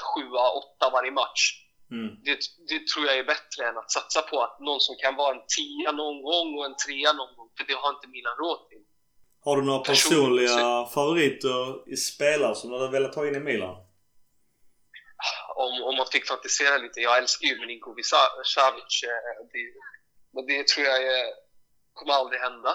7-8 0.79 0.91
varje 0.91 1.11
match. 1.11 1.41
Mm. 1.91 2.15
Det, 2.23 2.39
det 2.69 2.87
tror 2.87 3.05
jag 3.05 3.17
är 3.17 3.23
bättre 3.23 3.67
än 3.69 3.77
att 3.77 3.91
satsa 3.91 4.21
på 4.21 4.41
att 4.43 4.59
någon 4.59 4.79
som 4.79 4.95
kan 4.95 5.15
vara 5.15 5.35
en 5.35 5.41
tia 5.57 5.91
någon 5.91 6.21
gång 6.21 6.57
och 6.57 6.65
en 6.65 6.75
trea 6.85 7.13
någon 7.13 7.35
gång, 7.35 7.49
för 7.57 7.63
det 7.67 7.73
har 7.73 7.89
inte 7.89 8.07
Milan 8.07 8.35
råd 8.37 8.69
till. 8.69 8.83
Har 9.43 9.57
du 9.57 9.63
några 9.63 9.79
Person- 9.83 10.09
personliga 10.11 10.85
favoriter 10.85 11.89
i 11.93 11.97
spelare 11.97 12.55
som 12.55 12.69
du 12.69 12.77
hade 12.79 12.91
velat 12.91 13.15
ha 13.15 13.27
in 13.27 13.35
i 13.35 13.39
Milan? 13.39 13.75
om, 15.55 15.83
om 15.83 15.95
man 15.97 16.05
fick 16.11 16.27
fantisera 16.27 16.77
lite. 16.77 16.99
Jag 16.99 17.17
älskar 17.17 17.47
ju 17.47 17.59
Milinkovic 17.59 18.09
Savic. 18.55 19.03
eh, 19.03 19.45
det- 19.53 19.73
Men 20.33 20.45
det 20.45 20.67
tror 20.67 20.85
jag 20.87 21.03
är, 21.03 21.25
kommer 21.93 22.13
aldrig 22.13 22.41
hända. 22.41 22.69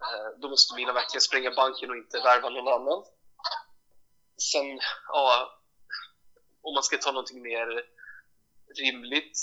Eh, 0.00 0.40
då 0.40 0.48
måste 0.48 0.74
Milan 0.74 0.94
verkligen 0.94 1.20
spränga 1.20 1.50
banken 1.50 1.90
och 1.90 1.96
inte 1.96 2.20
värva 2.20 2.48
någon 2.48 2.68
annan. 2.68 3.04
Sen, 4.52 4.80
ja, 5.08 5.58
om 6.62 6.74
man 6.74 6.82
ska 6.82 6.96
ta 6.98 7.12
någonting 7.12 7.42
mer 7.42 7.84
rimligt. 8.78 9.38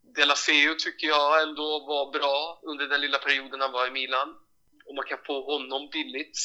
Delafeu 0.00 0.74
tycker 0.74 1.06
jag 1.06 1.42
ändå 1.42 1.86
var 1.86 2.12
bra 2.12 2.60
under 2.62 2.88
den 2.88 3.00
lilla 3.00 3.18
perioden 3.18 3.60
han 3.60 3.72
var 3.72 3.86
i 3.86 3.90
Milan. 3.90 4.28
Om 4.84 4.96
man 4.96 5.04
kan 5.04 5.18
få 5.26 5.44
honom 5.44 5.88
billigt 5.92 6.36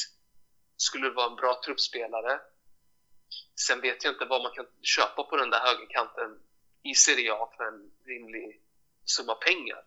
skulle 0.76 1.08
det 1.08 1.14
vara 1.14 1.30
en 1.30 1.36
bra 1.36 1.60
truppspelare. 1.64 2.40
Sen 3.66 3.80
vet 3.80 4.04
jag 4.04 4.12
inte 4.14 4.24
vad 4.24 4.42
man 4.42 4.52
kan 4.52 4.66
köpa 4.82 5.22
på 5.22 5.36
den 5.36 5.50
där 5.50 5.60
högerkanten 5.60 6.40
i 6.82 6.94
Serie 6.94 7.32
A 7.34 7.52
för 7.56 7.64
en 7.64 7.90
rimlig 8.06 8.60
summa 9.04 9.34
pengar. 9.34 9.84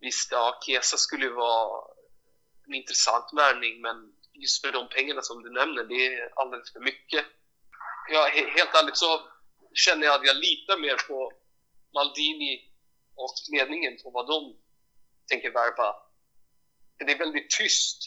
Visst, 0.00 0.32
ja, 0.32 0.60
Chiesa 0.66 0.96
skulle 0.96 1.24
ju 1.24 1.32
vara 1.32 1.84
en 2.66 2.74
intressant 2.74 3.24
värvning, 3.32 3.80
men 3.80 3.96
just 4.32 4.60
för 4.60 4.72
de 4.72 4.88
pengarna 4.88 5.22
som 5.22 5.42
du 5.42 5.50
nämner, 5.50 5.84
det 5.84 6.06
är 6.14 6.32
alldeles 6.40 6.72
för 6.72 6.80
mycket. 6.80 7.24
Ja, 8.12 8.28
he- 8.34 8.50
helt 8.56 8.74
ärligt 8.74 8.96
så 8.96 9.20
känner 9.74 10.06
jag 10.06 10.14
att 10.20 10.26
jag 10.26 10.36
litar 10.36 10.76
mer 10.78 10.96
på 11.08 11.32
Maldini 11.94 12.70
och 13.14 13.34
ledningen 13.52 13.96
på 14.02 14.10
vad 14.10 14.26
de 14.26 14.56
tänker 15.28 15.50
värva. 15.52 15.94
Det 16.98 17.12
är 17.12 17.18
väldigt 17.18 17.50
tyst 17.50 17.98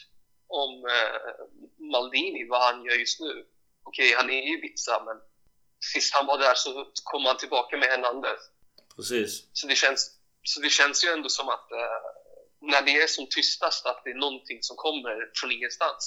om 0.47 0.85
eh, 0.85 1.45
Maldini, 1.91 2.47
vad 2.49 2.61
han 2.61 2.83
gör 2.85 2.93
just 2.95 3.19
nu. 3.19 3.47
Okej, 3.83 4.13
han 4.13 4.29
är 4.29 4.33
i 4.33 4.53
Ibiza, 4.53 5.03
men 5.05 5.17
sist 5.93 6.13
han 6.13 6.25
var 6.25 6.37
där 6.37 6.53
så 6.55 6.91
kom 7.03 7.25
han 7.25 7.37
tillbaka 7.37 7.77
med 7.77 7.87
Hernandez. 7.89 8.39
Precis. 8.95 9.49
Så 9.53 9.67
det 9.67 9.75
känns, 9.75 10.16
så 10.51 10.55
det 10.65 10.69
känns 10.69 10.97
ju 11.03 11.09
ändå 11.15 11.29
som 11.29 11.47
att 11.55 11.71
eh, 11.71 12.01
när 12.71 12.81
det 12.87 12.95
är 13.03 13.07
som 13.07 13.25
tystast 13.35 13.85
att 13.85 14.01
det 14.03 14.11
är 14.15 14.25
någonting 14.25 14.59
som 14.61 14.75
kommer 14.85 15.15
från 15.37 15.51
ingenstans. 15.51 16.03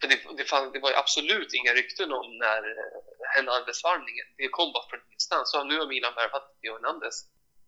För 0.00 0.08
det, 0.08 0.18
det, 0.38 0.44
fann, 0.44 0.72
det 0.72 0.80
var 0.84 0.90
ju 0.90 0.96
absolut 0.96 1.50
inga 1.58 1.72
rykten 1.80 2.12
om 2.20 2.28
när 2.44 2.60
eh, 2.78 2.98
Hernandez-varvningen, 3.34 4.26
det 4.36 4.48
kom 4.48 4.72
bara 4.72 4.88
från 4.90 5.00
ingenstans. 5.08 5.50
Så 5.50 5.64
nu 5.64 5.78
har 5.78 5.86
Milan 5.86 6.14
värvat 6.20 6.46
Theo 6.60 6.72
Hernandez. 6.76 7.16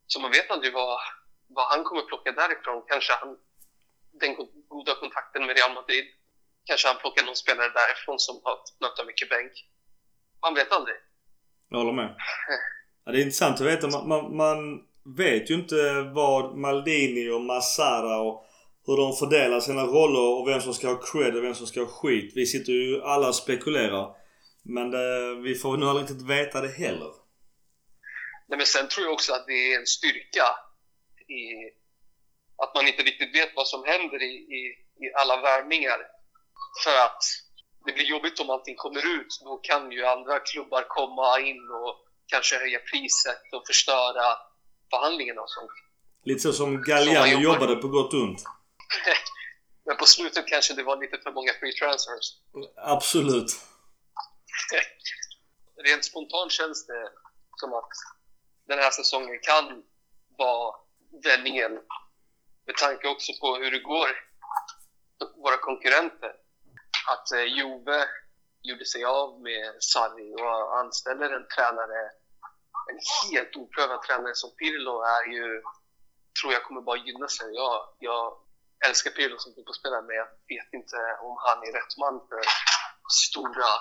Så 0.06 0.20
man 0.20 0.30
vet 0.30 0.50
aldrig 0.50 0.72
vad, 0.72 0.98
vad 1.56 1.66
han 1.72 1.84
kommer 1.84 2.02
plocka 2.02 2.32
därifrån. 2.32 2.84
Kanske 2.92 3.12
han, 3.20 3.30
den 4.20 4.32
goda 4.74 4.94
kontakten 5.02 5.46
med 5.46 5.56
Real 5.56 5.74
Madrid. 5.78 6.06
Kanske 6.68 6.88
han 6.88 7.00
plockar 7.02 7.24
någon 7.24 7.42
spelare 7.44 7.70
därifrån 7.80 8.18
som 8.26 8.34
har 8.44 8.56
nötat 8.80 9.06
mycket 9.06 9.28
bänk. 9.28 9.52
Man 10.44 10.54
vet 10.54 10.72
aldrig. 10.72 10.96
Jag 11.70 11.78
håller 11.78 11.92
med. 11.92 12.10
Ja, 13.04 13.12
det 13.12 13.18
är 13.18 13.22
intressant 13.28 13.60
att 13.60 13.66
veta. 13.66 13.86
Man, 13.88 14.08
man, 14.08 14.36
man 14.36 14.58
vet 15.04 15.50
ju 15.50 15.54
inte 15.54 16.00
vad 16.14 16.56
Maldini 16.56 17.30
och 17.30 17.40
Massara 17.40 18.20
och 18.20 18.46
hur 18.86 18.96
de 18.96 19.16
fördelar 19.16 19.60
sina 19.60 19.82
roller 19.82 20.40
och 20.40 20.48
vem 20.48 20.60
som 20.60 20.74
ska 20.74 20.88
ha 20.88 21.02
cred 21.12 21.36
och 21.36 21.44
vem 21.44 21.54
som 21.54 21.66
ska 21.66 21.80
ha 21.80 21.86
skit. 21.86 22.32
Vi 22.34 22.46
sitter 22.46 22.72
ju 22.72 23.02
alla 23.02 23.28
och 23.28 23.34
spekulerar. 23.34 24.16
Men 24.62 24.90
det, 24.90 25.34
vi 25.34 25.54
får 25.54 25.76
nog 25.76 25.88
aldrig 25.88 26.10
riktigt 26.10 26.28
veta 26.28 26.60
det 26.60 26.68
heller. 26.68 27.12
Nej, 28.48 28.56
men 28.56 28.66
sen 28.66 28.88
tror 28.88 29.06
jag 29.06 29.12
också 29.12 29.32
att 29.32 29.46
det 29.46 29.72
är 29.72 29.78
en 29.80 29.86
styrka 29.86 30.46
i 31.28 31.42
att 32.62 32.74
man 32.74 32.86
inte 32.86 33.02
riktigt 33.02 33.34
vet 33.34 33.56
vad 33.56 33.68
som 33.68 33.84
händer 33.84 34.22
i, 34.22 34.34
i, 34.58 34.60
i 35.04 35.12
alla 35.14 35.40
värvningar. 35.40 35.98
För 36.84 36.96
att 37.06 37.22
det 37.86 37.92
blir 37.92 38.04
jobbigt 38.04 38.40
om 38.40 38.50
allting 38.50 38.76
kommer 38.76 39.00
ut. 39.16 39.40
Då 39.44 39.56
kan 39.56 39.92
ju 39.92 40.06
andra 40.06 40.38
klubbar 40.38 40.84
komma 40.88 41.40
in 41.40 41.62
och 41.70 41.94
kanske 42.26 42.58
höja 42.58 42.78
priset 42.78 43.42
och 43.52 43.66
förstöra 43.66 44.26
förhandlingarna 44.94 45.40
och 45.40 45.50
sånt. 45.50 45.70
Lite 46.24 46.40
så 46.40 46.52
som 46.52 46.82
Galliano 46.82 47.26
jobbar. 47.26 47.42
jobbade 47.42 47.76
på 47.76 47.88
gott 47.88 48.14
och 48.14 48.20
ont. 48.20 48.42
Men 49.86 49.96
på 49.96 50.06
slutet 50.06 50.46
kanske 50.46 50.74
det 50.74 50.82
var 50.82 50.96
lite 50.96 51.18
för 51.18 51.32
många 51.32 51.52
free 51.60 51.72
transfers. 51.72 52.26
Absolut. 52.76 53.50
Rent 55.84 56.04
spontant 56.04 56.52
känns 56.52 56.86
det 56.86 57.08
som 57.56 57.74
att 57.74 57.88
den 58.68 58.78
här 58.78 58.90
säsongen 58.90 59.38
kan 59.42 59.82
vara 60.38 60.74
vändningen. 61.24 61.72
Med 62.66 62.76
tanke 62.76 63.08
också 63.08 63.32
på 63.40 63.56
hur 63.56 63.70
det 63.70 63.78
går 63.78 64.08
våra 65.36 65.56
konkurrenter. 65.56 66.32
Att 67.12 67.32
eh, 67.32 67.44
Juve 67.44 68.06
gjorde 68.62 68.84
sig 68.84 69.04
av 69.04 69.42
med 69.42 69.74
Sarri 69.80 70.34
och 70.34 70.78
anställer 70.78 71.30
en 71.30 71.46
tränare, 71.54 72.10
en 72.90 73.00
helt 73.22 73.56
oprövad 73.56 74.02
tränare 74.02 74.34
som 74.34 74.50
Pirlo 74.58 74.94
är 75.16 75.24
ju, 75.34 75.46
tror 76.36 76.52
jag 76.52 76.62
kommer 76.64 76.82
bara 76.88 77.06
gynna 77.06 77.28
sig. 77.28 77.48
Jag, 77.62 77.76
jag 77.98 78.22
älskar 78.88 79.10
Pirlo 79.10 79.36
som 79.38 79.54
fotbollsspelare 79.54 80.02
men 80.08 80.16
jag 80.22 80.28
vet 80.52 80.70
inte 80.78 80.96
om 81.26 81.34
han 81.46 81.58
är 81.66 81.72
rätt 81.78 81.94
man 82.02 82.16
för 82.28 82.42
stora 83.26 83.72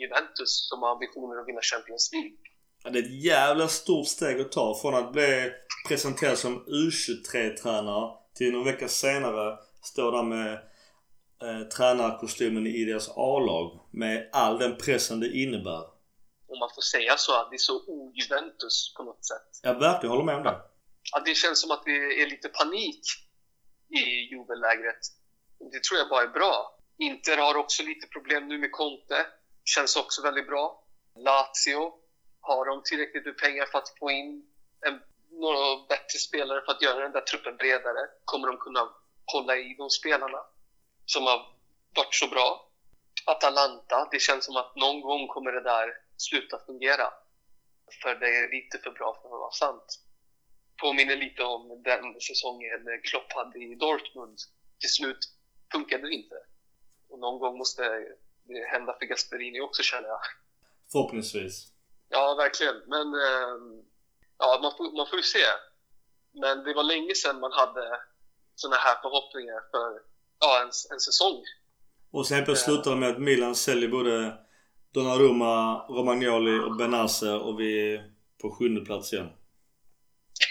Juventus 0.00 0.52
som 0.68 0.82
har 0.82 0.90
ambitioner 0.92 1.40
att 1.40 1.48
vinna 1.48 1.60
Champions 1.72 2.10
League. 2.12 2.36
Ja, 2.84 2.90
det 2.90 2.98
är 2.98 3.02
ett 3.02 3.24
jävla 3.24 3.68
stort 3.68 4.08
steg 4.08 4.40
att 4.40 4.52
ta 4.52 4.78
från 4.82 4.94
att 4.94 5.12
bli 5.12 5.52
presenterad 5.88 6.38
som 6.38 6.64
U23-tränare 6.66 8.14
till 8.34 8.52
någon 8.52 8.64
vecka 8.64 8.88
senare 8.88 9.58
stå 9.82 10.10
där 10.10 10.22
med 10.22 10.52
eh, 11.42 11.68
tränarkostymen 11.76 12.66
i 12.66 12.84
deras 12.84 13.08
A-lag 13.08 13.80
med 13.90 14.28
all 14.32 14.58
den 14.58 14.76
pressen 14.76 15.20
det 15.20 15.28
innebär. 15.28 15.91
Om 16.52 16.58
man 16.58 16.70
får 16.74 16.82
säga 16.82 17.16
så, 17.16 17.48
det 17.50 17.56
är 17.56 17.58
så 17.58 17.76
o-Juventus 17.86 18.94
på 18.96 19.02
något 19.02 19.24
sätt. 19.24 19.48
Jag 19.62 19.74
verkligen 19.80 20.10
håller 20.10 20.24
med 20.24 20.36
om 20.36 20.42
det. 20.42 20.60
Att 21.12 21.24
det 21.24 21.34
känns 21.34 21.60
som 21.60 21.70
att 21.70 21.84
det 21.84 22.22
är 22.22 22.26
lite 22.30 22.48
panik 22.48 23.02
i 23.88 24.00
Juve-lägret. 24.30 25.02
Det 25.72 25.82
tror 25.82 25.98
jag 25.98 26.08
bara 26.08 26.22
är 26.22 26.28
bra. 26.28 26.78
Inter 26.98 27.36
har 27.36 27.54
också 27.56 27.82
lite 27.82 28.06
problem 28.06 28.48
nu 28.48 28.58
med 28.58 28.72
Conte. 28.72 29.26
Känns 29.64 29.96
också 29.96 30.22
väldigt 30.22 30.46
bra. 30.46 30.84
Lazio 31.16 31.92
har 32.40 32.64
de 32.66 32.82
tillräckligt 32.84 33.24
med 33.24 33.38
pengar 33.38 33.66
för 33.66 33.78
att 33.78 33.98
få 33.98 34.10
in 34.10 34.46
en, 34.86 35.00
några 35.30 35.86
bättre 35.88 36.18
spelare 36.18 36.62
för 36.64 36.72
att 36.72 36.82
göra 36.82 37.02
den 37.02 37.12
där 37.12 37.20
truppen 37.20 37.56
bredare? 37.56 38.08
Kommer 38.24 38.46
de 38.46 38.56
kunna 38.56 38.88
hålla 39.24 39.56
i 39.56 39.74
de 39.78 39.90
spelarna 39.90 40.38
som 41.06 41.22
har 41.26 41.38
varit 41.96 42.14
så 42.14 42.26
bra? 42.26 42.68
Atalanta, 43.26 44.08
det 44.10 44.18
känns 44.18 44.44
som 44.44 44.56
att 44.56 44.76
någon 44.76 45.00
gång 45.00 45.28
kommer 45.28 45.52
det 45.52 45.62
där 45.62 45.88
sluta 46.22 46.58
fungera. 46.66 47.06
För 48.02 48.14
det 48.14 48.30
är 48.40 48.50
lite 48.56 48.78
för 48.78 48.90
bra 48.90 49.18
för 49.22 49.28
att 49.28 49.42
vara 49.46 49.50
sant. 49.50 49.88
Påminner 50.82 51.16
lite 51.16 51.42
om 51.44 51.82
den 51.82 52.20
säsongen 52.20 53.00
Klopp 53.02 53.32
hade 53.32 53.58
i 53.58 53.74
Dortmund. 53.74 54.38
Till 54.80 54.92
slut 54.92 55.18
funkade 55.72 56.02
det 56.08 56.14
inte. 56.14 56.34
Och 57.08 57.18
någon 57.18 57.38
gång 57.38 57.58
måste 57.58 57.82
det 58.48 58.66
hända 58.72 58.96
för 58.98 59.06
Gasperini 59.06 59.60
också 59.60 59.82
känner 59.82 60.08
jag. 60.08 60.20
Förhoppningsvis. 60.92 61.72
Ja, 62.08 62.34
verkligen. 62.34 62.76
Men 62.86 63.06
eh, 63.14 63.84
ja, 64.38 64.58
man, 64.62 64.72
får, 64.76 64.96
man 64.96 65.06
får 65.06 65.16
ju 65.16 65.22
se. 65.22 65.46
Men 66.32 66.64
det 66.64 66.74
var 66.74 66.82
länge 66.82 67.14
sedan 67.14 67.40
man 67.40 67.52
hade 67.52 68.00
såna 68.54 68.76
här 68.76 68.96
förhoppningar 69.02 69.60
för 69.70 70.02
ja, 70.40 70.60
en, 70.62 70.70
en 70.94 71.00
säsong. 71.00 71.42
Och 72.10 72.26
sen 72.26 72.44
plötsligt 72.44 72.74
slutar 72.74 72.90
det 72.90 72.96
med 72.96 73.10
att 73.10 73.20
Milan 73.20 73.56
säljer 73.56 73.88
både 73.88 74.38
Donnarumma, 74.94 75.86
Romagnoli 75.88 76.58
och 76.66 76.76
Benazer 76.76 77.38
och 77.46 77.60
vi 77.60 77.94
är 77.94 78.10
på 78.42 78.50
sjunde 78.56 78.80
plats 78.84 79.12
igen. 79.12 79.30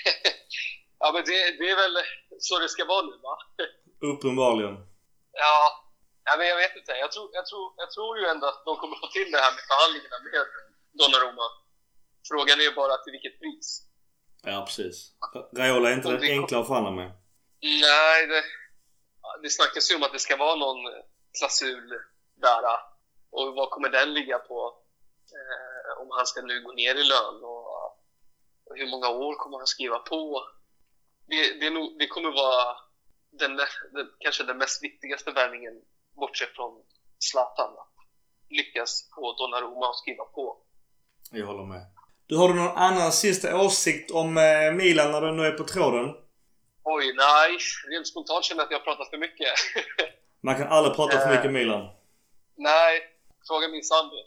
ja, 1.00 1.12
men 1.14 1.24
det, 1.26 1.38
det 1.60 1.70
är 1.70 1.76
väl 1.76 1.96
så 2.40 2.60
det 2.60 2.70
ska 2.70 2.86
vara 2.86 3.06
nu, 3.06 3.16
va? 3.28 3.38
Uppenbarligen. 4.12 4.76
Ja, 5.32 5.58
ja 6.26 6.38
men 6.38 6.48
jag 6.48 6.56
vet 6.56 6.76
inte. 6.76 6.92
Jag 6.92 7.12
tror, 7.12 7.30
jag, 7.34 7.46
tror, 7.46 7.74
jag 7.78 7.92
tror 7.92 8.20
ju 8.20 8.26
ändå 8.26 8.48
att 8.48 8.66
de 8.66 8.78
kommer 8.78 8.96
få 8.96 9.08
till 9.08 9.32
det 9.32 9.38
här 9.38 9.52
med 9.56 9.64
förhandlingarna 9.70 10.18
med 10.26 10.46
Donnarumma. 11.00 11.48
Frågan 12.30 12.60
är 12.60 12.64
ju 12.64 12.76
bara 12.82 12.98
till 12.98 13.12
vilket 13.12 13.40
pris. 13.40 13.68
Ja, 14.44 14.64
precis. 14.68 14.98
Raiola 15.58 15.90
är 15.90 15.94
inte 15.94 16.12
den 16.12 16.24
enkla 16.24 16.60
att 16.60 16.68
förhandla 16.68 16.92
med. 16.92 17.12
Nej, 17.62 18.28
det, 18.28 18.44
det 19.44 19.50
snackas 19.50 19.92
ju 19.92 19.96
om 19.96 20.04
att 20.04 20.14
det 20.14 20.20
ska 20.20 20.38
vara 20.38 20.56
någon 20.56 20.82
klausul 21.40 21.90
där. 22.42 22.91
Och 23.32 23.56
vad 23.56 23.70
kommer 23.70 23.90
den 23.90 24.14
ligga 24.14 24.38
på? 24.40 24.78
Eh, 25.38 26.02
om 26.02 26.08
han 26.12 26.26
ska 26.26 26.42
nu 26.42 26.64
gå 26.64 26.72
ner 26.72 26.96
i 26.96 27.04
lön 27.04 27.44
och, 27.44 27.66
och 28.66 28.76
hur 28.76 28.90
många 28.92 29.10
år 29.10 29.36
kommer 29.36 29.58
han 29.58 29.68
skriva 29.68 30.00
på? 30.00 30.44
Det, 31.28 31.60
det, 31.60 31.70
nog, 31.70 32.00
det 32.00 32.08
kommer 32.08 32.32
vara 32.32 32.78
den, 33.32 33.58
den, 33.92 34.08
kanske 34.20 34.44
den 34.44 34.58
mest 34.58 34.84
viktigaste 34.84 35.32
värvningen 35.32 35.82
bortsett 36.16 36.56
från 36.56 36.84
Zlatan. 37.20 37.72
Att 37.78 37.96
lyckas 38.50 39.10
få 39.16 39.34
Donnarumma 39.34 39.90
att 39.90 39.96
skriva 39.96 40.24
på. 40.24 40.58
Jag 41.32 41.46
håller 41.46 41.64
med. 41.64 41.82
Du, 42.28 42.38
har 42.38 42.48
du 42.48 42.54
någon 42.54 42.78
annan 42.78 43.12
sista 43.12 43.62
åsikt 43.62 44.12
om 44.12 44.38
eh, 44.38 44.74
Milan 44.74 45.12
när 45.12 45.22
du 45.22 45.32
nu 45.32 45.44
är 45.44 45.52
på 45.52 45.64
tråden? 45.64 46.16
Oj, 46.84 47.14
nej. 47.18 47.58
Rent 47.90 48.08
spontant 48.08 48.46
känner 48.46 48.62
jag 48.62 48.66
att 48.66 48.72
jag 48.72 48.80
har 48.80 48.84
pratat 48.84 49.10
för 49.10 49.18
mycket. 49.18 49.48
Man 50.42 50.56
kan 50.56 50.68
aldrig 50.68 50.96
prata 50.96 51.20
för 51.20 51.36
mycket 51.36 51.52
Milan. 51.52 51.90
nej, 52.56 53.02
fråga 53.48 53.68
min 53.68 53.84
sambo. 53.84 54.16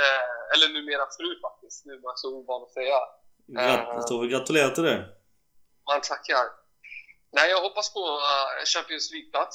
Eh, 0.00 0.44
eller 0.54 0.68
numera 0.74 1.06
fru 1.18 1.30
faktiskt. 1.46 1.86
Nu 1.86 1.92
är 1.98 2.02
man 2.08 2.16
så 2.16 2.28
ovan 2.38 2.62
att 2.62 2.70
säga. 2.78 2.98
Grat- 3.46 4.08
då 4.08 4.18
får 4.18 4.26
gratulera 4.26 4.68
till 4.70 4.82
det. 4.90 4.98
Man 5.90 6.00
tackar. 6.00 6.44
Nej, 7.32 7.50
jag 7.50 7.60
hoppas 7.66 7.94
på 7.94 8.00
eh, 8.00 8.64
Champions 8.74 9.12
League-plats. 9.12 9.54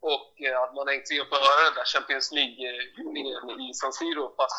Och 0.00 0.30
eh, 0.46 0.62
att 0.62 0.74
man 0.74 0.88
äntligen 0.88 1.26
får 1.30 1.36
höra 1.46 1.60
den 1.68 1.74
där 1.80 1.84
Champions 1.94 2.32
League-hyllningen 2.32 3.44
i 3.66 3.74
San 3.74 3.92
Siro 3.92 4.34
fast 4.38 4.56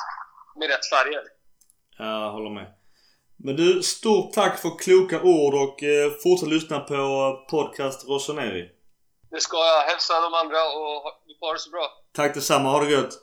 med 0.59 0.67
rätt 0.69 0.85
färger. 0.93 1.23
Ja, 1.97 2.23
jag 2.25 2.31
håller 2.31 2.49
med. 2.49 2.67
Men 3.37 3.55
du, 3.55 3.83
stort 3.83 4.33
tack 4.33 4.59
för 4.59 4.71
kloka 4.85 5.17
ord 5.21 5.53
och 5.63 5.83
eh, 5.83 6.11
fortsätt 6.23 6.49
lyssna 6.49 6.79
på 6.79 6.95
podcast 7.49 8.07
Rossoneri. 8.07 8.69
Det 9.31 9.41
ska 9.41 9.57
jag 9.57 9.81
hälsa 9.81 10.21
de 10.21 10.33
andra 10.33 10.61
och 10.63 11.20
ha- 11.41 11.53
det 11.53 11.59
så 11.59 11.69
bra. 11.69 11.87
Tack 12.13 12.33
detsamma, 12.33 12.69
ha 12.69 12.79
det 12.83 12.91
gött. 12.91 13.13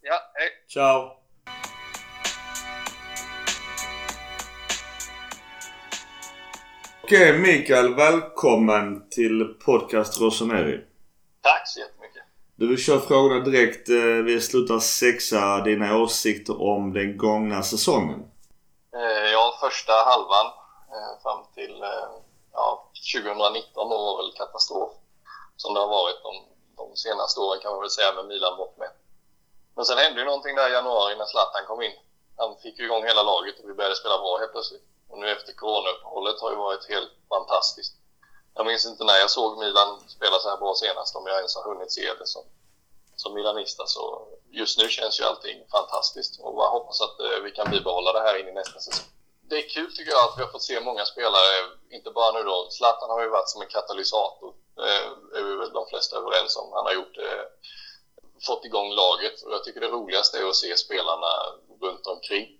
Ja, 0.00 0.14
hej! 0.34 0.48
Ciao! 0.68 1.16
Okej 7.04 7.38
Mikael, 7.38 7.94
välkommen 7.94 9.08
till 9.10 9.44
podcast 9.64 10.20
Rossoneri. 10.20 10.84
Tack 11.42 11.68
så 11.68 11.80
jättemycket. 11.80 12.22
Du 12.56 12.68
vill 12.68 12.78
köra 12.78 13.00
frågorna 13.00 13.40
direkt. 13.44 13.88
Eh, 13.88 13.96
vi 14.24 14.40
slutar 14.40 14.78
sexa. 14.78 15.60
Dina 15.64 15.96
åsikter 15.98 16.62
om 16.62 16.92
den 16.92 17.16
gångna 17.16 17.62
säsongen? 17.62 18.20
Eh, 18.96 19.30
ja, 19.32 19.54
första 19.60 19.92
halvan 19.92 20.46
eh, 20.94 21.22
fram 21.22 21.44
till 21.54 21.76
ja, 22.52 22.90
2019 23.14 23.88
då 23.90 23.96
var 23.98 24.16
väl 24.22 24.32
katastrof. 24.36 24.90
Som 25.56 25.74
det 25.74 25.80
har 25.80 25.88
varit 25.88 26.22
de, 26.22 26.32
de 26.88 26.96
senaste 26.96 27.40
åren 27.40 27.60
kan 27.60 27.72
man 27.72 27.80
väl 27.80 27.90
säga 27.90 28.12
med 28.12 28.24
Milan 28.24 28.56
bort 28.56 28.76
med. 28.76 28.90
Men 29.76 29.84
sen 29.84 29.98
hände 29.98 30.20
ju 30.20 30.26
någonting 30.26 30.54
där 30.56 30.68
i 30.68 30.72
januari 30.72 31.16
när 31.16 31.26
Zlatan 31.26 31.66
kom 31.66 31.82
in. 31.82 31.96
Han 32.36 32.56
fick 32.62 32.78
ju 32.78 32.84
igång 32.84 33.04
hela 33.04 33.22
laget 33.22 33.58
och 33.60 33.68
vi 33.68 33.74
började 33.74 33.96
spela 33.96 34.18
bra 34.18 34.38
helt 34.38 34.52
plötsligt. 34.52 34.84
Och 35.08 35.18
nu 35.18 35.30
efter 35.30 35.52
coronauppehållet 35.52 36.40
har 36.40 36.50
ju 36.50 36.56
varit 36.56 36.88
helt 36.88 37.12
fantastiskt. 37.28 37.94
Jag 38.54 38.66
minns 38.66 38.86
inte 38.86 39.04
när 39.04 39.16
jag 39.16 39.30
såg 39.30 39.58
Milan 39.58 40.00
spela 40.08 40.38
så 40.38 40.48
här 40.48 40.56
bra 40.56 40.74
senast, 40.74 41.16
om 41.16 41.26
jag 41.26 41.36
ens 41.36 41.56
har 41.56 41.74
hunnit 41.74 41.92
se 41.92 42.14
det 42.18 42.26
som, 42.26 42.42
som 43.16 43.34
milanista. 43.34 43.86
Så 43.86 44.28
just 44.50 44.78
nu 44.78 44.88
känns 44.88 45.20
ju 45.20 45.24
allting 45.24 45.64
fantastiskt 45.70 46.40
och 46.40 46.62
jag 46.62 46.70
hoppas 46.70 47.00
att 47.00 47.20
eh, 47.20 47.40
vi 47.44 47.50
kan 47.50 47.70
bibehålla 47.70 48.12
det 48.12 48.20
här 48.20 48.40
in 48.40 48.48
i 48.48 48.52
nästa 48.52 48.80
säsong. 48.80 49.06
Det 49.50 49.56
är 49.64 49.68
kul 49.68 49.96
tycker 49.96 50.12
jag 50.12 50.24
att 50.24 50.38
vi 50.38 50.42
har 50.42 50.50
fått 50.50 50.62
se 50.62 50.80
många 50.80 51.04
spelare, 51.04 51.48
inte 51.90 52.10
bara 52.10 52.32
nu 52.32 52.42
då. 52.42 52.68
Zlatan 52.70 53.10
har 53.10 53.22
ju 53.22 53.28
varit 53.28 53.48
som 53.48 53.62
en 53.62 53.68
katalysator, 53.68 54.54
Eh, 54.88 55.38
är 55.38 55.42
vi 55.42 55.56
väl 55.56 55.72
de 55.72 55.86
flesta 55.86 56.16
överens 56.16 56.56
om. 56.56 56.72
Han 56.72 56.86
har 56.86 56.92
gjort 56.92 57.18
eh, 57.18 57.44
fått 58.46 58.64
igång 58.64 58.88
laget 59.02 59.42
och 59.42 59.52
jag 59.52 59.64
tycker 59.64 59.80
det 59.80 59.96
roligaste 59.98 60.38
är 60.38 60.48
att 60.48 60.56
se 60.56 60.76
spelarna 60.76 61.32
runt 61.80 62.06
omkring. 62.06 62.56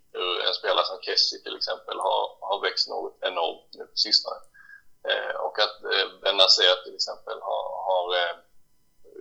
En 0.47 0.55
spelare 0.55 0.86
som 0.86 0.98
Kessie 1.02 1.38
till 1.38 1.56
exempel 1.56 1.98
har, 1.98 2.22
har 2.40 2.60
växt 2.60 2.88
något 2.88 3.18
enormt 3.20 3.70
nu 3.78 3.84
på 3.84 3.97
sistone. 3.97 4.36
Eh, 5.09 5.34
och 5.47 5.59
att 5.59 5.76
eh, 5.92 6.06
Benazer 6.22 6.76
till 6.84 6.94
exempel 6.94 7.38
har, 7.48 7.64
har 7.90 8.05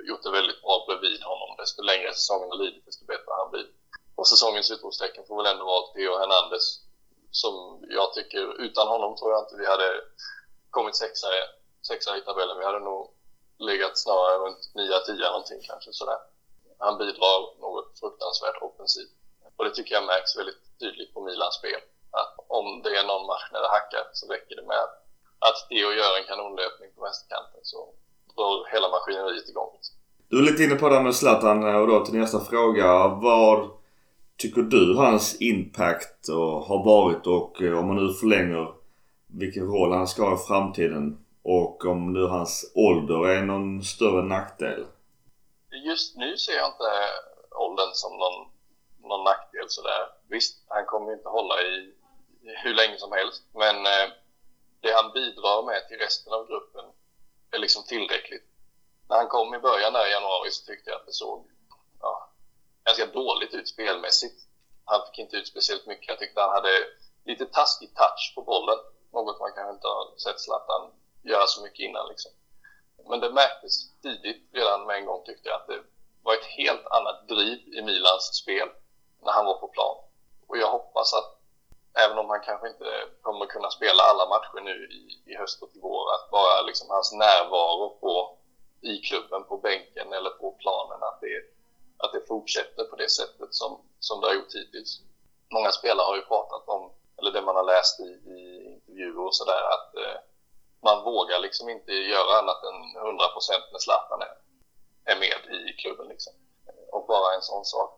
gjort 0.07 0.23
det 0.23 0.31
väldigt 0.31 0.61
bra 0.61 0.85
bredvid 0.88 1.23
honom. 1.23 1.49
Desto 1.57 1.81
längre 1.81 2.13
säsongen 2.13 2.49
har 2.49 2.57
lidit, 2.57 2.85
desto 2.85 3.05
bättre 3.05 3.31
han 3.41 3.51
blir. 3.51 3.67
Och 4.15 4.27
säsongens 4.27 4.71
utropstecken 4.71 5.26
får 5.27 5.38
väl 5.38 5.53
ändå 5.53 5.65
vara 5.65 5.93
Theo 5.93 6.17
Hernandez 6.17 6.65
som 7.31 7.85
jag 7.89 8.13
tycker, 8.13 8.61
utan 8.61 8.88
honom 8.88 9.15
tror 9.15 9.31
jag 9.31 9.43
inte 9.43 9.55
vi 9.55 9.65
hade 9.65 9.89
kommit 10.69 10.95
sexa, 10.95 11.27
sexa 11.88 12.18
i 12.18 12.22
tabellen. 12.22 12.60
Vi 12.60 12.65
hade 12.65 12.80
nog 12.80 13.01
legat 13.69 13.97
snarare 14.03 14.38
runt 14.43 14.61
9-10 14.76 15.31
någonting 15.31 15.61
kanske 15.69 15.89
sådär. 15.93 16.19
Han 16.85 16.97
bidrar 16.97 17.39
något 17.65 17.99
fruktansvärt 17.99 18.61
offensivt. 18.68 19.14
Och 19.57 19.65
det 19.65 19.73
tycker 19.76 19.95
jag 19.95 20.06
märks 20.06 20.38
väldigt 20.39 20.64
tydligt 20.80 21.14
på 21.14 21.19
Milans 21.22 21.56
spel. 21.60 21.81
Att 22.19 22.34
om 22.60 22.81
det 22.84 22.91
är 22.99 23.06
någon 23.11 23.26
match 23.31 23.47
när 23.53 23.61
det 23.61 23.72
hackar 23.77 24.03
så 24.14 24.23
räcker 24.34 24.56
det 24.56 24.68
med 24.73 24.85
att 25.47 25.57
Theo 25.69 25.89
gör 25.99 26.14
en 26.19 26.27
kanonlöpning 26.31 26.89
på 26.95 27.01
vänsterkanten 27.07 27.61
så 27.72 27.80
drar 28.35 28.56
hela 28.73 28.88
maskineriet 28.95 29.49
igång. 29.49 29.72
Du 30.30 30.38
är 30.38 30.43
lite 30.51 30.64
inne 30.64 30.76
på 30.76 30.89
det 30.89 30.95
här 30.95 31.03
med 31.03 31.15
Zlatan 31.15 31.76
och 31.76 31.88
då 31.88 32.06
till 32.06 32.19
nästa 32.19 32.39
fråga. 32.39 33.07
Vad 33.07 33.69
tycker 34.38 34.61
du 34.61 34.95
hans 34.95 35.41
impact 35.41 36.27
har 36.68 36.85
varit 36.85 37.27
och 37.27 37.61
eh, 37.61 37.80
om 37.80 37.88
man 37.88 37.95
nu 37.95 38.14
förlänger 38.14 38.73
vilken 39.27 39.65
roll 39.68 39.91
han 39.91 40.07
ska 40.07 40.23
ha 40.23 40.35
i 40.35 40.45
framtiden 40.47 41.26
och 41.57 41.85
om 41.85 42.13
nu 42.13 42.23
hans 42.27 42.71
ålder 42.76 43.27
är 43.30 43.41
någon 43.41 43.84
större 43.84 44.23
nackdel? 44.23 44.88
Just 45.85 46.15
nu 46.15 46.38
ser 46.38 46.53
jag 46.53 46.67
inte 46.67 46.91
åldern 47.51 47.93
som 47.93 48.13
någon, 48.17 48.38
någon 49.09 49.23
nackdel 49.23 49.69
sådär. 49.69 50.03
Visst, 50.30 50.63
han 50.67 50.85
kommer 50.85 51.07
ju 51.11 51.17
inte 51.17 51.30
hålla 51.30 51.61
i 51.61 51.93
hur 52.63 52.73
länge 52.73 52.97
som 52.97 53.11
helst 53.11 53.43
men 53.53 53.76
eh, 53.76 54.07
det 54.81 54.91
han 54.93 55.11
bidrar 55.11 55.65
med 55.65 55.88
till 55.88 55.97
resten 55.97 56.34
av 56.34 56.47
gruppen 56.47 56.85
är 57.51 57.59
liksom 57.59 57.84
tillräckligt. 57.84 58.47
När 59.09 59.17
han 59.17 59.27
kom 59.27 59.55
i 59.55 59.59
början 59.59 59.93
där 59.93 60.07
i 60.07 60.11
januari 60.11 60.51
så 60.51 60.65
tyckte 60.65 60.89
jag 60.89 60.99
att 60.99 61.05
det 61.05 61.13
såg 61.13 61.47
ja, 62.01 62.31
ganska 62.85 63.05
dåligt 63.05 63.53
ut 63.53 63.67
spelmässigt. 63.67 64.39
Han 64.85 65.01
fick 65.05 65.19
inte 65.19 65.38
ut 65.38 65.47
speciellt 65.47 65.85
mycket. 65.88 66.07
Jag 66.07 66.19
tyckte 66.19 66.41
han 66.41 66.57
hade 66.57 66.73
lite 67.26 67.45
taskig 67.45 67.95
touch 67.95 68.34
på 68.35 68.41
bollen. 68.41 68.80
Något 69.13 69.39
man 69.39 69.51
kanske 69.55 69.73
inte 69.73 69.88
har 69.88 70.17
sett 70.17 70.39
Zlatan 70.39 70.91
göra 71.21 71.47
så 71.47 71.63
mycket 71.63 71.79
innan. 71.79 72.07
Liksom. 72.07 72.31
Men 73.09 73.19
det 73.19 73.29
märktes 73.29 74.01
tidigt, 74.01 74.41
redan 74.53 74.85
med 74.85 74.95
en 74.95 75.05
gång 75.05 75.23
tyckte 75.25 75.49
jag 75.49 75.55
att 75.61 75.67
det 75.67 75.81
var 76.23 76.33
ett 76.33 76.45
helt 76.57 76.85
annat 76.87 77.27
driv 77.27 77.59
i 77.77 77.81
Milans 77.81 78.35
spel 78.41 78.69
när 79.23 79.31
han 79.31 79.45
var 79.45 79.57
på 79.57 79.67
plan. 79.67 79.97
Och 80.47 80.57
jag 80.57 80.71
hoppas 80.71 81.13
att 81.13 81.39
även 81.93 82.17
om 82.17 82.29
han 82.29 82.39
kanske 82.39 82.67
inte 82.67 82.89
kommer 83.21 83.45
kunna 83.45 83.69
spela 83.69 84.03
alla 84.03 84.25
matcher 84.29 84.61
nu 84.63 84.75
i, 84.97 85.31
i 85.31 85.35
höst 85.35 85.61
och 85.63 85.69
i 85.73 85.79
vår, 85.79 86.13
att 86.15 86.31
bara 86.31 86.61
liksom 86.61 86.87
hans 86.89 87.13
närvaro 87.13 87.89
på, 87.99 88.37
i 88.81 88.97
klubben, 88.97 89.43
på 89.43 89.57
bänken 89.57 90.13
eller 90.13 90.29
på 90.29 90.51
planen, 90.51 91.03
att 91.03 91.21
det, 91.21 91.37
att 91.97 92.13
det 92.13 92.27
fortsätter 92.27 92.83
på 92.83 92.95
det 92.95 93.09
sättet 93.09 93.55
som, 93.55 93.81
som 93.99 94.21
det 94.21 94.27
har 94.27 94.33
gjort 94.33 94.55
hittills. 94.55 95.01
Många 95.51 95.71
spelare 95.71 96.05
har 96.05 96.15
ju 96.15 96.21
pratat 96.21 96.67
om, 96.67 96.91
eller 97.17 97.31
det 97.31 97.41
man 97.41 97.55
har 97.55 97.63
läst 97.63 97.99
i, 97.99 98.09
i 98.35 98.65
intervjuer 98.73 99.25
och 99.25 99.35
sådär, 99.35 99.63
att 99.75 99.95
eh, 99.95 100.17
man 100.88 101.03
vågar 101.03 101.39
liksom 101.39 101.69
inte 101.69 101.91
göra 101.91 102.31
annat 102.41 102.61
än 102.69 102.80
100% 102.97 103.72
när 103.72 103.80
Zlatan 103.80 104.22
är, 104.27 104.35
är 105.11 105.18
med 105.23 105.39
i 105.69 105.73
klubben. 105.81 106.07
Liksom. 106.07 106.34
Och 106.91 107.06
bara 107.07 107.35
en 107.35 107.41
sån 107.41 107.65
sak 107.65 107.89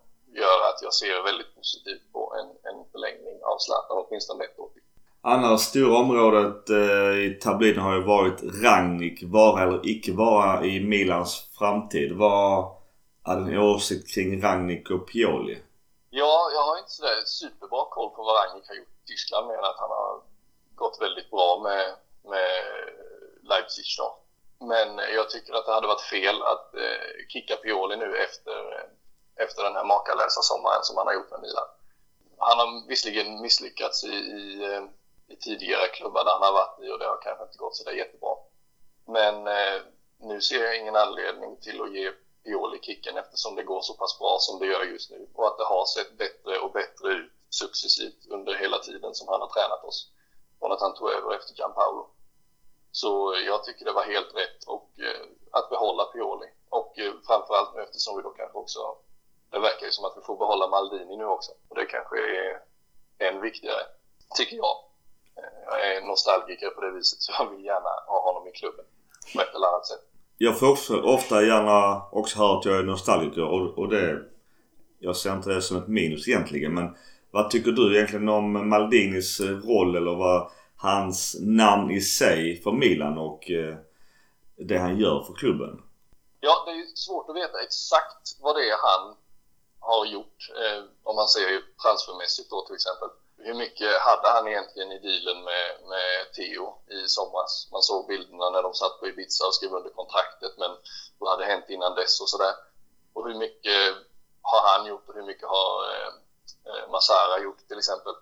gör 0.42 0.60
att 0.70 0.80
jag 0.82 0.94
ser 0.94 1.24
väldigt 1.24 1.56
positivt 1.56 2.06
på 2.14 2.22
en, 2.40 2.50
en 2.70 2.80
förlängning 2.92 3.38
av 3.50 3.58
Zlatan, 3.60 4.06
åtminstone 4.06 4.44
ett 4.44 4.60
år 4.60 4.70
till. 4.74 4.82
Annars 5.24 5.62
stora 5.62 5.98
området 5.98 6.70
eh, 6.70 7.16
i 7.26 7.40
tabellen 7.42 7.84
har 7.84 7.96
ju 7.96 8.04
varit 8.04 8.40
Rangnick, 8.64 9.24
vara 9.24 9.64
eller 9.64 9.90
icke 9.90 10.12
vara 10.14 10.66
i 10.66 10.80
Milans 10.80 11.50
framtid. 11.58 12.12
Vad 12.18 12.72
är 13.26 13.36
din 13.36 13.58
åsikt 13.58 14.14
kring 14.14 14.42
Rangnick 14.42 14.90
och 14.92 15.08
Pioli? 15.12 15.58
Ja, 16.10 16.50
jag 16.54 16.64
har 16.64 16.78
inte 16.78 16.92
sådär 16.92 17.22
superbra 17.26 17.86
koll 17.90 18.10
på 18.16 18.24
vad 18.24 18.36
Rangnick 18.36 18.68
har 18.70 18.76
gjort 18.76 18.96
i 19.04 19.08
Tyskland 19.08 19.48
mer 19.48 19.58
än 19.58 19.72
att 19.72 19.80
han 19.84 19.90
har 19.90 20.22
gått 20.76 20.98
väldigt 21.02 21.30
bra 21.30 21.60
med, 21.64 21.86
med 22.24 22.64
Leipzig 23.44 23.86
då. 23.98 24.18
Men 24.66 24.98
jag 24.98 25.30
tycker 25.30 25.54
att 25.54 25.66
det 25.66 25.74
hade 25.74 25.88
varit 25.88 26.02
fel 26.02 26.42
att 26.42 26.76
eh, 26.76 27.28
kicka 27.30 27.56
Pioli 27.56 27.98
nu 27.98 28.18
efter 28.18 28.88
efter 29.36 29.64
den 29.64 29.76
här 29.76 29.84
makalösa 29.84 30.42
sommaren 30.42 30.84
som 30.84 30.98
han 30.98 31.08
har 31.08 31.14
gjort 31.14 31.32
med 31.32 31.42
Milan. 31.42 31.68
Han 32.38 32.60
har 32.60 32.88
visserligen 32.88 33.42
misslyckats 33.42 34.04
i, 34.04 34.16
i, 34.42 34.64
eh, 34.64 34.84
i 35.28 35.36
tidigare 35.36 35.88
klubbar 35.88 36.24
där 36.24 36.32
han 36.32 36.42
har 36.42 36.54
varit 36.54 36.80
i 36.84 36.92
och 36.92 37.00
det 37.00 37.06
har 37.06 37.22
kanske 37.22 37.44
inte 37.44 37.58
gått 37.58 37.76
så 37.76 37.84
där 37.84 37.92
jättebra. 37.92 38.36
Men 39.06 39.48
eh, 39.48 39.82
nu 40.20 40.42
ser 40.42 40.64
jag 40.64 40.78
ingen 40.78 40.96
anledning 40.96 41.58
till 41.58 41.82
att 41.82 41.94
ge 41.94 42.12
Pioli 42.44 42.80
kicken 42.82 43.18
eftersom 43.18 43.56
det 43.56 43.64
går 43.64 43.82
så 43.82 43.94
pass 43.94 44.20
bra 44.20 44.38
som 44.40 44.60
det 44.60 44.66
gör 44.66 44.84
just 44.84 45.12
nu 45.12 45.28
och 45.34 45.48
att 45.48 45.58
det 45.58 45.64
har 45.64 45.86
sett 45.86 46.18
bättre 46.18 46.60
och 46.60 46.72
bättre 46.72 47.08
ut 47.12 47.32
successivt 47.50 48.28
under 48.30 48.54
hela 48.54 48.80
tiden 48.80 49.16
som 49.16 49.28
han 49.28 49.42
har 49.42 49.48
tränat 49.48 49.84
oss 49.84 50.12
från 50.62 50.72
att 50.72 50.82
han 50.82 50.96
tog 50.96 51.10
över 51.10 51.36
efter 51.36 51.54
Gianpaolo. 51.58 52.04
Så 52.92 53.36
jag 53.50 53.64
tycker 53.64 53.86
det 53.86 54.00
var 54.00 54.04
helt 54.16 54.32
rätt 54.42 54.62
och, 54.68 54.90
eh, 55.08 55.26
att 55.52 55.70
behålla 55.70 56.04
Pioli 56.04 56.50
och 56.70 57.00
eh, 57.00 57.14
framförallt 57.28 57.76
nu 57.76 57.82
eftersom 57.82 58.18
vi 58.18 58.24
då 58.24 58.30
kanske 58.30 58.58
också 58.58 58.80
det 59.52 59.60
verkar 59.60 59.86
ju 59.86 59.92
som 59.92 60.06
att 60.06 60.18
vi 60.18 60.22
får 60.22 60.38
behålla 60.38 60.68
Maldini 60.68 61.18
nu 61.18 61.26
också. 61.26 61.52
Och 61.70 61.76
det 61.76 61.86
kanske 61.86 62.16
är 62.18 62.50
än 63.28 63.42
viktigare, 63.42 63.84
tycker 64.38 64.56
jag. 64.56 64.76
Eh, 65.38 65.54
jag 65.66 65.78
är 65.90 66.02
nostalgiker 66.02 66.70
på 66.70 66.82
det 66.82 66.92
viset 66.92 67.22
så 67.22 67.32
jag 67.40 67.50
vill 67.52 67.66
gärna 67.66 67.92
ha 68.08 68.22
honom 68.28 68.48
i 68.48 68.52
klubben 68.52 68.86
på 69.36 69.42
ett 69.42 69.56
eller 69.56 69.68
annat 69.68 69.88
sätt. 69.88 70.04
Jag 70.38 70.60
får 70.60 70.72
också 70.72 71.02
ofta 71.02 71.44
gärna 71.44 72.02
också 72.12 72.40
höra 72.40 72.58
att 72.58 72.66
jag 72.66 72.78
är 72.78 72.84
nostalgiker 72.84 73.44
och, 73.44 73.78
och 73.78 73.90
det... 73.90 74.22
Jag 75.00 75.16
ser 75.16 75.34
inte 75.34 75.50
det 75.50 75.62
som 75.62 75.78
ett 75.78 75.88
minus 75.88 76.28
egentligen 76.28 76.74
men 76.74 76.98
vad 77.32 77.50
tycker 77.50 77.72
du 77.72 77.96
egentligen 77.96 78.30
om 78.30 78.70
Maldinis 78.70 79.40
eh, 79.40 79.46
roll 79.46 79.96
eller 79.96 80.16
vad 80.16 80.52
hans 80.76 81.38
namn 81.40 81.92
i 81.92 82.02
sig 82.02 82.62
för 82.64 82.72
Milan 82.72 83.18
och 83.18 83.52
eh, 83.52 83.76
det 84.56 84.78
han 84.78 84.98
gör 84.98 85.24
för 85.24 85.34
klubben? 85.34 85.82
Ja, 86.40 86.64
det 86.66 86.72
är 86.72 86.86
svårt 86.96 87.30
att 87.30 87.36
veta 87.36 87.62
exakt 87.62 88.26
vad 88.42 88.56
det 88.56 88.70
är 88.70 88.78
han 88.90 89.16
har 89.80 90.06
gjort, 90.06 90.40
eh, 90.62 90.84
om 91.04 91.16
man 91.16 91.28
ser 91.28 91.48
transfermässigt 91.84 92.50
då 92.50 92.66
till 92.66 92.76
exempel. 92.76 93.10
Hur 93.38 93.54
mycket 93.54 93.92
hade 94.08 94.28
han 94.36 94.48
egentligen 94.48 94.92
i 94.92 95.00
dealen 95.00 95.44
med, 95.44 95.68
med 95.94 96.34
Theo 96.36 96.66
i 96.98 97.08
somras? 97.08 97.68
Man 97.72 97.82
såg 97.82 98.08
bilderna 98.08 98.50
när 98.50 98.64
de 98.64 98.74
satt 98.74 99.00
på 99.00 99.08
Ibiza 99.08 99.46
och 99.48 99.56
skrev 99.56 99.74
under 99.74 99.90
kontraktet, 99.90 100.54
men 100.58 100.72
vad 101.20 101.30
hade 101.32 101.46
hänt 101.46 101.70
innan 101.70 101.96
dess 101.96 102.22
och 102.22 102.30
sådär? 102.30 102.54
Och 103.14 103.28
hur 103.28 103.38
mycket 103.44 103.82
har 104.42 104.62
han 104.72 104.88
gjort 104.90 105.10
och 105.10 105.16
hur 105.16 105.28
mycket 105.32 105.48
har 105.48 105.74
eh, 105.92 106.12
eh 106.66 106.92
Masara 106.92 107.44
gjort 107.44 107.68
till 107.68 107.78
exempel? 107.78 108.14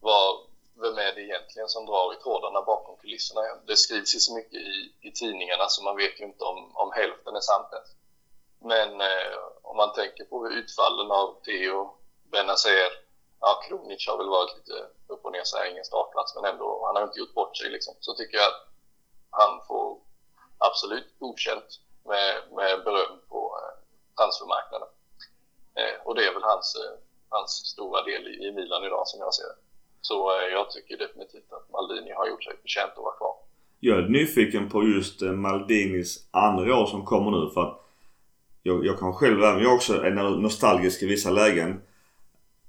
Var, 0.00 0.46
vem 0.74 0.98
är 0.98 1.12
det 1.14 1.22
egentligen 1.22 1.68
som 1.68 1.86
drar 1.86 2.14
i 2.14 2.22
trådarna 2.22 2.62
bakom 2.62 2.96
kulisserna? 2.96 3.40
Det 3.66 3.76
skrivs 3.76 4.14
ju 4.14 4.18
så 4.18 4.34
mycket 4.34 4.60
i, 4.60 4.94
i 5.00 5.12
tidningarna 5.12 5.68
så 5.68 5.82
man 5.84 5.96
vet 5.96 6.20
ju 6.20 6.24
inte 6.24 6.44
om, 6.44 6.76
om 6.76 6.92
hälften 6.92 7.36
är 7.36 7.40
sant 7.40 7.68
ens. 7.72 7.90
Men 8.60 9.00
eh, 9.00 9.38
om 9.62 9.76
man 9.76 9.92
tänker 9.92 10.24
på 10.24 10.48
utfallen 10.48 11.10
av 11.10 11.42
Theo, 11.44 11.96
Benazer, 12.32 12.90
ja 13.40 13.60
Kronic 13.68 14.08
har 14.08 14.18
väl 14.18 14.28
varit 14.28 14.56
lite 14.56 14.86
upp 15.06 15.24
och 15.24 15.32
ner 15.32 15.44
så 15.44 15.56
här, 15.56 15.70
ingen 15.70 15.84
startplats, 15.84 16.34
men 16.34 16.44
ändå, 16.44 16.86
han 16.86 16.96
har 16.96 17.02
inte 17.02 17.18
gjort 17.18 17.34
bort 17.34 17.56
sig 17.56 17.70
liksom. 17.70 17.94
Så 18.00 18.14
tycker 18.14 18.36
jag 18.36 18.46
att 18.46 18.68
han 19.30 19.66
får 19.66 20.00
absolut 20.58 21.18
godkänt 21.18 21.80
med, 22.04 22.42
med 22.52 22.84
beröm 22.84 23.20
på, 23.28 23.58
eh, 23.58 23.78
transfermarknaden. 24.16 24.88
Eh, 25.74 26.06
och 26.06 26.14
det 26.14 26.26
är 26.26 26.32
väl 26.34 26.42
hans, 26.42 26.76
eh, 26.76 27.07
hans 27.28 27.50
stora 27.50 28.02
del 28.02 28.28
i, 28.28 28.52
Milan 28.52 28.84
idag 28.84 29.02
som 29.06 29.20
jag 29.20 29.34
ser 29.34 29.42
det. 29.42 29.58
Så 30.00 30.30
eh, 30.30 30.52
jag 30.52 30.70
tycker 30.70 30.96
definitivt 30.96 31.52
att 31.52 31.72
Maldini 31.72 32.12
har 32.12 32.28
gjort 32.28 32.44
sig 32.44 32.56
förtjänt 32.62 32.92
att 32.96 33.04
vara 33.08 33.16
kvar. 33.16 33.34
Jag 33.80 33.98
är 33.98 34.08
nyfiken 34.08 34.68
på 34.68 34.84
just 34.84 35.22
eh, 35.22 35.32
Maldinis 35.32 36.28
andra 36.30 36.76
år 36.76 36.86
som 36.86 37.04
kommer 37.04 37.30
nu 37.30 37.50
för 37.54 37.62
att 37.62 37.84
jag, 38.62 38.86
jag 38.86 38.98
kan 38.98 39.12
själv, 39.12 39.42
även 39.44 39.62
jag 39.62 39.74
också 39.74 40.02
är 40.02 40.10
nostalgisk 40.40 41.02
i 41.02 41.06
vissa 41.06 41.30
lägen. 41.30 41.80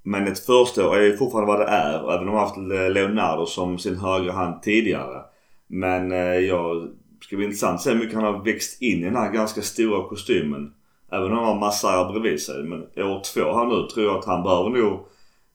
Men 0.02 0.26
ett 0.26 0.46
första 0.46 0.88
år 0.88 0.96
är 0.96 1.02
ju 1.02 1.16
fortfarande 1.16 1.52
vad 1.52 1.60
det 1.60 1.72
är. 1.72 2.14
Även 2.14 2.28
om 2.28 2.34
man 2.34 2.44
haft 2.44 2.56
eh, 2.56 2.90
Leonardo 2.90 3.46
som 3.46 3.78
sin 3.78 3.96
högra 3.96 4.32
hand 4.32 4.62
tidigare. 4.62 5.24
Men 5.66 6.10
jag, 6.10 6.42
jag 6.42 6.88
ska 7.20 7.36
bli 7.36 7.44
intressant 7.44 7.74
att 7.74 7.82
se 7.82 7.90
hur 7.90 7.98
mycket 7.98 8.14
han 8.14 8.24
har 8.24 8.44
växt 8.44 8.82
in 8.82 9.00
i 9.00 9.04
den 9.04 9.16
här 9.16 9.32
ganska 9.32 9.62
stora 9.62 10.08
kostymen. 10.08 10.74
Även 11.12 11.32
om 11.32 11.38
han 11.38 11.46
har 11.46 11.54
Massara 11.54 12.04
bredvid 12.12 12.42
sig. 12.42 12.62
Men 12.62 12.80
år 12.82 13.20
två 13.30 13.44
här 13.56 13.64
nu 13.64 13.88
tror 13.88 14.06
jag 14.06 14.18
att 14.18 14.24
han 14.32 14.42
behöver 14.42 14.70
nog 14.70 15.06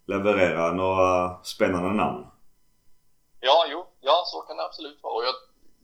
leverera 0.05 0.71
några 0.71 1.43
spännande 1.43 1.93
namn. 2.03 2.27
Ja, 3.39 3.65
jo. 3.71 3.85
Ja, 4.01 4.23
så 4.25 4.41
kan 4.41 4.57
det 4.57 4.65
absolut 4.65 5.03
vara. 5.03 5.13
Och 5.13 5.23
jag, 5.23 5.35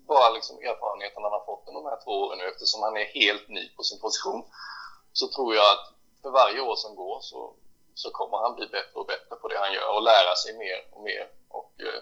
bara 0.08 0.30
liksom 0.38 0.56
erfarenheten 0.58 1.24
han 1.24 1.32
har 1.32 1.46
fått 1.46 1.66
de 1.66 1.86
här 1.86 2.00
två 2.04 2.12
åren 2.12 2.38
nu 2.40 2.46
eftersom 2.54 2.84
han 2.84 2.98
är 2.98 3.08
helt 3.22 3.48
ny 3.50 3.64
på 3.76 3.84
sin 3.84 4.00
position. 4.00 4.44
Så 5.14 5.26
tror 5.28 5.56
jag 5.56 5.68
att 5.74 5.86
för 6.22 6.32
varje 6.42 6.62
år 6.62 6.76
som 6.76 6.96
går 6.96 7.18
så, 7.22 7.54
så 7.94 8.12
kommer 8.12 8.38
han 8.38 8.56
bli 8.56 8.68
bättre 8.68 8.96
och 9.02 9.06
bättre 9.14 9.36
på 9.42 9.48
det 9.48 9.58
han 9.58 9.74
gör 9.74 9.90
och 9.96 10.04
lära 10.12 10.34
sig 10.44 10.52
mer 10.64 10.80
och 10.94 11.04
mer. 11.04 11.26
Och 11.58 11.72
eh, 11.88 12.02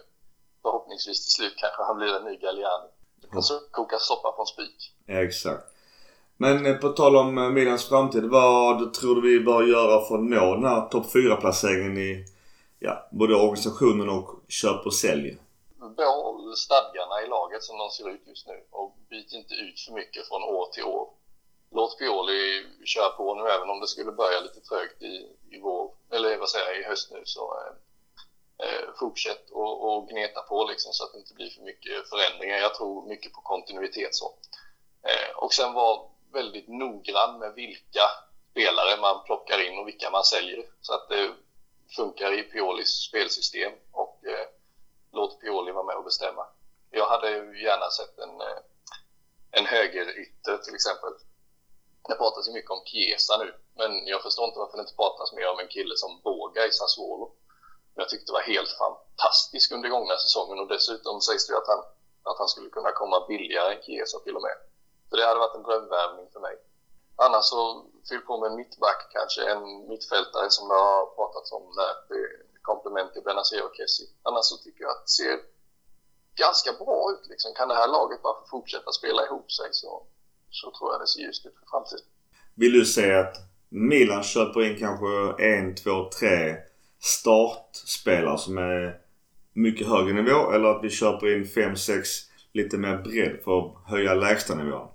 förhoppningsvis 0.61 1.19
till 1.25 1.35
slut 1.37 1.55
kanske 1.57 1.83
han 1.83 1.97
blir 1.97 2.15
en 2.15 2.25
ny 2.29 2.35
Galliani. 2.37 2.89
Och 3.35 3.45
så 3.45 3.59
koka 3.71 3.97
soppa 3.99 4.33
från 4.35 4.47
spik. 4.47 4.93
Exakt. 5.07 5.63
Men 6.41 6.65
eh, 6.65 6.75
på 6.75 6.89
tal 6.89 7.15
om 7.15 7.37
eh, 7.37 7.49
Milans 7.49 7.89
framtid. 7.89 8.23
Vad 8.23 8.93
tror 8.93 9.15
du 9.15 9.21
vi 9.21 9.45
bör 9.45 9.63
göra 9.63 10.05
för 10.07 10.15
att 10.15 10.29
nå 10.35 10.55
den 10.55 10.65
här 10.65 10.89
topp 10.89 11.05
4-placeringen 11.13 11.97
i 11.97 12.25
ja, 12.79 13.07
både 13.11 13.35
organisationen 13.35 14.09
och 14.09 14.29
köp 14.47 14.85
och 14.85 14.93
sälj? 14.93 15.37
Behåll 15.97 16.55
stadgarna 16.55 17.15
i 17.25 17.27
laget 17.27 17.63
som 17.63 17.77
de 17.77 17.89
ser 17.89 18.09
ut 18.09 18.27
just 18.27 18.47
nu 18.47 18.57
och 18.69 18.97
byt 19.09 19.33
inte 19.33 19.53
ut 19.53 19.79
för 19.79 19.93
mycket 19.93 20.27
från 20.27 20.43
år 20.43 20.65
till 20.73 20.83
år. 20.83 21.09
Låt 21.71 21.97
Pioli 21.99 22.65
köra 22.85 23.09
på 23.09 23.35
nu 23.35 23.49
även 23.49 23.69
om 23.69 23.79
det 23.79 23.87
skulle 23.87 24.11
börja 24.11 24.39
lite 24.39 24.61
trögt 24.61 25.01
i, 25.01 25.15
i 25.55 25.59
vår, 25.61 25.91
eller 26.13 26.37
vad 26.37 26.49
säger 26.49 26.65
jag, 26.65 26.79
i 26.79 26.83
höst 26.83 27.11
nu 27.11 27.21
så 27.25 27.43
eh, 27.59 27.73
eh 28.65 28.85
fortsätt 28.99 29.49
och, 29.51 29.73
och 29.87 30.09
gneta 30.09 30.41
på 30.41 30.65
liksom 30.71 30.93
så 30.93 31.03
att 31.03 31.11
det 31.13 31.19
inte 31.19 31.33
blir 31.33 31.49
för 31.49 31.61
mycket 31.61 32.09
förändringar. 32.09 32.57
Jag 32.57 32.75
tror 32.75 33.07
mycket 33.07 33.33
på 33.33 33.41
kontinuitet 33.41 34.15
så. 34.15 34.27
Eh, 35.03 35.37
och 35.43 35.53
sen 35.53 35.73
var 35.73 36.08
väldigt 36.33 36.67
noggrann 36.67 37.39
med 37.39 37.53
vilka 37.53 38.05
spelare 38.51 39.01
man 39.01 39.23
plockar 39.25 39.59
in 39.67 39.79
och 39.79 39.87
vilka 39.87 40.09
man 40.09 40.23
säljer 40.23 40.65
så 40.81 40.93
att 40.93 41.09
det 41.09 41.35
funkar 41.95 42.39
i 42.39 42.43
Piolis 42.43 42.89
spelsystem 42.89 43.71
och 43.91 44.25
eh, 44.25 44.47
låt 45.11 45.39
Pioli 45.41 45.71
vara 45.71 45.85
med 45.85 45.95
och 45.95 46.03
bestämma. 46.03 46.45
Jag 46.89 47.09
hade 47.09 47.29
gärna 47.59 47.89
sett 47.89 48.17
en, 48.19 48.41
eh, 48.41 48.59
en 49.51 49.65
högerytter 49.65 50.57
till 50.57 50.75
exempel. 50.75 51.13
Det 52.07 52.15
pratas 52.15 52.47
ju 52.47 52.51
mycket 52.53 52.71
om 52.71 52.85
Chiesa 52.85 53.37
nu, 53.37 53.53
men 53.75 54.07
jag 54.07 54.21
förstår 54.21 54.45
inte 54.45 54.59
varför 54.59 54.77
det 54.77 54.81
inte 54.81 54.95
pratas 54.95 55.33
mer 55.33 55.49
om 55.49 55.59
en 55.59 55.67
kille 55.67 55.95
som 55.95 56.21
Boga 56.23 56.65
i 56.65 56.71
Sassuolo 56.71 57.35
jag 57.99 58.09
tyckte 58.09 58.31
var 58.31 58.41
helt 58.41 58.71
fantastisk 58.83 59.71
under 59.71 59.89
gångna 59.89 60.17
säsongen 60.17 60.59
och 60.59 60.67
dessutom 60.67 61.21
sägs 61.21 61.47
det 61.47 61.57
att 61.57 61.67
han, 61.67 61.79
att 62.29 62.39
han 62.39 62.47
skulle 62.47 62.69
kunna 62.69 62.91
komma 62.91 63.27
billigare 63.27 63.75
än 63.75 63.81
Chiesa 63.81 64.19
till 64.19 64.35
och 64.35 64.41
med. 64.41 64.57
Så 65.09 65.15
det 65.15 65.25
hade 65.25 65.39
varit 65.39 65.55
en 65.55 65.67
drömvärvning 65.67 66.27
för 66.33 66.39
mig. 66.39 66.55
Annars 67.25 67.45
så 67.45 67.85
fyll 68.09 68.21
på 68.27 68.33
med 68.39 68.49
en 68.51 68.55
mittback 68.61 68.99
kanske, 69.15 69.41
en 69.53 69.63
mittfältare 69.91 70.49
som 70.49 70.67
det 70.69 70.79
har 70.89 71.05
pratats 71.17 71.51
om 71.51 71.63
där. 71.81 71.93
Komplement 72.61 73.13
till 73.13 73.23
Benazir 73.23 73.63
och 73.67 73.75
Kessie. 73.77 74.07
Annars 74.23 74.45
så 74.45 74.57
tycker 74.57 74.81
jag 74.83 74.91
att 74.91 75.03
det 75.05 75.15
ser 75.19 75.35
ganska 76.45 76.71
bra 76.83 77.01
ut 77.13 77.29
liksom. 77.29 77.53
Kan 77.53 77.67
det 77.67 77.75
här 77.75 77.87
laget 77.87 78.21
bara 78.21 78.39
få 78.41 78.47
fortsätta 78.49 78.91
spela 78.91 79.25
ihop 79.25 79.51
sig 79.51 79.69
så, 79.71 80.03
så 80.49 80.71
tror 80.71 80.91
jag 80.91 81.01
det 81.01 81.07
ser 81.07 81.21
ljust 81.21 81.45
ut 81.45 81.55
för 81.59 81.65
framtiden. 81.73 82.05
Vill 82.55 82.73
du 82.73 82.85
säga 82.85 83.19
att 83.19 83.35
Milan 83.69 84.23
köper 84.23 84.61
in 84.61 84.79
kanske 84.79 85.43
en, 85.43 85.75
två, 85.75 86.09
tre 86.19 86.55
startspelare 86.99 88.37
som 88.37 88.57
är 88.57 89.01
mycket 89.53 89.87
högre 89.87 90.13
nivå 90.13 90.51
eller 90.51 90.67
att 90.69 90.83
vi 90.83 90.89
köper 90.89 91.35
in 91.37 91.43
5-6 91.43 92.28
lite 92.53 92.77
mer 92.77 92.97
bredd 92.97 93.43
för 93.43 93.59
att 93.59 93.89
höja 93.89 94.13
lägstanivån? 94.13 94.87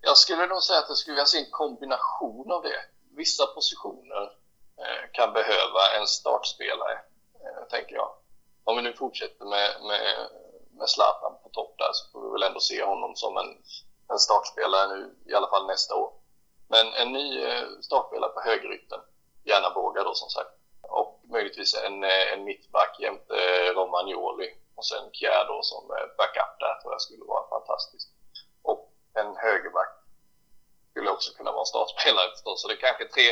Jag 0.00 0.16
skulle 0.16 0.46
nog 0.46 0.62
säga 0.62 0.78
att 0.78 0.88
det 0.88 0.96
skulle 0.96 1.14
vilja 1.14 1.26
se 1.26 1.38
en 1.38 1.50
kombination 1.50 2.52
av 2.52 2.62
det. 2.62 2.80
Vissa 3.16 3.46
positioner 3.46 4.22
eh, 4.82 5.02
kan 5.12 5.32
behöva 5.32 5.82
en 6.00 6.06
startspelare, 6.06 6.92
eh, 7.42 7.62
tänker 7.70 7.94
jag. 7.94 8.10
Om 8.64 8.76
vi 8.76 8.82
nu 8.82 8.92
fortsätter 8.92 9.44
med, 9.44 9.68
med, 9.88 10.28
med 10.78 10.88
Zlatan 10.88 11.32
på 11.42 11.48
topp 11.48 11.74
där 11.78 11.92
så 11.92 12.10
får 12.12 12.24
vi 12.24 12.32
väl 12.32 12.48
ändå 12.48 12.60
se 12.60 12.84
honom 12.84 13.12
som 13.14 13.36
en, 13.36 13.50
en 14.12 14.18
startspelare 14.18 14.88
nu, 14.88 15.14
i 15.26 15.34
alla 15.34 15.50
fall 15.50 15.66
nästa 15.66 15.94
år. 15.94 16.12
Men 16.68 16.86
en 16.94 17.12
ny 17.12 17.44
eh, 17.44 17.64
startspelare 17.80 18.30
på 18.30 18.40
högerytten, 18.40 19.00
gärna 19.44 19.70
Båga 19.70 20.02
då 20.02 20.14
som 20.14 20.28
sagt 20.28 20.50
och 20.82 21.20
möjligtvis 21.32 21.74
en, 21.74 22.04
eh, 22.04 22.32
en 22.32 22.44
mittback 22.44 22.96
jämte 23.00 23.34
eh, 23.34 23.74
Romagnoli 23.74 24.48
och 24.76 24.86
sen 24.90 25.04
Kjär 25.12 25.44
då 25.52 25.58
som 25.62 25.82
eh, 25.96 26.06
backup 26.18 26.52
där 26.62 26.74
tror 26.80 26.92
jag 26.94 27.02
skulle 27.06 27.24
vara 27.34 27.44
fantastiskt. 27.54 28.08
Och 28.70 28.80
en 29.20 29.30
högerback 29.44 29.92
skulle 30.90 31.10
också 31.10 31.28
kunna 31.38 31.52
vara 31.52 31.64
startspelare 31.64 32.30
förstås. 32.34 32.62
Så 32.62 32.68
det 32.68 32.74
är 32.74 32.82
kanske 32.88 33.04
tre, 33.16 33.26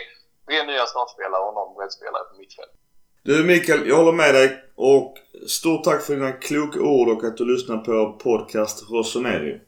tre 0.46 0.56
nya 0.70 0.86
startspelare 0.86 1.42
och 1.46 1.54
någon 1.54 1.76
breddspelare 1.76 2.24
på 2.30 2.34
mittfält. 2.40 2.74
Du 3.22 3.44
Mikael, 3.44 3.88
jag 3.88 3.96
håller 3.96 4.12
med 4.12 4.34
dig 4.34 4.64
och 4.76 5.18
stort 5.48 5.84
tack 5.84 6.02
för 6.02 6.12
dina 6.14 6.32
kloka 6.32 6.80
ord 6.80 7.08
och 7.08 7.24
att 7.24 7.36
du 7.36 7.44
lyssnar 7.54 7.78
på 7.78 8.18
podcast 8.18 8.90
Rossoneri. 8.90 9.60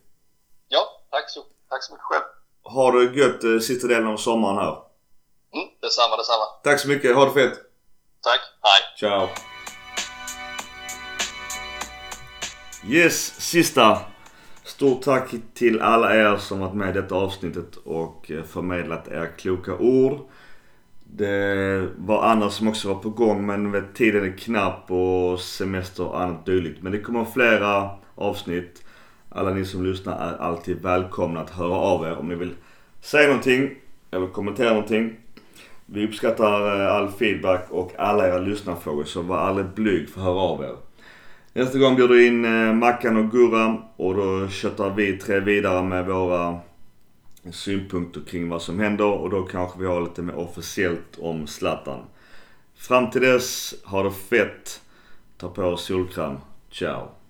Ja, 0.69 0.83
tack 1.11 1.31
så, 1.31 1.41
tack 1.71 1.83
så 1.85 1.93
mycket 1.93 2.05
själv. 2.05 2.25
Ha 2.63 2.91
det 2.91 3.05
gött 3.21 3.63
sista 3.63 3.87
delen 3.87 4.07
av 4.07 4.17
sommaren 4.17 4.57
här. 4.57 4.77
Mm, 5.55 5.69
detsamma, 5.81 6.17
detsamma. 6.17 6.45
Tack 6.63 6.81
så 6.81 6.89
mycket. 6.89 7.17
Ha 7.17 7.25
det 7.25 7.33
fett. 7.33 7.59
Tack. 8.23 8.41
Hej. 8.63 8.83
Ciao. 8.99 9.52
Yes, 12.89 13.41
sista. 13.41 13.99
Stort 14.65 15.03
tack 15.03 15.35
till 15.55 15.81
alla 15.81 16.17
er 16.17 16.37
som 16.37 16.61
varit 16.61 16.75
med 16.75 16.89
i 16.91 16.93
detta 16.93 17.15
avsnittet 17.15 17.77
och 17.77 18.31
eh, 18.31 18.43
förmedlat 18.43 19.09
era 19.09 19.27
kloka 19.27 19.77
ord. 19.77 20.19
Det 21.05 21.89
var 21.97 22.23
andra 22.23 22.51
som 22.51 22.69
också 22.69 22.89
var 22.89 22.95
på 22.95 23.11
gång 23.11 23.47
men 23.47 23.73
vet, 23.73 23.95
tiden 23.95 24.25
är 24.25 24.39
knapp 24.39 24.91
och 24.91 25.41
semester 25.41 26.07
och 26.07 26.23
annat 26.23 26.47
dylikt. 26.47 26.83
Men 26.83 26.93
det 26.93 26.99
kommer 26.99 27.25
flera 27.25 27.91
avsnitt. 28.15 28.85
Alla 29.29 29.51
ni 29.51 29.65
som 29.65 29.85
lyssnar 29.85 30.29
är 30.29 30.37
alltid 30.37 30.83
välkomna 30.83 31.41
att 31.41 31.51
höra 31.51 31.75
av 31.75 32.07
er 32.07 32.19
om 32.19 32.29
ni 32.29 32.35
vill 32.35 32.55
säga 33.01 33.27
någonting 33.27 33.71
eller 34.11 34.27
kommentera 34.27 34.71
någonting. 34.71 35.17
Vi 35.87 36.07
uppskattar 36.07 36.81
eh, 36.81 36.95
all 36.95 37.09
feedback 37.11 37.67
och 37.71 37.93
alla 37.99 38.29
era 38.29 38.39
lyssnarfrågor 38.39 39.05
så 39.05 39.23
var 39.23 39.39
aldrig 39.39 39.67
blyg 39.67 40.09
för 40.09 40.21
att 40.21 40.27
höra 40.27 40.41
av 40.41 40.63
er. 40.63 40.92
Nästa 41.55 41.79
gång 41.79 41.97
bjuder 41.97 42.15
du 42.15 42.27
in 42.27 42.45
eh, 42.45 42.75
Mackan 42.75 43.17
och 43.17 43.31
Gurra 43.31 43.83
och 43.97 44.15
då 44.15 44.49
köttar 44.49 44.91
vi 44.91 45.19
tre 45.19 45.41
vidare 45.41 45.83
med 45.83 46.07
våra 46.07 46.59
synpunkter 47.51 48.21
kring 48.21 48.49
vad 48.49 48.63
som 48.63 48.81
händer 48.81 49.05
och 49.05 49.31
då 49.31 49.43
kanske 49.43 49.79
vi 49.79 49.87
har 49.87 50.01
lite 50.01 50.23
mer 50.23 50.35
officiellt 50.35 51.19
om 51.19 51.47
Zlatan. 51.47 52.01
Fram 52.77 53.11
till 53.11 53.21
dess, 53.21 53.75
ha 53.85 54.03
det 54.03 54.11
fett. 54.11 54.81
Ta 55.37 55.49
på 55.49 55.77
solkräm. 55.77 56.37
Ciao. 56.71 57.22